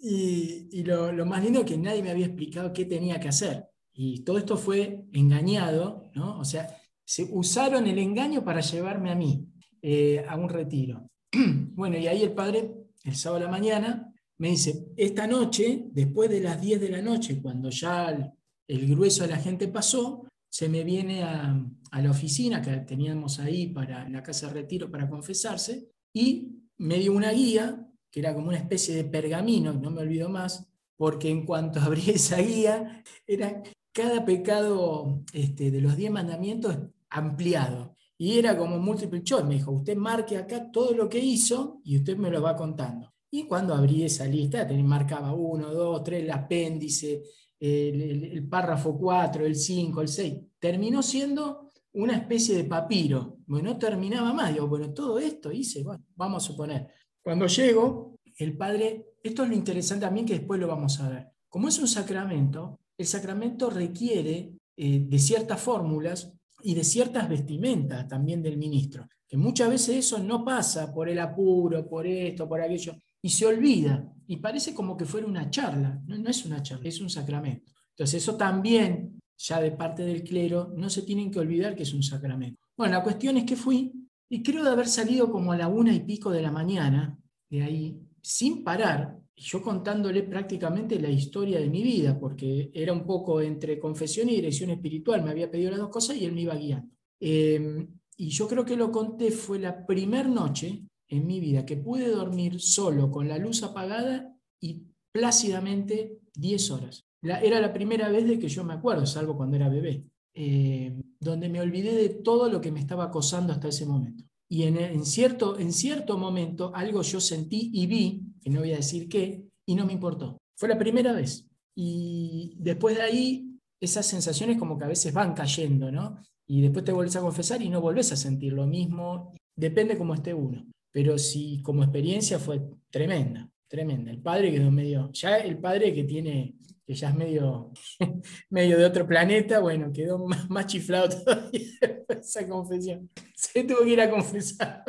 y 0.00 0.82
lo, 0.84 1.12
lo 1.12 1.26
más 1.26 1.42
lindo 1.42 1.60
es 1.60 1.66
que 1.66 1.78
nadie 1.78 2.02
me 2.02 2.10
había 2.10 2.26
explicado 2.26 2.72
qué 2.72 2.84
tenía 2.84 3.20
que 3.20 3.28
hacer. 3.28 3.66
Y 3.94 4.20
todo 4.24 4.38
esto 4.38 4.56
fue 4.56 5.04
engañado, 5.12 6.10
¿no? 6.14 6.38
O 6.38 6.44
sea, 6.44 6.76
se 7.04 7.24
usaron 7.30 7.86
el 7.86 7.98
engaño 7.98 8.44
para 8.44 8.60
llevarme 8.60 9.10
a 9.10 9.14
mí 9.14 9.46
eh, 9.82 10.24
a 10.26 10.36
un 10.36 10.48
retiro. 10.48 11.10
bueno, 11.74 11.98
y 11.98 12.06
ahí 12.06 12.22
el 12.22 12.32
padre, 12.32 12.72
el 13.04 13.16
sábado 13.16 13.44
a 13.44 13.46
la 13.46 13.50
mañana, 13.50 14.14
me 14.38 14.48
dice, 14.48 14.86
esta 14.96 15.26
noche, 15.26 15.88
después 15.92 16.30
de 16.30 16.40
las 16.40 16.60
10 16.60 16.80
de 16.80 16.88
la 16.88 17.02
noche, 17.02 17.40
cuando 17.40 17.68
ya 17.70 18.32
el 18.66 18.88
grueso 18.88 19.24
de 19.24 19.30
la 19.30 19.36
gente 19.36 19.68
pasó, 19.68 20.26
se 20.52 20.68
me 20.68 20.84
viene 20.84 21.22
a, 21.22 21.58
la 21.92 22.10
oficina 22.10 22.60
que 22.60 22.76
teníamos 22.78 23.38
ahí 23.38 23.68
para 23.68 24.06
la 24.10 24.22
casa 24.22 24.48
de 24.48 24.54
retiro 24.54 24.90
para 24.90 25.08
confesarse 25.08 25.90
y 26.12 26.58
me 26.76 26.98
dio 26.98 27.14
una 27.14 27.30
guía 27.32 27.88
que 28.10 28.20
era 28.20 28.34
como 28.34 28.48
una 28.48 28.58
especie 28.58 28.94
de 28.94 29.04
pergamino, 29.04 29.72
no 29.72 29.90
me 29.90 30.02
olvido 30.02 30.28
más, 30.28 30.70
porque 30.96 31.30
en 31.30 31.46
cuanto 31.46 31.80
abrí 31.80 32.10
esa 32.10 32.36
guía, 32.36 33.02
era 33.26 33.62
cada 33.92 34.26
pecado 34.26 35.24
este, 35.32 35.70
de 35.70 35.80
los 35.80 35.96
10 35.96 36.12
mandamientos 36.12 36.76
ampliado. 37.08 37.96
Y 38.18 38.38
era 38.38 38.56
como 38.56 38.78
multiple 38.78 39.22
choice. 39.22 39.44
Me 39.44 39.54
dijo, 39.54 39.72
usted 39.72 39.96
marque 39.96 40.36
acá 40.36 40.70
todo 40.70 40.92
lo 40.92 41.08
que 41.08 41.18
hizo 41.18 41.80
y 41.82 41.96
usted 41.96 42.16
me 42.18 42.30
lo 42.30 42.42
va 42.42 42.54
contando. 42.54 43.12
Y 43.30 43.44
cuando 43.44 43.74
abrí 43.74 44.04
esa 44.04 44.26
lista, 44.26 44.68
marcaba 44.84 45.32
1, 45.32 45.72
2, 45.72 46.04
3, 46.04 46.22
el 46.22 46.30
apéndice, 46.30 47.22
el, 47.62 48.48
párrafo 48.48 48.98
4, 48.98 49.46
el 49.46 49.54
5, 49.54 50.00
el 50.00 50.08
6. 50.08 50.34
Terminó 50.58 51.02
siendo 51.02 51.70
una 51.92 52.16
especie 52.16 52.56
de 52.56 52.64
papiro. 52.64 53.38
Bueno, 53.46 53.70
no 53.70 53.78
terminaba 53.78 54.32
más. 54.32 54.52
Digo, 54.52 54.66
bueno, 54.66 54.92
todo 54.92 55.18
esto 55.18 55.52
hice, 55.52 55.84
bueno, 55.84 56.04
vamos 56.16 56.44
a 56.44 56.46
suponer. 56.48 56.88
Cuando 57.22 57.46
llego, 57.46 58.18
el 58.36 58.56
padre, 58.56 59.06
esto 59.22 59.44
es 59.44 59.48
lo 59.48 59.54
interesante 59.54 60.04
también 60.06 60.26
que 60.26 60.34
después 60.34 60.58
lo 60.58 60.66
vamos 60.66 60.98
a 61.00 61.08
ver. 61.08 61.28
Como 61.48 61.68
es 61.68 61.78
un 61.78 61.86
sacramento, 61.86 62.80
el 62.98 63.06
sacramento 63.06 63.70
requiere 63.70 64.54
eh, 64.76 65.06
de 65.06 65.18
ciertas 65.18 65.60
fórmulas 65.60 66.32
y 66.64 66.74
de 66.74 66.82
ciertas 66.82 67.28
vestimentas 67.28 68.08
también 68.08 68.42
del 68.42 68.56
ministro, 68.56 69.08
que 69.28 69.36
muchas 69.36 69.68
veces 69.68 69.96
eso 69.96 70.18
no 70.18 70.44
pasa 70.44 70.92
por 70.92 71.08
el 71.08 71.18
apuro, 71.18 71.88
por 71.88 72.06
esto, 72.06 72.48
por 72.48 72.60
aquello, 72.60 72.94
y 73.20 73.28
se 73.30 73.46
olvida, 73.46 74.12
y 74.32 74.38
parece 74.38 74.72
como 74.72 74.96
que 74.96 75.04
fuera 75.04 75.26
una 75.26 75.50
charla, 75.50 76.02
no, 76.06 76.16
es 76.26 76.46
una 76.46 76.62
charla, 76.62 76.88
es 76.88 77.02
un 77.02 77.10
sacramento. 77.10 77.70
Entonces 77.90 78.22
eso 78.22 78.34
también, 78.34 79.20
ya 79.36 79.60
de 79.60 79.72
parte 79.72 80.04
del 80.04 80.24
clero, 80.24 80.72
no 80.74 80.88
se 80.88 81.02
tienen 81.02 81.30
que 81.30 81.38
olvidar 81.38 81.76
que 81.76 81.82
es 81.82 81.92
un 81.92 82.02
sacramento. 82.02 82.58
Bueno, 82.74 82.94
la 82.94 83.02
cuestión 83.02 83.36
es 83.36 83.44
que 83.44 83.56
fui, 83.56 83.92
y 84.30 84.42
creo 84.42 84.64
de 84.64 84.70
haber 84.70 84.88
salido 84.88 85.30
como 85.30 85.52
a 85.52 85.58
la 85.58 85.68
una 85.68 85.94
y 85.94 86.00
pico 86.00 86.30
de 86.30 86.40
la 86.40 86.50
mañana, 86.50 87.18
de 87.50 87.62
ahí, 87.62 88.00
sin 88.22 88.64
parar, 88.64 89.18
yo 89.36 89.60
contándole 89.60 90.22
prácticamente 90.22 90.98
la 90.98 91.10
historia 91.10 91.60
de 91.60 91.68
mi 91.68 91.82
vida, 91.82 92.18
porque 92.18 92.70
era 92.72 92.94
un 92.94 93.04
poco 93.04 93.42
entre 93.42 93.78
confesión 93.78 94.30
y 94.30 94.36
dirección 94.36 94.70
espiritual, 94.70 95.22
me 95.22 95.30
había 95.30 95.50
pedido 95.50 95.72
las 95.72 95.80
dos 95.80 95.90
cosas 95.90 96.16
y 96.16 96.24
él 96.24 96.32
me 96.32 96.40
iba 96.40 96.54
guiando. 96.54 96.88
Eh, 97.20 97.86
y 98.16 98.28
yo 98.30 98.48
creo 98.48 98.64
que 98.64 98.76
lo 98.76 98.90
conté, 98.90 99.30
fue 99.30 99.58
la 99.58 99.84
primer 99.84 100.26
noche 100.26 100.86
en 101.12 101.26
mi 101.26 101.40
vida 101.40 101.64
que 101.66 101.76
pude 101.76 102.08
dormir 102.08 102.60
solo 102.60 103.10
con 103.10 103.28
la 103.28 103.38
luz 103.38 103.62
apagada 103.62 104.34
y 104.60 104.82
plácidamente 105.12 106.18
10 106.34 106.70
horas. 106.70 107.04
La- 107.22 107.40
era 107.40 107.60
la 107.60 107.72
primera 107.72 108.08
vez 108.08 108.26
de 108.26 108.38
que 108.38 108.48
yo 108.48 108.64
me 108.64 108.74
acuerdo, 108.74 109.06
salvo 109.06 109.36
cuando 109.36 109.56
era 109.56 109.68
bebé, 109.68 110.04
eh, 110.34 111.00
donde 111.20 111.48
me 111.48 111.60
olvidé 111.60 111.94
de 111.94 112.08
todo 112.08 112.48
lo 112.48 112.60
que 112.60 112.72
me 112.72 112.80
estaba 112.80 113.04
acosando 113.04 113.52
hasta 113.52 113.68
ese 113.68 113.86
momento. 113.86 114.24
Y 114.50 114.64
en, 114.64 114.76
en 114.78 115.04
cierto, 115.04 115.58
en 115.58 115.72
cierto 115.72 116.18
momento 116.18 116.72
algo 116.74 117.02
yo 117.02 117.20
sentí 117.20 117.70
y 117.72 117.86
vi, 117.86 118.22
que 118.40 118.50
no 118.50 118.60
voy 118.60 118.72
a 118.72 118.76
decir 118.76 119.08
qué, 119.08 119.46
y 119.66 119.74
no 119.74 119.86
me 119.86 119.92
importó. 119.92 120.38
Fue 120.58 120.68
la 120.68 120.78
primera 120.78 121.12
vez. 121.12 121.46
Y 121.76 122.54
después 122.58 122.96
de 122.96 123.02
ahí, 123.02 123.58
esas 123.80 124.06
sensaciones 124.06 124.58
como 124.58 124.78
que 124.78 124.84
a 124.84 124.88
veces 124.88 125.12
van 125.14 125.34
cayendo, 125.34 125.90
¿no? 125.90 126.18
Y 126.46 126.60
después 126.60 126.84
te 126.84 126.92
volvés 126.92 127.16
a 127.16 127.20
confesar 127.20 127.62
y 127.62 127.68
no 127.70 127.80
volvés 127.80 128.12
a 128.12 128.16
sentir 128.16 128.52
lo 128.52 128.66
mismo. 128.66 129.32
Depende 129.56 129.96
cómo 129.96 130.14
esté 130.14 130.34
uno. 130.34 130.64
Pero 130.92 131.18
sí 131.18 131.60
como 131.62 131.82
experiencia 131.82 132.38
fue 132.38 132.60
tremenda, 132.90 133.50
tremenda. 133.66 134.10
El 134.10 134.20
padre 134.20 134.52
quedó 134.52 134.70
medio, 134.70 135.10
ya 135.12 135.38
el 135.38 135.58
padre 135.58 135.94
que 135.94 136.04
tiene, 136.04 136.54
que 136.86 136.94
ya 136.94 137.08
es 137.08 137.14
medio, 137.14 137.72
medio 138.50 138.78
de 138.78 138.84
otro 138.84 139.06
planeta, 139.06 139.60
bueno, 139.60 139.90
quedó 139.90 140.18
más, 140.26 140.48
más 140.50 140.66
chiflado 140.66 141.08
todavía 141.08 141.60
esa 142.08 142.46
confesión. 142.46 143.10
Se 143.34 143.64
tuvo 143.64 143.84
que 143.84 143.90
ir 143.90 144.00
a 144.00 144.10
confesar. 144.10 144.84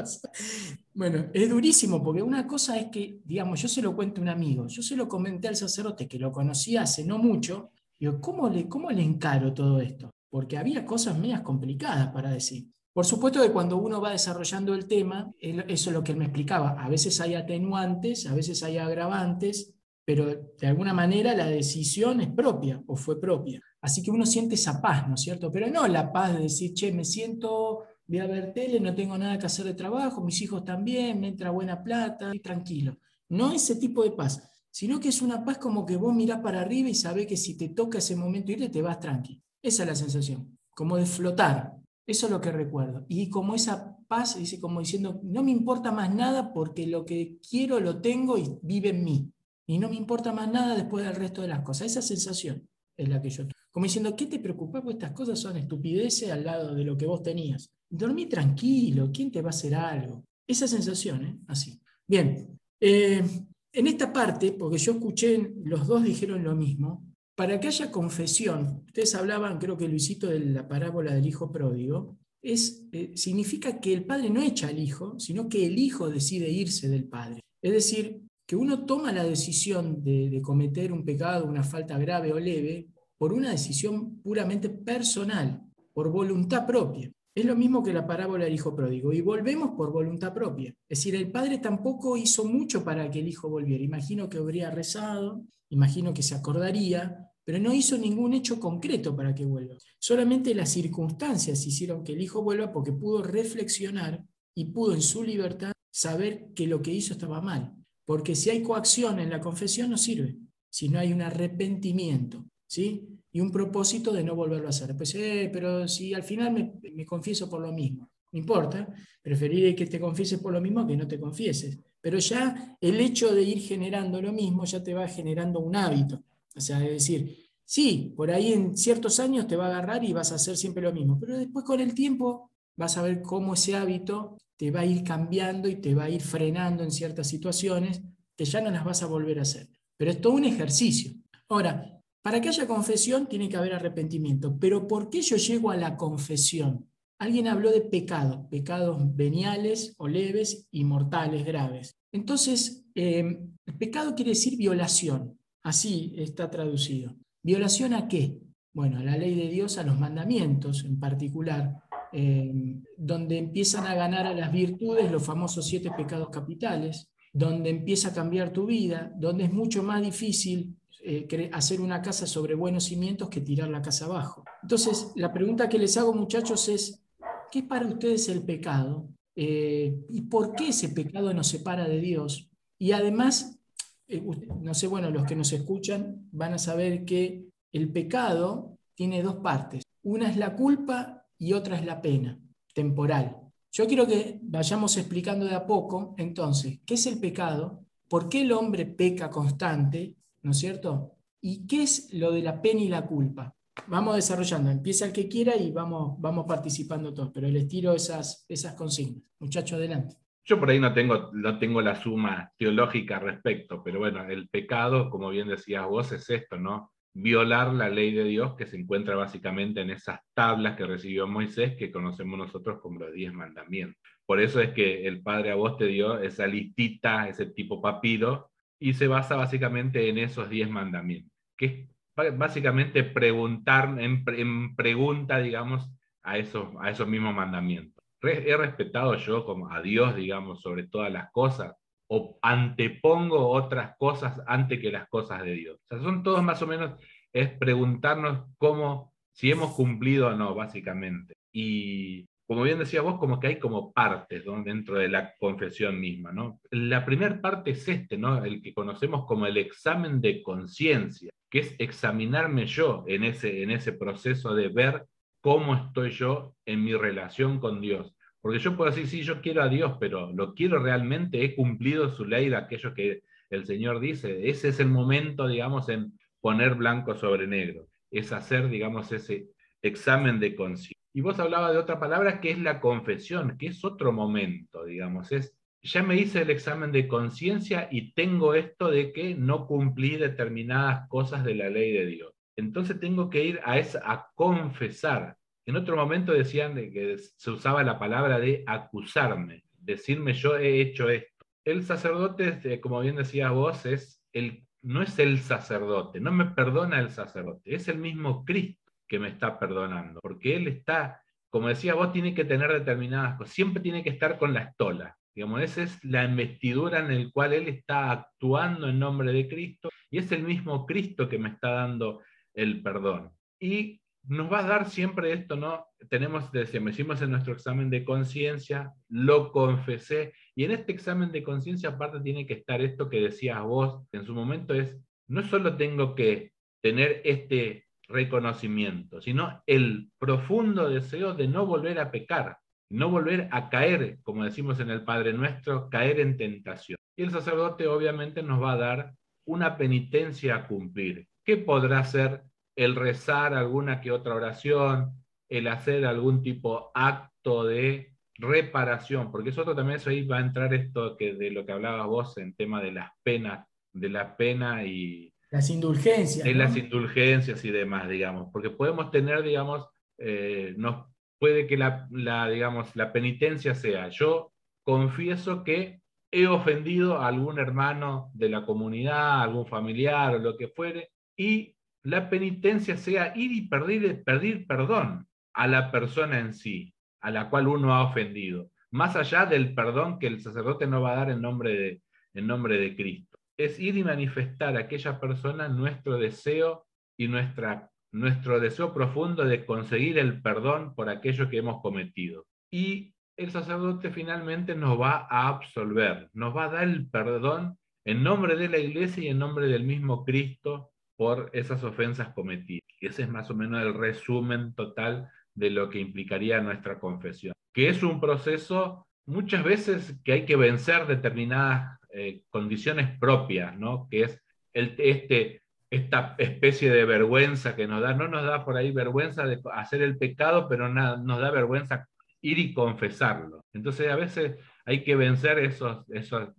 Bueno, 0.93 1.25
es 1.33 1.49
durísimo, 1.49 2.03
porque 2.03 2.21
una 2.21 2.45
cosa 2.45 2.77
es 2.77 2.87
que, 2.87 3.19
digamos, 3.23 3.61
yo 3.61 3.67
se 3.69 3.81
lo 3.81 3.95
cuento 3.95 4.19
a 4.19 4.23
un 4.23 4.29
amigo, 4.29 4.67
yo 4.67 4.83
se 4.83 4.97
lo 4.97 5.07
comenté 5.07 5.47
al 5.47 5.55
sacerdote 5.55 6.07
que 6.07 6.19
lo 6.19 6.31
conocía 6.31 6.83
hace 6.83 7.05
no 7.05 7.17
mucho, 7.17 7.71
digo, 7.97 8.19
¿cómo 8.19 8.49
le, 8.49 8.67
cómo 8.67 8.91
le 8.91 9.01
encaro 9.01 9.53
todo 9.53 9.79
esto? 9.79 10.11
Porque 10.29 10.57
había 10.57 10.85
cosas 10.85 11.17
medias 11.17 11.41
complicadas 11.41 12.09
para 12.11 12.29
decir. 12.29 12.67
Por 12.93 13.05
supuesto 13.07 13.41
que 13.41 13.51
cuando 13.51 13.77
uno 13.77 13.99
va 13.99 14.11
desarrollando 14.11 14.75
el 14.75 14.85
tema, 14.85 15.33
eso 15.39 15.89
es 15.89 15.93
lo 15.93 16.03
que 16.03 16.11
él 16.11 16.17
me 16.19 16.25
explicaba, 16.25 16.71
a 16.79 16.87
veces 16.87 17.19
hay 17.21 17.33
atenuantes, 17.33 18.27
a 18.27 18.35
veces 18.35 18.61
hay 18.61 18.77
agravantes, 18.77 19.73
pero 20.05 20.27
de 20.27 20.67
alguna 20.67 20.93
manera 20.93 21.33
la 21.33 21.47
decisión 21.47 22.21
es 22.21 22.29
propia 22.29 22.83
o 22.85 22.95
fue 22.95 23.19
propia. 23.19 23.59
Así 23.81 24.03
que 24.03 24.11
uno 24.11 24.27
siente 24.27 24.55
esa 24.55 24.79
paz, 24.79 25.07
¿no 25.07 25.15
es 25.15 25.21
cierto? 25.21 25.51
Pero 25.51 25.67
no 25.69 25.87
la 25.87 26.11
paz 26.11 26.33
de 26.33 26.43
decir, 26.43 26.73
che, 26.75 26.91
me 26.91 27.03
siento, 27.03 27.83
voy 28.05 28.19
a 28.19 28.27
ver 28.27 28.53
tele, 28.53 28.79
no 28.79 28.93
tengo 28.93 29.17
nada 29.17 29.39
que 29.39 29.47
hacer 29.47 29.65
de 29.65 29.73
trabajo, 29.73 30.21
mis 30.21 30.39
hijos 30.41 30.63
también, 30.63 31.19
me 31.19 31.29
entra 31.29 31.49
buena 31.49 31.81
plata, 31.83 32.31
y 32.33 32.39
tranquilo. 32.39 32.97
No 33.29 33.51
ese 33.53 33.75
tipo 33.75 34.03
de 34.03 34.11
paz, 34.11 34.43
sino 34.69 34.99
que 34.99 35.09
es 35.09 35.21
una 35.21 35.43
paz 35.43 35.57
como 35.57 35.85
que 35.85 35.97
vos 35.97 36.13
mirás 36.13 36.41
para 36.41 36.61
arriba 36.61 36.89
y 36.89 36.95
sabés 36.95 37.25
que 37.25 37.37
si 37.37 37.57
te 37.57 37.69
toca 37.69 37.97
ese 37.97 38.15
momento 38.15 38.51
irte, 38.51 38.69
te 38.69 38.81
vas 38.83 38.99
tranqui. 38.99 39.41
Esa 39.63 39.83
es 39.83 39.89
la 39.89 39.95
sensación, 39.95 40.59
como 40.75 40.97
de 40.97 41.05
flotar, 41.05 41.82
eso 42.05 42.25
es 42.25 42.31
lo 42.31 42.41
que 42.41 42.51
recuerdo. 42.51 43.05
Y 43.07 43.29
como 43.29 43.55
esa 43.55 43.97
paz, 44.07 44.37
dice, 44.37 44.59
como 44.59 44.81
diciendo, 44.81 45.19
no 45.23 45.43
me 45.43 45.51
importa 45.51 45.91
más 45.91 46.13
nada 46.13 46.53
porque 46.53 46.85
lo 46.87 47.05
que 47.05 47.37
quiero 47.49 47.79
lo 47.79 48.01
tengo 48.01 48.37
y 48.37 48.57
vive 48.61 48.89
en 48.89 49.03
mí. 49.03 49.31
Y 49.65 49.79
no 49.79 49.89
me 49.89 49.95
importa 49.95 50.33
más 50.33 50.51
nada 50.51 50.75
después 50.75 51.05
del 51.05 51.15
resto 51.15 51.41
de 51.41 51.47
las 51.47 51.61
cosas. 51.61 51.87
Esa 51.87 52.01
sensación 52.01 52.67
es 52.97 53.09
la 53.09 53.21
que 53.21 53.29
yo. 53.29 53.45
Como 53.71 53.85
diciendo, 53.85 54.15
¿qué 54.15 54.25
te 54.25 54.39
preocupa? 54.39 54.81
Pues 54.81 54.95
estas 54.95 55.11
cosas 55.11 55.39
son 55.39 55.57
estupideces 55.57 56.29
al 56.29 56.43
lado 56.43 56.75
de 56.75 56.83
lo 56.83 56.97
que 56.97 57.05
vos 57.05 57.23
tenías. 57.23 57.71
Dormí 57.89 58.25
tranquilo, 58.25 59.09
¿quién 59.13 59.31
te 59.31 59.41
va 59.41 59.49
a 59.49 59.51
hacer 59.51 59.73
algo? 59.73 60.25
Esa 60.45 60.67
sensación, 60.67 61.25
¿eh? 61.25 61.39
Así. 61.47 61.79
Bien, 62.05 62.59
eh, 62.79 63.23
en 63.71 63.87
esta 63.87 64.11
parte, 64.11 64.51
porque 64.51 64.77
yo 64.77 64.91
escuché, 64.91 65.53
los 65.63 65.87
dos 65.87 66.03
dijeron 66.03 66.43
lo 66.43 66.55
mismo, 66.55 67.12
para 67.35 67.59
que 67.59 67.67
haya 67.67 67.91
confesión, 67.91 68.83
ustedes 68.85 69.15
hablaban, 69.15 69.57
creo 69.57 69.77
que 69.77 69.87
Luisito, 69.87 70.27
de 70.27 70.39
la 70.39 70.67
parábola 70.67 71.13
del 71.13 71.25
hijo 71.25 71.51
pródigo, 71.51 72.17
es, 72.41 72.85
eh, 72.91 73.13
significa 73.15 73.79
que 73.79 73.93
el 73.93 74.05
padre 74.05 74.29
no 74.29 74.41
echa 74.41 74.67
al 74.67 74.79
hijo, 74.79 75.19
sino 75.19 75.49
que 75.49 75.65
el 75.65 75.79
hijo 75.79 76.09
decide 76.09 76.49
irse 76.49 76.89
del 76.89 77.05
padre. 77.05 77.41
Es 77.61 77.71
decir, 77.71 78.21
que 78.45 78.55
uno 78.55 78.85
toma 78.85 79.11
la 79.13 79.23
decisión 79.23 80.03
de, 80.03 80.29
de 80.29 80.41
cometer 80.41 80.91
un 80.91 81.05
pecado, 81.05 81.45
una 81.45 81.63
falta 81.63 81.97
grave 81.97 82.33
o 82.33 82.39
leve, 82.39 82.89
por 83.17 83.33
una 83.33 83.51
decisión 83.51 84.21
puramente 84.21 84.69
personal, 84.69 85.63
por 85.93 86.11
voluntad 86.11 86.67
propia. 86.67 87.09
Es 87.35 87.45
lo 87.45 87.55
mismo 87.55 87.81
que 87.81 87.93
la 87.93 88.05
parábola 88.05 88.45
del 88.45 88.53
hijo 88.53 88.75
pródigo. 88.75 89.11
Y 89.11 89.21
volvemos 89.21 89.71
por 89.75 89.91
voluntad 89.91 90.33
propia. 90.33 90.69
Es 90.87 90.99
decir, 90.99 91.15
el 91.15 91.31
padre 91.31 91.57
tampoco 91.57 92.15
hizo 92.15 92.45
mucho 92.45 92.83
para 92.83 93.09
que 93.09 93.19
el 93.19 93.27
hijo 93.27 93.49
volviera. 93.49 93.83
Imagino 93.83 94.29
que 94.29 94.37
habría 94.37 94.69
rezado, 94.69 95.43
imagino 95.69 96.13
que 96.13 96.21
se 96.21 96.35
acordaría, 96.35 97.31
pero 97.43 97.59
no 97.59 97.73
hizo 97.73 97.97
ningún 97.97 98.33
hecho 98.33 98.59
concreto 98.59 99.15
para 99.15 99.33
que 99.33 99.45
vuelva. 99.45 99.75
Solamente 99.99 100.53
las 100.53 100.69
circunstancias 100.69 101.65
hicieron 101.65 102.03
que 102.03 102.13
el 102.13 102.21
hijo 102.21 102.43
vuelva 102.43 102.71
porque 102.71 102.93
pudo 102.93 103.23
reflexionar 103.23 104.23
y 104.55 104.65
pudo 104.65 104.93
en 104.93 105.01
su 105.01 105.23
libertad 105.23 105.73
saber 105.91 106.49
que 106.53 106.67
lo 106.67 106.81
que 106.81 106.93
hizo 106.93 107.13
estaba 107.13 107.41
mal. 107.41 107.73
Porque 108.05 108.35
si 108.35 108.51
hay 108.51 108.61
coacción 108.61 109.19
en 109.19 109.31
la 109.31 109.41
confesión 109.41 109.89
no 109.89 109.97
sirve, 109.97 110.37
si 110.69 110.89
no 110.89 110.99
hay 110.99 111.11
un 111.13 111.21
arrepentimiento. 111.21 112.45
¿sí? 112.67 113.12
Y 113.33 113.41
un 113.41 113.51
propósito 113.51 114.13
de 114.13 114.23
no 114.23 114.35
volverlo 114.35 114.67
a 114.67 114.69
hacer. 114.69 114.95
Pues, 114.95 115.11
pero 115.51 115.87
si 115.87 116.13
al 116.13 116.23
final 116.23 116.53
me, 116.93 117.05
confieso 117.05 117.49
por 117.49 117.61
lo 117.61 117.73
mismo, 117.73 118.11
no 118.31 118.39
importa, 118.39 118.87
preferiré 119.21 119.75
que 119.75 119.87
te 119.87 119.99
confieses 119.99 120.39
por 120.39 120.53
lo 120.53 120.61
mismo 120.61 120.85
que 120.85 120.95
no 120.95 121.07
te 121.07 121.19
confieses. 121.19 121.79
Pero 121.99 122.19
ya 122.19 122.77
el 122.79 122.99
hecho 123.01 123.33
de 123.33 123.41
ir 123.41 123.59
generando 123.59 124.21
lo 124.21 124.31
mismo 124.31 124.65
ya 124.65 124.83
te 124.83 124.93
va 124.93 125.07
generando 125.07 125.59
un 125.59 125.75
hábito. 125.75 126.23
O 126.55 126.61
sea, 126.61 126.83
es 126.85 126.91
decir, 126.91 127.49
sí, 127.65 128.13
por 128.15 128.29
ahí 128.29 128.53
en 128.53 128.77
ciertos 128.77 129.19
años 129.19 129.47
te 129.47 129.55
va 129.55 129.65
a 129.65 129.69
agarrar 129.69 130.03
y 130.03 130.13
vas 130.13 130.31
a 130.31 130.35
hacer 130.35 130.55
siempre 130.55 130.83
lo 130.83 130.93
mismo, 130.93 131.19
pero 131.19 131.35
después 131.35 131.65
con 131.65 131.79
el 131.79 131.95
tiempo 131.95 132.51
vas 132.75 132.97
a 132.97 133.01
ver 133.01 133.23
cómo 133.23 133.55
ese 133.55 133.75
hábito 133.75 134.37
te 134.57 134.69
va 134.69 134.81
a 134.81 134.85
ir 134.85 135.03
cambiando 135.03 135.67
y 135.67 135.77
te 135.77 135.95
va 135.95 136.03
a 136.03 136.09
ir 136.09 136.21
frenando 136.21 136.83
en 136.83 136.91
ciertas 136.91 137.27
situaciones 137.27 138.01
que 138.35 138.45
ya 138.45 138.61
no 138.61 138.69
las 138.69 138.85
vas 138.85 139.01
a 139.01 139.07
volver 139.07 139.39
a 139.39 139.43
hacer. 139.43 139.69
Pero 139.97 140.11
es 140.11 140.21
todo 140.21 140.33
un 140.33 140.45
ejercicio. 140.45 141.13
Ahora, 141.49 142.02
para 142.23 142.39
que 142.39 142.49
haya 142.49 142.65
confesión 142.65 143.27
tiene 143.27 143.49
que 143.49 143.57
haber 143.57 143.73
arrepentimiento. 143.73 144.57
Pero 144.57 144.87
¿por 144.87 145.09
qué 145.09 145.21
yo 145.21 145.35
llego 145.35 145.69
a 145.69 145.77
la 145.77 145.97
confesión? 145.97 146.89
Alguien 147.19 147.47
habló 147.47 147.69
de 147.71 147.81
pecado, 147.81 148.47
pecados 148.49 148.97
veniales 149.15 149.93
o 149.97 150.07
leves 150.07 150.67
y 150.71 150.85
mortales, 150.85 151.45
graves. 151.45 151.99
Entonces, 152.11 152.85
el 152.95 153.49
pecado 153.77 154.15
quiere 154.15 154.31
decir 154.31 154.57
violación. 154.57 155.37
Así 155.63 156.15
está 156.17 156.49
traducido. 156.49 157.15
¿Violación 157.43 157.93
a 157.93 158.07
qué? 158.07 158.39
Bueno, 158.73 158.99
a 158.99 159.03
la 159.03 159.17
ley 159.17 159.35
de 159.35 159.49
Dios, 159.49 159.77
a 159.77 159.83
los 159.83 159.99
mandamientos 159.99 160.85
en 160.85 160.99
particular, 160.99 161.75
eh, 162.13 162.51
donde 162.97 163.37
empiezan 163.37 163.85
a 163.85 163.95
ganar 163.95 164.27
a 164.27 164.33
las 164.33 164.51
virtudes 164.51 165.11
los 165.11 165.23
famosos 165.23 165.67
siete 165.67 165.91
pecados 165.91 166.29
capitales, 166.29 167.11
donde 167.33 167.69
empieza 167.69 168.09
a 168.09 168.13
cambiar 168.13 168.53
tu 168.53 168.65
vida, 168.65 169.11
donde 169.17 169.45
es 169.45 169.53
mucho 169.53 169.83
más 169.83 170.01
difícil 170.01 170.77
eh, 171.05 171.49
hacer 171.51 171.81
una 171.81 172.01
casa 172.01 172.25
sobre 172.25 172.55
buenos 172.55 172.85
cimientos 172.85 173.27
que 173.27 173.41
tirar 173.41 173.67
la 173.67 173.81
casa 173.81 174.05
abajo. 174.05 174.45
Entonces, 174.61 175.11
la 175.15 175.33
pregunta 175.33 175.67
que 175.67 175.77
les 175.77 175.97
hago, 175.97 176.13
muchachos, 176.13 176.69
es, 176.69 177.03
¿qué 177.51 177.59
es 177.59 177.65
para 177.65 177.87
ustedes 177.87 178.29
el 178.29 178.41
pecado? 178.43 179.09
Eh, 179.35 179.93
¿Y 180.07 180.21
por 180.21 180.55
qué 180.55 180.69
ese 180.69 180.89
pecado 180.89 181.33
nos 181.33 181.47
separa 181.47 181.89
de 181.89 181.99
Dios? 181.99 182.49
Y 182.79 182.93
además, 182.93 183.59
eh, 184.07 184.23
no 184.61 184.73
sé, 184.73 184.87
bueno, 184.87 185.09
los 185.09 185.25
que 185.25 185.35
nos 185.35 185.51
escuchan 185.51 186.29
van 186.31 186.53
a 186.53 186.57
saber 186.57 187.03
que 187.03 187.49
el 187.73 187.91
pecado 187.91 188.77
tiene 188.95 189.21
dos 189.21 189.35
partes. 189.35 189.83
Una 190.03 190.29
es 190.29 190.37
la 190.37 190.55
culpa 190.55 191.25
y 191.37 191.51
otra 191.51 191.77
es 191.77 191.85
la 191.85 192.01
pena, 192.01 192.39
temporal. 192.73 193.41
Yo 193.73 193.87
quiero 193.87 194.07
que 194.07 194.39
vayamos 194.41 194.95
explicando 194.95 195.45
de 195.45 195.55
a 195.55 195.65
poco, 195.65 196.15
entonces, 196.17 196.79
¿qué 196.85 196.93
es 196.93 197.05
el 197.07 197.19
pecado? 197.19 197.83
¿Por 198.07 198.29
qué 198.29 198.43
el 198.43 198.53
hombre 198.53 198.85
peca 198.85 199.29
constante? 199.29 200.15
¿No 200.43 200.51
es 200.51 200.59
cierto? 200.59 201.15
¿Y 201.41 201.65
qué 201.65 201.83
es 201.83 202.13
lo 202.13 202.31
de 202.31 202.41
la 202.41 202.61
pena 202.61 202.81
y 202.81 202.89
la 202.89 203.05
culpa? 203.05 203.55
Vamos 203.87 204.15
desarrollando, 204.15 204.69
empieza 204.69 205.05
el 205.05 205.13
que 205.13 205.27
quiera 205.27 205.55
y 205.55 205.71
vamos, 205.71 206.15
vamos 206.19 206.45
participando 206.47 207.13
todos, 207.13 207.31
pero 207.33 207.47
les 207.47 207.67
tiro 207.67 207.93
esas, 207.93 208.45
esas 208.47 208.75
consignas. 208.75 209.23
Muchachos, 209.39 209.77
adelante. 209.77 210.15
Yo 210.45 210.59
por 210.59 210.69
ahí 210.69 210.79
no 210.79 210.93
tengo, 210.93 211.31
no 211.33 211.57
tengo 211.57 211.81
la 211.81 211.95
suma 211.95 212.51
teológica 212.57 213.17
respecto, 213.19 213.81
pero 213.83 213.99
bueno, 213.99 214.23
el 214.25 214.49
pecado, 214.49 215.09
como 215.09 215.29
bien 215.29 215.47
decías 215.47 215.87
vos, 215.87 216.11
es 216.11 216.29
esto, 216.29 216.57
¿no? 216.57 216.91
Violar 217.15 217.73
la 217.73 217.89
ley 217.89 218.11
de 218.11 218.25
Dios 218.25 218.55
que 218.55 218.65
se 218.65 218.77
encuentra 218.77 219.15
básicamente 219.15 219.81
en 219.81 219.89
esas 219.89 220.19
tablas 220.33 220.75
que 220.75 220.85
recibió 220.85 221.27
Moisés, 221.27 221.75
que 221.77 221.91
conocemos 221.91 222.37
nosotros 222.37 222.79
como 222.81 222.99
los 222.99 223.13
diez 223.13 223.33
mandamientos. 223.33 224.01
Por 224.25 224.41
eso 224.41 224.59
es 224.61 224.71
que 224.71 225.07
el 225.07 225.21
Padre 225.21 225.51
a 225.51 225.55
vos 225.55 225.77
te 225.77 225.85
dio 225.87 226.19
esa 226.19 226.45
listita, 226.47 227.27
ese 227.27 227.47
tipo 227.47 227.81
papiro, 227.81 228.51
y 228.83 228.95
se 228.95 229.07
basa 229.07 229.37
básicamente 229.37 230.09
en 230.09 230.17
esos 230.17 230.49
diez 230.49 230.69
mandamientos, 230.69 231.31
que 231.57 231.87
es 232.17 232.37
básicamente 232.37 233.05
preguntar, 233.05 233.95
en, 233.97 234.75
pregunta, 234.75 235.39
digamos, 235.39 235.89
a 236.21 236.37
esos, 236.37 236.67
a 236.81 236.89
esos 236.89 237.07
mismos 237.07 237.33
mandamientos. 237.33 238.03
¿He 238.21 238.57
respetado 238.57 239.15
yo 239.15 239.45
como 239.45 239.71
a 239.71 239.81
Dios, 239.81 240.17
digamos, 240.17 240.59
sobre 240.59 240.85
todas 240.85 241.13
las 241.13 241.31
cosas? 241.31 241.73
¿O 242.07 242.37
antepongo 242.41 243.51
otras 243.51 243.95
cosas 243.97 244.41
antes 244.47 244.81
que 244.81 244.91
las 244.91 245.07
cosas 245.07 245.45
de 245.45 245.53
Dios? 245.53 245.79
O 245.85 245.87
sea, 245.87 245.99
son 245.99 246.21
todos 246.21 246.43
más 246.43 246.61
o 246.61 246.67
menos, 246.67 246.91
es 247.31 247.51
preguntarnos 247.51 248.49
cómo, 248.57 249.13
si 249.31 249.49
hemos 249.49 249.75
cumplido 249.75 250.27
o 250.27 250.35
no, 250.35 250.53
básicamente. 250.55 251.35
Y 251.53 252.27
como 252.45 252.63
bien 252.63 252.79
decía 252.79 253.01
vos, 253.01 253.17
como 253.19 253.39
que 253.39 253.47
hay 253.47 253.59
como 253.59 253.93
partes 253.93 254.43
dentro 254.65 254.97
de 254.97 255.07
la 255.07 255.33
confesión 255.39 255.99
misma, 255.99 256.31
¿no? 256.31 256.59
La 256.71 257.05
primera 257.05 257.39
parte 257.39 257.71
es 257.71 257.87
este, 257.87 258.17
¿no? 258.17 258.43
El 258.43 258.61
que 258.61 258.73
conocemos 258.73 259.25
como 259.25 259.45
el 259.45 259.57
examen 259.57 260.19
de 260.19 260.41
conciencia, 260.43 261.31
que 261.49 261.59
es 261.59 261.75
examinarme 261.79 262.65
yo 262.65 263.05
en 263.07 263.23
ese, 263.23 263.63
en 263.63 263.71
ese 263.71 263.93
proceso 263.93 264.53
de 264.55 264.67
ver 264.67 265.05
cómo 265.39 265.75
estoy 265.75 266.11
yo 266.11 266.55
en 266.65 266.83
mi 266.83 266.93
relación 266.93 267.59
con 267.59 267.79
Dios. 267.81 268.15
Porque 268.41 268.59
yo 268.59 268.75
puedo 268.75 268.91
decir, 268.91 269.07
sí, 269.07 269.23
yo 269.23 269.39
quiero 269.39 269.63
a 269.63 269.69
Dios, 269.69 269.95
pero 269.99 270.31
¿lo 270.33 270.53
quiero 270.53 270.79
realmente? 270.79 271.43
¿He 271.45 271.55
cumplido 271.55 272.09
su 272.09 272.25
ley 272.25 272.49
de 272.49 272.57
aquello 272.57 272.93
que 272.93 273.23
el 273.49 273.65
Señor 273.65 274.01
dice? 274.01 274.49
Ese 274.49 274.69
es 274.69 274.81
el 274.81 274.89
momento, 274.89 275.47
digamos, 275.47 275.87
en 275.87 276.19
poner 276.41 276.75
blanco 276.75 277.15
sobre 277.15 277.47
negro. 277.47 277.87
Es 278.11 278.33
hacer, 278.33 278.67
digamos, 278.67 279.13
ese 279.13 279.47
examen 279.81 280.41
de 280.41 280.55
conciencia. 280.55 280.92
Y 281.13 281.21
vos 281.21 281.39
hablabas 281.39 281.73
de 281.73 281.77
otra 281.77 281.99
palabra 281.99 282.41
que 282.41 282.51
es 282.51 282.59
la 282.59 282.79
confesión, 282.79 283.57
que 283.57 283.67
es 283.67 283.85
otro 283.85 284.11
momento, 284.11 284.83
digamos, 284.83 285.31
es 285.31 285.55
ya 285.83 286.01
me 286.01 286.15
hice 286.15 286.41
el 286.41 286.49
examen 286.49 286.91
de 286.91 287.07
conciencia 287.07 287.89
y 287.91 288.13
tengo 288.13 288.53
esto 288.53 288.89
de 288.89 289.11
que 289.11 289.35
no 289.35 289.67
cumplí 289.67 290.15
determinadas 290.15 291.07
cosas 291.09 291.43
de 291.43 291.55
la 291.55 291.69
ley 291.69 291.91
de 291.91 292.05
Dios. 292.05 292.33
Entonces 292.55 292.99
tengo 292.99 293.29
que 293.29 293.43
ir 293.43 293.59
a, 293.65 293.77
esa, 293.77 293.99
a 294.09 294.31
confesar. 294.33 295.37
En 295.65 295.75
otro 295.75 295.97
momento 295.97 296.31
decían 296.31 296.75
que 296.75 297.17
se 297.17 297.51
usaba 297.51 297.83
la 297.83 297.99
palabra 297.99 298.39
de 298.39 298.63
acusarme, 298.65 299.65
decirme 299.73 300.33
yo 300.33 300.57
he 300.57 300.79
hecho 300.79 301.09
esto. 301.09 301.45
El 301.65 301.83
sacerdote, 301.83 302.79
como 302.79 303.01
bien 303.01 303.17
decías 303.17 303.51
vos, 303.51 303.85
es 303.85 304.23
el, 304.31 304.65
no 304.81 305.01
es 305.01 305.19
el 305.19 305.39
sacerdote, 305.39 306.19
no 306.21 306.31
me 306.31 306.45
perdona 306.45 306.99
el 306.99 307.09
sacerdote, 307.09 307.75
es 307.75 307.87
el 307.87 307.97
mismo 307.97 308.45
Cristo 308.45 308.82
que 309.13 309.19
me 309.19 309.27
está 309.27 309.59
perdonando, 309.59 310.19
porque 310.23 310.55
Él 310.55 310.67
está, 310.67 311.21
como 311.51 311.67
decía 311.67 311.93
vos, 311.93 312.11
tiene 312.11 312.33
que 312.33 312.45
tener 312.45 312.73
determinadas 312.73 313.37
cosas, 313.37 313.53
siempre 313.53 313.83
tiene 313.83 314.01
que 314.01 314.09
estar 314.09 314.39
con 314.39 314.55
la 314.55 314.61
estola, 314.61 315.15
Digamos, 315.35 315.61
esa 315.61 315.83
es 315.83 316.03
la 316.03 316.25
investidura 316.25 316.97
en 316.97 317.25
la 317.25 317.31
cual 317.31 317.53
Él 317.53 317.67
está 317.67 318.09
actuando 318.09 318.89
en 318.89 318.97
nombre 318.97 319.31
de 319.31 319.47
Cristo 319.47 319.89
y 320.09 320.17
es 320.17 320.31
el 320.31 320.41
mismo 320.41 320.87
Cristo 320.87 321.29
que 321.29 321.37
me 321.37 321.49
está 321.49 321.69
dando 321.69 322.21
el 322.55 322.81
perdón. 322.81 323.31
Y 323.59 324.01
nos 324.23 324.51
va 324.51 324.59
a 324.59 324.67
dar 324.67 324.89
siempre 324.89 325.31
esto, 325.31 325.55
¿no? 325.55 325.85
Tenemos, 326.09 326.51
decíamos, 326.51 326.93
hicimos 326.93 327.21
en 327.21 327.29
nuestro 327.29 327.53
examen 327.53 327.91
de 327.91 328.03
conciencia, 328.03 328.91
lo 329.09 329.51
confesé, 329.51 330.33
y 330.55 330.63
en 330.63 330.71
este 330.71 330.91
examen 330.91 331.31
de 331.31 331.43
conciencia 331.43 331.89
aparte 331.89 332.19
tiene 332.21 332.47
que 332.47 332.55
estar 332.55 332.81
esto 332.81 333.11
que 333.11 333.21
decías 333.21 333.61
vos 333.61 334.07
en 334.11 334.25
su 334.25 334.33
momento, 334.33 334.73
es, 334.73 334.97
no 335.27 335.43
solo 335.43 335.77
tengo 335.77 336.15
que 336.15 336.51
tener 336.81 337.21
este 337.25 337.85
reconocimiento, 338.13 339.19
sino 339.19 339.61
el 339.65 340.11
profundo 340.19 340.89
deseo 340.89 341.33
de 341.33 341.47
no 341.47 341.65
volver 341.65 341.99
a 341.99 342.11
pecar, 342.11 342.57
no 342.89 343.09
volver 343.09 343.49
a 343.51 343.69
caer, 343.69 344.19
como 344.23 344.43
decimos 344.43 344.79
en 344.79 344.91
el 344.91 345.03
Padre 345.03 345.33
Nuestro, 345.33 345.89
caer 345.89 346.19
en 346.19 346.37
tentación. 346.37 346.97
Y 347.17 347.23
el 347.23 347.31
sacerdote 347.31 347.87
obviamente 347.87 348.43
nos 348.43 348.61
va 348.61 348.73
a 348.73 348.77
dar 348.77 349.13
una 349.45 349.77
penitencia 349.77 350.55
a 350.55 350.67
cumplir. 350.67 351.27
¿Qué 351.43 351.57
podrá 351.57 352.03
ser 352.03 352.43
el 352.75 352.95
rezar 352.95 353.53
alguna 353.53 353.99
que 353.99 354.11
otra 354.11 354.35
oración, 354.35 355.11
el 355.49 355.67
hacer 355.67 356.05
algún 356.05 356.41
tipo 356.41 356.91
acto 356.93 357.65
de 357.65 358.13
reparación? 358.35 359.31
Porque 359.31 359.49
eso 359.49 359.63
también 359.63 359.97
eso 359.97 360.11
ahí 360.11 360.25
va 360.25 360.37
a 360.37 360.41
entrar 360.41 360.73
esto 360.73 361.17
que 361.17 361.33
de 361.33 361.51
lo 361.51 361.65
que 361.65 361.71
hablabas 361.71 362.07
vos 362.07 362.37
en 362.37 362.55
tema 362.55 362.81
de 362.81 362.91
las 362.91 363.11
penas, 363.23 363.67
de 363.91 364.09
la 364.09 364.37
pena 364.37 364.85
y 364.85 365.33
las 365.53 365.69
indulgencias. 365.69 366.43
De 366.43 366.55
las 366.55 366.75
indulgencias 366.75 367.63
y 367.63 367.69
demás, 367.69 368.09
digamos, 368.09 368.49
porque 368.51 368.71
podemos 368.71 369.11
tener, 369.11 369.43
digamos, 369.43 369.87
eh, 370.17 370.73
nos 370.77 371.05
puede 371.37 371.67
que 371.67 371.77
la, 371.77 372.07
digamos, 372.49 372.95
la 372.95 373.13
penitencia 373.13 373.75
sea, 373.75 374.09
yo 374.09 374.51
confieso 374.83 375.63
que 375.63 376.01
he 376.31 376.47
ofendido 376.47 377.19
a 377.19 377.27
algún 377.27 377.59
hermano 377.59 378.31
de 378.33 378.49
la 378.49 378.65
comunidad, 378.65 379.43
algún 379.43 379.67
familiar 379.67 380.33
o 380.33 380.39
lo 380.39 380.57
que 380.57 380.69
fuere, 380.69 381.11
y 381.37 381.75
la 382.01 382.31
penitencia 382.31 382.97
sea 382.97 383.31
ir 383.35 383.51
y 383.51 383.67
pedir, 383.67 384.23
pedir 384.23 384.65
perdón 384.65 385.27
a 385.53 385.67
la 385.67 385.91
persona 385.91 386.39
en 386.39 386.55
sí, 386.55 386.95
a 387.21 387.29
la 387.29 387.51
cual 387.51 387.67
uno 387.67 387.93
ha 387.93 388.01
ofendido, 388.01 388.71
más 388.89 389.15
allá 389.15 389.45
del 389.45 389.75
perdón 389.75 390.17
que 390.17 390.25
el 390.25 390.41
sacerdote 390.41 390.87
no 390.87 391.03
va 391.03 391.11
a 391.11 391.17
dar 391.17 391.29
en 391.29 391.43
nombre 391.43 391.77
de, 391.77 392.01
en 392.33 392.47
nombre 392.47 392.79
de 392.79 392.95
Cristo. 392.95 393.32
Es 393.57 393.79
ir 393.79 393.97
y 393.97 394.03
manifestar 394.03 394.75
a 394.75 394.81
aquella 394.81 395.19
persona 395.19 395.67
nuestro 395.67 396.17
deseo 396.17 396.85
y 397.17 397.27
nuestra 397.27 397.89
nuestro 398.13 398.59
deseo 398.59 398.93
profundo 398.93 399.43
de 399.43 399.65
conseguir 399.65 400.19
el 400.19 400.41
perdón 400.41 400.93
por 400.95 401.09
aquello 401.09 401.49
que 401.49 401.57
hemos 401.57 401.81
cometido. 401.81 402.45
Y 402.71 403.13
el 403.35 403.49
sacerdote 403.49 404.11
finalmente 404.11 404.75
nos 404.75 405.01
va 405.01 405.27
a 405.29 405.47
absolver, 405.47 406.29
nos 406.33 406.55
va 406.55 406.65
a 406.65 406.69
dar 406.69 406.83
el 406.83 407.09
perdón 407.09 407.77
en 408.05 408.23
nombre 408.23 408.55
de 408.55 408.69
la 408.69 408.77
iglesia 408.77 409.23
y 409.23 409.27
en 409.29 409.39
nombre 409.39 409.67
del 409.67 409.83
mismo 409.83 410.23
Cristo 410.23 410.91
por 411.17 411.49
esas 411.53 411.83
ofensas 411.83 412.29
cometidas. 412.29 412.87
Ese 413.01 413.23
es 413.23 413.29
más 413.29 413.49
o 413.49 413.55
menos 413.55 413.81
el 413.81 413.93
resumen 413.93 414.73
total 414.75 415.29
de 415.55 415.71
lo 415.71 415.89
que 415.89 415.99
implicaría 415.99 416.61
nuestra 416.61 416.99
confesión, 416.99 417.53
que 417.73 417.89
es 417.89 418.03
un 418.03 418.19
proceso 418.19 419.07
muchas 419.25 419.63
veces 419.63 420.19
que 420.23 420.33
hay 420.33 420.45
que 420.45 420.55
vencer 420.55 421.07
determinadas 421.07 421.99
eh, 422.13 422.43
condiciones 422.49 423.17
propias, 423.19 423.77
¿no? 423.77 424.07
que 424.09 424.23
es 424.23 424.41
este 424.73 425.63
esta 425.93 426.33
especie 426.39 426.89
de 426.89 427.05
vergüenza 427.05 427.75
que 427.75 427.85
nos 427.85 428.01
da, 428.01 428.15
no 428.15 428.27
nos 428.27 428.43
da 428.43 428.65
por 428.65 428.77
ahí 428.77 428.89
vergüenza 428.91 429.45
de 429.45 429.59
hacer 429.73 430.01
el 430.01 430.17
pecado, 430.17 430.67
pero 430.67 430.89
nos 430.89 431.39
da 431.39 431.51
vergüenza 431.51 432.07
ir 432.41 432.57
y 432.57 432.73
confesarlo. 432.73 433.63
Entonces 433.73 434.09
a 434.09 434.15
veces 434.15 434.57
hay 434.85 435.03
que 435.03 435.15
vencer 435.15 435.59
esos, 435.59 436.03
esos 436.09 436.49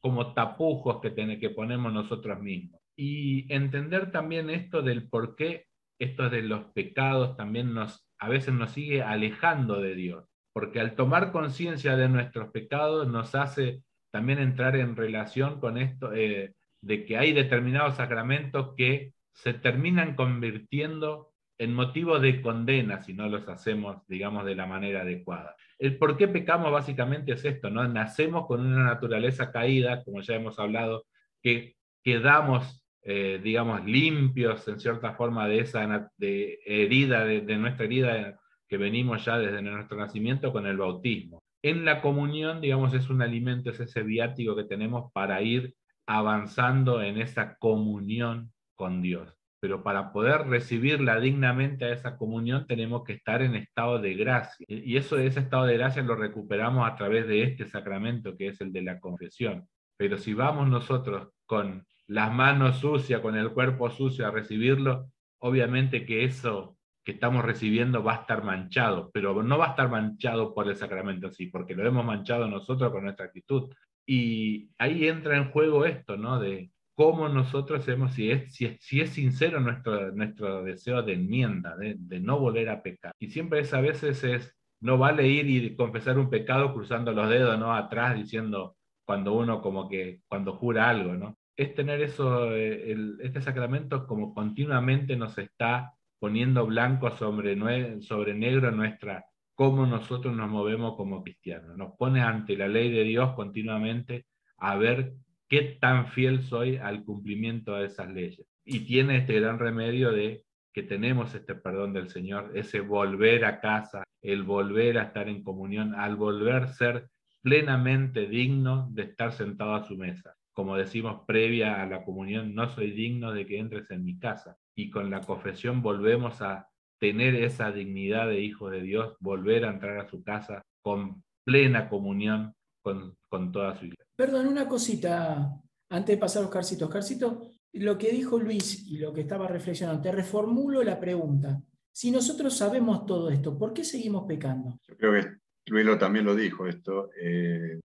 como 0.00 0.34
tapujos 0.34 1.00
que, 1.00 1.38
que 1.38 1.50
ponemos 1.50 1.90
nosotros 1.90 2.38
mismos. 2.40 2.80
Y 2.96 3.50
entender 3.52 4.10
también 4.12 4.50
esto 4.50 4.82
del 4.82 5.08
por 5.08 5.36
qué 5.36 5.64
esto 5.98 6.28
de 6.28 6.42
los 6.42 6.64
pecados 6.72 7.36
también 7.36 7.72
nos, 7.72 8.06
a 8.18 8.28
veces 8.28 8.52
nos 8.52 8.72
sigue 8.72 9.02
alejando 9.02 9.80
de 9.80 9.94
Dios. 9.94 10.24
Porque 10.52 10.80
al 10.80 10.96
tomar 10.96 11.32
conciencia 11.32 11.96
de 11.96 12.10
nuestros 12.10 12.50
pecados 12.50 13.08
nos 13.08 13.34
hace 13.34 13.82
también 14.10 14.38
entrar 14.38 14.76
en 14.76 14.96
relación 14.96 15.60
con 15.60 15.78
esto, 15.78 16.12
eh, 16.12 16.54
de 16.82 17.04
que 17.04 17.16
hay 17.16 17.32
determinados 17.32 17.96
sacramentos 17.96 18.74
que 18.76 19.12
se 19.32 19.54
terminan 19.54 20.16
convirtiendo 20.16 21.30
en 21.58 21.74
motivo 21.74 22.18
de 22.18 22.40
condena 22.40 23.02
si 23.02 23.12
no 23.12 23.28
los 23.28 23.46
hacemos, 23.48 23.98
digamos, 24.08 24.46
de 24.46 24.54
la 24.54 24.66
manera 24.66 25.02
adecuada. 25.02 25.54
El 25.78 25.98
por 25.98 26.16
qué 26.16 26.26
pecamos 26.26 26.72
básicamente 26.72 27.32
es 27.32 27.44
esto, 27.44 27.68
¿no? 27.68 27.86
Nacemos 27.86 28.46
con 28.46 28.60
una 28.64 28.84
naturaleza 28.84 29.52
caída, 29.52 30.02
como 30.02 30.22
ya 30.22 30.36
hemos 30.36 30.58
hablado, 30.58 31.04
que 31.42 31.76
quedamos, 32.02 32.82
eh, 33.02 33.40
digamos, 33.42 33.84
limpios 33.84 34.66
en 34.68 34.80
cierta 34.80 35.12
forma 35.14 35.48
de 35.48 35.60
esa 35.60 36.10
de 36.16 36.60
herida, 36.64 37.24
de, 37.26 37.42
de 37.42 37.56
nuestra 37.56 37.84
herida 37.84 38.40
que 38.66 38.78
venimos 38.78 39.24
ya 39.24 39.36
desde 39.38 39.60
nuestro 39.60 39.98
nacimiento 39.98 40.52
con 40.52 40.66
el 40.66 40.78
bautismo. 40.78 41.39
En 41.62 41.84
la 41.84 42.00
comunión, 42.00 42.60
digamos, 42.60 42.94
es 42.94 43.10
un 43.10 43.22
alimento, 43.22 43.70
es 43.70 43.80
ese 43.80 44.02
viático 44.02 44.56
que 44.56 44.64
tenemos 44.64 45.12
para 45.12 45.42
ir 45.42 45.74
avanzando 46.06 47.02
en 47.02 47.18
esa 47.18 47.56
comunión 47.58 48.52
con 48.74 49.02
Dios. 49.02 49.36
Pero 49.60 49.82
para 49.82 50.10
poder 50.12 50.48
recibirla 50.48 51.20
dignamente 51.20 51.84
a 51.84 51.92
esa 51.92 52.16
comunión 52.16 52.66
tenemos 52.66 53.04
que 53.04 53.12
estar 53.12 53.42
en 53.42 53.54
estado 53.56 53.98
de 53.98 54.14
gracia. 54.14 54.64
Y 54.68 54.96
eso, 54.96 55.18
ese 55.18 55.40
estado 55.40 55.66
de 55.66 55.76
gracia 55.76 56.02
lo 56.02 56.16
recuperamos 56.16 56.90
a 56.90 56.96
través 56.96 57.28
de 57.28 57.42
este 57.42 57.66
sacramento 57.66 58.36
que 58.38 58.48
es 58.48 58.60
el 58.62 58.72
de 58.72 58.82
la 58.82 58.98
confesión. 58.98 59.68
Pero 59.98 60.16
si 60.16 60.32
vamos 60.32 60.66
nosotros 60.68 61.28
con 61.44 61.84
las 62.06 62.32
manos 62.32 62.78
sucias, 62.78 63.20
con 63.20 63.36
el 63.36 63.52
cuerpo 63.52 63.90
sucio 63.90 64.26
a 64.26 64.30
recibirlo, 64.30 65.10
obviamente 65.40 66.06
que 66.06 66.24
eso 66.24 66.78
que 67.04 67.12
estamos 67.12 67.44
recibiendo 67.44 68.02
va 68.02 68.14
a 68.14 68.20
estar 68.20 68.44
manchado, 68.44 69.10
pero 69.12 69.42
no 69.42 69.58
va 69.58 69.66
a 69.66 69.70
estar 69.70 69.88
manchado 69.90 70.54
por 70.54 70.68
el 70.68 70.76
sacramento 70.76 71.30
sí, 71.30 71.46
porque 71.46 71.74
lo 71.74 71.86
hemos 71.86 72.04
manchado 72.04 72.46
nosotros 72.46 72.92
con 72.92 73.04
nuestra 73.04 73.26
actitud, 73.26 73.72
y 74.06 74.70
ahí 74.78 75.06
entra 75.06 75.36
en 75.36 75.50
juego 75.50 75.84
esto, 75.84 76.16
¿no? 76.16 76.40
De 76.40 76.70
cómo 76.94 77.28
nosotros 77.28 77.80
hacemos, 77.80 78.12
si 78.12 78.30
es, 78.30 78.52
si 78.54 78.66
es, 78.66 78.76
si 78.80 79.00
es 79.00 79.10
sincero 79.10 79.60
nuestro, 79.60 80.12
nuestro 80.12 80.62
deseo 80.62 81.02
de 81.02 81.14
enmienda, 81.14 81.76
de, 81.76 81.94
de, 81.98 82.20
no 82.20 82.38
volver 82.38 82.68
a 82.68 82.82
pecar. 82.82 83.12
Y 83.18 83.28
siempre 83.28 83.60
es 83.60 83.72
a 83.72 83.80
veces 83.80 84.22
es, 84.24 84.54
no 84.80 84.98
vale 84.98 85.28
ir 85.28 85.48
y 85.48 85.76
confesar 85.76 86.18
un 86.18 86.28
pecado 86.28 86.74
cruzando 86.74 87.12
los 87.12 87.28
dedos, 87.30 87.58
¿no? 87.58 87.74
Atrás 87.74 88.16
diciendo 88.16 88.76
cuando 89.06 89.32
uno 89.32 89.62
como 89.62 89.88
que, 89.88 90.20
cuando 90.28 90.54
jura 90.54 90.88
algo, 90.88 91.14
¿no? 91.14 91.38
Es 91.56 91.74
tener 91.74 92.02
eso, 92.02 92.54
eh, 92.54 92.92
el, 92.92 93.18
este 93.20 93.40
sacramento 93.40 94.06
como 94.06 94.34
continuamente 94.34 95.16
nos 95.16 95.38
está 95.38 95.94
poniendo 96.20 96.66
blanco 96.66 97.10
sobre, 97.16 97.56
negro 97.56 98.70
nuestra 98.70 99.24
cómo 99.54 99.84
nosotros 99.86 100.34
nos 100.34 100.48
movemos 100.48 100.96
como 100.96 101.22
cristianos. 101.22 101.76
Nos 101.76 101.96
pone 101.96 102.20
ante 102.20 102.56
la 102.56 102.68
ley 102.68 102.90
de 102.90 103.04
Dios 103.04 103.34
continuamente 103.34 104.26
a 104.56 104.76
ver 104.76 105.14
qué 105.48 105.76
tan 105.80 106.06
fiel 106.06 106.42
soy 106.42 106.76
al 106.76 107.04
cumplimiento 107.04 107.74
de 107.74 107.86
esas 107.86 108.08
leyes. 108.10 108.46
Y 108.64 108.86
tiene 108.86 109.16
este 109.18 109.40
gran 109.40 109.58
remedio 109.58 110.12
de 110.12 110.44
que 110.72 110.82
tenemos 110.82 111.34
este 111.34 111.54
perdón 111.54 111.92
del 111.92 112.08
Señor, 112.08 112.52
ese 112.54 112.80
volver 112.80 113.44
a 113.44 113.60
casa, 113.60 114.04
el 114.22 114.44
volver 114.44 114.98
a 114.98 115.04
estar 115.04 115.28
en 115.28 115.42
comunión, 115.42 115.94
al 115.94 116.16
volver 116.16 116.62
a 116.62 116.68
ser 116.68 117.08
plenamente 117.42 118.26
digno 118.26 118.88
de 118.92 119.02
estar 119.02 119.32
sentado 119.32 119.74
a 119.74 119.84
su 119.84 119.96
mesa. 119.96 120.36
Como 120.52 120.76
decimos 120.76 121.22
previa 121.26 121.82
a 121.82 121.86
la 121.86 122.04
comunión, 122.04 122.54
no 122.54 122.68
soy 122.68 122.92
digno 122.92 123.32
de 123.32 123.46
que 123.46 123.58
entres 123.58 123.90
en 123.90 124.04
mi 124.04 124.18
casa. 124.18 124.56
Y 124.80 124.88
con 124.88 125.10
la 125.10 125.20
confesión 125.20 125.82
volvemos 125.82 126.40
a 126.40 126.66
tener 126.98 127.34
esa 127.34 127.70
dignidad 127.70 128.28
de 128.28 128.40
hijo 128.40 128.70
de 128.70 128.80
Dios, 128.80 129.14
volver 129.20 129.66
a 129.66 129.70
entrar 129.70 129.98
a 129.98 130.08
su 130.08 130.22
casa 130.22 130.62
con 130.80 131.22
plena 131.44 131.86
comunión 131.86 132.54
con, 132.82 133.14
toda 133.52 133.76
su 133.76 133.84
iglesia. 133.84 134.06
Perdón, 134.16 134.46
una 134.48 134.66
cosita 134.66 135.52
antes 135.90 136.16
de 136.16 136.18
pasar 136.18 136.42
a 136.42 136.46
Oscarcito. 136.46 136.86
Oscarcito, 136.86 137.42
lo 137.74 137.98
que 137.98 138.10
dijo 138.10 138.38
Luis 138.38 138.86
y 138.86 138.96
lo 138.96 139.12
que 139.12 139.20
estaba 139.20 139.48
reflexionando, 139.48 140.00
te 140.00 140.12
reformulo 140.12 140.82
la 140.82 140.98
pregunta. 140.98 141.60
Si 141.92 142.10
nosotros 142.10 142.56
sabemos 142.56 143.04
todo 143.04 143.28
esto, 143.28 143.58
¿por 143.58 143.74
qué 143.74 143.84
seguimos 143.84 144.24
pecando? 144.26 144.78
Yo 144.88 144.96
creo 144.96 145.12
que 145.12 145.28
Luis 145.66 145.84
lo, 145.84 145.98
también 145.98 146.24
lo 146.24 146.34
dijo 146.34 146.66
esto. 146.66 147.10
Eh, 147.20 147.80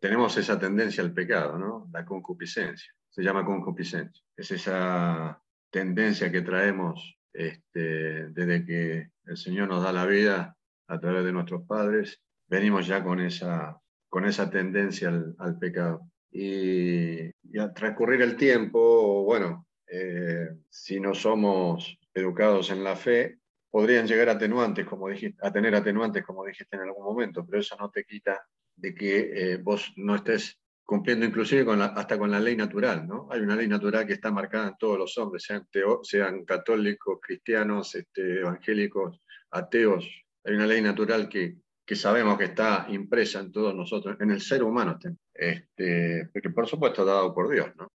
tenemos 0.00 0.36
esa 0.36 0.58
tendencia 0.58 1.04
al 1.04 1.14
pecado, 1.14 1.56
¿no? 1.56 1.88
La 1.92 2.04
concupiscencia. 2.04 2.92
Se 3.08 3.22
llama 3.22 3.44
concupiscencia. 3.44 4.24
Es 4.36 4.50
esa 4.50 5.41
tendencia 5.72 6.30
que 6.30 6.42
traemos 6.42 7.18
este, 7.32 8.28
desde 8.28 8.64
que 8.64 9.08
el 9.24 9.36
Señor 9.36 9.68
nos 9.68 9.82
da 9.82 9.92
la 9.92 10.06
vida 10.06 10.56
a 10.86 11.00
través 11.00 11.24
de 11.24 11.32
nuestros 11.32 11.66
padres. 11.66 12.20
Venimos 12.46 12.86
ya 12.86 13.02
con 13.02 13.18
esa, 13.20 13.80
con 14.08 14.26
esa 14.26 14.50
tendencia 14.50 15.08
al, 15.38 15.58
pecado. 15.58 16.08
Y, 16.30 17.30
al 17.58 17.72
transcurrir 17.74 18.20
el 18.20 18.36
tiempo, 18.36 19.24
bueno, 19.24 19.66
eh, 19.86 20.50
si 20.68 21.00
no 21.00 21.14
somos 21.14 21.98
educados 22.14 22.70
en 22.70 22.84
la 22.84 22.94
fe, 22.94 23.38
podrían 23.70 24.06
llegar 24.06 24.28
atenuantes, 24.28 24.86
como 24.86 25.08
dijiste, 25.08 25.38
a 25.40 25.50
tener 25.50 25.74
atenuantes, 25.74 26.24
como 26.24 26.44
dijiste 26.44 26.76
en 26.76 26.82
algún 26.82 27.04
momento, 27.04 27.46
pero 27.46 27.60
eso 27.60 27.74
no 27.80 27.90
te 27.90 28.04
quita 28.04 28.42
de 28.76 28.94
que 28.94 29.52
eh, 29.52 29.56
vos 29.56 29.92
no 29.96 30.14
estés 30.14 30.58
cumpliendo 30.92 31.24
inclusive 31.24 31.64
hasta 31.72 32.18
con 32.18 32.30
la 32.30 32.38
ley 32.38 32.54
natural. 32.54 33.08
¿no? 33.08 33.26
Hay 33.30 33.40
una 33.40 33.56
ley 33.56 33.66
natural 33.66 34.06
que 34.06 34.12
está 34.12 34.30
marcada 34.30 34.68
en 34.68 34.76
todos 34.76 34.98
los 34.98 35.16
hombres, 35.16 35.42
sean, 35.42 35.66
sean 36.02 36.44
católicos, 36.44 37.18
cristianos, 37.18 37.94
este, 37.94 38.40
evangélicos, 38.40 39.18
ateos. 39.52 40.06
Hay 40.44 40.54
una 40.54 40.66
ley 40.66 40.82
natural 40.82 41.30
que, 41.30 41.56
que, 41.86 41.96
sabemos 41.96 42.36
que 42.36 42.44
está 42.44 42.84
impresa 42.90 43.40
en 43.40 43.50
todos 43.50 43.74
nosotros, 43.74 44.18
en 44.20 44.32
el 44.32 44.42
ser 44.42 44.62
humano, 44.62 44.98
este, 45.32 46.28
que 46.30 46.50
por 46.50 46.68
supuesto 46.68 47.06
dado 47.06 47.32
por 47.32 47.48
Dios. 47.48 47.70
¿no? 47.74 47.90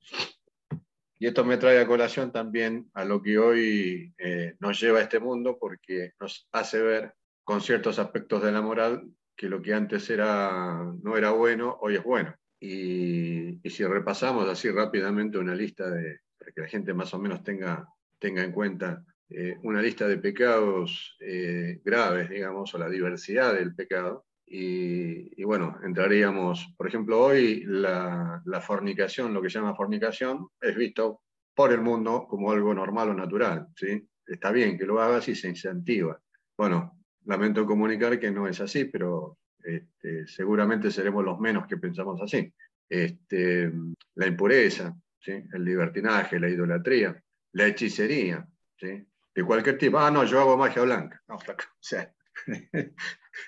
Y 1.20 1.28
esto 1.28 1.45
me 1.45 1.58
trae 1.58 1.80
a 1.80 1.86
colación 1.86 2.32
también 2.32 2.89
a 2.95 3.06
lo 3.06 3.22
que 3.22 3.38
hoy 3.38 4.12
eh, 4.18 4.56
nos 4.60 4.82
lleva 4.82 4.98
a 4.98 5.04
este 5.04 5.20
mundo, 5.20 5.60
porque 5.60 6.14
nos 6.20 6.48
hace 6.52 6.82
ver 6.82 7.14
con 7.43 7.62
ciertos 7.62 8.00
aspectos 8.00 8.41
de 8.41 8.52
la 8.52 8.64
moral 8.64 9.08
que 9.36 9.50
lo 9.50 9.62
que 9.62 9.76
antes 9.76 10.10
era, 10.10 10.84
no 11.04 11.16
era 11.16 11.30
bueno, 11.30 11.78
hoy 11.80 11.98
es 11.98 12.04
bueno. 12.04 12.36
Y, 12.60 13.60
si 13.70 13.86
repasamos 13.86 14.47
así 14.49 14.70
rápidamente 14.72 15.38
una 15.38 15.53
lista 15.53 15.89
de, 15.89 16.22
para 16.38 16.51
que 16.51 16.62
la 16.62 16.68
gente 16.68 16.93
más 16.93 17.14
o 17.14 17.20
menos 17.20 17.43
tenga, 17.43 17.88
tenga 18.18 18.43
en 18.43 18.51
cuenta, 18.51 19.03
eh, 19.30 19.58
una 19.64 19.82
lista 19.82 20.08
de 20.08 20.18
pecados 20.18 21.18
eh, 21.20 21.82
graves, 21.84 22.30
digamos, 22.30 22.74
o 22.74 22.78
la 22.78 22.89
diversidad 22.89 23.53
del 23.53 23.76
pecado, 23.76 24.28
y, 24.49 25.43
bueno, 25.43 25.78
entraríamos, 25.84 26.74
por 26.78 26.88
ejemplo, 26.88 27.20
hoy 27.20 27.64
la, 27.66 28.41
fornicación, 28.66 29.34
lo 29.34 29.41
que 29.41 29.49
se 29.49 29.60
llama 29.60 29.76
fornicación, 29.76 30.47
es 30.62 30.76
visto 30.76 31.22
por 31.53 31.74
el 31.74 31.82
mundo 31.82 32.26
como 32.30 32.51
algo 32.51 32.74
normal 32.74 33.10
o 33.10 33.14
natural. 33.14 33.68
¿sí? 33.76 34.08
Está 34.26 34.51
bien 34.51 34.78
que 34.78 34.86
lo 34.86 35.01
hagas 35.01 35.28
y 35.28 35.36
se 35.36 35.49
incentiva. 35.49 36.18
Bueno, 36.58 36.97
lamento 37.26 37.66
comunicar 37.66 38.18
que 38.20 38.32
no 38.32 38.47
es 38.47 38.62
así, 38.62 38.86
pero 38.86 39.38
este, 39.68 40.26
seguramente 40.28 40.89
seremos 40.91 41.26
los 41.26 41.39
menos 41.39 41.68
que 41.68 41.78
pensamos 41.78 42.22
así. 42.22 42.53
Este, 42.88 43.70
la 44.15 44.28
impureza, 44.28 44.95
el 45.26 45.63
libertinaje, 45.63 46.39
la 46.39 46.49
idolatría, 46.49 47.22
la 47.51 47.68
hechicería, 47.68 48.47
de 48.80 49.43
cualquier 49.43 49.78
tipo. 49.78 49.99
Ah, 49.99 50.09
no, 50.09 50.24
yo 50.24 50.39
hago 50.39 50.57
magia 50.57 50.84
blanca. 50.84 51.22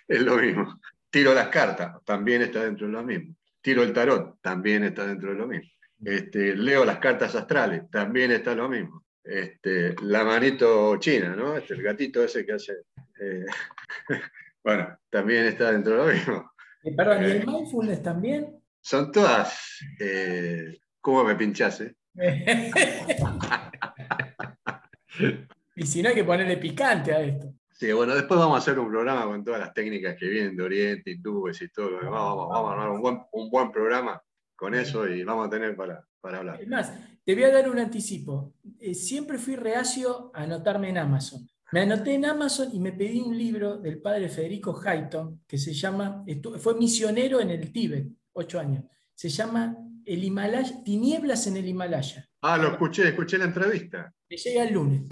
Es 0.07 0.21
lo 0.21 0.37
mismo. 0.37 0.79
Tiro 1.09 1.33
las 1.33 1.47
cartas, 1.47 2.03
también 2.05 2.41
está 2.41 2.63
dentro 2.63 2.87
de 2.87 2.93
lo 2.93 3.03
mismo. 3.03 3.35
Tiro 3.61 3.81
el 3.81 3.93
tarot, 3.93 4.39
también 4.41 4.83
está 4.83 5.07
dentro 5.07 5.31
de 5.31 5.37
lo 5.37 5.47
mismo. 5.47 5.69
Este, 6.03 6.55
leo 6.55 6.85
las 6.85 6.99
cartas 6.99 7.33
astrales, 7.35 7.89
también 7.89 8.31
está 8.31 8.53
lo 8.53 8.69
mismo. 8.69 9.05
La 10.01 10.23
manito 10.23 10.97
china, 10.97 11.35
¿no? 11.35 11.57
El 11.57 11.81
gatito 11.81 12.23
ese 12.23 12.45
que 12.45 12.53
hace. 12.53 12.73
Eh, 13.19 13.45
bueno, 14.63 14.95
también 15.09 15.45
está 15.45 15.71
dentro 15.71 15.93
de 15.93 15.97
lo 15.97 16.07
mismo. 16.13 16.51
Eh, 16.81 16.95
perdón, 16.95 17.23
¿y 17.23 17.25
el 17.25 17.41
eh, 17.41 17.45
mindfulness 17.45 18.01
también? 18.01 18.57
Son 18.79 19.11
todas. 19.11 19.81
¿Cómo 21.01 21.25
me 21.25 21.35
pinchase? 21.35 21.93
y 25.75 25.85
si 25.85 26.01
no 26.01 26.07
hay 26.07 26.15
que 26.15 26.23
ponerle 26.23 26.55
picante 26.55 27.13
a 27.13 27.19
esto. 27.19 27.53
Sí, 27.79 27.93
bueno, 27.93 28.13
después 28.13 28.37
vamos 28.37 28.55
a 28.55 28.59
hacer 28.59 28.77
un 28.77 28.89
programa 28.89 29.25
con 29.25 29.41
todas 29.41 29.61
las 29.61 29.73
técnicas 29.73 30.17
que 30.17 30.27
vienen 30.27 30.57
de 30.57 30.63
Oriente, 30.63 31.11
y 31.11 31.21
tubes 31.21 31.61
y 31.61 31.69
todo 31.69 31.91
lo 31.91 31.99
demás. 31.99 32.11
Vamos, 32.11 32.53
a 32.53 32.71
armar 32.73 32.89
un 32.89 33.01
buen, 33.01 33.19
un 33.31 33.49
buen, 33.49 33.71
programa 33.71 34.21
con 34.53 34.75
eso 34.75 35.07
y 35.07 35.23
vamos 35.23 35.47
a 35.47 35.49
tener 35.49 35.77
para, 35.77 36.05
para 36.19 36.39
hablar. 36.39 36.61
Es 36.61 36.67
más, 36.67 36.91
te 37.23 37.33
voy 37.33 37.43
a 37.43 37.51
dar 37.51 37.69
un 37.69 37.79
anticipo. 37.79 38.53
Eh, 38.79 38.93
siempre 38.93 39.37
fui 39.37 39.55
reacio 39.55 40.29
a 40.33 40.43
anotarme 40.43 40.89
en 40.89 40.97
Amazon. 40.97 41.47
Me 41.71 41.81
anoté 41.81 42.15
en 42.15 42.25
Amazon 42.25 42.69
y 42.73 42.79
me 42.79 42.93
pedí 42.93 43.19
un 43.19 43.37
libro 43.37 43.77
del 43.77 44.01
padre 44.01 44.27
Federico 44.27 44.79
Hayton 44.83 45.43
que 45.47 45.59
se 45.59 45.71
llama, 45.73 46.25
fue 46.57 46.75
misionero 46.75 47.39
en 47.39 47.51
el 47.51 47.71
Tíbet, 47.71 48.07
ocho 48.33 48.59
años. 48.59 48.85
Se 49.13 49.29
llama 49.29 49.77
El 50.03 50.23
Himalaya, 50.23 50.83
Tinieblas 50.83 51.45
en 51.45 51.57
el 51.57 51.67
Himalaya. 51.67 52.27
Ah, 52.41 52.57
lo 52.57 52.69
escuché, 52.69 53.09
escuché 53.09 53.37
la 53.37 53.45
entrevista. 53.45 54.11
Me 54.27 54.37
llega 54.37 54.63
el 54.63 54.73
lunes. 54.73 55.03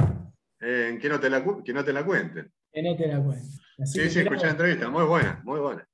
Eh, 0.59 0.97
que, 0.99 1.09
no 1.09 1.19
te 1.19 1.29
la, 1.29 1.45
que 1.63 1.73
no 1.73 1.85
te 1.85 1.93
la 1.93 2.03
cuenten. 2.03 2.51
Que 2.71 2.81
no 2.81 2.95
te 2.95 3.07
la 3.07 3.23
cuenten. 3.23 3.51
sí, 3.85 4.09
sí, 4.09 4.19
escuché 4.19 4.45
la 4.45 4.51
entrevista, 4.51 4.89
muy 4.89 5.03
buena, 5.03 5.39
muy 5.43 5.59
buena. 5.59 5.87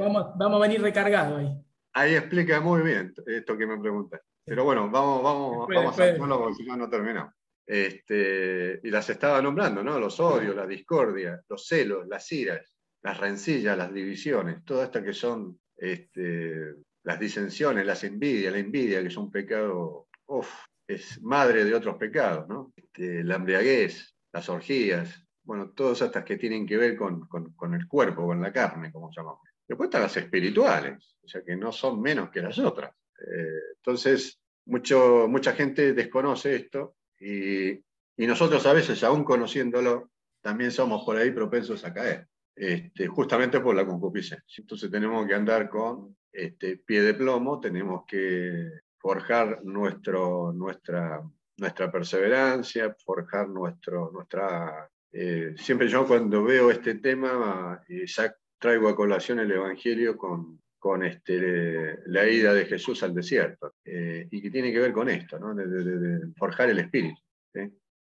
vamos, 0.00 0.28
vamos, 0.38 0.56
a 0.56 0.62
venir 0.66 0.80
recargados 0.80 1.40
ahí. 1.40 1.62
Ahí 1.92 2.14
explica 2.14 2.60
muy 2.60 2.80
bien 2.80 3.12
esto 3.26 3.58
que 3.58 3.66
me 3.66 3.78
preguntas. 3.78 4.22
Pero 4.46 4.64
bueno, 4.64 4.90
vamos, 4.90 5.22
vamos, 5.22 5.68
vamos 5.68 5.86
a 5.86 5.90
hacerlo 5.90 6.38
porque 6.38 6.54
si 6.54 6.64
no, 6.64 6.76
no 6.76 6.88
terminamos. 6.88 7.35
Este, 7.66 8.78
y 8.82 8.90
las 8.90 9.10
estaba 9.10 9.42
nombrando, 9.42 9.82
¿no? 9.82 9.98
Los 9.98 10.20
odios, 10.20 10.54
la 10.54 10.66
discordia, 10.66 11.42
los 11.48 11.66
celos, 11.66 12.06
las 12.06 12.30
iras, 12.30 12.72
las 13.02 13.18
rencillas, 13.18 13.76
las 13.76 13.92
divisiones, 13.92 14.64
todo 14.64 14.84
esto 14.84 15.02
que 15.02 15.12
son 15.12 15.58
este, 15.76 16.74
las 17.02 17.18
disensiones, 17.18 17.84
las 17.84 18.04
envidias, 18.04 18.52
la 18.52 18.58
envidia, 18.58 19.00
que 19.00 19.08
es 19.08 19.16
un 19.16 19.30
pecado, 19.30 20.08
uf, 20.26 20.48
es 20.86 21.20
madre 21.22 21.64
de 21.64 21.74
otros 21.74 21.96
pecados, 21.96 22.48
¿no? 22.48 22.72
Este, 22.76 23.24
la 23.24 23.36
embriaguez, 23.36 24.14
las 24.32 24.48
orgías, 24.48 25.26
bueno, 25.42 25.70
todas 25.70 26.02
estas 26.02 26.24
que 26.24 26.36
tienen 26.36 26.66
que 26.66 26.76
ver 26.76 26.96
con, 26.96 27.28
el 27.74 27.88
cuerpo, 27.88 28.26
con 28.26 28.40
la 28.42 28.52
carne, 28.52 28.92
como 28.92 29.10
llamamos. 29.16 29.40
Después 29.66 29.88
están 29.88 30.02
las 30.02 30.16
espirituales, 30.16 31.16
o 31.22 31.28
sea, 31.28 31.42
que 31.42 31.56
no 31.56 31.72
son 31.72 32.00
menos 32.00 32.30
que 32.30 32.42
las 32.42 32.58
otras. 32.58 32.92
Eh, 33.18 33.74
entonces, 33.76 34.40
mucho, 34.66 35.26
mucha 35.28 35.52
gente 35.52 35.92
desconoce 35.92 36.56
esto 36.56 36.95
y, 37.20 37.82
nosotros 38.16 38.64
a 38.66 38.72
veces, 38.72 39.04
aún 39.04 39.24
conociéndolo, 39.24 40.10
también 40.40 40.70
somos 40.70 41.04
por 41.04 41.16
ahí 41.16 41.30
propensos 41.32 41.84
a 41.84 41.92
caer, 41.92 42.28
este, 42.54 43.06
justamente 43.08 43.60
por 43.60 43.74
la 43.74 43.86
concupiscencia. 43.86 44.62
Entonces 44.62 44.90
tenemos 44.90 45.26
que 45.26 45.34
andar 45.34 45.68
con 45.68 46.16
este, 46.32 46.78
pie 46.78 47.02
de 47.02 47.14
plomo, 47.14 47.60
tenemos 47.60 48.04
que 48.06 48.70
forjar 48.98 49.62
nuestro, 49.64 50.52
nuestra, 50.52 51.22
nuestra 51.58 51.90
perseverancia, 51.90 52.96
forjar 53.04 53.48
nuestro, 53.48 54.10
nuestra... 54.12 54.90
Eh, 55.12 55.54
siempre 55.56 55.88
yo 55.88 56.06
cuando 56.06 56.42
veo 56.44 56.70
este 56.70 56.96
tema, 56.96 57.82
eh, 57.88 58.04
traigo 58.58 58.88
a 58.88 58.96
colación 58.96 59.40
el 59.40 59.52
Evangelio 59.52 60.16
con, 60.16 60.60
con 60.86 61.02
este, 61.02 61.98
la 62.06 62.28
ida 62.28 62.54
de 62.54 62.64
Jesús 62.64 63.02
al 63.02 63.12
desierto, 63.12 63.74
eh, 63.84 64.28
y 64.30 64.40
que 64.40 64.52
tiene 64.52 64.72
que 64.72 64.78
ver 64.78 64.92
con 64.92 65.08
esto, 65.08 65.36
¿no? 65.36 65.52
de, 65.52 66.32
forjar 66.36 66.70
el 66.70 66.78
espíritu, 66.78 67.20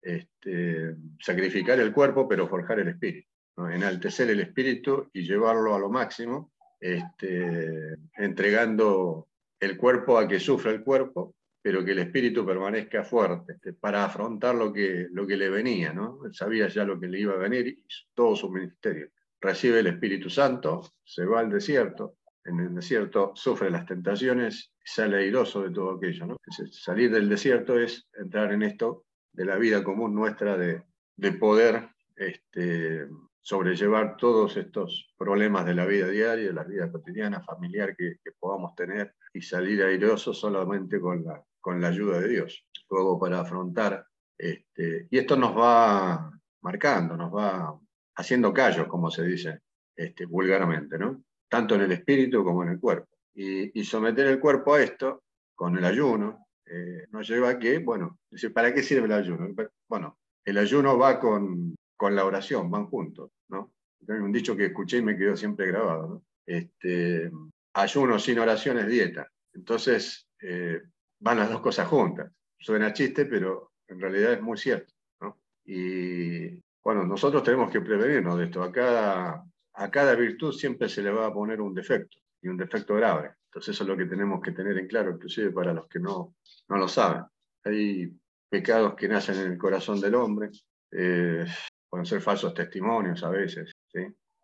este, 0.02 0.94
sacrificar 1.18 1.80
el 1.80 1.94
cuerpo, 1.94 2.28
pero 2.28 2.46
forjar 2.46 2.80
el 2.80 2.88
espíritu, 2.88 3.26
enaltecer 3.56 4.28
el 4.28 4.40
espíritu 4.40 5.08
y 5.14 5.22
llevarlo 5.22 5.74
a 5.74 5.78
lo 5.78 5.88
máximo, 5.88 6.52
este, 6.78 7.96
entregando 8.18 9.28
el 9.58 9.78
cuerpo 9.78 10.18
a 10.18 10.28
que 10.28 10.38
sufra 10.38 10.70
el 10.70 10.82
cuerpo, 10.82 11.36
pero 11.62 11.82
que 11.82 11.92
el 11.92 12.00
espíritu 12.00 12.44
permanezca 12.44 13.02
fuerte 13.02 13.54
este, 13.54 13.72
para 13.72 14.04
afrontar 14.04 14.56
lo 14.56 14.74
que, 14.74 15.08
lo 15.10 15.26
que 15.26 15.38
le 15.38 15.48
venía. 15.48 15.94
¿no? 15.94 16.20
Él 16.26 16.34
sabía 16.34 16.68
ya 16.68 16.84
lo 16.84 17.00
que 17.00 17.08
le 17.08 17.20
iba 17.20 17.32
a 17.32 17.38
venir 17.38 17.66
y 17.66 17.82
todo 18.12 18.36
su 18.36 18.50
ministerio. 18.50 19.08
Recibe 19.40 19.78
el 19.78 19.86
Espíritu 19.86 20.28
Santo, 20.28 20.82
se 21.02 21.24
va 21.24 21.40
al 21.40 21.48
desierto, 21.48 22.16
en 22.44 22.60
el 22.60 22.74
desierto 22.74 23.32
sufre 23.34 23.70
las 23.70 23.86
tentaciones 23.86 24.72
y 24.78 24.88
sale 24.88 25.18
airoso 25.18 25.62
de 25.62 25.70
todo 25.70 25.96
aquello. 25.96 26.26
¿no? 26.26 26.36
Salir 26.70 27.10
del 27.10 27.28
desierto 27.28 27.78
es 27.78 28.06
entrar 28.12 28.52
en 28.52 28.62
esto 28.62 29.04
de 29.32 29.44
la 29.44 29.56
vida 29.56 29.82
común 29.82 30.14
nuestra 30.14 30.56
de, 30.56 30.82
de 31.16 31.32
poder 31.32 31.88
este, 32.16 33.08
sobrellevar 33.44 34.16
todos 34.16 34.56
estos 34.56 35.12
problemas 35.18 35.66
de 35.66 35.74
la 35.74 35.84
vida 35.84 36.08
diaria, 36.08 36.46
de 36.46 36.52
la 36.52 36.64
vida 36.64 36.90
cotidiana, 36.90 37.42
familiar 37.42 37.94
que, 37.94 38.16
podamos 38.38 38.74
tener 38.74 39.14
y 39.32 39.42
salir 39.42 39.82
airosos 39.82 40.38
solamente 40.38 40.98
con 40.98 41.24
la, 41.24 41.42
con 41.60 41.80
la 41.80 41.88
ayuda 41.88 42.20
de 42.20 42.28
Dios. 42.28 42.66
Luego 42.88 43.18
para 43.18 43.40
afrontar, 43.40 44.06
este, 44.38 45.08
y 45.10 45.18
esto 45.18 45.36
nos 45.36 45.56
va 45.56 46.30
marcando, 46.62 47.16
nos 47.16 47.34
va 47.34 47.78
haciendo 48.16 48.52
callos, 48.52 48.86
como 48.86 49.10
se 49.10 49.24
dice 49.24 49.60
este, 49.94 50.24
vulgarmente, 50.24 50.98
¿no? 50.98 51.22
Tanto 51.48 51.74
en 51.74 51.82
el 51.82 51.92
espíritu 51.92 52.44
como 52.44 52.62
en 52.62 52.70
el 52.70 52.80
cuerpo. 52.80 53.08
Y, 53.34 53.84
someter 53.84 54.26
el 54.26 54.40
cuerpo 54.40 54.74
a 54.74 54.82
esto, 54.82 55.24
con 55.54 55.76
el 55.76 55.84
ayuno, 55.84 56.46
eh, 56.66 57.06
nos 57.10 57.28
lleva 57.28 57.50
a 57.50 57.58
que, 57.58 57.78
bueno, 57.78 58.18
¿para 58.52 58.72
qué 58.72 58.82
sirve 58.82 59.06
el 59.06 59.12
ayuno? 59.12 59.48
Bueno, 59.88 60.18
el 60.44 60.58
ayuno 60.58 60.96
va 60.98 61.18
con, 61.18 61.74
con 61.96 62.14
la 62.14 62.24
oración, 62.24 62.70
van 62.70 62.86
juntos, 62.86 63.30
¿no? 63.48 63.72
Hay 64.08 64.18
un 64.18 64.32
dicho 64.32 64.56
que 64.56 64.66
escuché 64.66 64.98
y 64.98 65.02
me 65.02 65.16
quedó 65.16 65.36
siempre 65.36 65.66
grabado, 65.66 66.08
¿no? 66.08 66.24
Este, 66.46 67.30
ayuno 67.74 68.18
sin 68.18 68.38
oración 68.38 68.78
es 68.78 68.86
dieta. 68.86 69.30
Entonces, 69.52 70.28
eh, 70.40 70.82
van 71.20 71.38
las 71.38 71.50
dos 71.50 71.60
cosas 71.60 71.88
juntas. 71.88 72.30
Suena 72.58 72.92
chiste, 72.92 73.26
pero 73.26 73.72
en 73.88 74.00
realidad 74.00 74.34
es 74.34 74.42
muy 74.42 74.56
cierto. 74.56 74.92
¿no? 75.20 75.38
Y 75.64 76.60
bueno, 76.82 77.04
nosotros 77.04 77.42
tenemos 77.42 77.70
que 77.70 77.80
prevenirnos 77.80 78.38
de 78.38 78.44
esto. 78.44 78.62
A 78.62 78.72
cada, 78.72 79.44
a 79.74 79.90
cada 79.90 80.14
virtud 80.14 80.52
siempre 80.52 80.88
se 80.88 81.02
le 81.02 81.10
va 81.10 81.26
a 81.26 81.32
poner 81.32 81.60
un 81.60 81.74
defecto, 81.74 82.18
y 82.42 82.48
un 82.48 82.56
defecto 82.56 82.94
grave. 82.94 83.32
Entonces 83.46 83.74
eso 83.74 83.84
es 83.84 83.88
lo 83.88 83.96
que 83.96 84.06
tenemos 84.06 84.40
que 84.42 84.52
tener 84.52 84.76
en 84.78 84.86
claro, 84.86 85.12
inclusive 85.12 85.50
para 85.50 85.72
los 85.72 85.88
que 85.88 85.98
no, 85.98 86.36
no 86.68 86.76
lo 86.76 86.88
saben. 86.88 87.24
Hay 87.64 88.12
pecados 88.48 88.94
que 88.94 89.08
nacen 89.08 89.36
en 89.36 89.52
el 89.52 89.58
corazón 89.58 90.00
del 90.00 90.14
hombre, 90.14 90.50
eh, 90.92 91.44
pueden 91.88 92.06
ser 92.06 92.20
falsos 92.20 92.54
testimonios 92.54 93.22
a 93.24 93.30
veces, 93.30 93.72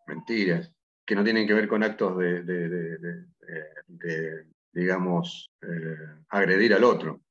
mentiras, 0.07 0.71
que 1.05 1.15
no 1.15 1.23
tienen 1.23 1.47
que 1.47 1.53
ver 1.53 1.67
con 1.67 1.83
actos 1.83 2.17
de, 2.17 3.25
digamos, 4.71 5.51
eh, 5.61 5.97
agredir 6.29 6.73
al 6.73 6.83
otro, 6.83 7.21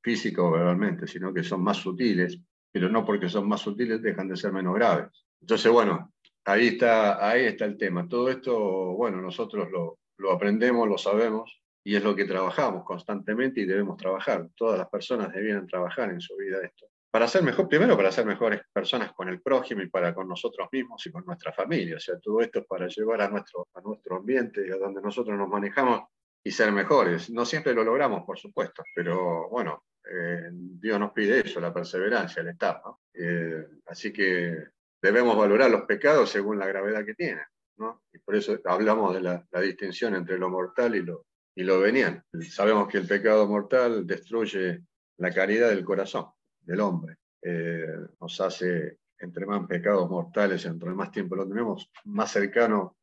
físico 0.00 0.46
o 0.46 0.52
verbalmente, 0.52 1.06
sino 1.06 1.34
que 1.34 1.42
son 1.42 1.62
más 1.62 1.76
sutiles, 1.76 2.38
pero 2.70 2.88
no 2.88 3.04
porque 3.04 3.28
son 3.28 3.48
más 3.48 3.60
sutiles 3.60 4.00
dejan 4.00 4.28
de 4.28 4.36
ser 4.36 4.52
menos 4.52 4.74
graves. 4.74 5.26
Entonces, 5.40 5.70
bueno, 5.70 6.12
ahí 6.48 6.68
está, 6.68 7.28
ahí 7.28 7.44
está 7.44 7.64
el 7.66 7.76
tema. 7.76 8.08
Todo 8.08 8.30
esto, 8.30 8.58
bueno, 8.94 9.20
nosotros 9.20 9.70
lo, 9.70 9.98
lo 10.16 10.32
aprendemos, 10.32 10.88
lo 10.88 10.96
sabemos, 10.96 11.60
y 11.84 11.96
es 11.96 12.02
lo 12.02 12.14
que 12.14 12.24
trabajamos 12.24 12.84
constantemente 12.84 13.60
y 13.60 13.66
debemos 13.66 13.96
trabajar. 13.96 14.48
Todas 14.56 14.78
las 14.78 14.88
personas 14.88 15.32
debían 15.32 15.66
trabajar 15.66 16.10
en 16.10 16.20
su 16.20 16.36
vida 16.36 16.58
esto. 16.62 16.86
Para 17.10 17.26
ser 17.26 17.42
mejor, 17.42 17.68
primero 17.68 17.96
para 17.96 18.12
ser 18.12 18.26
mejores 18.26 18.60
personas 18.72 19.12
con 19.12 19.28
el 19.28 19.40
prójimo 19.40 19.82
y 19.82 19.88
para 19.88 20.14
con 20.14 20.28
nosotros 20.28 20.68
mismos 20.70 21.06
y 21.06 21.10
con 21.10 21.24
nuestra 21.24 21.52
familia. 21.52 21.96
O 21.96 22.00
sea, 22.00 22.18
todo 22.18 22.40
esto 22.40 22.60
es 22.60 22.66
para 22.66 22.86
llevar 22.88 23.22
a 23.22 23.28
nuestro, 23.28 23.68
a 23.74 23.80
nuestro 23.80 24.16
ambiente, 24.16 24.70
a 24.72 24.76
donde 24.76 25.00
nosotros 25.00 25.36
nos 25.38 25.48
manejamos 25.48 26.02
y 26.44 26.50
ser 26.50 26.72
mejores. 26.72 27.30
No 27.30 27.44
siempre 27.46 27.72
lo 27.72 27.84
logramos, 27.84 28.24
por 28.24 28.38
supuesto, 28.38 28.82
pero 28.94 29.48
bueno, 29.48 29.84
eh, 30.04 30.50
Dios 30.52 31.00
nos 31.00 31.12
pide 31.12 31.40
eso, 31.40 31.60
la 31.60 31.72
perseverancia, 31.72 32.42
el 32.42 32.48
estar. 32.48 32.82
¿no? 32.84 33.00
Eh, 33.14 33.66
así 33.86 34.12
que 34.12 34.77
debemos 35.00 35.36
valorar 35.36 35.70
los 35.70 35.82
pecados 35.82 36.30
según 36.30 36.58
la 36.58 36.66
gravedad 36.66 37.04
que 37.04 37.14
tienen. 37.14 37.44
¿no? 37.76 38.02
Y 38.12 38.18
por 38.18 38.34
eso 38.34 38.58
hablamos 38.64 39.14
de 39.14 39.20
la, 39.20 39.46
la, 39.50 39.60
distinción 39.60 40.14
entre 40.14 40.38
lo 40.38 40.50
mortal 40.50 40.96
y 40.96 41.02
lo, 41.02 41.26
y 41.54 41.62
lo 41.62 41.80
venial. 41.80 42.22
Sabemos 42.50 42.88
que 42.88 42.98
el 42.98 43.06
pecado 43.06 43.46
mortal 43.46 44.06
destruye 44.06 44.82
la 45.18 45.32
caridad 45.32 45.68
del 45.70 45.84
corazón 45.84 46.26
del 46.60 46.80
hombre. 46.80 47.16
Eh, 47.42 47.86
nos 48.20 48.40
hace, 48.40 48.98
entre 49.18 49.46
más 49.46 49.66
pecados 49.66 50.08
mortales, 50.08 50.64
entre 50.66 50.90
más 50.90 51.10
tiempo 51.10 51.36
lo 51.36 51.48
tenemos, 51.48 51.90
más 52.04 52.32
cercano, 52.32 52.96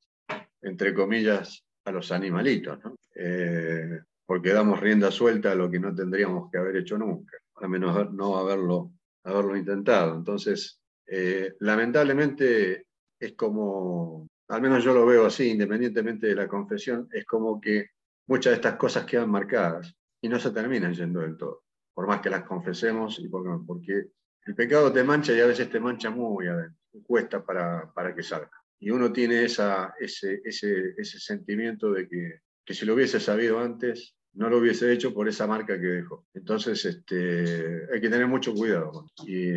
entre 0.62 0.94
comillas, 0.94 1.66
a 1.86 1.92
los 1.92 2.12
animalitos. 2.12 2.80
¿no? 2.84 2.96
Eh, 3.16 4.02
porque 4.26 4.54
damos 4.54 4.80
rienda 4.80 5.12
suelta 5.12 5.52
a 5.52 5.56
lo 5.56 5.70
que 5.70 5.80
no 5.80 5.94
tendríamos 5.94 6.50
que 6.52 6.58
haber 6.58 6.78
hecho 6.78 6.98
nunca, 6.98 7.38
al 7.56 7.70
menos 7.70 8.12
no 8.14 8.38
haberlo, 8.38 8.92
haberlo 9.24 9.56
intentado. 9.56 10.16
Entonces, 10.16 10.82
eh, 11.08 11.56
lamentablemente 11.60 12.88
es 13.20 13.34
como, 13.34 14.28
al 14.50 14.62
menos 14.62 14.84
yo 14.84 14.94
lo 14.94 15.06
veo 15.06 15.26
así, 15.26 15.50
independientemente 15.50 16.28
de 16.28 16.36
la 16.36 16.48
confesión, 16.48 17.08
es 17.12 17.26
como 17.26 17.60
que 17.60 17.90
muchas 18.28 18.52
de 18.52 18.56
estas 18.56 18.76
cosas 18.76 19.06
quedan 19.06 19.30
marcadas 19.30 19.94
y 20.22 20.30
no 20.30 20.40
se 20.40 20.52
terminan 20.52 20.94
yendo 20.94 21.22
del 21.22 21.38
todo, 21.38 21.64
por 21.94 22.08
más 22.08 22.22
que 22.22 22.30
las 22.30 22.44
confesemos 22.44 23.20
y 23.20 23.28
porque, 23.30 23.50
porque 23.66 24.06
el 24.46 24.56
pecado 24.56 24.92
te 24.92 25.04
mancha 25.04 25.34
y 25.34 25.42
a 25.42 25.48
veces 25.48 25.70
te 25.70 25.80
mancha 25.80 26.10
muy 26.10 26.48
adentro, 26.48 26.78
cuesta 27.04 27.44
para, 27.44 27.92
para 27.94 28.14
que 28.16 28.24
salga. 28.24 28.52
Y 28.80 28.90
uno 28.90 29.12
tiene 29.12 29.46
ese, 29.46 29.64
ese, 30.00 30.42
ese 30.44 31.20
sentimiento 31.20 31.92
de 31.92 32.08
que 32.08 32.40
que 32.66 32.74
si 32.74 32.86
lo 32.86 32.96
hubiese 32.96 33.20
sabido 33.20 33.60
antes, 33.60 34.16
no 34.34 34.50
lo 34.50 34.58
hubiese 34.58 34.92
hecho 34.92 35.14
por 35.14 35.30
esa 35.30 35.48
marca 35.48 35.80
que 35.80 35.86
dejó. 35.86 36.26
Entonces, 36.34 36.84
este, 36.84 37.88
hay 37.94 38.02
que 38.02 38.10
tener 38.10 38.28
mucho 38.28 38.54
cuidado. 38.54 39.06
Y, 39.26 39.54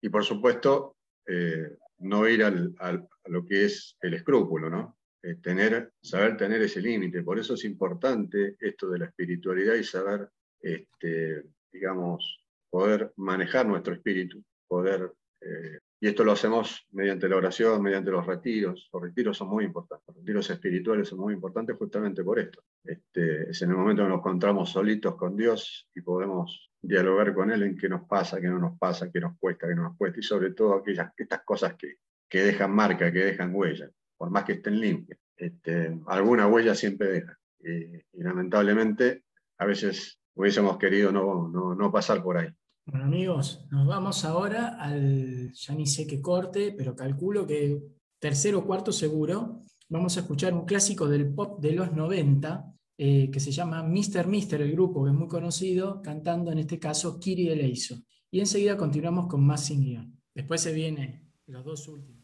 y 0.00 0.08
por 0.08 0.24
supuesto, 0.24 0.96
eh, 1.26 1.76
no 1.98 2.28
ir 2.28 2.44
al, 2.44 2.74
al, 2.78 3.08
a 3.24 3.28
lo 3.28 3.44
que 3.44 3.64
es 3.64 3.96
el 4.00 4.14
escrúpulo, 4.14 4.70
¿no? 4.70 4.98
Eh, 5.22 5.36
tener, 5.42 5.92
saber 6.00 6.36
tener 6.36 6.62
ese 6.62 6.80
límite. 6.80 7.22
Por 7.22 7.38
eso 7.38 7.54
es 7.54 7.64
importante 7.64 8.56
esto 8.60 8.88
de 8.88 9.00
la 9.00 9.06
espiritualidad 9.06 9.74
y 9.74 9.84
saber, 9.84 10.28
este, 10.60 11.44
digamos, 11.72 12.40
poder 12.70 13.12
manejar 13.16 13.66
nuestro 13.66 13.94
espíritu, 13.94 14.42
poder 14.68 15.12
eh, 15.40 15.78
y 16.00 16.06
esto 16.06 16.22
lo 16.22 16.32
hacemos 16.32 16.86
mediante 16.92 17.28
la 17.28 17.36
oración, 17.36 17.82
mediante 17.82 18.10
los 18.10 18.24
retiros. 18.24 18.88
Los 18.92 19.02
retiros 19.02 19.36
son 19.36 19.48
muy 19.48 19.64
importantes. 19.64 20.06
Los 20.06 20.16
retiros 20.16 20.50
espirituales 20.50 21.08
son 21.08 21.18
muy 21.18 21.34
importantes 21.34 21.76
justamente 21.76 22.22
por 22.22 22.38
esto. 22.38 22.62
Este, 22.84 23.50
es 23.50 23.62
en 23.62 23.70
el 23.70 23.76
momento 23.76 24.04
que 24.04 24.08
nos 24.08 24.18
encontramos 24.18 24.70
solitos 24.70 25.16
con 25.16 25.36
Dios 25.36 25.88
y 25.94 26.00
podemos 26.02 26.70
dialogar 26.80 27.34
con 27.34 27.50
Él 27.50 27.64
en 27.64 27.76
qué 27.76 27.88
nos 27.88 28.06
pasa, 28.06 28.40
qué 28.40 28.46
no 28.46 28.60
nos 28.60 28.78
pasa, 28.78 29.10
qué 29.10 29.18
nos 29.18 29.36
cuesta, 29.40 29.66
qué 29.66 29.74
no 29.74 29.82
nos 29.82 29.96
cuesta. 29.96 30.20
Y 30.20 30.22
sobre 30.22 30.52
todo 30.52 30.74
aquellas 30.74 31.12
estas 31.16 31.42
cosas 31.42 31.74
que, 31.74 31.96
que 32.28 32.44
dejan 32.44 32.72
marca, 32.72 33.12
que 33.12 33.24
dejan 33.24 33.52
huella, 33.52 33.90
por 34.16 34.30
más 34.30 34.44
que 34.44 34.52
estén 34.52 34.78
limpias. 34.78 35.18
Este, 35.36 35.98
alguna 36.06 36.46
huella 36.46 36.76
siempre 36.76 37.08
deja. 37.08 37.38
Y, 37.58 37.96
y, 37.96 38.22
lamentablemente 38.22 39.24
a 39.58 39.66
veces 39.66 40.20
hubiésemos 40.34 40.78
querido 40.78 41.10
no, 41.10 41.48
no, 41.48 41.74
no 41.74 41.90
pasar 41.90 42.22
por 42.22 42.36
ahí. 42.36 42.54
Bueno 42.90 43.04
amigos, 43.04 43.66
nos 43.70 43.86
vamos 43.86 44.24
ahora 44.24 44.68
al, 44.80 45.52
ya 45.52 45.74
ni 45.74 45.86
sé 45.86 46.06
qué 46.06 46.22
corte, 46.22 46.72
pero 46.72 46.96
calculo 46.96 47.46
que 47.46 47.82
tercero 48.18 48.60
o 48.60 48.64
cuarto 48.64 48.92
seguro, 48.92 49.60
vamos 49.90 50.16
a 50.16 50.20
escuchar 50.20 50.54
un 50.54 50.64
clásico 50.64 51.06
del 51.06 51.34
pop 51.34 51.60
de 51.60 51.72
los 51.72 51.92
90 51.92 52.72
eh, 52.96 53.30
que 53.30 53.40
se 53.40 53.52
llama 53.52 53.82
Mr. 53.82 54.26
Mister, 54.26 54.62
el 54.62 54.72
grupo 54.72 55.04
que 55.04 55.10
es 55.10 55.16
muy 55.16 55.28
conocido, 55.28 56.00
cantando 56.00 56.50
en 56.50 56.60
este 56.60 56.78
caso 56.78 57.20
Kiri 57.20 57.50
Eleiso. 57.50 57.98
Y 58.30 58.40
enseguida 58.40 58.78
continuamos 58.78 59.26
con 59.26 59.44
más 59.44 59.66
sin 59.66 59.82
guion. 59.82 60.18
Después 60.34 60.62
se 60.62 60.72
vienen 60.72 61.30
los 61.44 61.66
dos 61.66 61.86
últimos. 61.88 62.17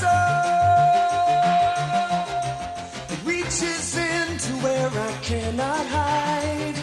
soul 0.00 0.08
that 3.08 3.20
reaches 3.24 3.96
into 3.96 4.52
where 4.64 4.90
I 5.08 5.12
cannot 5.22 5.86
hide, 5.96 6.78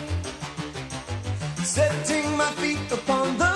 setting 1.64 2.38
my 2.38 2.52
feet 2.62 2.92
upon 2.92 3.38
the 3.38 3.53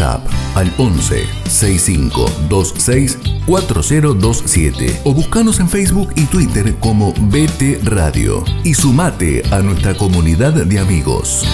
WhatsApp 0.00 0.26
al 0.56 0.72
11 0.78 1.26
6526 1.48 3.18
4027 3.46 5.00
o 5.04 5.14
buscanos 5.14 5.60
en 5.60 5.68
Facebook 5.68 6.10
y 6.16 6.26
Twitter 6.26 6.74
como 6.80 7.12
BT 7.12 7.84
Radio 7.84 8.44
y 8.64 8.74
sumate 8.74 9.42
a 9.52 9.60
nuestra 9.60 9.94
comunidad 9.96 10.54
de 10.54 10.78
amigos. 10.78 11.44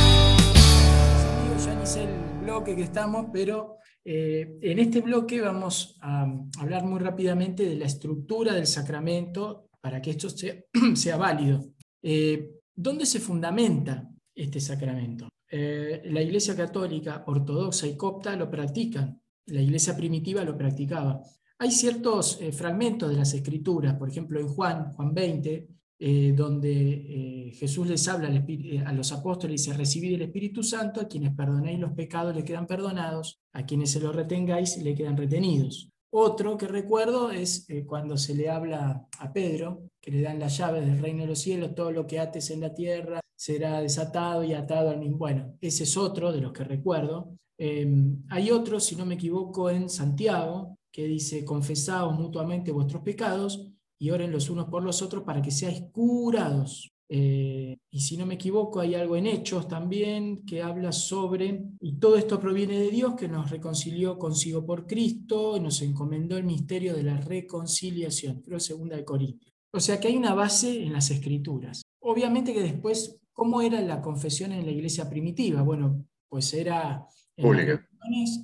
Ya 1.65 1.87
sé 1.87 2.05
el 2.05 2.45
bloque 2.45 2.77
que 2.77 2.83
estamos, 2.83 3.27
pero 3.33 3.79
eh, 4.05 4.59
en 4.63 4.79
este 4.79 5.01
bloque 5.01 5.41
vamos 5.41 5.99
a 6.01 6.27
hablar 6.61 6.85
muy 6.85 7.01
rápidamente 7.01 7.65
de 7.65 7.75
la 7.77 7.87
estructura 7.87 8.55
del 8.55 8.67
sacramento 8.67 9.69
para 9.81 10.01
que 10.01 10.11
esto 10.11 10.31
sea, 10.31 10.55
sea 10.95 11.17
válido. 11.17 11.65
Eh, 12.03 12.51
¿Dónde 12.75 13.07
se 13.07 13.21
fundamenta 13.21 14.07
este 14.35 14.61
sacramento? 14.61 15.29
Eh, 15.49 16.03
la 16.07 16.23
Iglesia 16.23 16.57
Católica, 16.57 17.25
Ortodoxa 17.27 17.87
y 17.87 17.97
Copta 17.97 18.35
lo 18.35 18.51
practican, 18.51 19.21
la 19.47 19.61
Iglesia 19.61 19.97
primitiva 19.97 20.45
lo 20.45 20.57
practicaba. 20.57 21.23
Hay 21.59 21.71
ciertos 21.71 22.39
eh, 22.41 22.53
fragmentos 22.53 23.09
de 23.09 23.17
las 23.17 23.33
Escrituras, 23.33 23.95
por 23.95 24.09
ejemplo 24.09 24.41
en 24.41 24.49
Juan, 24.49 24.93
Juan 24.93 25.15
20, 25.15 25.69
eh, 25.99 26.35
donde 26.37 27.53
Jesús 27.55 27.87
les 27.87 28.07
habla 28.07 28.29
a 28.29 28.93
los 28.93 29.13
apóstoles 29.13 29.63
y 29.63 29.65
dice, 29.65 29.79
recibid 29.79 30.15
el 30.15 30.23
Espíritu 30.23 30.63
Santo, 30.63 31.01
a 31.01 31.09
quienes 31.09 31.35
perdonéis 31.35 31.79
los 31.79 31.93
pecados 31.93 32.35
les 32.35 32.45
quedan 32.45 32.67
perdonados, 32.67 33.41
a 33.53 33.65
quienes 33.65 33.93
se 33.93 34.01
los 34.01 34.15
retengáis 34.15 34.77
le 34.83 34.95
quedan 34.95 35.17
retenidos. 35.17 35.91
Otro 36.11 36.59
que 36.59 36.69
recuerdo 36.69 37.31
es 37.31 37.67
cuando 37.87 38.19
se 38.19 38.35
le 38.35 38.51
habla 38.51 39.07
a 39.19 39.33
Pedro, 39.33 39.91
que 40.07 40.13
le 40.13 40.23
dan 40.23 40.39
las 40.39 40.57
llaves 40.57 40.87
del 40.87 41.01
reino 41.01 41.23
de 41.23 41.27
los 41.27 41.41
cielos, 41.41 41.75
todo 41.75 41.91
lo 41.91 42.07
que 42.07 42.21
ates 42.21 42.51
en 42.51 42.61
la 42.61 42.73
tierra 42.73 43.21
será 43.35 43.81
desatado 43.81 44.45
y 44.45 44.55
atado 44.55 44.91
al 44.91 45.01
mismo. 45.01 45.19
Bueno, 45.19 45.57
ese 45.61 45.83
es 45.83 45.97
otro 45.97 46.31
de 46.31 46.41
los 46.41 46.53
que 46.53 46.63
recuerdo. 46.63 47.37
Em, 47.59 48.23
hay 48.29 48.53
otro, 48.53 48.79
si 48.79 48.95
no 48.95 49.05
me 49.05 49.17
equivoco, 49.17 49.69
en 49.69 49.91
Santiago, 49.91 50.79
que 50.93 51.09
dice, 51.09 51.45
confesaos 51.45 52.17
mutuamente 52.17 52.71
vuestros 52.71 53.03
pecados 53.03 53.67
y 53.99 54.11
oren 54.11 54.31
los 54.31 54.49
unos 54.49 54.67
por 54.69 54.85
los 54.85 55.03
otros 55.03 55.25
para 55.25 55.43
que 55.43 55.51
seáis 55.51 55.83
curados. 55.91 56.93
Eh, 57.09 57.77
y 57.91 58.01
si 58.01 58.17
no 58.17 58.27
me 58.27 58.35
equivoco, 58.35 58.79
hay 58.79 58.95
algo 58.95 59.17
en 59.17 59.27
Hechos 59.27 59.67
también 59.67 60.45
que 60.47 60.63
habla 60.63 60.93
sobre, 60.93 61.65
y 61.81 61.99
todo 61.99 62.17
esto 62.17 62.39
proviene 62.39 62.79
de 62.79 62.91
Dios 62.91 63.17
que 63.17 63.27
nos 63.27 63.51
reconcilió 63.51 64.21
consigo 64.21 64.65
por 64.65 64.87
Cristo 64.87 65.57
y 65.57 65.61
nos 65.61 65.83
encomendó 65.83 66.37
el 66.37 66.45
misterio 66.45 66.95
de 66.95 67.03
la 67.03 67.17
reconciliación, 67.17 68.41
creo 68.43 68.61
segunda 68.61 68.95
de 68.95 69.05
Corintios. 69.05 69.46
O 69.73 69.81
sea 69.81 70.01
que 70.01 70.09
hay 70.09 70.17
una 70.17 70.35
base 70.35 70.83
en 70.83 70.93
las 70.93 71.11
escrituras. 71.11 71.83
Obviamente 72.01 72.55
que 72.55 72.63
después, 72.63 73.19
¿cómo 73.33 73.63
era 73.63 73.81
la 73.81 74.01
confesión 74.01 74.53
en 74.53 74.65
la 74.65 74.73
iglesia 74.73 75.09
primitiva? 75.11 75.63
Bueno, 75.63 76.07
pues 76.29 76.53
era 76.55 77.07
pública. 77.37 77.89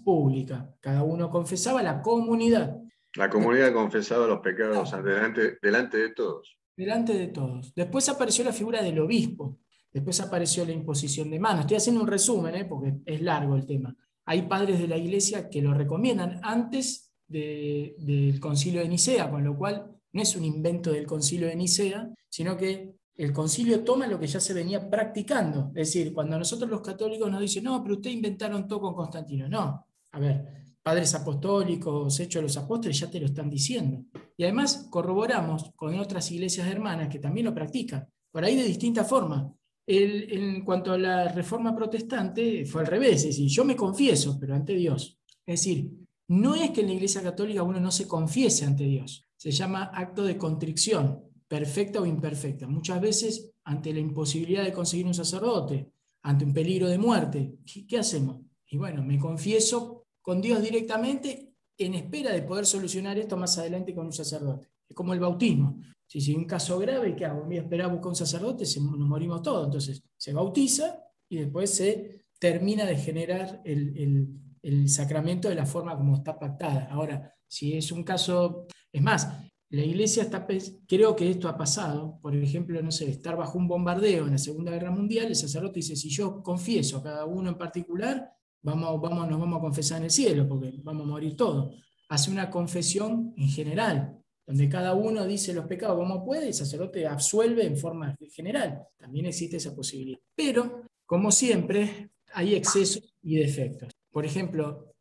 pública. 0.04 0.74
Cada 0.80 1.02
uno 1.02 1.30
confesaba 1.30 1.82
la 1.82 2.02
comunidad. 2.02 2.78
La 3.14 3.28
comunidad 3.28 3.72
confesaba 3.72 4.26
los 4.26 4.40
pecados 4.40 4.90
delante, 5.04 5.58
delante 5.62 5.98
de 5.98 6.10
todos. 6.10 6.58
Delante 6.76 7.14
de 7.14 7.28
todos. 7.28 7.74
Después 7.74 8.08
apareció 8.08 8.44
la 8.44 8.52
figura 8.52 8.82
del 8.82 8.98
obispo. 8.98 9.58
Después 9.92 10.20
apareció 10.20 10.64
la 10.64 10.72
imposición 10.72 11.30
de 11.30 11.38
manos. 11.38 11.60
Estoy 11.60 11.76
haciendo 11.76 12.00
un 12.00 12.06
resumen, 12.06 12.54
¿eh? 12.54 12.64
porque 12.64 12.94
es 13.04 13.20
largo 13.20 13.56
el 13.56 13.66
tema. 13.66 13.94
Hay 14.24 14.42
padres 14.42 14.78
de 14.78 14.88
la 14.88 14.96
iglesia 14.96 15.50
que 15.50 15.60
lo 15.60 15.74
recomiendan 15.74 16.40
antes 16.42 17.12
del 17.26 18.38
concilio 18.40 18.80
de 18.80 18.88
Nicea, 18.88 19.30
con 19.30 19.44
lo 19.44 19.56
cual 19.56 19.90
no 20.12 20.22
es 20.22 20.36
un 20.36 20.44
invento 20.44 20.92
del 20.92 21.06
concilio 21.06 21.48
de 21.48 21.56
Nicea, 21.56 22.10
sino 22.28 22.56
que 22.56 22.94
el 23.14 23.32
concilio 23.32 23.84
toma 23.84 24.06
lo 24.06 24.18
que 24.18 24.26
ya 24.26 24.40
se 24.40 24.54
venía 24.54 24.88
practicando. 24.88 25.70
Es 25.74 25.88
decir, 25.88 26.12
cuando 26.12 26.38
nosotros 26.38 26.70
los 26.70 26.80
católicos 26.80 27.30
nos 27.30 27.40
dicen, 27.40 27.64
no, 27.64 27.82
pero 27.82 27.96
ustedes 27.96 28.16
inventaron 28.16 28.66
todo 28.66 28.80
con 28.80 28.94
Constantino. 28.94 29.48
No, 29.48 29.86
a 30.12 30.18
ver, 30.18 30.64
padres 30.82 31.14
apostólicos, 31.14 32.18
hechos 32.20 32.40
de 32.40 32.42
los 32.42 32.56
apóstoles, 32.56 32.98
ya 32.98 33.10
te 33.10 33.20
lo 33.20 33.26
están 33.26 33.48
diciendo. 33.48 34.04
Y 34.36 34.44
además 34.44 34.88
corroboramos 34.90 35.70
con 35.76 35.98
otras 35.98 36.30
iglesias 36.30 36.66
hermanas 36.66 37.08
que 37.08 37.18
también 37.18 37.46
lo 37.46 37.54
practican, 37.54 38.06
por 38.30 38.44
ahí 38.44 38.56
de 38.56 38.64
distinta 38.64 39.04
forma. 39.04 39.52
en 39.84 40.64
cuanto 40.64 40.92
a 40.92 40.98
la 40.98 41.28
reforma 41.28 41.74
protestante, 41.74 42.64
fue 42.64 42.82
al 42.82 42.86
revés, 42.86 43.24
es 43.24 43.36
decir, 43.36 43.48
yo 43.48 43.64
me 43.64 43.76
confieso, 43.76 44.38
pero 44.38 44.54
ante 44.54 44.74
Dios. 44.74 45.18
Es 45.44 45.60
decir, 45.60 45.90
no 46.28 46.54
es 46.54 46.70
que 46.70 46.82
en 46.82 46.86
la 46.86 46.92
iglesia 46.94 47.20
católica 47.20 47.62
uno 47.62 47.80
no 47.80 47.90
se 47.90 48.06
confiese 48.06 48.64
ante 48.64 48.84
Dios, 48.84 49.26
se 49.42 49.50
llama 49.50 49.90
acto 49.92 50.22
de 50.22 50.38
contrición, 50.38 51.24
perfecta 51.48 52.00
o 52.00 52.06
imperfecta. 52.06 52.68
Muchas 52.68 53.00
veces, 53.00 53.50
ante 53.64 53.92
la 53.92 53.98
imposibilidad 53.98 54.62
de 54.62 54.72
conseguir 54.72 55.04
un 55.04 55.14
sacerdote, 55.14 55.90
ante 56.22 56.44
un 56.44 56.52
peligro 56.52 56.88
de 56.88 56.96
muerte, 56.96 57.56
¿qué 57.88 57.98
hacemos? 57.98 58.40
Y 58.68 58.76
bueno, 58.76 59.02
me 59.02 59.18
confieso 59.18 60.06
con 60.20 60.40
Dios 60.40 60.62
directamente 60.62 61.54
en 61.76 61.94
espera 61.94 62.30
de 62.30 62.42
poder 62.42 62.66
solucionar 62.66 63.18
esto 63.18 63.36
más 63.36 63.58
adelante 63.58 63.92
con 63.92 64.06
un 64.06 64.12
sacerdote. 64.12 64.68
Es 64.88 64.94
como 64.94 65.12
el 65.12 65.18
bautismo. 65.18 65.80
Si 66.06 66.20
hay 66.20 66.36
un 66.36 66.44
caso 66.44 66.78
grave, 66.78 67.16
¿qué 67.16 67.24
hago? 67.24 67.50
Esperar 67.50 67.90
a 67.90 67.92
buscar 67.92 68.10
un 68.10 68.14
sacerdote, 68.14 68.64
nos 68.76 69.08
morimos 69.08 69.42
todos. 69.42 69.64
Entonces, 69.64 70.04
se 70.16 70.32
bautiza 70.32 71.02
y 71.28 71.38
después 71.38 71.74
se 71.74 72.26
termina 72.38 72.86
de 72.86 72.94
generar 72.94 73.60
el, 73.64 74.38
el 74.62 74.88
sacramento 74.88 75.48
de 75.48 75.56
la 75.56 75.66
forma 75.66 75.96
como 75.96 76.14
está 76.14 76.38
pactada. 76.38 76.86
Ahora, 76.92 77.34
si 77.48 77.76
es 77.76 77.90
un 77.90 78.04
caso 78.04 78.68
es 78.92 79.02
más, 79.02 79.28
la 79.70 79.82
iglesia 79.82 80.24
está, 80.24 80.46
creo 80.86 81.16
que 81.16 81.30
esto 81.30 81.48
ha 81.48 81.56
pasado, 81.56 82.18
por 82.20 82.36
ejemplo, 82.36 82.82
no 82.82 82.90
sé, 82.90 83.08
estar 83.08 83.36
bajo 83.36 83.56
un 83.56 83.66
bombardeo 83.66 84.26
en 84.26 84.32
la 84.32 84.38
Segunda 84.38 84.70
Guerra 84.70 84.90
Mundial, 84.90 85.28
el 85.28 85.36
sacerdote 85.36 85.80
dice, 85.80 85.96
si 85.96 86.10
yo 86.10 86.42
confieso 86.42 86.98
a 86.98 87.02
cada 87.02 87.24
uno 87.24 87.48
en 87.48 87.56
particular, 87.56 88.30
vamos, 88.62 89.00
vamos, 89.00 89.28
nos 89.30 89.40
vamos 89.40 89.58
a 89.58 89.62
confesar 89.62 89.98
en 89.98 90.04
el 90.04 90.10
cielo, 90.10 90.46
porque 90.46 90.74
vamos 90.82 91.04
a 91.04 91.10
morir 91.10 91.36
todos. 91.36 91.74
Hace 92.10 92.30
una 92.30 92.50
confesión 92.50 93.32
en 93.38 93.48
general, 93.48 94.22
donde 94.46 94.68
cada 94.68 94.92
uno 94.94 95.26
dice 95.26 95.54
los 95.54 95.66
pecados 95.66 95.96
como 95.96 96.22
puede 96.22 96.48
el 96.48 96.54
sacerdote 96.54 97.06
absuelve 97.06 97.64
en 97.64 97.78
forma 97.78 98.14
general. 98.30 98.82
También 98.98 99.24
existe 99.24 99.56
esa 99.56 99.74
posibilidad. 99.74 100.18
Pero, 100.34 100.82
como 101.06 101.30
siempre, 101.32 102.10
hay 102.34 102.54
excesos 102.54 103.14
y 103.22 103.36
defectos. 103.36 103.90
Por 104.10 104.26
ejemplo, 104.26 104.94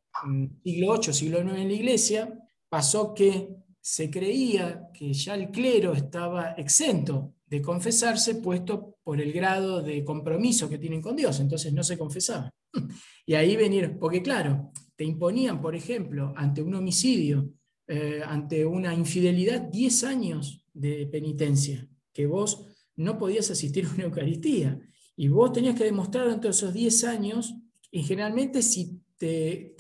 siglo 0.64 0.94
VIII, 0.94 1.14
siglo 1.14 1.42
IX 1.42 1.58
en 1.58 1.68
la 1.68 1.74
iglesia, 1.74 2.40
pasó 2.70 3.14
que 3.14 3.58
se 3.82 4.10
creía 4.10 4.90
que 4.94 5.12
ya 5.14 5.36
el 5.36 5.50
clero 5.50 5.94
estaba 5.94 6.52
exento 6.52 7.34
de 7.46 7.62
confesarse, 7.62 8.36
puesto 8.36 8.98
por 9.04 9.20
el 9.20 9.34
grado 9.34 9.82
de 9.82 10.04
compromiso 10.04 10.70
que 10.70 10.78
tienen 10.78 11.02
con 11.02 11.16
Dios, 11.16 11.40
entonces 11.40 11.74
no 11.74 11.84
se 11.84 11.98
confesaban. 11.98 12.50
Y 13.26 13.36
ahí 13.36 13.56
venir, 13.56 13.98
porque 14.00 14.22
claro, 14.22 14.72
te 14.96 15.06
imponían, 15.06 15.62
por 15.62 15.76
ejemplo, 15.76 16.34
ante 16.36 16.62
un 16.62 16.76
homicidio, 16.76 17.54
eh, 17.88 18.22
ante 18.26 18.66
una 18.66 18.94
infidelidad, 18.94 19.62
10 19.62 20.04
años 20.04 20.66
de 20.74 21.08
penitencia, 21.08 21.88
que 22.14 22.26
vos 22.26 22.66
no 22.96 23.18
podías 23.18 23.50
asistir 23.52 23.86
a 23.86 23.94
una 23.94 24.04
Eucaristía. 24.04 24.80
Y 25.16 25.28
vos 25.28 25.52
tenías 25.54 25.76
que 25.76 25.86
demostrar 25.86 26.40
de 26.40 26.50
esos 26.50 26.74
10 26.74 27.04
años, 27.04 27.56
y 27.92 28.04
generalmente 28.04 28.62
si 28.62 29.02
te, 29.18 29.76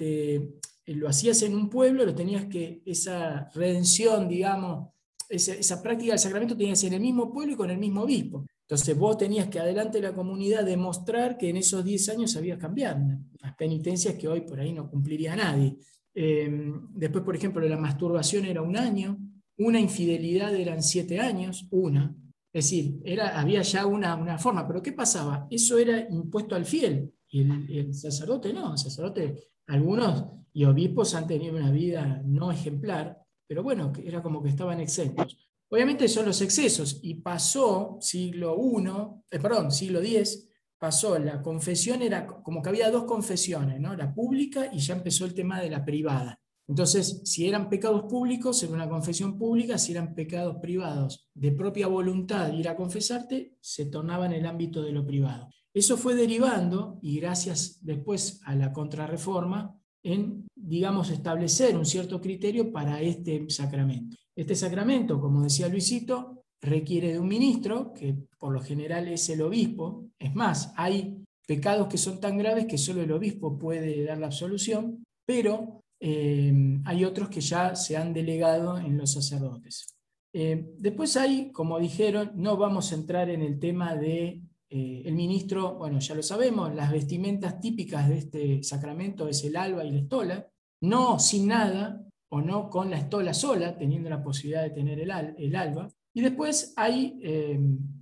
lo 0.96 1.08
hacías 1.08 1.42
en 1.44 1.56
un 1.56 1.70
pueblo, 1.70 2.06
lo 2.06 2.16
tenías 2.16 2.46
que, 2.46 2.82
esa 2.86 3.50
redención, 3.54 4.28
digamos, 4.28 4.90
esa, 5.30 5.82
práctica 5.82 6.12
del 6.12 6.20
sacramento 6.20 6.58
tenía 6.58 6.74
que 6.74 6.78
ser 6.78 6.90
en 6.90 6.96
el 6.96 7.02
mismo 7.02 7.32
pueblo 7.32 7.54
y 7.54 7.56
con 7.56 7.70
el 7.70 7.78
mismo 7.78 8.02
obispo. 8.02 8.46
Entonces 8.62 8.98
vos 8.98 9.18
tenías 9.18 9.48
que 9.48 9.60
adelante 9.60 10.00
de 10.00 10.08
la 10.08 10.14
comunidad 10.14 10.66
demostrar 10.66 11.38
que 11.38 11.50
en 11.50 11.58
esos 11.58 11.84
10 11.84 12.10
años 12.10 12.36
habías 12.36 12.58
cambiado, 12.58 13.00
las 13.42 13.56
penitencias 13.56 14.16
que 14.16 14.28
hoy 14.28 14.42
por 14.42 14.60
ahí 14.60 14.74
no 14.74 14.90
cumpliría 14.90 15.36
nadie. 15.36 15.78
Em, 16.14 16.88
después, 16.94 17.24
por 17.24 17.36
ejemplo, 17.36 17.68
la 17.68 17.78
masturbación 17.78 18.46
era 18.46 18.62
un 18.62 18.76
año, 18.76 19.18
una 19.58 19.80
infidelidad 19.80 20.54
eran 20.56 20.82
siete 20.84 21.20
años, 21.20 21.68
una. 21.72 22.16
Es 22.54 22.66
decir, 22.66 23.00
era, 23.06 23.40
había 23.40 23.62
ya 23.62 23.86
una, 23.86 24.16
una 24.16 24.38
forma, 24.38 24.68
pero 24.68 24.82
¿qué 24.82 24.92
pasaba? 24.92 25.48
Eso 25.50 25.78
era 25.78 26.08
impuesto 26.10 26.56
al 26.56 26.66
fiel 26.66 27.14
y 27.30 27.42
el, 27.42 27.70
el 27.70 27.94
sacerdote 27.94 28.52
no, 28.52 28.74
el 28.74 28.78
sacerdote, 28.78 29.36
algunos 29.68 30.41
y 30.54 30.66
obispos 30.66 31.16
han 31.16 31.28
tenido 31.28 31.56
una 31.56 31.72
vida 31.72 32.22
no 32.26 32.52
ejemplar, 32.52 33.18
pero 33.48 33.64
bueno, 33.64 33.92
era 34.04 34.22
como 34.22 34.42
que 34.42 34.50
estaban 34.50 34.80
exentos. 34.80 35.38
Obviamente 35.70 36.08
son 36.08 36.26
los 36.26 36.42
excesos, 36.42 37.00
y 37.02 37.16
pasó 37.16 37.98
siglo 38.02 38.58
I, 38.58 39.36
eh, 39.36 39.40
perdón, 39.40 39.72
siglo 39.72 40.02
X, 40.02 40.50
pasó 40.78 41.18
la 41.20 41.42
confesión, 41.42 42.02
era 42.02 42.26
como 42.26 42.62
que 42.62 42.70
había 42.70 42.92
dos 42.92 43.06
confesiones, 43.06 43.80
¿no? 43.80 43.96
la 43.96 44.14
pública 44.14 44.70
y 44.74 44.80
ya 44.80 44.96
empezó 44.96 45.26
el 45.26 45.34
tema 45.34 45.62
de 45.62 45.70
la 45.70 45.86
privada. 45.86 46.42
Entonces, 46.68 47.22
si 47.26 47.48
eran 47.48 47.70
pecados 47.70 48.04
públicos, 48.04 48.64
era 48.64 48.74
una 48.74 48.90
confesión 48.90 49.38
pública, 49.38 49.78
si 49.78 49.92
eran 49.92 50.16
pecados 50.16 50.58
privados 50.62 51.30
de 51.34 51.52
propia 51.52 51.88
voluntad 51.88 52.52
ir 52.54 52.70
a 52.70 52.76
confesarte, 52.76 53.58
se 53.60 53.86
tornaba 53.86 54.26
en 54.26 54.34
el 54.34 54.46
ámbito 54.46 54.82
de 54.82 54.92
lo 54.92 55.06
privado. 55.06 55.50
Eso 55.74 55.98
fue 55.98 56.16
derivando, 56.16 56.98
y 57.02 57.20
gracias 57.20 57.80
después 57.82 58.42
a 58.46 58.56
la 58.56 58.74
contrarreforma, 58.74 59.81
en, 60.04 60.48
digamos, 60.56 61.10
establecer 61.10 61.78
un 61.78 61.86
cierto 61.86 62.20
criterio 62.20 62.72
para 62.72 63.02
este 63.02 63.50
sacramento. 63.50 64.18
Este 64.36 64.56
sacramento, 64.56 65.20
como 65.20 65.44
decía 65.44 65.68
Luisito, 65.68 66.44
requiere 66.62 67.14
de 67.14 67.20
un 67.20 67.28
ministro, 67.28 67.94
que 67.94 68.16
por 68.38 68.54
lo 68.54 68.62
general 68.62 69.08
es 69.08 69.30
el 69.30 69.42
obispo. 69.42 70.10
Es 70.20 70.34
más, 70.34 70.74
hay 70.78 71.24
pecados 71.48 71.88
que 71.88 71.98
son 71.98 72.20
tan 72.20 72.38
graves 72.38 72.66
que 72.66 72.78
solo 72.78 73.02
el 73.02 73.12
obispo 73.12 73.58
puede 73.58 74.04
dar 74.04 74.18
la 74.18 74.28
absolución, 74.28 75.04
pero 75.26 75.82
eh, 76.00 76.80
hay 76.86 77.06
otros 77.06 77.30
que 77.30 77.42
ya 77.42 77.76
se 77.76 77.98
han 77.98 78.14
delegado 78.14 78.78
en 78.78 78.98
los 78.98 79.14
sacerdotes. 79.14 79.88
Eh, 80.34 80.74
después 80.78 81.18
hay, 81.18 81.52
como 81.52 81.80
dijeron, 81.80 82.32
no 82.36 82.58
vamos 82.58 82.92
a 82.92 82.96
entrar 82.96 83.30
en 83.30 83.42
el 83.42 83.60
tema 83.60 83.96
de 83.96 84.42
eh, 84.72 85.04
el 85.06 85.14
ministro, 85.14 85.76
bueno, 85.76 86.00
ya 86.00 86.16
lo 86.16 86.24
sabemos, 86.24 86.74
las 86.74 86.92
vestimentas 86.92 87.60
típicas 87.60 88.10
de 88.10 88.18
este 88.18 88.64
sacramento 88.64 89.28
es 89.28 89.44
el 89.44 89.56
alba 89.56 89.84
y 89.84 89.92
la 89.92 90.00
estola, 90.00 90.48
no 90.82 91.20
sin 91.20 91.48
nada 91.48 92.04
o 92.30 92.42
no 92.42 92.70
con 92.70 92.90
la 92.90 92.98
estola 92.98 93.34
sola, 93.36 93.78
teniendo 93.78 94.10
la 94.10 94.24
posibilidad 94.24 94.64
de 94.64 94.72
tener 94.72 95.00
el, 95.00 95.12
el 95.38 95.56
alba. 95.56 95.88
Y 96.14 96.22
después 96.22 96.74
hay 96.76 97.20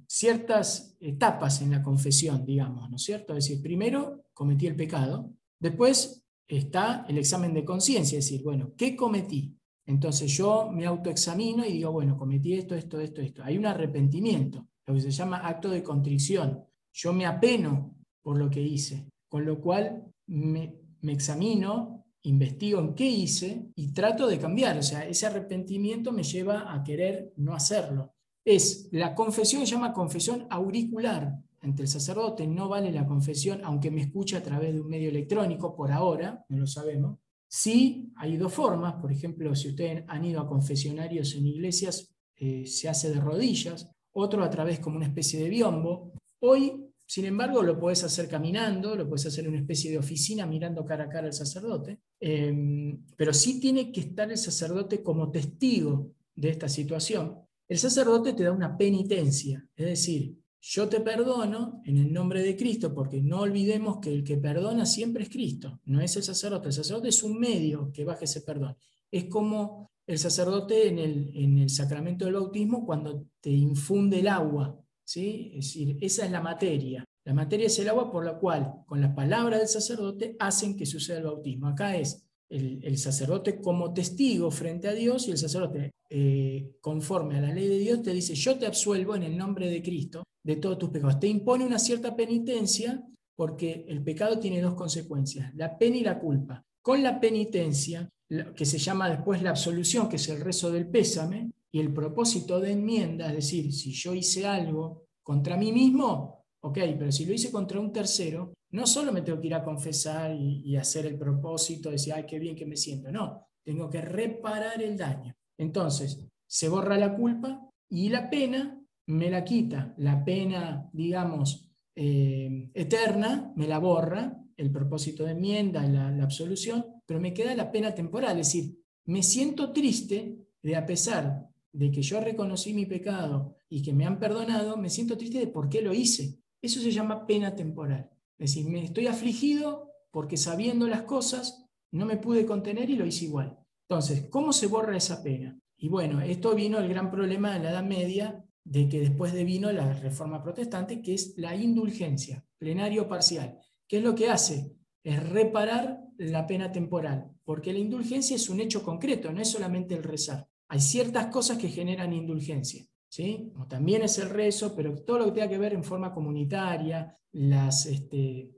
ciertas 0.08 0.96
etapas 1.00 1.62
en 1.62 1.72
la 1.72 1.84
confesión, 1.84 2.46
digamos, 2.46 2.90
¿no 2.90 2.96
es 2.96 3.04
cierto? 3.04 3.36
Es 3.36 3.46
decir, 3.46 3.62
primero 3.62 4.26
cometí 4.34 4.66
el 4.66 4.76
pecado, 4.76 5.32
después 5.60 6.24
está 6.48 7.06
el 7.08 7.20
examen 7.20 7.54
de 7.54 7.64
conciencia, 7.64 8.18
es 8.18 8.26
decir, 8.26 8.44
bueno, 8.44 8.74
¿qué 8.76 8.96
cometí? 8.96 9.56
Entonces 9.86 10.32
yo 10.36 10.70
me 10.72 10.86
autoexamino 10.86 11.66
y 11.66 11.74
digo, 11.74 11.92
bueno, 11.92 12.18
cometí 12.18 12.54
esto, 12.54 12.76
esto, 12.76 13.00
esto, 13.00 13.22
esto. 13.22 13.44
Hay 13.44 13.58
un 13.58 13.66
arrepentimiento, 13.66 14.68
lo 14.90 14.96
que 14.96 15.02
se 15.02 15.12
llama 15.12 15.48
acto 15.48 15.70
de 15.70 15.84
contrición. 15.84 16.66
Yo 16.92 17.14
me 17.14 17.26
apeno 17.26 17.96
por 18.22 18.38
lo 18.38 18.50
que 18.50 18.62
hice, 18.62 19.10
con 19.28 19.46
lo 19.46 19.62
cual 19.62 20.04
me, 20.28 20.76
examino, 21.04 22.06
investigo 22.24 22.80
en 22.80 22.94
qué 22.94 23.06
hice 23.06 23.72
y 23.76 23.94
trato 23.94 24.28
de 24.28 24.40
cambiar. 24.40 24.78
O 24.78 24.84
sea, 24.84 25.08
ese 25.08 25.26
arrepentimiento 25.26 26.12
me 26.12 26.24
lleva 26.24 26.74
a 26.74 26.84
querer 26.84 27.34
no 27.38 27.54
hacerlo 27.54 28.14
es 28.50 28.90
la 28.92 29.14
confesión, 29.14 29.66
se 29.66 29.74
llama 29.74 29.94
confesión 29.94 30.48
auricular 30.50 31.40
ante 31.62 31.84
el 31.84 31.88
sacerdote, 31.88 32.48
no 32.48 32.70
vale 32.70 32.92
la 32.92 33.06
confesión, 33.06 33.62
aunque 33.64 33.92
me 33.92 34.02
escuche 34.02 34.38
a 34.38 34.44
través 34.44 34.74
de 34.74 34.82
un 34.82 34.88
medio 34.88 35.10
electrónico, 35.10 35.76
por 35.76 35.92
ahora, 35.92 36.46
no 36.50 36.58
lo 36.58 36.68
sabemos. 36.68 37.20
Sí, 37.48 38.12
hay 38.16 38.38
dos 38.38 38.54
formas, 38.54 38.96
por 38.96 39.12
ejemplo, 39.12 39.54
si 39.56 39.70
ustedes 39.70 40.04
han 40.08 40.26
ido 40.26 40.42
a 40.42 40.48
confesionarios 40.48 41.36
en 41.36 41.48
iglesias, 41.48 42.16
eh, 42.38 42.66
se 42.66 42.88
hace 42.88 43.10
de 43.10 43.20
rodillas, 43.20 43.92
otro 44.14 44.44
a 44.44 44.50
través 44.50 44.80
como 44.80 44.98
una 44.98 45.08
especie 45.08 45.40
de 45.40 45.50
biombo. 45.50 46.14
Hoy, 46.40 46.86
sin 47.06 47.26
embargo, 47.26 47.62
lo 47.64 47.80
puedes 47.80 48.04
hacer 48.04 48.28
caminando, 48.28 48.96
lo 48.96 49.08
puedes 49.08 49.26
hacer 49.26 49.46
en 49.46 49.52
una 49.52 49.60
especie 49.60 49.92
de 49.92 49.98
oficina 49.98 50.46
mirando 50.46 50.86
cara 50.86 51.06
a 51.06 51.10
cara 51.10 51.28
al 51.28 51.34
sacerdote, 51.34 52.00
em, 52.20 53.04
pero 53.16 53.34
sí 53.34 53.60
tiene 53.60 53.92
que 53.92 54.02
estar 54.02 54.30
el 54.32 54.38
sacerdote 54.38 55.02
como 55.04 55.32
testigo 55.32 56.12
de 56.36 56.50
esta 56.50 56.70
situación 56.70 57.50
el 57.70 57.78
sacerdote 57.78 58.34
te 58.34 58.44
da 58.44 58.52
una 58.52 58.76
penitencia, 58.76 59.64
es 59.76 59.86
decir, 59.86 60.36
yo 60.60 60.90
te 60.90 61.02
perdono 61.02 61.84
en 61.86 61.98
el 61.98 62.12
nombre 62.12 62.42
de 62.42 62.58
Cristo, 62.58 62.94
porque 62.96 63.22
no 63.22 63.42
olvidemos 63.42 64.00
que 64.00 64.12
el 64.12 64.24
que 64.24 64.38
perdona 64.38 64.88
siempre 64.88 65.24
es 65.24 65.30
Cristo, 65.30 65.80
no 65.86 66.02
es 66.02 66.18
el 66.18 66.24
sacerdote. 66.24 66.68
El 66.68 66.74
sacerdote 66.74 67.10
es 67.10 67.24
un 67.24 67.40
medio 67.40 67.92
que 67.94 68.04
baje 68.04 68.26
ese 68.26 68.42
perdón. 68.42 68.76
Es 69.10 69.26
como 69.26 69.92
el 70.10 70.18
sacerdote 70.18 70.88
en 70.88 70.98
el, 70.98 71.32
en 71.36 71.60
el 71.60 71.70
sacramento 71.70 72.26
del 72.26 72.34
bautismo 72.34 72.84
cuando 72.84 73.28
te 73.40 73.52
infunde 73.52 74.22
el 74.22 74.28
agua. 74.28 74.76
¿sí? 75.04 75.52
Es 75.54 75.68
decir, 75.68 75.98
esa 76.02 76.26
es 76.26 76.32
la 76.32 76.42
materia. 76.42 77.06
La 77.24 77.36
materia 77.36 77.68
es 77.68 77.78
el 77.78 77.90
agua 77.90 78.12
por 78.12 78.26
la 78.26 78.40
cual, 78.40 78.74
con 78.88 79.02
la 79.02 79.14
palabra 79.14 79.60
del 79.60 79.68
sacerdote, 79.68 80.36
hacen 80.40 80.76
que 80.76 80.88
suceda 80.88 81.20
el 81.20 81.26
bautismo. 81.26 81.68
Acá 81.68 81.96
es 81.96 82.28
el, 82.50 82.98
sacerdote 82.98 83.62
como 83.62 83.94
testigo 83.94 84.50
frente 84.50 84.88
a 84.88 84.96
Dios 84.96 85.28
y 85.28 85.32
el 85.32 85.38
sacerdote, 85.38 85.92
eh, 86.10 86.72
conforme 86.82 87.38
a 87.38 87.42
la 87.42 87.54
ley 87.54 87.68
de 87.68 87.78
Dios, 87.78 88.02
te 88.02 88.12
dice, 88.12 88.34
yo 88.34 88.58
te 88.58 88.66
absuelvo 88.66 89.16
en 89.16 89.22
el 89.22 89.38
nombre 89.38 89.70
de 89.70 89.84
Cristo 89.84 90.24
de 90.44 90.56
todos 90.56 90.80
tus 90.80 90.90
pecados. 90.90 91.20
Te 91.20 91.28
impone 91.28 91.68
una 91.68 91.78
cierta 91.78 92.16
penitencia 92.16 93.00
porque 93.36 93.86
el 93.88 94.04
pecado 94.04 94.40
tiene 94.40 94.60
dos 94.60 94.74
consecuencias, 94.74 95.54
la 95.54 95.78
pena 95.78 95.98
y 95.98 96.04
la 96.04 96.20
culpa. 96.20 96.66
Con 96.82 97.04
la 97.04 97.20
penitencia, 97.20 98.10
que 98.56 98.66
se 98.66 98.78
llama 98.78 99.10
después 99.10 99.42
la 99.42 99.50
absolución, 99.52 100.08
que 100.08 100.18
es 100.18 100.30
el 100.30 100.42
rezo 100.42 100.72
del 100.72 100.88
pésame, 100.88 101.52
y 101.72 101.80
el 101.80 101.94
propósito 101.94 102.60
de 102.60 102.72
enmienda, 102.72 103.28
es 103.28 103.36
decir, 103.36 103.72
si 103.74 103.92
yo 103.92 104.14
hice 104.14 104.48
algo 104.48 105.06
contra 105.22 105.56
mí 105.56 105.72
mismo, 105.72 106.46
ok, 106.62 106.78
pero 106.98 107.12
si 107.12 107.26
lo 107.26 107.34
hice 107.34 107.52
contra 107.52 107.80
un 107.80 107.94
tercero, 107.94 108.54
no 108.72 108.88
solo 108.88 109.12
me 109.12 109.22
tengo 109.22 109.40
que 109.40 109.48
ir 109.48 109.54
a 109.54 109.64
confesar 109.64 110.36
y, 110.36 110.76
hacer 110.76 111.06
el 111.06 111.18
propósito, 111.18 111.90
de 111.90 111.94
decir, 111.94 112.14
ay, 112.14 112.26
qué 112.26 112.40
bien 112.40 112.56
que 112.56 112.66
me 112.66 112.76
siento, 112.76 113.12
no, 113.12 113.48
tengo 113.64 113.90
que 113.90 114.02
reparar 114.02 114.82
el 114.82 114.98
daño. 114.98 115.36
Entonces, 115.58 116.26
se 116.48 116.70
borra 116.70 116.98
la 116.98 117.16
culpa 117.16 117.70
y 117.90 118.10
la 118.10 118.30
pena 118.30 118.80
me 119.08 119.30
la 119.30 119.44
quita. 119.44 119.94
La 119.98 120.24
pena, 120.24 120.90
digamos, 120.94 121.68
eh, 121.96 122.70
eterna, 122.74 123.52
me 123.56 123.68
la 123.68 123.80
borra, 123.80 124.40
el 124.60 124.72
propósito 124.72 125.24
de 125.24 125.32
enmienda, 125.32 125.88
la, 125.88 126.24
absolución, 126.24 126.86
pero 127.06 127.20
me 127.20 127.34
queda 127.34 127.56
la 127.56 127.72
pena 127.72 127.96
temporal, 127.96 128.40
es 128.40 128.48
decir, 128.48 128.78
me 129.06 129.24
siento 129.24 129.72
triste 129.72 130.38
de 130.62 130.76
a 130.76 130.86
pesar 130.86 131.50
de 131.72 131.90
que 131.90 132.02
yo 132.02 132.20
reconocí 132.20 132.74
mi 132.74 132.86
pecado 132.86 133.56
y 133.70 133.82
que 133.82 133.94
me 133.94 134.06
han 134.06 134.20
perdonado, 134.20 134.76
me 134.76 134.90
siento 134.90 135.18
triste 135.18 135.40
de 135.40 135.48
por 135.48 135.70
qué 135.70 135.82
lo 135.82 135.94
hice. 135.94 136.40
Eso 136.62 136.82
se 136.82 136.92
llama 136.92 137.26
pena 137.26 137.56
temporal. 137.56 138.10
Es 138.38 138.52
decir, 138.52 138.70
me 138.70 138.84
estoy 138.84 139.08
afligido 139.08 139.92
porque 140.12 140.36
sabiendo 140.36 140.88
las 140.88 141.04
cosas 141.04 141.66
no 141.92 142.06
me 142.06 142.18
pude 142.18 142.46
contener 142.46 142.90
y 142.90 142.96
lo 142.96 143.06
hice 143.06 143.26
igual. 143.26 143.58
Entonces, 143.88 144.28
¿cómo 144.30 144.52
se 144.52 144.68
borra 144.68 144.98
esa 144.98 145.24
pena? 145.24 145.58
Y 145.78 145.88
bueno, 145.88 146.22
esto 146.22 146.54
vino 146.54 146.80
el 146.80 146.90
gran 146.90 147.10
problema 147.10 147.54
de 147.54 147.60
la 147.64 147.72
Edad 147.72 147.84
Media, 147.84 148.46
de 148.66 148.90
que 148.90 149.00
después 149.00 149.34
de 149.34 149.46
vino 149.46 149.72
la 149.72 149.94
Reforma 149.94 150.44
Protestante, 150.44 151.02
que 151.02 151.14
es 151.14 151.34
la 151.38 151.56
indulgencia, 151.56 152.46
plenario 152.58 153.08
parcial. 153.08 153.60
¿Qué 153.90 153.98
es 153.98 154.04
lo 154.04 154.14
que 154.14 154.30
hace? 154.30 154.72
Es 155.04 155.28
reparar 155.30 156.00
la 156.18 156.46
pena 156.46 156.72
temporal, 156.72 157.32
porque 157.44 157.74
la 157.74 157.80
indulgencia 157.80 158.36
es 158.36 158.48
un 158.48 158.60
hecho 158.60 158.84
concreto, 158.84 159.34
no 159.34 159.42
es 159.42 159.50
solamente 159.50 159.96
el 159.96 160.04
rezar. 160.04 160.48
Hay 160.68 160.80
ciertas 160.80 161.26
cosas 161.28 161.58
que 161.58 161.70
generan 161.70 162.14
indulgencia. 162.14 162.86
¿sí? 163.10 163.52
también 163.68 164.04
es 164.04 164.20
el 164.20 164.30
rezo, 164.30 164.76
pero 164.76 164.96
todo 165.04 165.18
lo 165.18 165.26
que 165.26 165.32
tenga 165.32 165.50
que 165.50 165.58
ver 165.58 165.74
en 165.74 165.84
forma 165.84 166.14
comunitaria, 166.14 167.18
las, 167.32 167.88
este, 167.88 168.52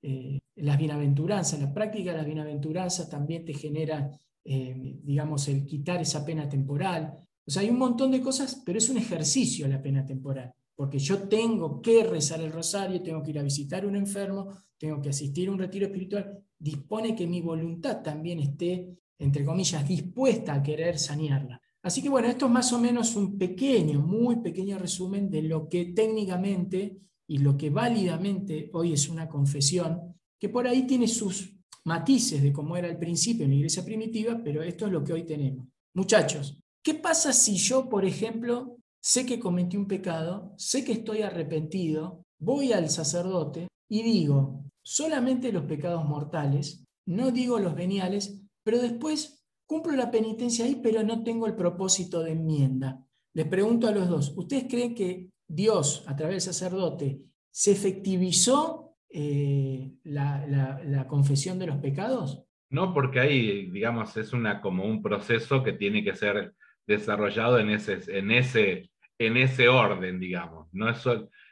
eh, 0.00 0.38
las 0.56 0.78
bienaventuranzas, 0.78 1.60
la 1.60 1.74
práctica 1.74 2.12
de 2.12 2.16
las 2.16 2.26
bienaventuranzas 2.26 3.10
también 3.10 3.44
te 3.44 3.52
genera, 3.52 4.10
eh, 4.42 4.74
digamos, 5.02 5.46
el 5.48 5.66
quitar 5.66 6.00
esa 6.00 6.24
pena 6.24 6.48
temporal. 6.48 7.18
O 7.46 7.50
sea, 7.50 7.60
hay 7.60 7.68
un 7.68 7.78
montón 7.78 8.10
de 8.10 8.22
cosas, 8.22 8.62
pero 8.64 8.78
es 8.78 8.88
un 8.88 8.96
ejercicio 8.96 9.68
la 9.68 9.82
pena 9.82 10.06
temporal, 10.06 10.54
porque 10.74 10.98
yo 10.98 11.28
tengo 11.28 11.82
que 11.82 12.04
rezar 12.04 12.40
el 12.40 12.52
rosario, 12.52 13.02
tengo 13.02 13.22
que 13.22 13.30
ir 13.30 13.38
a 13.38 13.42
visitar 13.42 13.84
a 13.84 13.88
un 13.88 13.96
enfermo, 13.96 14.48
tengo 14.78 15.00
que 15.02 15.10
asistir 15.10 15.48
a 15.48 15.52
un 15.52 15.58
retiro 15.58 15.86
espiritual, 15.86 16.42
dispone 16.58 17.14
que 17.14 17.26
mi 17.26 17.40
voluntad 17.40 18.02
también 18.02 18.38
esté, 18.38 18.96
entre 19.18 19.44
comillas, 19.44 19.86
dispuesta 19.86 20.54
a 20.54 20.62
querer 20.62 20.98
sanearla. 20.98 21.60
Así 21.82 22.02
que 22.02 22.08
bueno, 22.08 22.28
esto 22.28 22.46
es 22.46 22.52
más 22.52 22.72
o 22.72 22.78
menos 22.78 23.14
un 23.16 23.38
pequeño, 23.38 24.00
muy 24.00 24.36
pequeño 24.36 24.78
resumen 24.78 25.30
de 25.30 25.42
lo 25.42 25.68
que 25.68 25.86
técnicamente 25.86 26.98
y 27.26 27.38
lo 27.38 27.56
que 27.56 27.70
válidamente 27.70 28.70
hoy 28.72 28.92
es 28.92 29.08
una 29.08 29.28
confesión, 29.28 30.14
que 30.38 30.48
por 30.48 30.66
ahí 30.66 30.86
tiene 30.86 31.08
sus 31.08 31.54
matices 31.84 32.42
de 32.42 32.52
cómo 32.52 32.76
era 32.76 32.88
al 32.88 32.98
principio 32.98 33.44
en 33.44 33.50
la 33.50 33.56
iglesia 33.56 33.84
primitiva, 33.84 34.40
pero 34.42 34.62
esto 34.62 34.86
es 34.86 34.92
lo 34.92 35.04
que 35.04 35.12
hoy 35.12 35.24
tenemos. 35.24 35.66
Muchachos, 35.94 36.58
¿qué 36.82 36.94
pasa 36.94 37.32
si 37.32 37.56
yo, 37.56 37.88
por 37.88 38.04
ejemplo, 38.04 38.78
sé 39.00 39.24
que 39.26 39.40
cometí 39.40 39.76
un 39.76 39.86
pecado, 39.86 40.54
sé 40.56 40.84
que 40.84 40.92
estoy 40.92 41.22
arrepentido, 41.22 42.24
voy 42.38 42.72
al 42.72 42.90
sacerdote 42.90 43.68
y 43.88 44.02
digo 44.02 44.64
solamente 44.82 45.52
los 45.52 45.64
pecados 45.64 46.04
mortales, 46.04 46.84
no 47.06 47.30
digo 47.30 47.58
los 47.58 47.74
veniales, 47.74 48.42
pero 48.62 48.80
después 48.80 49.38
Cumplo 49.68 49.94
la 49.94 50.10
penitencia 50.10 50.64
ahí, 50.64 50.80
pero 50.82 51.02
no 51.02 51.22
tengo 51.22 51.46
el 51.46 51.54
propósito 51.54 52.22
de 52.22 52.32
enmienda. 52.32 53.04
Les 53.34 53.46
pregunto 53.46 53.86
a 53.86 53.92
los 53.92 54.08
dos, 54.08 54.32
¿ustedes 54.34 54.64
creen 54.66 54.94
que 54.94 55.28
Dios, 55.46 56.04
a 56.06 56.16
través 56.16 56.46
del 56.46 56.54
sacerdote, 56.54 57.20
se 57.50 57.72
efectivizó 57.72 58.96
eh, 59.10 59.92
la, 60.04 61.06
confesión 61.06 61.58
de 61.58 61.66
los 61.66 61.76
pecados? 61.76 62.44
No, 62.70 62.94
porque 62.94 63.20
ahí, 63.20 63.70
digamos, 63.70 64.16
es 64.16 64.32
una, 64.32 64.62
como 64.62 64.86
un 64.86 65.02
proceso 65.02 65.62
que 65.62 65.74
tiene 65.74 66.02
que 66.02 66.14
ser 66.14 66.54
desarrollado 66.86 67.58
en 67.58 67.68
ese, 67.68 68.00
en 68.08 68.30
ese, 68.30 68.90
en 69.18 69.36
ese 69.36 69.68
orden, 69.68 70.18
digamos. 70.18 70.68
No 70.72 70.88
es, 70.88 71.04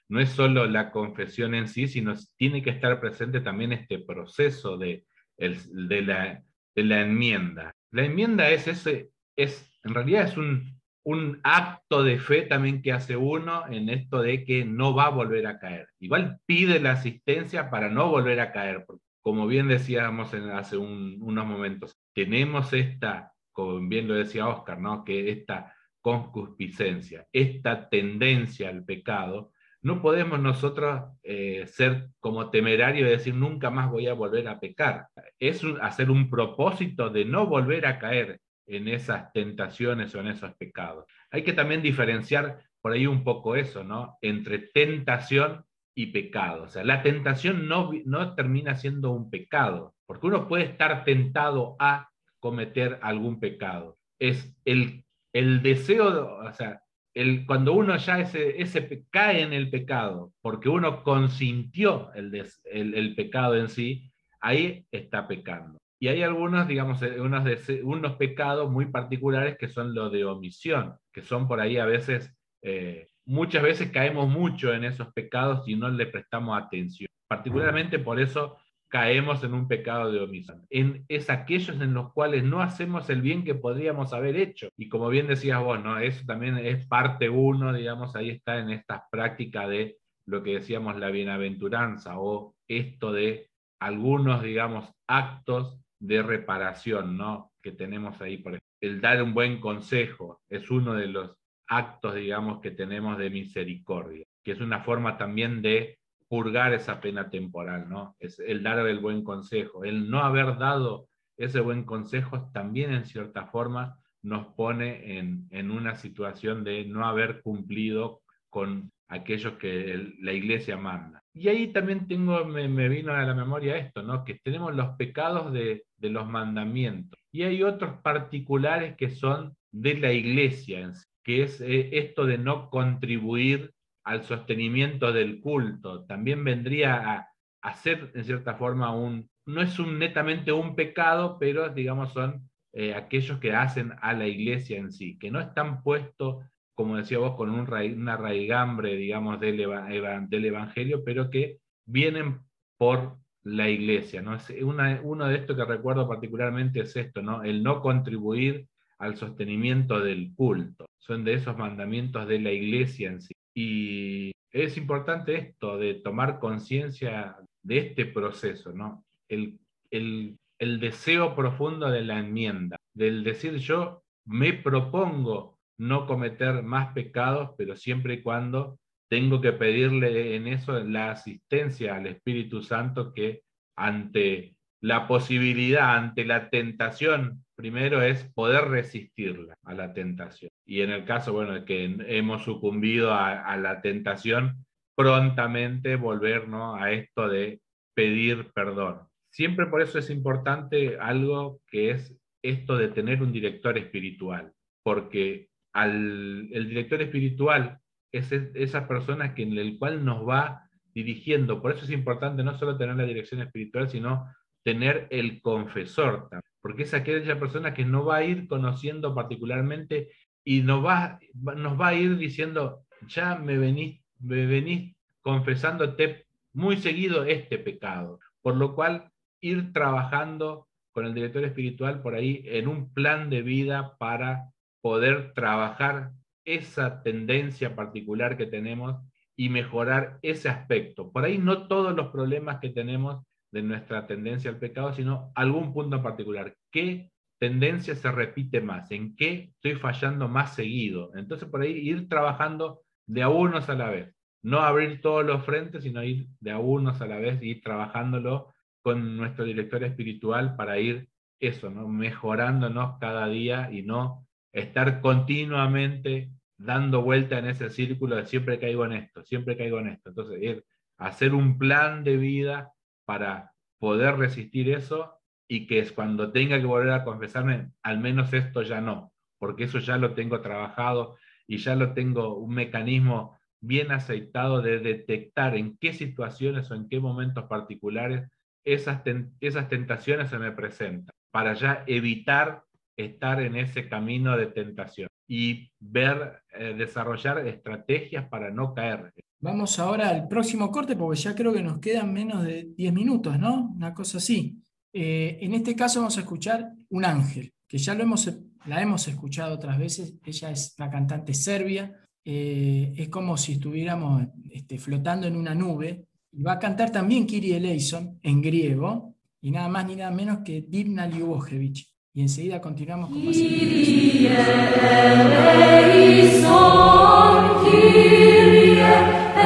no 0.08 0.20
es 0.20 0.30
solo 0.30 0.66
la 0.66 0.90
confesión 0.90 1.54
en 1.54 1.68
sí, 1.68 1.88
sino 1.88 2.14
tiene 2.36 2.62
que 2.62 2.70
estar 2.70 3.00
presente 3.00 3.40
también 3.40 3.72
este 3.72 3.98
proceso 3.98 4.76
de, 4.76 5.04
de, 5.36 6.02
la, 6.02 6.42
de 6.74 6.84
la 6.84 7.00
enmienda. 7.02 7.74
La 7.90 8.04
enmienda 8.04 8.50
es 8.50 8.68
ese, 8.68 9.10
es, 9.36 9.78
en 9.84 9.94
realidad 9.94 10.24
es 10.24 10.36
un, 10.36 10.80
un 11.04 11.40
acto 11.44 12.02
de 12.02 12.18
fe 12.18 12.42
también 12.42 12.82
que 12.82 12.92
hace 12.92 13.16
uno 13.16 13.64
en 13.68 13.88
esto 13.88 14.22
de 14.22 14.44
que 14.44 14.64
no 14.64 14.94
va 14.94 15.06
a 15.06 15.10
volver 15.10 15.46
a 15.46 15.58
caer. 15.58 15.88
Igual 16.00 16.40
pide 16.46 16.80
la 16.80 16.92
asistencia 16.92 17.70
para 17.70 17.88
no 17.88 18.08
volver 18.08 18.40
a 18.40 18.52
caer, 18.52 18.84
porque 18.86 19.04
como 19.22 19.46
bien 19.46 19.68
decíamos 19.68 20.34
en, 20.34 20.50
hace 20.50 20.76
unos 20.76 21.46
momentos, 21.46 21.96
tenemos 22.12 22.72
esta, 22.72 23.32
como 23.52 23.80
bien 23.88 24.08
lo 24.08 24.14
decía 24.14 24.48
Oscar, 24.48 24.80
¿no? 24.80 25.04
que 25.04 25.30
esta 25.30 25.74
concupiscencia, 26.00 27.26
esta 27.32 27.88
tendencia 27.88 28.68
al 28.68 28.84
pecado, 28.84 29.52
no 29.86 30.02
podemos 30.02 30.40
nosotros 30.40 31.00
eh, 31.22 31.64
ser 31.68 32.08
como 32.18 32.50
temerarios 32.50 33.06
y 33.06 33.12
decir 33.12 33.36
nunca 33.36 33.70
más 33.70 33.88
voy 33.88 34.08
a 34.08 34.14
volver 34.14 34.48
a 34.48 34.58
pecar. 34.58 35.06
Es 35.38 35.62
hacer 35.80 36.10
un 36.10 36.28
propósito 36.28 37.08
de 37.08 37.24
no 37.24 37.46
volver 37.46 37.86
a 37.86 38.00
caer 38.00 38.40
en 38.66 38.88
esas 38.88 39.32
tentaciones 39.32 40.12
o 40.12 40.18
en 40.18 40.26
esos 40.26 40.52
pecados. 40.56 41.04
Hay 41.30 41.44
que 41.44 41.52
también 41.52 41.82
diferenciar 41.82 42.58
por 42.80 42.94
ahí 42.94 43.06
un 43.06 43.22
poco 43.22 43.54
eso, 43.54 43.84
¿no? 43.84 44.18
Entre 44.22 44.58
tentación 44.58 45.64
y 45.94 46.06
pecado. 46.06 46.64
O 46.64 46.68
sea, 46.68 46.82
la 46.82 47.04
tentación 47.04 47.68
no, 47.68 47.92
no 48.06 48.34
termina 48.34 48.74
siendo 48.74 49.12
un 49.12 49.30
pecado, 49.30 49.94
porque 50.04 50.26
uno 50.26 50.48
puede 50.48 50.64
estar 50.64 51.04
tentado 51.04 51.76
a 51.78 52.10
cometer 52.40 52.98
algún 53.02 53.38
pecado. 53.38 53.98
Es 54.18 54.52
el, 54.64 55.04
el 55.32 55.62
deseo, 55.62 56.38
o 56.44 56.52
sea, 56.54 56.82
el, 57.16 57.46
cuando 57.46 57.72
uno 57.72 57.96
ya 57.96 58.20
ese, 58.20 58.60
ese, 58.60 59.06
cae 59.10 59.40
en 59.40 59.54
el 59.54 59.70
pecado, 59.70 60.34
porque 60.42 60.68
uno 60.68 61.02
consintió 61.02 62.12
el, 62.12 62.34
el, 62.64 62.94
el 62.94 63.14
pecado 63.14 63.56
en 63.56 63.70
sí, 63.70 64.12
ahí 64.38 64.84
está 64.90 65.26
pecando. 65.26 65.78
Y 65.98 66.08
hay 66.08 66.22
algunos, 66.22 66.68
digamos, 66.68 67.00
eh, 67.02 67.18
unos, 67.18 67.44
unos 67.82 68.16
pecados 68.16 68.70
muy 68.70 68.86
particulares 68.86 69.56
que 69.56 69.68
son 69.68 69.94
los 69.94 70.12
de 70.12 70.26
omisión, 70.26 70.94
que 71.10 71.22
son 71.22 71.48
por 71.48 71.58
ahí 71.58 71.78
a 71.78 71.86
veces, 71.86 72.36
eh, 72.60 73.08
muchas 73.24 73.62
veces 73.62 73.90
caemos 73.90 74.28
mucho 74.28 74.74
en 74.74 74.84
esos 74.84 75.10
pecados 75.14 75.66
y 75.66 75.74
no 75.74 75.88
le 75.88 76.06
prestamos 76.06 76.62
atención. 76.62 77.08
Particularmente 77.28 77.98
por 77.98 78.20
eso 78.20 78.58
caemos 78.88 79.42
en 79.44 79.54
un 79.54 79.68
pecado 79.68 80.12
de 80.12 80.20
omisión. 80.20 80.64
En, 80.70 81.04
es 81.08 81.28
aquellos 81.30 81.80
en 81.80 81.94
los 81.94 82.12
cuales 82.12 82.44
no 82.44 82.62
hacemos 82.62 83.10
el 83.10 83.20
bien 83.20 83.44
que 83.44 83.54
podríamos 83.54 84.12
haber 84.12 84.36
hecho. 84.36 84.68
Y 84.76 84.88
como 84.88 85.08
bien 85.08 85.26
decías 85.26 85.60
vos, 85.60 85.82
¿no? 85.82 85.98
eso 85.98 86.24
también 86.26 86.58
es 86.58 86.86
parte 86.86 87.28
uno, 87.28 87.72
digamos, 87.72 88.14
ahí 88.16 88.30
está 88.30 88.58
en 88.58 88.70
esta 88.70 89.06
práctica 89.10 89.68
de 89.68 89.98
lo 90.26 90.42
que 90.42 90.54
decíamos 90.54 90.96
la 90.96 91.10
bienaventuranza 91.10 92.18
o 92.18 92.54
esto 92.68 93.12
de 93.12 93.48
algunos, 93.80 94.42
digamos, 94.42 94.90
actos 95.08 95.78
de 96.00 96.22
reparación, 96.22 97.16
¿no? 97.16 97.52
Que 97.62 97.72
tenemos 97.72 98.20
ahí, 98.20 98.38
por 98.38 98.58
el 98.80 99.00
dar 99.00 99.22
un 99.22 99.34
buen 99.34 99.60
consejo 99.60 100.40
es 100.48 100.70
uno 100.70 100.94
de 100.94 101.06
los 101.06 101.36
actos, 101.68 102.14
digamos, 102.14 102.60
que 102.60 102.70
tenemos 102.70 103.18
de 103.18 103.30
misericordia, 103.30 104.24
que 104.44 104.52
es 104.52 104.60
una 104.60 104.80
forma 104.80 105.16
también 105.16 105.62
de 105.62 105.98
purgar 106.28 106.72
esa 106.74 107.00
pena 107.00 107.30
temporal, 107.30 107.88
¿no? 107.88 108.16
Es 108.18 108.38
el 108.40 108.62
dar 108.62 108.78
el 108.86 108.98
buen 108.98 109.22
consejo, 109.22 109.84
el 109.84 110.10
no 110.10 110.20
haber 110.20 110.58
dado 110.58 111.08
ese 111.36 111.60
buen 111.60 111.84
consejo 111.84 112.50
también 112.52 112.92
en 112.92 113.04
cierta 113.04 113.46
forma 113.46 113.98
nos 114.22 114.46
pone 114.54 115.18
en, 115.18 115.46
en 115.50 115.70
una 115.70 115.94
situación 115.94 116.64
de 116.64 116.84
no 116.84 117.06
haber 117.06 117.42
cumplido 117.42 118.22
con 118.50 118.90
aquellos 119.08 119.54
que 119.54 120.14
la 120.20 120.32
iglesia 120.32 120.76
manda. 120.76 121.22
Y 121.32 121.48
ahí 121.48 121.68
también 121.68 122.08
tengo, 122.08 122.44
me, 122.44 122.88
vino 122.88 123.12
a 123.12 123.22
la 123.22 123.34
memoria 123.34 123.76
esto, 123.76 124.02
¿no? 124.02 124.24
que 124.24 124.40
tenemos 124.42 124.74
los 124.74 124.96
pecados 124.96 125.52
de, 125.52 125.84
los 126.00 126.28
mandamientos 126.28 127.18
y 127.32 127.42
hay 127.42 127.62
otros 127.62 128.00
particulares 128.00 128.96
que 128.96 129.10
son 129.10 129.56
de 129.72 129.98
la 129.98 130.12
iglesia, 130.12 130.92
que 131.22 131.42
es 131.42 131.60
eh, 131.60 131.90
esto 131.92 132.24
de 132.24 132.38
no 132.38 132.70
contribuir 132.70 133.72
al 134.06 134.24
sostenimiento 134.24 135.12
del 135.12 135.40
culto. 135.40 136.04
También 136.06 136.42
vendría 136.42 136.94
a, 136.94 137.28
a 137.60 137.74
ser, 137.74 138.10
en 138.14 138.24
cierta 138.24 138.54
forma, 138.54 138.94
un, 138.94 139.28
no 139.44 139.60
es 139.60 139.78
un 139.78 139.98
netamente 139.98 140.52
un 140.52 140.74
pecado, 140.74 141.36
pero 141.38 141.68
digamos 141.68 142.12
son 142.12 142.48
eh, 142.72 142.94
aquellos 142.94 143.38
que 143.38 143.52
hacen 143.52 143.92
a 144.00 144.14
la 144.14 144.26
iglesia 144.26 144.78
en 144.78 144.90
sí, 144.90 145.18
que 145.18 145.30
no 145.30 145.40
están 145.40 145.82
puestos 145.82 146.44
como 146.76 146.98
decía 146.98 147.18
vos, 147.18 147.36
con 147.36 147.50
un 147.50 147.60
una 147.60 148.16
raigambre, 148.18 148.96
digamos, 148.96 149.40
del, 149.40 149.60
Evangelio, 149.60 151.02
pero 151.04 151.30
que 151.30 151.58
vienen 151.86 152.40
por 152.76 153.16
la 153.42 153.70
iglesia. 153.70 154.20
¿no? 154.20 154.34
Es 154.34 154.52
uno 154.60 155.26
de 155.26 155.36
estos 155.36 155.56
que 155.56 155.64
recuerdo 155.64 156.06
particularmente 156.06 156.80
es 156.80 156.94
esto, 156.94 157.22
¿no? 157.22 157.42
el 157.42 157.62
no 157.62 157.80
contribuir 157.80 158.68
al 158.98 159.16
sostenimiento 159.16 160.00
del 160.00 160.34
culto. 160.34 160.84
Son 160.98 161.24
de 161.24 161.34
esos 161.34 161.56
mandamientos 161.56 162.28
de 162.28 162.40
la 162.40 162.52
iglesia 162.52 163.08
en 163.08 163.22
sí. 163.22 163.32
Y 163.56 164.32
es 164.52 164.76
importante 164.76 165.34
esto 165.34 165.78
de 165.78 165.94
tomar 165.94 166.38
conciencia 166.38 167.36
de 167.62 167.78
este 167.78 168.04
proceso, 168.04 168.72
¿no? 168.72 169.04
El, 169.28 169.58
el, 169.90 170.36
el 170.58 170.78
deseo 170.78 171.34
profundo 171.34 171.90
de 171.90 172.04
la 172.04 172.18
enmienda, 172.18 172.76
del 172.94 173.24
decir 173.24 173.56
yo 173.56 174.02
me 174.26 174.52
propongo 174.52 175.58
no 175.78 176.06
cometer 176.06 176.62
más 176.62 176.92
pecados, 176.92 177.50
pero 177.56 177.76
siempre 177.76 178.14
y 178.14 178.22
cuando 178.22 178.78
tengo 179.08 179.40
que 179.40 179.52
pedirle 179.52 180.36
en 180.36 180.48
eso 180.48 180.78
la 180.80 181.12
asistencia 181.12 181.96
al 181.96 182.06
Espíritu 182.06 182.62
Santo 182.62 183.14
que 183.14 183.42
ante 183.76 184.55
la 184.86 185.08
posibilidad, 185.08 185.96
ante 185.96 186.24
la 186.24 186.48
tentación, 186.48 187.44
primero 187.56 188.02
es 188.02 188.22
poder 188.34 188.68
resistirla 188.68 189.56
a 189.64 189.74
la 189.74 189.92
tentación. 189.92 190.48
Y 190.64 190.82
en 190.82 190.90
el 190.90 191.04
caso, 191.04 191.32
bueno, 191.32 191.54
de 191.54 191.64
que 191.64 191.96
hemos 192.06 192.44
sucumbido 192.44 193.12
a, 193.12 193.56
la 193.56 193.80
tentación, 193.80 194.64
prontamente 194.94 195.96
volver 195.96 196.44
a 196.52 196.92
esto 196.92 197.28
de 197.28 197.60
pedir 197.96 198.52
perdón. 198.54 199.00
Siempre 199.32 199.66
por 199.66 199.82
eso 199.82 199.98
es 199.98 200.08
importante 200.08 200.98
algo 201.00 201.60
que 201.66 201.90
es 201.90 202.16
esto 202.40 202.76
de 202.76 202.86
tener 202.86 203.24
un 203.24 203.32
director 203.32 203.76
espiritual, 203.76 204.52
porque 204.84 205.48
al 205.72 206.48
el 206.52 206.68
director 206.68 207.02
espiritual, 207.02 207.80
es 208.12 208.30
esa 208.30 208.86
persona 208.86 209.34
que 209.34 209.42
en 209.42 209.58
el 209.58 209.80
cual 209.80 210.04
nos 210.04 210.26
va 210.26 210.62
dirigiendo. 210.94 211.60
Por 211.60 211.72
eso 211.72 211.84
es 211.84 211.90
importante 211.90 212.44
no 212.44 212.56
solo 212.56 212.78
tener 212.78 212.94
la 212.94 213.02
dirección 213.02 213.40
espiritual, 213.40 213.90
sino 213.90 214.28
tener 214.66 215.06
el 215.10 215.40
confesor, 215.42 216.28
porque 216.60 216.82
es 216.82 216.92
aquella 216.92 217.38
persona 217.38 217.72
que 217.72 217.84
no 217.84 218.04
va 218.04 218.16
a 218.16 218.24
ir 218.24 218.48
conociendo 218.48 219.14
particularmente 219.14 220.10
y 220.42 220.62
nos 220.62 220.84
va, 220.84 221.20
nos 221.34 221.80
va 221.80 221.86
a 221.86 221.94
ir 221.94 222.16
diciendo, 222.16 222.84
ya 223.06 223.36
me 223.36 223.58
venís, 223.58 224.02
me 224.18 224.44
venís 224.44 224.96
confesándote 225.22 226.26
muy 226.52 226.78
seguido 226.78 227.22
este 227.22 227.58
pecado, 227.60 228.18
por 228.42 228.56
lo 228.56 228.74
cual 228.74 229.12
ir 229.40 229.72
trabajando 229.72 230.66
con 230.90 231.06
el 231.06 231.14
director 231.14 231.44
espiritual 231.44 232.02
por 232.02 232.16
ahí 232.16 232.42
en 232.46 232.66
un 232.66 232.92
plan 232.92 233.30
de 233.30 233.42
vida 233.42 233.96
para 233.98 234.50
poder 234.80 235.32
trabajar 235.32 236.10
esa 236.44 237.04
tendencia 237.04 237.76
particular 237.76 238.36
que 238.36 238.46
tenemos 238.46 238.96
y 239.36 239.48
mejorar 239.48 240.18
ese 240.22 240.48
aspecto. 240.48 241.12
Por 241.12 241.24
ahí 241.24 241.38
no 241.38 241.68
todos 241.68 241.94
los 241.94 242.08
problemas 242.08 242.58
que 242.58 242.70
tenemos 242.70 243.24
de 243.50 243.62
nuestra 243.62 244.06
tendencia 244.06 244.50
al 244.50 244.58
pecado, 244.58 244.92
sino 244.92 245.32
algún 245.34 245.72
punto 245.72 245.96
en 245.96 246.02
particular. 246.02 246.54
¿Qué 246.70 247.10
tendencia 247.38 247.94
se 247.94 248.10
repite 248.10 248.60
más? 248.60 248.90
¿En 248.90 249.16
qué 249.16 249.52
estoy 249.54 249.74
fallando 249.74 250.28
más 250.28 250.54
seguido? 250.54 251.12
Entonces, 251.14 251.48
por 251.48 251.62
ahí 251.62 251.72
ir 251.72 252.08
trabajando 252.08 252.82
de 253.06 253.22
a 253.22 253.28
unos 253.28 253.68
a 253.68 253.74
la 253.74 253.90
vez. 253.90 254.14
No 254.42 254.60
abrir 254.60 255.00
todos 255.00 255.24
los 255.24 255.44
frentes, 255.44 255.82
sino 255.82 256.02
ir 256.02 256.26
de 256.40 256.50
a 256.50 256.58
unos 256.58 257.00
a 257.00 257.06
la 257.06 257.18
vez 257.18 257.42
y 257.42 257.50
ir 257.50 257.62
trabajándolo 257.62 258.52
con 258.82 259.16
nuestro 259.16 259.44
director 259.44 259.82
espiritual 259.82 260.54
para 260.56 260.78
ir 260.78 261.08
eso, 261.40 261.70
¿no? 261.70 261.88
mejorándonos 261.88 262.98
cada 262.98 263.26
día 263.28 263.70
y 263.72 263.82
no 263.82 264.26
estar 264.52 265.00
continuamente 265.00 266.30
dando 266.56 267.02
vuelta 267.02 267.38
en 267.38 267.46
ese 267.46 267.68
círculo 267.68 268.16
de 268.16 268.26
siempre 268.26 268.58
caigo 268.58 268.84
en 268.84 268.92
esto, 268.92 269.22
siempre 269.22 269.56
caigo 269.56 269.78
en 269.80 269.88
esto. 269.88 270.10
Entonces, 270.10 270.42
ir 270.42 270.64
hacer 270.98 271.34
un 271.34 271.58
plan 271.58 272.04
de 272.04 272.16
vida 272.16 272.72
para 273.06 273.52
poder 273.78 274.16
resistir 274.16 274.68
eso 274.70 275.18
y 275.48 275.66
que 275.66 275.78
es 275.78 275.92
cuando 275.92 276.32
tenga 276.32 276.58
que 276.58 276.66
volver 276.66 276.90
a 276.90 277.04
confesarme, 277.04 277.70
al 277.82 278.00
menos 278.00 278.32
esto 278.34 278.62
ya 278.62 278.80
no, 278.80 279.12
porque 279.38 279.64
eso 279.64 279.78
ya 279.78 279.96
lo 279.96 280.14
tengo 280.14 280.42
trabajado 280.42 281.16
y 281.46 281.58
ya 281.58 281.74
lo 281.76 281.94
tengo 281.94 282.36
un 282.36 282.54
mecanismo 282.54 283.38
bien 283.60 283.92
aceitado 283.92 284.60
de 284.60 284.80
detectar 284.80 285.56
en 285.56 285.78
qué 285.78 285.92
situaciones 285.92 286.70
o 286.70 286.74
en 286.74 286.88
qué 286.88 287.00
momentos 287.00 287.44
particulares 287.44 288.28
esas, 288.64 289.02
esas 289.40 289.68
tentaciones 289.68 290.28
se 290.28 290.38
me 290.38 290.52
presentan, 290.52 291.14
para 291.30 291.54
ya 291.54 291.84
evitar 291.86 292.64
estar 292.96 293.40
en 293.40 293.56
ese 293.56 293.88
camino 293.88 294.36
de 294.36 294.46
tentación 294.46 295.08
y 295.28 295.70
ver, 295.78 296.42
eh, 296.52 296.74
desarrollar 296.76 297.46
estrategias 297.46 298.28
para 298.28 298.50
no 298.50 298.74
caer. 298.74 299.12
Vamos 299.40 299.78
ahora 299.78 300.08
al 300.08 300.28
próximo 300.28 300.70
corte 300.70 300.96
porque 300.96 301.20
ya 301.20 301.34
creo 301.34 301.52
que 301.52 301.62
nos 301.62 301.78
quedan 301.78 302.12
menos 302.12 302.44
de 302.44 302.72
10 302.76 302.92
minutos, 302.92 303.38
¿no? 303.38 303.72
Una 303.74 303.92
cosa 303.92 304.18
así. 304.18 304.58
Eh, 304.92 305.38
en 305.40 305.54
este 305.54 305.76
caso 305.76 306.00
vamos 306.00 306.16
a 306.16 306.20
escuchar 306.20 306.72
Un 306.88 307.04
Ángel, 307.04 307.52
que 307.68 307.78
ya 307.78 307.94
lo 307.94 308.02
hemos, 308.02 308.30
la 308.66 308.80
hemos 308.80 309.06
escuchado 309.08 309.54
otras 309.54 309.78
veces. 309.78 310.14
Ella 310.24 310.50
es 310.50 310.74
una 310.78 310.90
cantante 310.90 311.34
serbia. 311.34 311.94
Eh, 312.24 312.94
es 312.96 313.08
como 313.08 313.36
si 313.36 313.52
estuviéramos 313.52 314.26
este, 314.50 314.78
flotando 314.78 315.26
en 315.26 315.36
una 315.36 315.54
nube. 315.54 316.06
Y 316.32 316.42
va 316.42 316.52
a 316.52 316.58
cantar 316.58 316.90
también 316.90 317.26
Kiri 317.26 317.52
Eleison 317.52 318.18
en 318.22 318.42
griego, 318.42 319.14
y 319.40 319.50
nada 319.50 319.68
más 319.68 319.86
ni 319.86 319.96
nada 319.96 320.10
menos 320.10 320.40
que 320.44 320.66
Divna 320.68 321.06
Ljubojevic 321.06 321.86
y 322.16 322.22
enseguida 322.22 322.62
continuamos 322.62 323.10
con 323.10 323.26
más. 323.26 323.36
Kyrie 323.36 323.60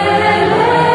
Yeah. 0.02 0.89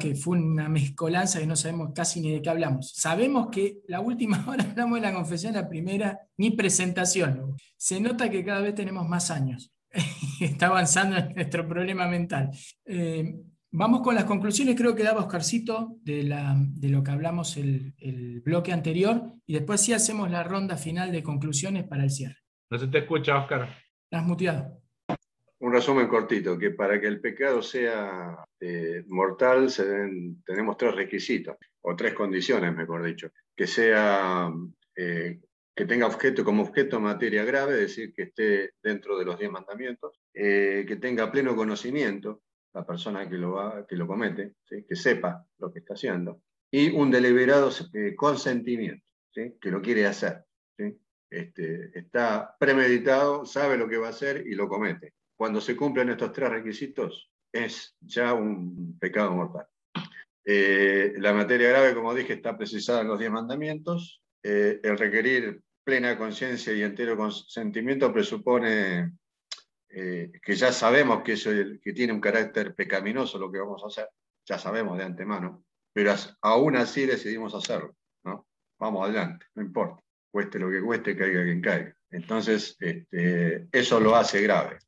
Que 0.00 0.16
fue 0.16 0.36
una 0.36 0.68
mezcolanza 0.68 1.38
que 1.38 1.46
no 1.46 1.54
sabemos 1.54 1.92
casi 1.94 2.20
ni 2.20 2.32
de 2.32 2.42
qué 2.42 2.50
hablamos. 2.50 2.92
Sabemos 2.96 3.48
que 3.52 3.78
la 3.86 4.00
última 4.00 4.44
hora 4.48 4.64
hablamos 4.64 5.00
de 5.00 5.06
la 5.06 5.14
confesión, 5.14 5.54
la 5.54 5.68
primera 5.68 6.18
ni 6.36 6.50
presentación. 6.50 7.54
Se 7.76 8.00
nota 8.00 8.28
que 8.28 8.44
cada 8.44 8.60
vez 8.60 8.74
tenemos 8.74 9.08
más 9.08 9.30
años. 9.30 9.72
Está 10.40 10.66
avanzando 10.66 11.16
en 11.16 11.34
nuestro 11.34 11.68
problema 11.68 12.08
mental. 12.08 12.50
Eh, 12.84 13.32
vamos 13.70 14.00
con 14.00 14.16
las 14.16 14.24
conclusiones, 14.24 14.74
creo 14.74 14.96
que 14.96 15.04
daba 15.04 15.20
Oscarcito 15.20 15.98
de, 16.02 16.24
la, 16.24 16.56
de 16.58 16.88
lo 16.88 17.04
que 17.04 17.10
hablamos 17.12 17.56
el, 17.56 17.94
el 17.98 18.40
bloque 18.40 18.72
anterior 18.72 19.34
y 19.46 19.54
después 19.54 19.80
sí 19.80 19.92
hacemos 19.92 20.30
la 20.30 20.42
ronda 20.42 20.76
final 20.76 21.12
de 21.12 21.22
conclusiones 21.22 21.84
para 21.84 22.02
el 22.02 22.10
cierre. 22.10 22.38
No 22.70 22.78
se 22.78 22.88
te 22.88 22.98
escucha, 22.98 23.36
Oscar. 23.36 23.68
Las 24.10 24.24
muteado. 24.24 24.80
Un 25.60 25.72
resumen 25.72 26.08
cortito, 26.08 26.56
que 26.58 26.70
para 26.70 26.98
que 27.00 27.06
el 27.06 27.20
pecado 27.20 27.60
sea 27.62 28.44
eh, 28.60 29.04
mortal 29.08 29.70
se 29.70 29.84
deben- 29.86 30.42
tenemos 30.44 30.76
tres 30.76 30.94
requisitos, 30.94 31.56
o 31.82 31.94
tres 31.94 32.14
condiciones, 32.14 32.74
mejor 32.74 33.02
dicho. 33.04 33.30
Que 33.54 33.66
sea, 33.66 34.50
eh, 34.96 35.38
que 35.76 35.84
tenga 35.84 36.06
objeto 36.06 36.44
como 36.44 36.62
objeto 36.62 36.98
materia 36.98 37.44
grave, 37.44 37.74
es 37.74 37.80
decir, 37.80 38.12
que 38.14 38.22
esté 38.22 38.70
dentro 38.82 39.18
de 39.18 39.24
los 39.26 39.38
diez 39.38 39.50
mandamientos, 39.50 40.18
eh, 40.32 40.84
que 40.88 40.96
tenga 40.96 41.30
pleno 41.30 41.54
conocimiento, 41.54 42.42
la 42.72 42.86
persona 42.86 43.28
que 43.28 43.36
lo, 43.36 43.52
va, 43.52 43.86
que 43.86 43.96
lo 43.96 44.06
comete, 44.06 44.54
¿sí? 44.64 44.84
que 44.88 44.96
sepa 44.96 45.44
lo 45.58 45.70
que 45.72 45.80
está 45.80 45.92
haciendo, 45.94 46.40
y 46.70 46.90
un 46.90 47.10
deliberado 47.10 47.70
eh, 47.92 48.14
consentimiento, 48.14 49.04
¿sí? 49.34 49.56
que 49.60 49.70
lo 49.70 49.82
quiere 49.82 50.06
hacer. 50.06 50.44
¿sí? 50.78 50.98
Este, 51.28 51.98
está 51.98 52.56
premeditado, 52.58 53.44
sabe 53.44 53.76
lo 53.76 53.88
que 53.88 53.98
va 53.98 54.06
a 54.06 54.10
hacer 54.10 54.46
y 54.46 54.54
lo 54.54 54.68
comete. 54.68 55.12
Cuando 55.40 55.58
se 55.62 55.74
cumplen 55.74 56.10
estos 56.10 56.32
tres 56.34 56.50
requisitos, 56.50 57.30
es 57.50 57.96
ya 58.02 58.34
un 58.34 58.98
pecado 58.98 59.30
mortal. 59.32 59.66
Eh, 60.44 61.14
la 61.16 61.32
materia 61.32 61.70
grave, 61.70 61.94
como 61.94 62.12
dije, 62.14 62.34
está 62.34 62.58
precisada 62.58 63.00
en 63.00 63.08
los 63.08 63.18
diez 63.18 63.30
mandamientos. 63.30 64.22
Eh, 64.42 64.80
el 64.82 64.98
requerir 64.98 65.62
plena 65.82 66.18
conciencia 66.18 66.74
y 66.74 66.82
entero 66.82 67.16
consentimiento 67.16 68.12
presupone 68.12 69.12
eh, 69.88 70.30
que 70.42 70.54
ya 70.56 70.72
sabemos 70.72 71.22
que, 71.22 71.32
eso, 71.32 71.50
es- 71.50 71.80
que 71.80 71.94
tiene 71.94 72.12
un 72.12 72.20
carácter 72.20 72.74
pecaminoso 72.74 73.38
lo 73.38 73.50
que 73.50 73.60
vamos 73.60 73.82
a 73.82 73.86
hacer, 73.86 74.10
ya 74.44 74.58
sabemos 74.58 74.98
de 74.98 75.04
antemano, 75.04 75.64
pero 75.94 76.12
aún 76.42 76.76
así 76.76 77.06
decidimos 77.06 77.54
hacerlo. 77.54 77.96
¿no? 78.24 78.46
Vamos 78.78 79.04
adelante, 79.08 79.46
no 79.54 79.62
importa, 79.62 80.02
cueste 80.30 80.58
lo 80.58 80.68
que 80.70 80.82
cueste, 80.82 81.16
caiga 81.16 81.42
quien 81.44 81.62
caiga. 81.62 81.96
Entonces, 82.10 82.76
este, 82.78 83.68
eso 83.72 84.00
lo 84.00 84.14
hace 84.14 84.42
grave. 84.42 84.78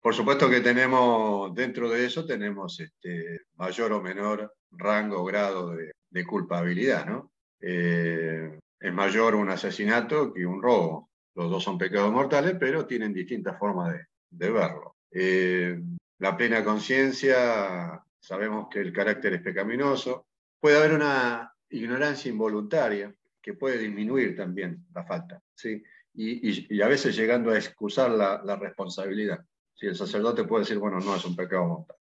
Por 0.00 0.14
supuesto 0.14 0.50
que 0.50 0.60
tenemos, 0.60 1.54
dentro 1.54 1.88
de 1.88 2.04
eso, 2.04 2.26
tenemos 2.26 2.80
este, 2.80 3.42
mayor 3.54 3.92
o 3.92 4.02
menor 4.02 4.52
rango 4.72 5.20
o 5.20 5.24
grado 5.24 5.76
de, 5.76 6.24
culpabilidad. 6.26 7.06
¿no? 7.06 7.32
Eh, 7.60 8.58
es 8.80 8.92
mayor 8.92 9.34
un 9.36 9.48
asesinato 9.50 10.32
que 10.32 10.44
un 10.44 10.60
robo. 10.60 11.10
Los 11.34 11.50
dos 11.50 11.64
son 11.64 11.78
pecados 11.78 12.12
mortales, 12.12 12.56
pero 12.58 12.84
tienen 12.84 13.14
distintas 13.14 13.58
formas 13.58 13.92
de, 13.92 14.06
de 14.30 14.50
verlo. 14.50 14.96
Eh, 15.10 15.80
la 16.18 16.36
plena 16.36 16.64
conciencia, 16.64 18.02
sabemos 18.18 18.68
que 18.70 18.80
el 18.80 18.92
carácter 18.92 19.34
es 19.34 19.42
pecaminoso. 19.42 20.26
Puede 20.60 20.78
haber 20.78 20.94
una 20.94 21.52
ignorancia 21.70 22.30
involuntaria 22.30 23.14
que 23.40 23.54
puede 23.54 23.78
disminuir 23.78 24.36
también 24.36 24.86
la 24.94 25.04
falta, 25.04 25.40
¿sí? 25.54 25.82
Y, 26.14 26.80
a 26.80 26.88
veces 26.88 27.16
llegando 27.16 27.50
a 27.50 27.56
excusar 27.56 28.10
la, 28.10 28.56
responsabilidad. 28.56 29.44
Si 29.74 29.86
el 29.86 29.96
sacerdote 29.96 30.44
puede 30.44 30.62
decir, 30.62 30.78
bueno, 30.78 31.00
no 31.00 31.16
es 31.16 31.24
un 31.24 31.36
pecado 31.36 31.66
mortal. 31.66 31.96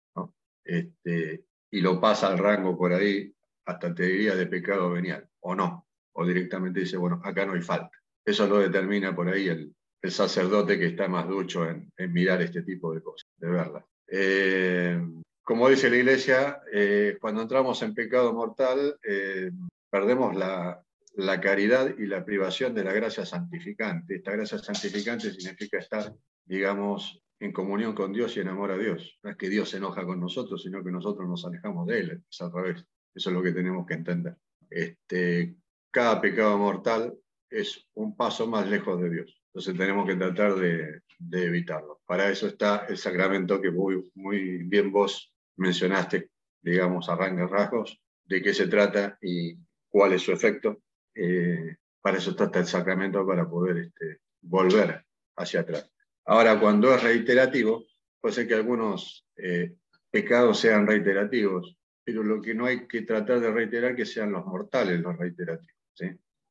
Este, 0.64 1.46
y 1.72 1.82
lo 1.82 2.00
pasa 2.00 2.28
al 2.28 2.38
rango 2.38 2.78
por 2.78 2.94
ahí, 2.94 3.34
hasta 3.66 3.94
te 3.94 4.04
diría 4.04 4.36
de 4.36 4.48
pecado 4.48 4.92
venial, 4.92 5.28
o 5.42 5.56
no, 5.56 5.88
o 6.14 6.26
directamente 6.26 6.82
dice, 6.82 6.98
bueno, 6.98 7.22
acá 7.24 7.46
no 7.46 7.54
hay 7.54 7.62
falta. 7.62 7.92
Eso 8.26 8.48
lo 8.48 8.60
determina 8.60 9.16
por 9.16 9.30
ahí 9.30 9.48
el, 9.48 9.74
sacerdote 10.10 10.80
que 10.80 10.86
está 10.86 11.10
más 11.10 11.28
ducho 11.28 11.70
en, 11.70 11.92
en 11.98 12.14
mirar 12.14 12.42
este 12.42 12.62
tipo 12.62 12.94
de 12.94 13.02
cosas, 13.02 13.28
de 13.36 13.50
verlas. 13.50 13.84
Eh, 14.08 15.02
como 15.44 15.70
dice 15.70 15.90
la 15.90 15.98
iglesia, 15.98 16.62
eh, 16.72 17.18
cuando 17.20 17.42
entramos 17.42 17.82
en 17.82 17.94
pecado 17.94 18.34
mortal, 18.34 18.98
eh, 19.04 19.52
perdemos 19.90 20.36
la, 20.36 20.84
la 21.18 21.42
caridad 21.42 21.98
y 21.98 22.06
la 22.06 22.24
privación 22.24 22.76
de 22.76 22.84
la 22.84 22.94
gracia 22.94 23.26
santificante. 23.26 24.16
Esta 24.16 24.32
gracia 24.32 24.60
santificante 24.60 25.32
significa 25.32 25.80
estar, 25.80 26.14
digamos, 26.46 27.22
en 27.40 27.52
comunión 27.52 27.94
con 27.94 28.14
Dios 28.14 28.38
y 28.38 28.42
en 28.42 28.50
amor 28.50 28.72
a 28.72 28.78
Dios. 28.78 29.18
No 29.24 29.32
es 29.32 29.36
que 29.36 29.50
Dios 29.50 29.70
se 29.70 29.78
enoja 29.78 30.06
con 30.06 30.20
nosotros, 30.20 30.62
sino 30.62 30.84
que 30.84 30.92
nosotros 30.92 31.28
nos 31.28 31.44
alejamos 31.44 31.88
de 31.88 32.00
Él. 32.00 32.24
Es 32.30 32.42
al 32.42 32.54
revés. 32.54 32.86
Eso 33.16 33.30
es 33.32 33.36
lo 33.36 33.42
que 33.42 33.52
tenemos 33.52 33.88
que 33.88 33.96
entender. 33.96 34.38
Este, 34.70 35.56
cada 35.90 36.22
pecado 36.22 36.56
mortal 36.60 37.18
es 37.50 37.88
un 37.96 38.16
paso 38.16 38.46
más 38.46 38.70
lejos 38.70 39.02
de 39.02 39.10
Dios. 39.10 39.42
Entonces 39.48 39.76
tenemos 39.76 40.08
que 40.08 40.16
tratar 40.16 40.54
de, 40.54 41.02
evitarlo. 41.32 42.00
Para 42.06 42.30
eso 42.30 42.46
está 42.46 42.86
el 42.88 42.98
sacramento 42.98 43.60
que 43.60 43.72
muy, 43.72 44.12
muy 44.14 44.64
bien 44.66 44.92
vos 44.92 45.34
mencionaste, 45.56 46.30
digamos, 46.62 47.10
a 47.10 47.16
rasgos, 47.16 48.00
de 48.24 48.42
qué 48.44 48.54
se 48.54 48.68
trata 48.68 49.18
y 49.20 49.56
cuál 49.90 50.14
es 50.14 50.22
su 50.22 50.32
efecto. 50.32 50.84
Eh, 51.20 51.78
para 52.00 52.20
eso 52.20 52.32
está 52.32 52.60
el 52.60 52.68
sacramento, 52.68 53.26
para 53.26 53.50
poder 53.50 53.78
este, 53.78 54.20
volver 54.42 55.04
hacia 55.36 55.62
atrás. 55.62 55.92
Ahora, 56.26 56.60
cuando 56.60 56.94
es 56.94 57.02
reiterativo, 57.02 57.86
puede 58.22 58.36
ser 58.36 58.48
que 58.48 58.54
algunos 58.54 59.26
eh, 59.36 59.76
pecados 60.12 60.60
sean 60.60 60.86
reiterativos, 60.86 61.76
pero 62.04 62.24
lo 62.24 62.42
que 62.42 62.54
no 62.54 62.66
hay 62.66 62.88
que 62.88 63.02
tratar 63.02 63.40
de 63.40 63.52
reiterar 63.52 63.96
que 63.96 64.06
sean 64.06 64.32
los 64.32 64.46
mortales 64.46 65.00
los 65.00 65.18
reiterativos. 65.18 65.74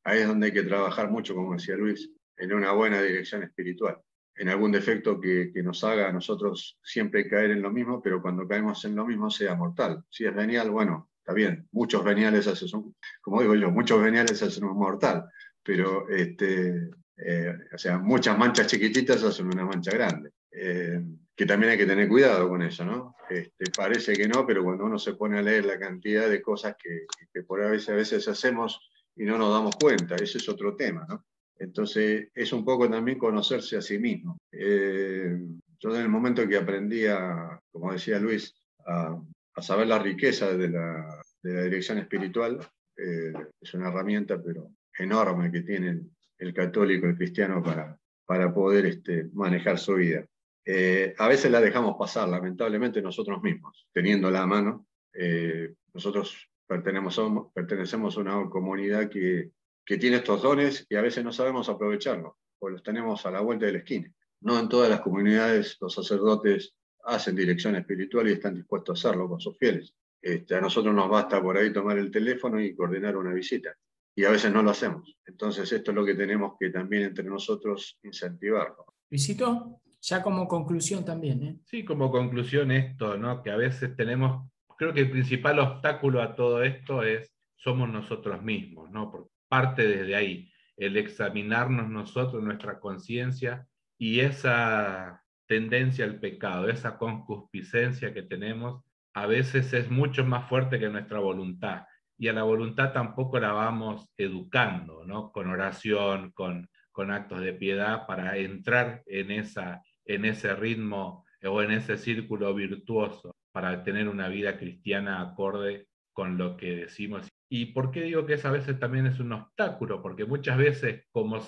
Ahí 0.05 0.21
es 0.21 0.29
donde 0.29 0.47
hay 0.47 0.53
que 0.53 0.63
trabajar 0.63 1.11
mucho, 1.11 1.35
como 1.35 1.55
decía 1.55 1.77
Luis, 1.77 2.11
en 2.37 2.53
una 2.53 2.73
buena 2.73 3.03
dirección 3.03 3.43
espiritual, 3.43 3.99
en 4.35 4.49
algún 4.49 4.73
defecto 4.73 5.21
que, 5.21 5.51
que 5.53 5.63
nos 5.63 5.83
haga 5.85 6.09
a 6.09 6.13
nosotros 6.13 6.79
siempre 6.83 7.29
caer 7.29 7.53
en 7.53 7.63
lo 7.63 7.71
mismo, 7.71 8.03
pero 8.03 8.23
cuando 8.23 8.47
caemos 8.47 8.85
en 8.85 8.95
lo 8.95 9.07
mismo 9.07 9.31
sea 9.31 9.55
mortal. 9.55 10.05
Si 10.11 10.25
es 10.25 10.35
venial, 10.35 10.71
bueno, 10.71 11.11
está 11.27 11.35
bien, 11.35 11.67
muchos 11.73 12.05
veniales 12.05 12.47
hacen 12.47 12.69
un, 12.75 12.95
como 13.21 13.41
digo 13.41 13.57
yo, 13.57 13.69
muchos 13.73 14.01
veniales 14.01 14.41
hacen 14.45 14.63
un 14.63 14.79
mortal, 14.79 15.25
pero 15.61 16.09
este, 16.09 16.89
eh, 17.17 17.53
o 17.75 17.79
sea, 17.79 17.99
muchas 17.99 18.39
manchas 18.39 18.69
chiquititas 18.69 19.25
hacen 19.25 19.47
una 19.47 19.65
mancha 19.65 19.91
grande. 19.91 20.31
Eh, 20.53 21.03
que 21.35 21.45
también 21.45 21.73
hay 21.73 21.79
que 21.79 21.87
tener 21.87 22.09
cuidado 22.09 22.49
con 22.49 22.63
eso, 22.63 22.85
¿no? 22.85 23.17
Este, 23.29 23.65
parece 23.77 24.15
que 24.15 24.29
no, 24.29 24.47
pero 24.47 24.63
cuando 24.63 24.85
uno 24.85 25.01
se 25.01 25.15
pone 25.15 25.39
a 25.39 25.43
leer 25.43 25.65
la 25.65 25.81
cantidad 25.81 26.31
de 26.31 26.41
cosas 26.41 26.77
que, 26.81 27.07
que 27.35 27.43
por 27.43 27.61
a 27.61 27.71
veces, 27.71 27.89
a 27.89 27.95
veces 27.95 28.29
hacemos 28.29 28.89
y 29.17 29.25
no 29.25 29.37
nos 29.37 29.53
damos 29.53 29.75
cuenta, 29.75 30.15
ese 30.15 30.39
es 30.39 30.49
otro 30.49 30.77
tema, 30.77 31.05
¿no? 31.09 31.27
Entonces, 31.59 32.29
es 32.35 32.53
un 32.53 32.65
poco 32.65 32.89
también 32.89 33.19
conocerse 33.19 33.77
a 33.77 33.83
sí 33.83 33.99
mismo. 33.99 34.39
Eh, 34.53 35.37
yo 35.81 35.91
en 35.91 36.03
el 36.03 36.09
momento 36.09 36.47
que 36.47 36.57
aprendí 36.57 37.07
a, 37.07 37.61
como 37.73 37.93
decía 37.93 38.21
Luis, 38.21 38.55
a, 38.87 39.21
a 39.57 39.63
saber 39.63 39.87
la 39.89 39.99
riqueza 39.99 40.55
de 40.55 40.69
la, 40.69 41.23
de 41.43 41.55
la 41.55 41.63
dirección 41.63 41.99
espiritual, 41.99 42.59
eh, 42.97 43.33
es 43.61 43.75
una 43.75 43.89
herramienta, 43.89 44.41
pero 44.43 44.71
enorme 44.99 45.51
que 45.51 45.63
tiene 45.63 46.03
el, 46.39 46.55
católico, 46.55 47.07
el 47.07 47.17
cristiano, 47.17 47.63
para, 47.63 47.99
para 48.27 48.53
poder 48.53 48.87
este, 48.87 49.29
manejar 49.33 49.79
su 49.79 49.95
vida. 49.95 50.27
Eh, 50.65 51.15
a 51.17 51.29
veces 51.29 51.51
la 51.51 51.61
dejamos 51.61 51.97
pasar, 51.99 52.29
lamentablemente 52.29 53.01
nosotros 53.01 53.43
mismos, 53.43 53.87
teniéndola 53.93 54.43
a 54.43 54.47
mano. 54.47 54.87
Eh, 55.15 55.75
nosotros 55.95 56.49
pertenecemos 56.67 57.53
pertenecemos 57.55 58.17
a 58.17 58.21
una 58.21 58.51
comunidad 58.51 59.09
que, 59.09 59.53
que 59.85 59.97
tiene 59.97 60.17
estos 60.17 60.43
dones 60.43 60.85
y 60.89 60.97
a 60.97 61.03
veces 61.03 61.25
no 61.25 61.33
sabemos 61.33 61.69
aprovecharlos, 61.69 62.35
porque 62.59 62.75
los 62.75 62.83
tenemos 62.83 63.25
a 63.25 63.31
la 63.31 63.41
vuelta 63.41 63.67
de 63.67 63.73
la 63.73 63.79
esquina. 63.79 64.13
No 64.43 64.59
en 64.59 64.69
todas 64.69 64.91
las 64.91 65.01
comunidades 65.01 65.79
los 65.81 65.95
sacerdotes 65.95 66.75
hacen 67.07 67.37
dirección 67.37 67.77
espiritual 67.77 68.29
y 68.29 68.33
están 68.33 68.55
dispuestos 68.55 69.05
a 69.05 69.09
hacerlo 69.09 69.29
con 69.29 69.41
sus 69.41 69.57
fieles. 69.57 69.95
Este, 70.21 70.57
a 70.57 70.61
nosotros 70.61 70.95
nos 70.95 71.09
basta 71.09 71.41
por 71.41 71.57
ahí 71.57 71.73
tomar 71.73 71.99
el 71.99 72.11
teléfono 72.11 72.61
y 72.61 72.75
coordinar 72.75 73.17
una 73.17 73.33
visita. 73.33 73.75
Y 74.15 74.25
a 74.25 74.31
veces 74.31 74.53
no 74.53 74.63
lo 74.63 74.71
hacemos. 74.71 75.17
Entonces 75.25 75.71
esto 75.71 75.91
es 75.91 75.95
lo 75.95 76.05
que 76.05 76.15
tenemos 76.15 76.55
que 76.59 76.71
también 76.71 77.05
entre 77.05 77.25
nosotros 77.25 77.99
incentivarlo. 78.03 78.87
Luisito, 79.11 79.81
ya 80.01 80.23
como 80.23 80.49
conclusión 80.49 81.05
también. 81.05 81.43
¿eh? 81.43 81.59
Sí, 81.65 81.85
como 81.85 82.11
conclusión 82.11 82.71
esto, 82.71 83.17
¿no? 83.17 83.43
Que 83.43 83.51
a 83.51 83.57
veces 83.57 83.95
tenemos, 83.95 84.51
creo 84.77 84.93
que 84.93 85.01
el 85.01 85.11
principal 85.11 85.59
obstáculo 85.59 86.23
a 86.23 86.35
todo 86.35 86.63
esto 86.65 87.03
es 87.03 87.33
somos 87.57 87.89
nosotros 87.89 88.43
mismos, 88.43 88.91
¿no? 88.91 89.11
Por 89.11 89.29
parte 89.49 89.87
desde 89.87 90.17
ahí, 90.17 90.51
el 90.77 90.97
examinarnos 90.97 91.89
nosotros, 91.89 92.43
nuestra 92.43 92.81
conciencia 92.81 93.67
y 93.99 94.21
esa 94.21 95.23
tendencia 95.47 96.05
al 96.05 96.19
pecado, 96.19 96.69
esa 96.69 96.99
concupiscencia 96.99 98.13
que 98.13 98.23
tenemos, 98.23 98.83
a 99.15 99.27
veces 99.27 99.73
es 99.73 99.91
mucho 99.91 100.25
más 100.25 100.49
fuerte 100.49 100.79
que 100.79 100.89
nuestra 100.89 101.21
voluntad. 101.21 101.85
Y 102.19 102.29
a 102.29 102.33
la 102.33 102.43
voluntad 102.43 102.93
tampoco 102.93 103.39
la 103.39 103.53
vamos 103.53 104.09
educando, 104.17 105.05
¿no? 105.05 105.33
Con 105.33 105.49
oración, 105.49 106.33
con, 106.33 106.69
con 106.93 107.11
actos 107.11 107.41
de 107.41 107.53
piedad 107.53 108.07
para 108.07 108.37
entrar 108.37 109.03
en, 109.07 109.31
esa, 109.31 109.83
en 110.05 110.25
ese 110.25 110.55
ritmo 110.55 111.25
o 111.45 111.63
en 111.63 111.73
ese 111.73 111.97
círculo 111.99 112.55
virtuoso. 112.55 113.35
para 113.53 113.83
tener 113.85 114.09
una 114.09 114.29
vida 114.29 114.59
cristiana 114.59 115.23
acorde 115.23 115.89
con 116.13 116.37
lo 116.37 116.57
que 116.57 116.77
decimos. 116.77 117.29
¿Y 117.49 117.67
por 117.67 117.91
qué 117.91 118.03
digo 118.03 118.27
que 118.27 118.35
esa 118.35 118.49
a 118.49 118.53
veces 118.53 118.79
también 118.79 119.07
es 119.07 119.21
un 119.21 119.33
obstáculo? 119.33 120.03
Porque 120.03 120.25
muchas 120.25 120.59
veces, 120.59 121.05
como, 121.11 121.39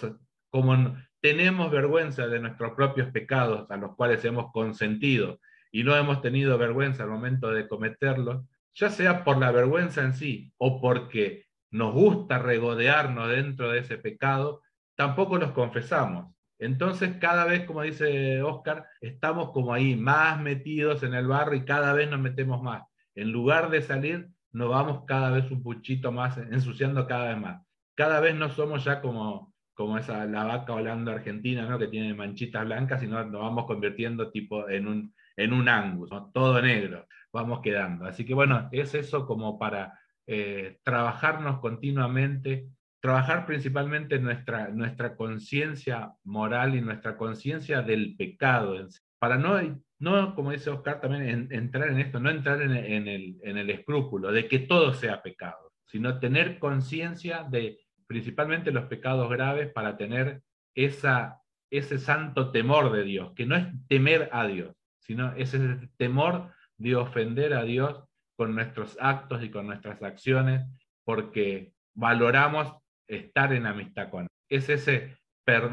como 0.50 0.96
tenemos 1.20 1.70
vergüenza 1.70 2.26
de 2.26 2.40
nuestros 2.40 2.72
propios 2.72 3.10
pecados 3.10 3.70
a 3.70 3.76
los 3.76 3.94
cuales 3.96 4.24
hemos 4.24 4.52
consentido 4.52 5.40
y 5.70 5.82
no 5.82 5.96
hemos 5.96 6.22
tenido 6.22 6.56
vergüenza 6.58 7.02
al 7.02 7.10
momento 7.10 7.50
de 7.50 7.68
cometerlos, 7.68 8.44
ya 8.74 8.90
sea 8.90 9.24
por 9.24 9.38
la 9.38 9.50
vergüenza 9.50 10.02
en 10.02 10.14
sí 10.14 10.52
o 10.56 10.80
porque 10.80 11.46
nos 11.70 11.92
gusta 11.92 12.38
regodearnos 12.38 13.28
dentro 13.28 13.70
de 13.70 13.80
ese 13.80 13.98
pecado, 13.98 14.62
tampoco 14.94 15.36
los 15.36 15.52
confesamos. 15.52 16.34
Entonces, 16.58 17.16
cada 17.20 17.44
vez, 17.44 17.64
como 17.66 17.82
dice 17.82 18.42
Oscar, 18.42 18.86
estamos 19.00 19.50
como 19.52 19.72
ahí 19.72 19.94
más 19.94 20.40
metidos 20.40 21.02
en 21.02 21.14
el 21.14 21.26
barro 21.26 21.54
y 21.54 21.64
cada 21.64 21.92
vez 21.92 22.10
nos 22.10 22.20
metemos 22.20 22.62
más. 22.62 22.82
En 23.14 23.30
lugar 23.30 23.70
de 23.70 23.82
salir, 23.82 24.28
nos 24.52 24.70
vamos 24.70 25.04
cada 25.06 25.30
vez 25.30 25.50
un 25.50 25.62
puchito 25.62 26.10
más, 26.10 26.36
ensuciando 26.38 27.06
cada 27.06 27.28
vez 27.28 27.38
más. 27.38 27.62
Cada 27.94 28.20
vez 28.20 28.34
no 28.34 28.48
somos 28.48 28.84
ya 28.84 29.00
como, 29.00 29.47
como 29.78 29.96
esa, 29.96 30.26
la 30.26 30.42
vaca 30.42 30.72
volando 30.72 31.12
argentina, 31.12 31.64
¿no? 31.64 31.78
que 31.78 31.86
tiene 31.86 32.12
manchitas 32.12 32.64
blancas, 32.64 33.00
sino 33.00 33.24
nos 33.24 33.40
vamos 33.40 33.64
convirtiendo 33.64 34.28
tipo 34.28 34.68
en 34.68 34.88
un, 34.88 35.14
en 35.36 35.52
un 35.52 35.68
angus, 35.68 36.10
todo 36.34 36.60
negro, 36.60 37.06
vamos 37.32 37.60
quedando. 37.62 38.04
Así 38.04 38.24
que 38.24 38.34
bueno, 38.34 38.68
es 38.72 38.92
eso 38.94 39.24
como 39.24 39.56
para 39.56 39.96
eh, 40.26 40.80
trabajarnos 40.82 41.60
continuamente 41.60 42.66
trabajar 43.00 43.46
principalmente 43.46 44.16
en 44.16 44.24
nuestra, 44.24 44.66
nuestra 44.70 45.14
conciencia 45.14 46.12
moral 46.24 46.74
y 46.74 46.80
nuestra 46.80 47.16
conciencia 47.16 47.80
del 47.80 48.16
pecado, 48.16 48.74
para 49.20 49.38
no, 49.38 49.60
no, 50.00 50.34
como 50.34 50.50
dice 50.50 50.70
Oscar, 50.70 51.00
también 51.00 51.46
entrar 51.52 51.88
en 51.90 52.00
esto, 52.00 52.18
no 52.18 52.30
entrar 52.30 52.60
en, 52.62 52.72
el, 53.06 53.36
en 53.44 53.56
el 53.56 53.70
escrúpulo 53.70 54.32
de 54.32 54.48
que 54.48 54.58
todo 54.58 54.92
sea 54.92 55.22
pecado, 55.22 55.72
sino 55.86 56.18
tener 56.18 56.58
conciencia 56.58 57.44
de 57.44 57.78
principalmente 58.08 58.72
los 58.72 58.86
pecados 58.86 59.30
graves 59.30 59.70
para 59.72 59.96
tener 59.96 60.42
esa, 60.74 61.40
ese 61.70 61.98
santo 61.98 62.50
temor 62.50 62.90
de 62.90 63.04
Dios, 63.04 63.32
que 63.36 63.46
no 63.46 63.54
es 63.54 63.66
temer 63.86 64.28
a 64.32 64.46
Dios, 64.46 64.74
sino 64.98 65.32
ese 65.34 65.88
temor 65.96 66.52
de 66.76 66.96
ofender 66.96 67.54
a 67.54 67.62
Dios 67.62 68.02
con 68.36 68.54
nuestros 68.54 68.96
actos 69.00 69.42
y 69.44 69.50
con 69.50 69.66
nuestras 69.66 70.02
acciones, 70.02 70.64
porque 71.04 71.72
valoramos 71.94 72.74
estar 73.06 73.52
en 73.52 73.66
amistad 73.66 74.10
con 74.10 74.22
él. 74.22 74.28
Es 74.48 74.68
ese, 74.68 75.16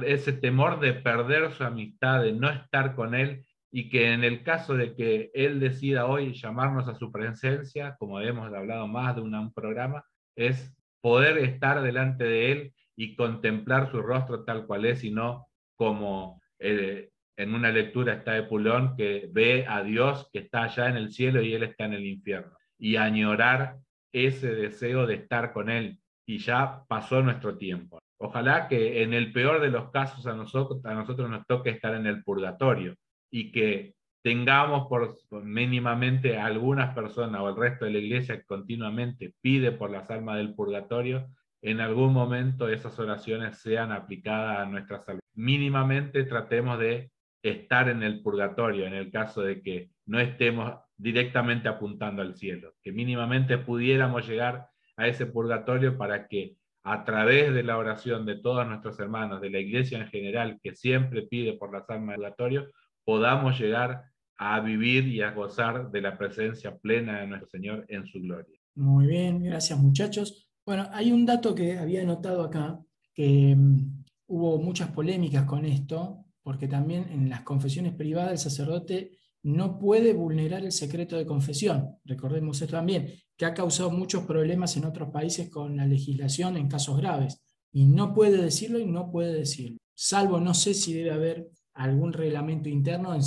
ese 0.06 0.34
temor 0.34 0.80
de 0.80 0.94
perder 0.94 1.52
su 1.52 1.64
amistad, 1.64 2.22
de 2.22 2.34
no 2.34 2.50
estar 2.50 2.96
con 2.96 3.16
él 3.16 3.46
y 3.72 3.90
que 3.90 4.14
en 4.14 4.24
el 4.24 4.42
caso 4.42 4.76
de 4.76 4.96
que 4.96 5.32
él 5.34 5.60
decida 5.60 6.06
hoy 6.06 6.34
llamarnos 6.34 6.88
a 6.88 6.96
su 6.96 7.12
presencia, 7.12 7.96
como 8.00 8.22
hemos 8.22 8.54
hablado 8.54 8.88
más 8.88 9.16
de 9.16 9.22
un, 9.22 9.54
programa, 9.54 10.04
es 10.36 10.74
poder 11.06 11.38
estar 11.38 11.84
delante 11.84 12.24
de 12.24 12.52
él 12.52 12.74
y 12.96 13.16
contemplar 13.16 13.92
su 13.92 14.02
rostro 14.02 14.44
tal 14.44 14.66
cual 14.66 14.86
es 14.86 15.04
y 15.04 15.12
no 15.12 15.46
como 15.76 16.42
eh, 16.58 17.12
en 17.38 17.54
una 17.54 17.70
lectura 17.72 18.14
está 18.14 18.32
de 18.32 18.42
Pulón 18.42 18.96
que 18.98 19.30
ve 19.32 19.68
a 19.68 19.84
Dios 19.84 20.28
que 20.34 20.40
está 20.40 20.64
allá 20.64 20.90
en 20.90 20.98
el 20.98 21.12
cielo 21.12 21.44
y 21.44 21.54
él 21.54 21.62
está 21.62 21.86
en 21.86 21.94
el 21.94 22.08
infierno 22.08 22.58
y 22.80 22.96
añorar 22.96 23.78
ese 24.12 24.56
deseo 24.56 25.06
de 25.06 25.14
estar 25.14 25.54
con 25.54 25.70
él 25.70 26.00
y 26.26 26.40
ya 26.40 26.84
pasó 26.88 27.22
nuestro 27.22 27.56
tiempo. 27.56 28.00
Ojalá 28.18 28.68
que 28.68 29.04
en 29.04 29.14
el 29.14 29.32
peor 29.32 29.62
de 29.62 29.70
los 29.70 29.92
casos 29.92 30.26
a 30.26 30.34
nosotros, 30.34 30.84
a 30.86 30.96
nosotros 30.96 31.30
nos 31.30 31.46
toque 31.46 31.70
estar 31.70 31.94
en 31.94 32.08
el 32.08 32.24
purgatorio 32.24 32.96
y 33.30 33.52
que 33.52 33.94
tengamos 34.26 34.88
por 34.88 35.20
mínimamente 35.44 36.40
algunas 36.40 36.96
personas 36.96 37.42
o 37.42 37.50
el 37.50 37.56
resto 37.56 37.86
de 37.86 37.92
la 37.92 38.00
iglesia 38.00 38.38
que 38.38 38.46
continuamente 38.46 39.36
pide 39.40 39.72
por 39.72 39.92
las 39.92 40.10
almas 40.10 40.38
del 40.38 40.56
purgatorio, 40.56 41.28
en 41.62 41.80
algún 41.80 42.12
momento 42.12 42.68
esas 42.68 42.98
oraciones 42.98 43.60
sean 43.60 43.92
aplicadas 43.92 44.58
a 44.58 44.66
nuestra 44.66 44.98
salud. 44.98 45.20
Mínimamente 45.36 46.24
tratemos 46.24 46.80
de 46.80 47.12
estar 47.44 47.88
en 47.88 48.02
el 48.02 48.24
purgatorio 48.24 48.88
en 48.88 48.96
el 48.96 49.12
caso 49.12 49.44
de 49.44 49.62
que 49.62 49.92
no 50.08 50.20
estemos 50.20 50.74
directamente 50.98 51.68
apuntando 51.68 52.24
al 52.24 52.34
cielo, 52.34 52.74
que 52.82 52.92
mínimamente 52.92 53.60
pudiéramos 53.60 54.28
llegar 54.28 54.70
a 54.98 55.08
ese 55.08 55.28
purgatorio 55.28 56.00
para 56.00 56.28
que 56.28 56.56
a 56.84 57.04
través 57.04 57.54
de 57.54 57.62
la 57.62 57.78
oración 57.78 58.26
de 58.26 58.38
todos 58.38 58.66
nuestros 58.66 59.00
hermanos, 59.00 59.40
de 59.40 59.52
la 59.52 59.60
iglesia 59.60 60.00
en 60.00 60.08
general, 60.08 60.60
que 60.64 60.74
siempre 60.74 61.22
pide 61.22 61.54
por 61.54 61.72
las 61.72 61.88
almas 61.92 62.16
del 62.16 62.22
purgatorio, 62.22 62.72
podamos 63.04 63.60
llegar 63.60 64.15
a 64.38 64.60
vivir 64.60 65.08
y 65.08 65.22
a 65.22 65.32
gozar 65.32 65.92
de 65.92 66.02
la 66.02 66.18
presencia 66.18 66.78
plena 66.78 67.22
de 67.22 67.28
nuestro 67.28 67.50
Señor 67.50 67.86
en 67.88 68.06
su 68.08 68.20
gloria. 68.20 68.60
Muy 68.76 69.08
bien, 69.08 69.44
gracias 69.44 69.80
muchachos. 69.80 70.50
Bueno, 70.66 70.88
hay 70.92 71.12
un 71.12 71.26
dato 71.26 71.56
que 71.56 71.78
había 71.78 72.04
notado 72.04 72.44
acá, 72.44 72.80
que 73.14 73.56
mm, 73.56 74.04
hubo 74.28 74.58
muchas 74.58 74.92
polémicas 74.92 75.46
con 75.46 75.66
esto, 75.66 76.26
porque 76.44 76.68
también 76.68 77.08
en 77.12 77.30
las 77.30 77.42
confesiones 77.42 77.94
privadas 77.94 78.32
el 78.32 78.38
sacerdote 78.38 79.18
no 79.44 79.78
puede 79.78 80.14
vulnerar 80.14 80.66
el 80.66 80.72
secreto 80.72 81.18
de 81.18 81.26
confesión. 81.26 81.98
Recordemos 82.04 82.62
esto 82.62 82.76
también 82.76 83.14
que 83.38 83.46
ha 83.46 83.54
causado 83.54 83.92
muchos 83.92 84.24
problemas 84.26 84.76
en 84.76 84.86
otros 84.86 85.10
países 85.10 85.50
con 85.50 85.78
la 85.78 85.86
legislación 85.86 86.58
en 86.58 86.68
casos 86.68 86.98
graves. 86.98 87.42
Y 87.72 87.86
no 87.86 88.14
puede 88.14 88.42
decirlo 88.42 88.80
y 88.80 88.86
no 88.86 89.12
puede 89.12 89.34
decirlo. 89.34 89.78
Salvo, 89.94 90.40
no 90.40 90.54
sé 90.54 90.74
si 90.74 90.94
debe 90.94 91.12
haber 91.12 91.48
algún 91.74 92.14
reglamento 92.14 92.70
interno 92.70 93.14
en, 93.14 93.22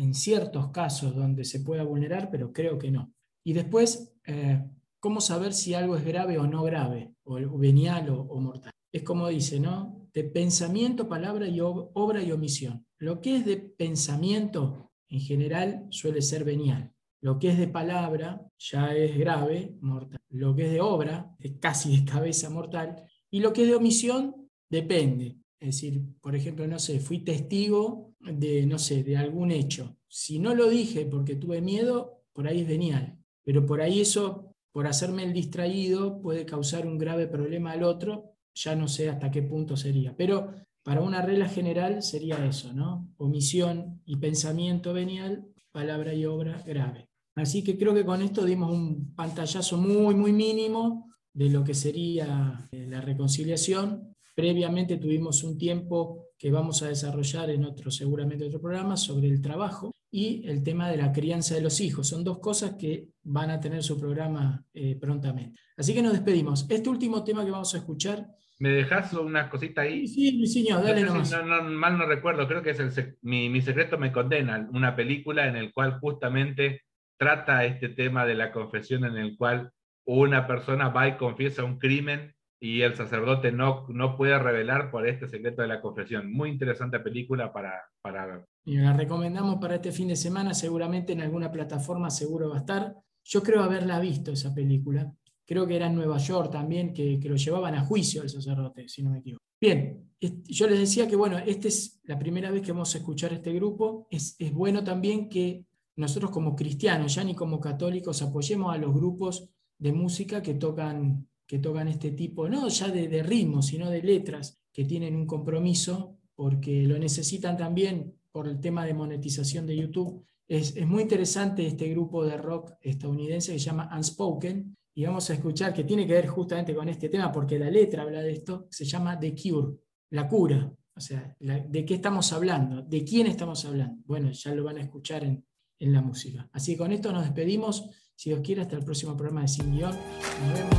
en 0.00 0.14
ciertos 0.14 0.70
casos 0.70 1.14
donde 1.14 1.44
se 1.44 1.60
pueda 1.60 1.82
vulnerar, 1.82 2.30
pero 2.30 2.52
creo 2.52 2.78
que 2.78 2.90
no. 2.90 3.12
Y 3.44 3.52
después, 3.52 4.14
eh, 4.26 4.64
¿cómo 4.98 5.20
saber 5.20 5.52
si 5.52 5.74
algo 5.74 5.94
es 5.96 6.04
grave 6.04 6.38
o 6.38 6.46
no 6.46 6.62
grave, 6.62 7.14
o 7.24 7.58
venial 7.58 8.08
o, 8.08 8.40
mortal? 8.40 8.72
Es 8.92 9.02
como 9.02 9.28
dice, 9.28 9.60
¿no? 9.60 10.08
De 10.14 10.24
pensamiento, 10.24 11.08
palabra 11.08 11.46
y 11.48 11.60
obra 11.60 12.22
y 12.22 12.32
omisión. 12.32 12.86
Lo 12.98 13.20
que 13.20 13.36
es 13.36 13.44
de 13.44 13.58
pensamiento, 13.58 14.90
en 15.08 15.20
general, 15.20 15.86
suele 15.90 16.22
ser 16.22 16.44
venial. 16.44 16.92
Lo 17.22 17.38
que 17.38 17.50
es 17.50 17.58
de 17.58 17.68
palabra 17.68 18.46
ya 18.58 18.94
es 18.94 19.18
grave, 19.18 19.76
mortal. 19.80 20.20
Lo 20.30 20.54
que 20.56 20.66
es 20.66 20.72
de 20.72 20.80
obra 20.80 21.36
es 21.38 21.52
casi 21.60 21.98
de 21.98 22.10
cabeza 22.10 22.48
mortal. 22.48 23.04
Y 23.30 23.40
lo 23.40 23.52
que 23.52 23.62
es 23.62 23.68
de 23.68 23.74
omisión 23.74 24.48
depende. 24.70 25.36
Es 25.60 25.76
decir, 25.76 26.02
por 26.22 26.34
ejemplo, 26.34 26.66
no 26.66 26.78
sé, 26.78 27.00
fui 27.00 27.18
testigo 27.18 28.09
de, 28.20 28.66
no 28.66 28.78
sé, 28.78 29.02
de 29.02 29.16
algún 29.16 29.50
hecho. 29.50 29.96
Si 30.08 30.38
no 30.38 30.54
lo 30.54 30.68
dije 30.68 31.06
porque 31.06 31.36
tuve 31.36 31.60
miedo, 31.60 32.22
por 32.32 32.46
ahí 32.46 32.60
es 32.60 32.68
venial. 32.68 33.18
Pero 33.42 33.66
por 33.66 33.80
ahí 33.80 34.00
eso, 34.00 34.54
por 34.72 34.86
hacerme 34.86 35.24
el 35.24 35.32
distraído, 35.32 36.20
puede 36.20 36.44
causar 36.44 36.86
un 36.86 36.98
grave 36.98 37.26
problema 37.26 37.72
al 37.72 37.82
otro. 37.82 38.34
Ya 38.54 38.74
no 38.74 38.88
sé 38.88 39.08
hasta 39.08 39.30
qué 39.30 39.42
punto 39.42 39.76
sería. 39.76 40.16
Pero 40.16 40.52
para 40.82 41.00
una 41.00 41.22
regla 41.22 41.48
general 41.48 42.02
sería 42.02 42.44
eso, 42.46 42.72
¿no? 42.72 43.12
Omisión 43.16 44.02
y 44.04 44.16
pensamiento 44.16 44.92
venial, 44.92 45.46
palabra 45.72 46.14
y 46.14 46.26
obra 46.26 46.62
grave. 46.66 47.08
Así 47.36 47.62
que 47.62 47.78
creo 47.78 47.94
que 47.94 48.04
con 48.04 48.22
esto 48.22 48.44
dimos 48.44 48.72
un 48.72 49.14
pantallazo 49.14 49.78
muy, 49.78 50.14
muy 50.14 50.32
mínimo 50.32 51.10
de 51.32 51.48
lo 51.48 51.64
que 51.64 51.74
sería 51.74 52.68
eh, 52.72 52.86
la 52.88 53.00
reconciliación. 53.00 54.14
Previamente 54.34 54.96
tuvimos 54.96 55.44
un 55.44 55.56
tiempo 55.56 56.29
que 56.40 56.50
vamos 56.50 56.82
a 56.82 56.88
desarrollar 56.88 57.50
en 57.50 57.66
otro, 57.66 57.90
seguramente 57.90 58.46
otro 58.46 58.62
programa, 58.62 58.96
sobre 58.96 59.28
el 59.28 59.42
trabajo 59.42 59.94
y 60.10 60.42
el 60.48 60.62
tema 60.62 60.90
de 60.90 60.96
la 60.96 61.12
crianza 61.12 61.54
de 61.54 61.60
los 61.60 61.82
hijos. 61.82 62.08
Son 62.08 62.24
dos 62.24 62.38
cosas 62.38 62.76
que 62.78 63.08
van 63.24 63.50
a 63.50 63.60
tener 63.60 63.82
su 63.82 64.00
programa 64.00 64.64
eh, 64.72 64.96
prontamente. 64.98 65.60
Así 65.76 65.92
que 65.92 66.00
nos 66.00 66.14
despedimos. 66.14 66.66
Este 66.70 66.88
último 66.88 67.22
tema 67.22 67.44
que 67.44 67.50
vamos 67.50 67.74
a 67.74 67.78
escuchar. 67.78 68.26
¿Me 68.58 68.70
dejas 68.70 69.12
una 69.12 69.50
cosita 69.50 69.82
ahí? 69.82 70.08
Sí, 70.08 70.46
señor, 70.46 70.82
dale 70.82 71.02
nomás. 71.02 71.30
no, 71.30 71.62
mal 71.62 71.98
no 71.98 72.06
recuerdo, 72.06 72.48
creo 72.48 72.62
que 72.62 72.70
es 72.70 72.80
el, 72.80 73.18
mi, 73.20 73.50
mi 73.50 73.60
secreto 73.60 73.98
me 73.98 74.10
condena, 74.10 74.66
una 74.72 74.96
película 74.96 75.46
en 75.46 75.56
el 75.56 75.74
cual 75.74 76.00
justamente 76.00 76.84
trata 77.18 77.66
este 77.66 77.90
tema 77.90 78.24
de 78.24 78.34
la 78.34 78.50
confesión 78.50 79.04
en 79.04 79.18
el 79.18 79.36
cual 79.36 79.72
una 80.06 80.46
persona 80.46 80.88
va 80.88 81.06
y 81.06 81.18
confiesa 81.18 81.64
un 81.64 81.78
crimen 81.78 82.34
y 82.60 82.82
el 82.82 82.94
sacerdote 82.94 83.50
no, 83.50 83.86
no 83.88 84.16
puede 84.16 84.38
revelar 84.38 84.90
por 84.90 85.08
este 85.08 85.26
secreto 85.26 85.62
de 85.62 85.68
la 85.68 85.80
confesión. 85.80 86.30
Muy 86.30 86.50
interesante 86.50 87.00
película 87.00 87.52
para, 87.52 87.72
para... 88.02 88.46
Y 88.66 88.76
la 88.76 88.92
recomendamos 88.92 89.56
para 89.56 89.76
este 89.76 89.92
fin 89.92 90.08
de 90.08 90.16
semana, 90.16 90.52
seguramente 90.52 91.14
en 91.14 91.22
alguna 91.22 91.50
plataforma 91.50 92.10
seguro 92.10 92.50
va 92.50 92.56
a 92.56 92.60
estar. 92.60 92.94
Yo 93.24 93.42
creo 93.42 93.62
haberla 93.62 93.98
visto 93.98 94.32
esa 94.32 94.54
película. 94.54 95.10
Creo 95.46 95.66
que 95.66 95.76
era 95.76 95.86
en 95.86 95.94
Nueva 95.94 96.18
York 96.18 96.52
también, 96.52 96.92
que, 96.92 97.18
que 97.18 97.28
lo 97.28 97.36
llevaban 97.36 97.74
a 97.74 97.80
juicio 97.80 98.22
el 98.22 98.28
sacerdote, 98.28 98.88
si 98.88 99.02
no 99.02 99.10
me 99.10 99.18
equivoco. 99.20 99.42
Bien, 99.60 100.10
yo 100.20 100.68
les 100.68 100.78
decía 100.78 101.08
que 101.08 101.16
bueno, 101.16 101.38
esta 101.38 101.68
es 101.68 102.00
la 102.04 102.18
primera 102.18 102.50
vez 102.50 102.62
que 102.62 102.72
vamos 102.72 102.94
a 102.94 102.98
escuchar 102.98 103.32
este 103.32 103.52
grupo. 103.52 104.06
Es, 104.10 104.36
es 104.38 104.52
bueno 104.52 104.84
también 104.84 105.28
que 105.28 105.64
nosotros 105.96 106.30
como 106.30 106.54
cristianos, 106.54 107.14
ya 107.14 107.24
ni 107.24 107.34
como 107.34 107.58
católicos, 107.58 108.22
apoyemos 108.22 108.74
a 108.74 108.78
los 108.78 108.94
grupos 108.94 109.50
de 109.78 109.92
música 109.92 110.42
que 110.42 110.54
tocan, 110.54 111.26
que 111.50 111.58
tocan 111.58 111.88
este 111.88 112.12
tipo, 112.12 112.48
no 112.48 112.68
ya 112.68 112.88
de, 112.96 113.08
de 113.08 113.24
ritmos, 113.24 113.66
sino 113.66 113.90
de 113.90 114.04
letras, 114.04 114.44
que 114.72 114.84
tienen 114.84 115.16
un 115.16 115.26
compromiso, 115.26 116.20
porque 116.36 116.84
lo 116.84 116.96
necesitan 116.96 117.56
también 117.56 118.14
por 118.30 118.46
el 118.46 118.60
tema 118.60 118.86
de 118.86 118.94
monetización 118.94 119.66
de 119.66 119.76
YouTube, 119.76 120.24
Es, 120.46 120.76
es 120.76 120.86
muy 120.86 121.02
interesante 121.02 121.66
este 121.66 121.88
grupo 121.88 122.24
de 122.24 122.36
rock 122.36 122.74
estadounidense 122.80 123.52
que 123.52 123.58
se 123.58 123.66
llama 123.66 123.90
Unspoken, 123.96 124.76
y 124.94 125.04
vamos 125.04 125.28
a 125.30 125.34
escuchar 125.34 125.74
que 125.74 125.82
tiene 125.82 126.06
que 126.06 126.12
ver 126.12 126.28
justamente 126.28 126.72
con 126.72 126.88
este 126.88 127.08
tema, 127.08 127.32
porque 127.32 127.58
la 127.58 127.68
letra 127.68 128.02
habla 128.02 128.22
de 128.22 128.32
esto, 128.32 128.68
se 128.70 128.84
llama 128.84 129.18
The 129.18 129.34
Cure, 129.34 129.76
la 130.10 130.28
cura. 130.28 130.72
O 130.94 131.00
sea, 131.00 131.36
¿de 131.40 131.84
qué 131.84 131.94
estamos 131.94 132.32
hablando? 132.32 132.82
¿De 132.82 133.02
quién 133.02 133.26
estamos 133.26 133.64
hablando? 133.64 134.02
Bueno, 134.06 134.30
ya 134.30 134.54
lo 134.54 134.62
van 134.62 134.78
a 134.78 134.82
escuchar 134.82 135.24
en, 135.24 135.44
en 135.80 135.92
la 135.92 136.00
música. 136.00 136.48
Así 136.52 136.72
que 136.72 136.78
con 136.78 136.92
esto 136.92 137.10
nos 137.10 137.24
despedimos. 137.24 137.90
Si 138.22 138.28
Dios 138.28 138.42
quiere, 138.44 138.60
hasta 138.60 138.76
el 138.76 138.84
próximo 138.84 139.16
programa 139.16 139.40
de 139.40 139.48
Sin 139.48 139.72
Guión. 139.72 139.96
Nos 140.42 140.52
vemos. 140.52 140.76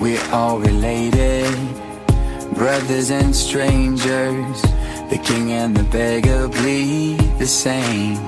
We're 0.00 0.18
all 0.32 0.58
related, 0.58 1.54
brothers 2.54 3.10
and 3.10 3.36
strangers. 3.36 4.62
The 5.10 5.18
king 5.22 5.52
and 5.52 5.76
the 5.76 5.82
beggar 5.82 6.48
bleed 6.48 7.20
the 7.38 7.46
same. 7.46 8.18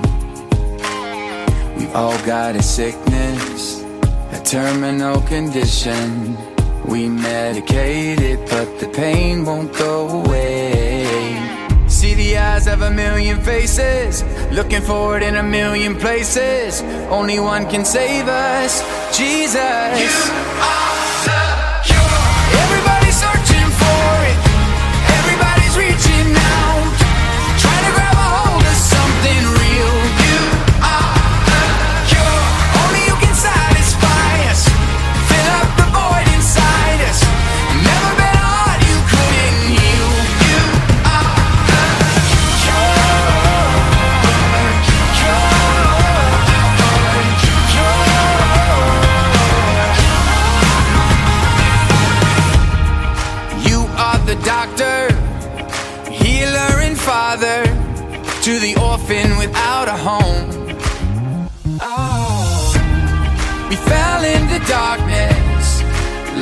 We've 1.75 1.95
all 1.95 2.15
got 2.23 2.55
a 2.55 2.61
sickness, 2.61 3.83
a 4.31 4.39
terminal 4.43 5.21
condition. 5.21 6.54
We 6.87 7.07
medicate 7.07 8.21
it, 8.21 8.39
but 8.49 8.79
the 8.79 8.87
pain 8.87 9.43
won't 9.43 9.73
go 9.73 10.07
away. 10.21 11.05
See 11.87 12.13
the 12.13 12.37
eyes 12.37 12.67
of 12.67 12.81
a 12.81 12.91
million 12.91 13.41
faces, 13.41 14.23
looking 14.51 14.81
for 14.81 15.17
it 15.17 15.23
in 15.23 15.35
a 15.35 15.43
million 15.43 15.95
places. 15.95 16.81
Only 17.09 17.39
one 17.39 17.67
can 17.69 17.85
save 17.85 18.27
us, 18.27 18.83
Jesus. 19.17 20.84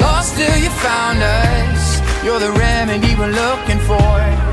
Lost 0.03 0.35
till 0.35 0.57
you 0.63 0.69
found 0.87 1.19
us. 1.21 1.83
You're 2.23 2.39
the 2.39 2.51
remedy 2.51 3.15
we're 3.15 3.35
looking 3.43 3.79
for. 3.89 4.52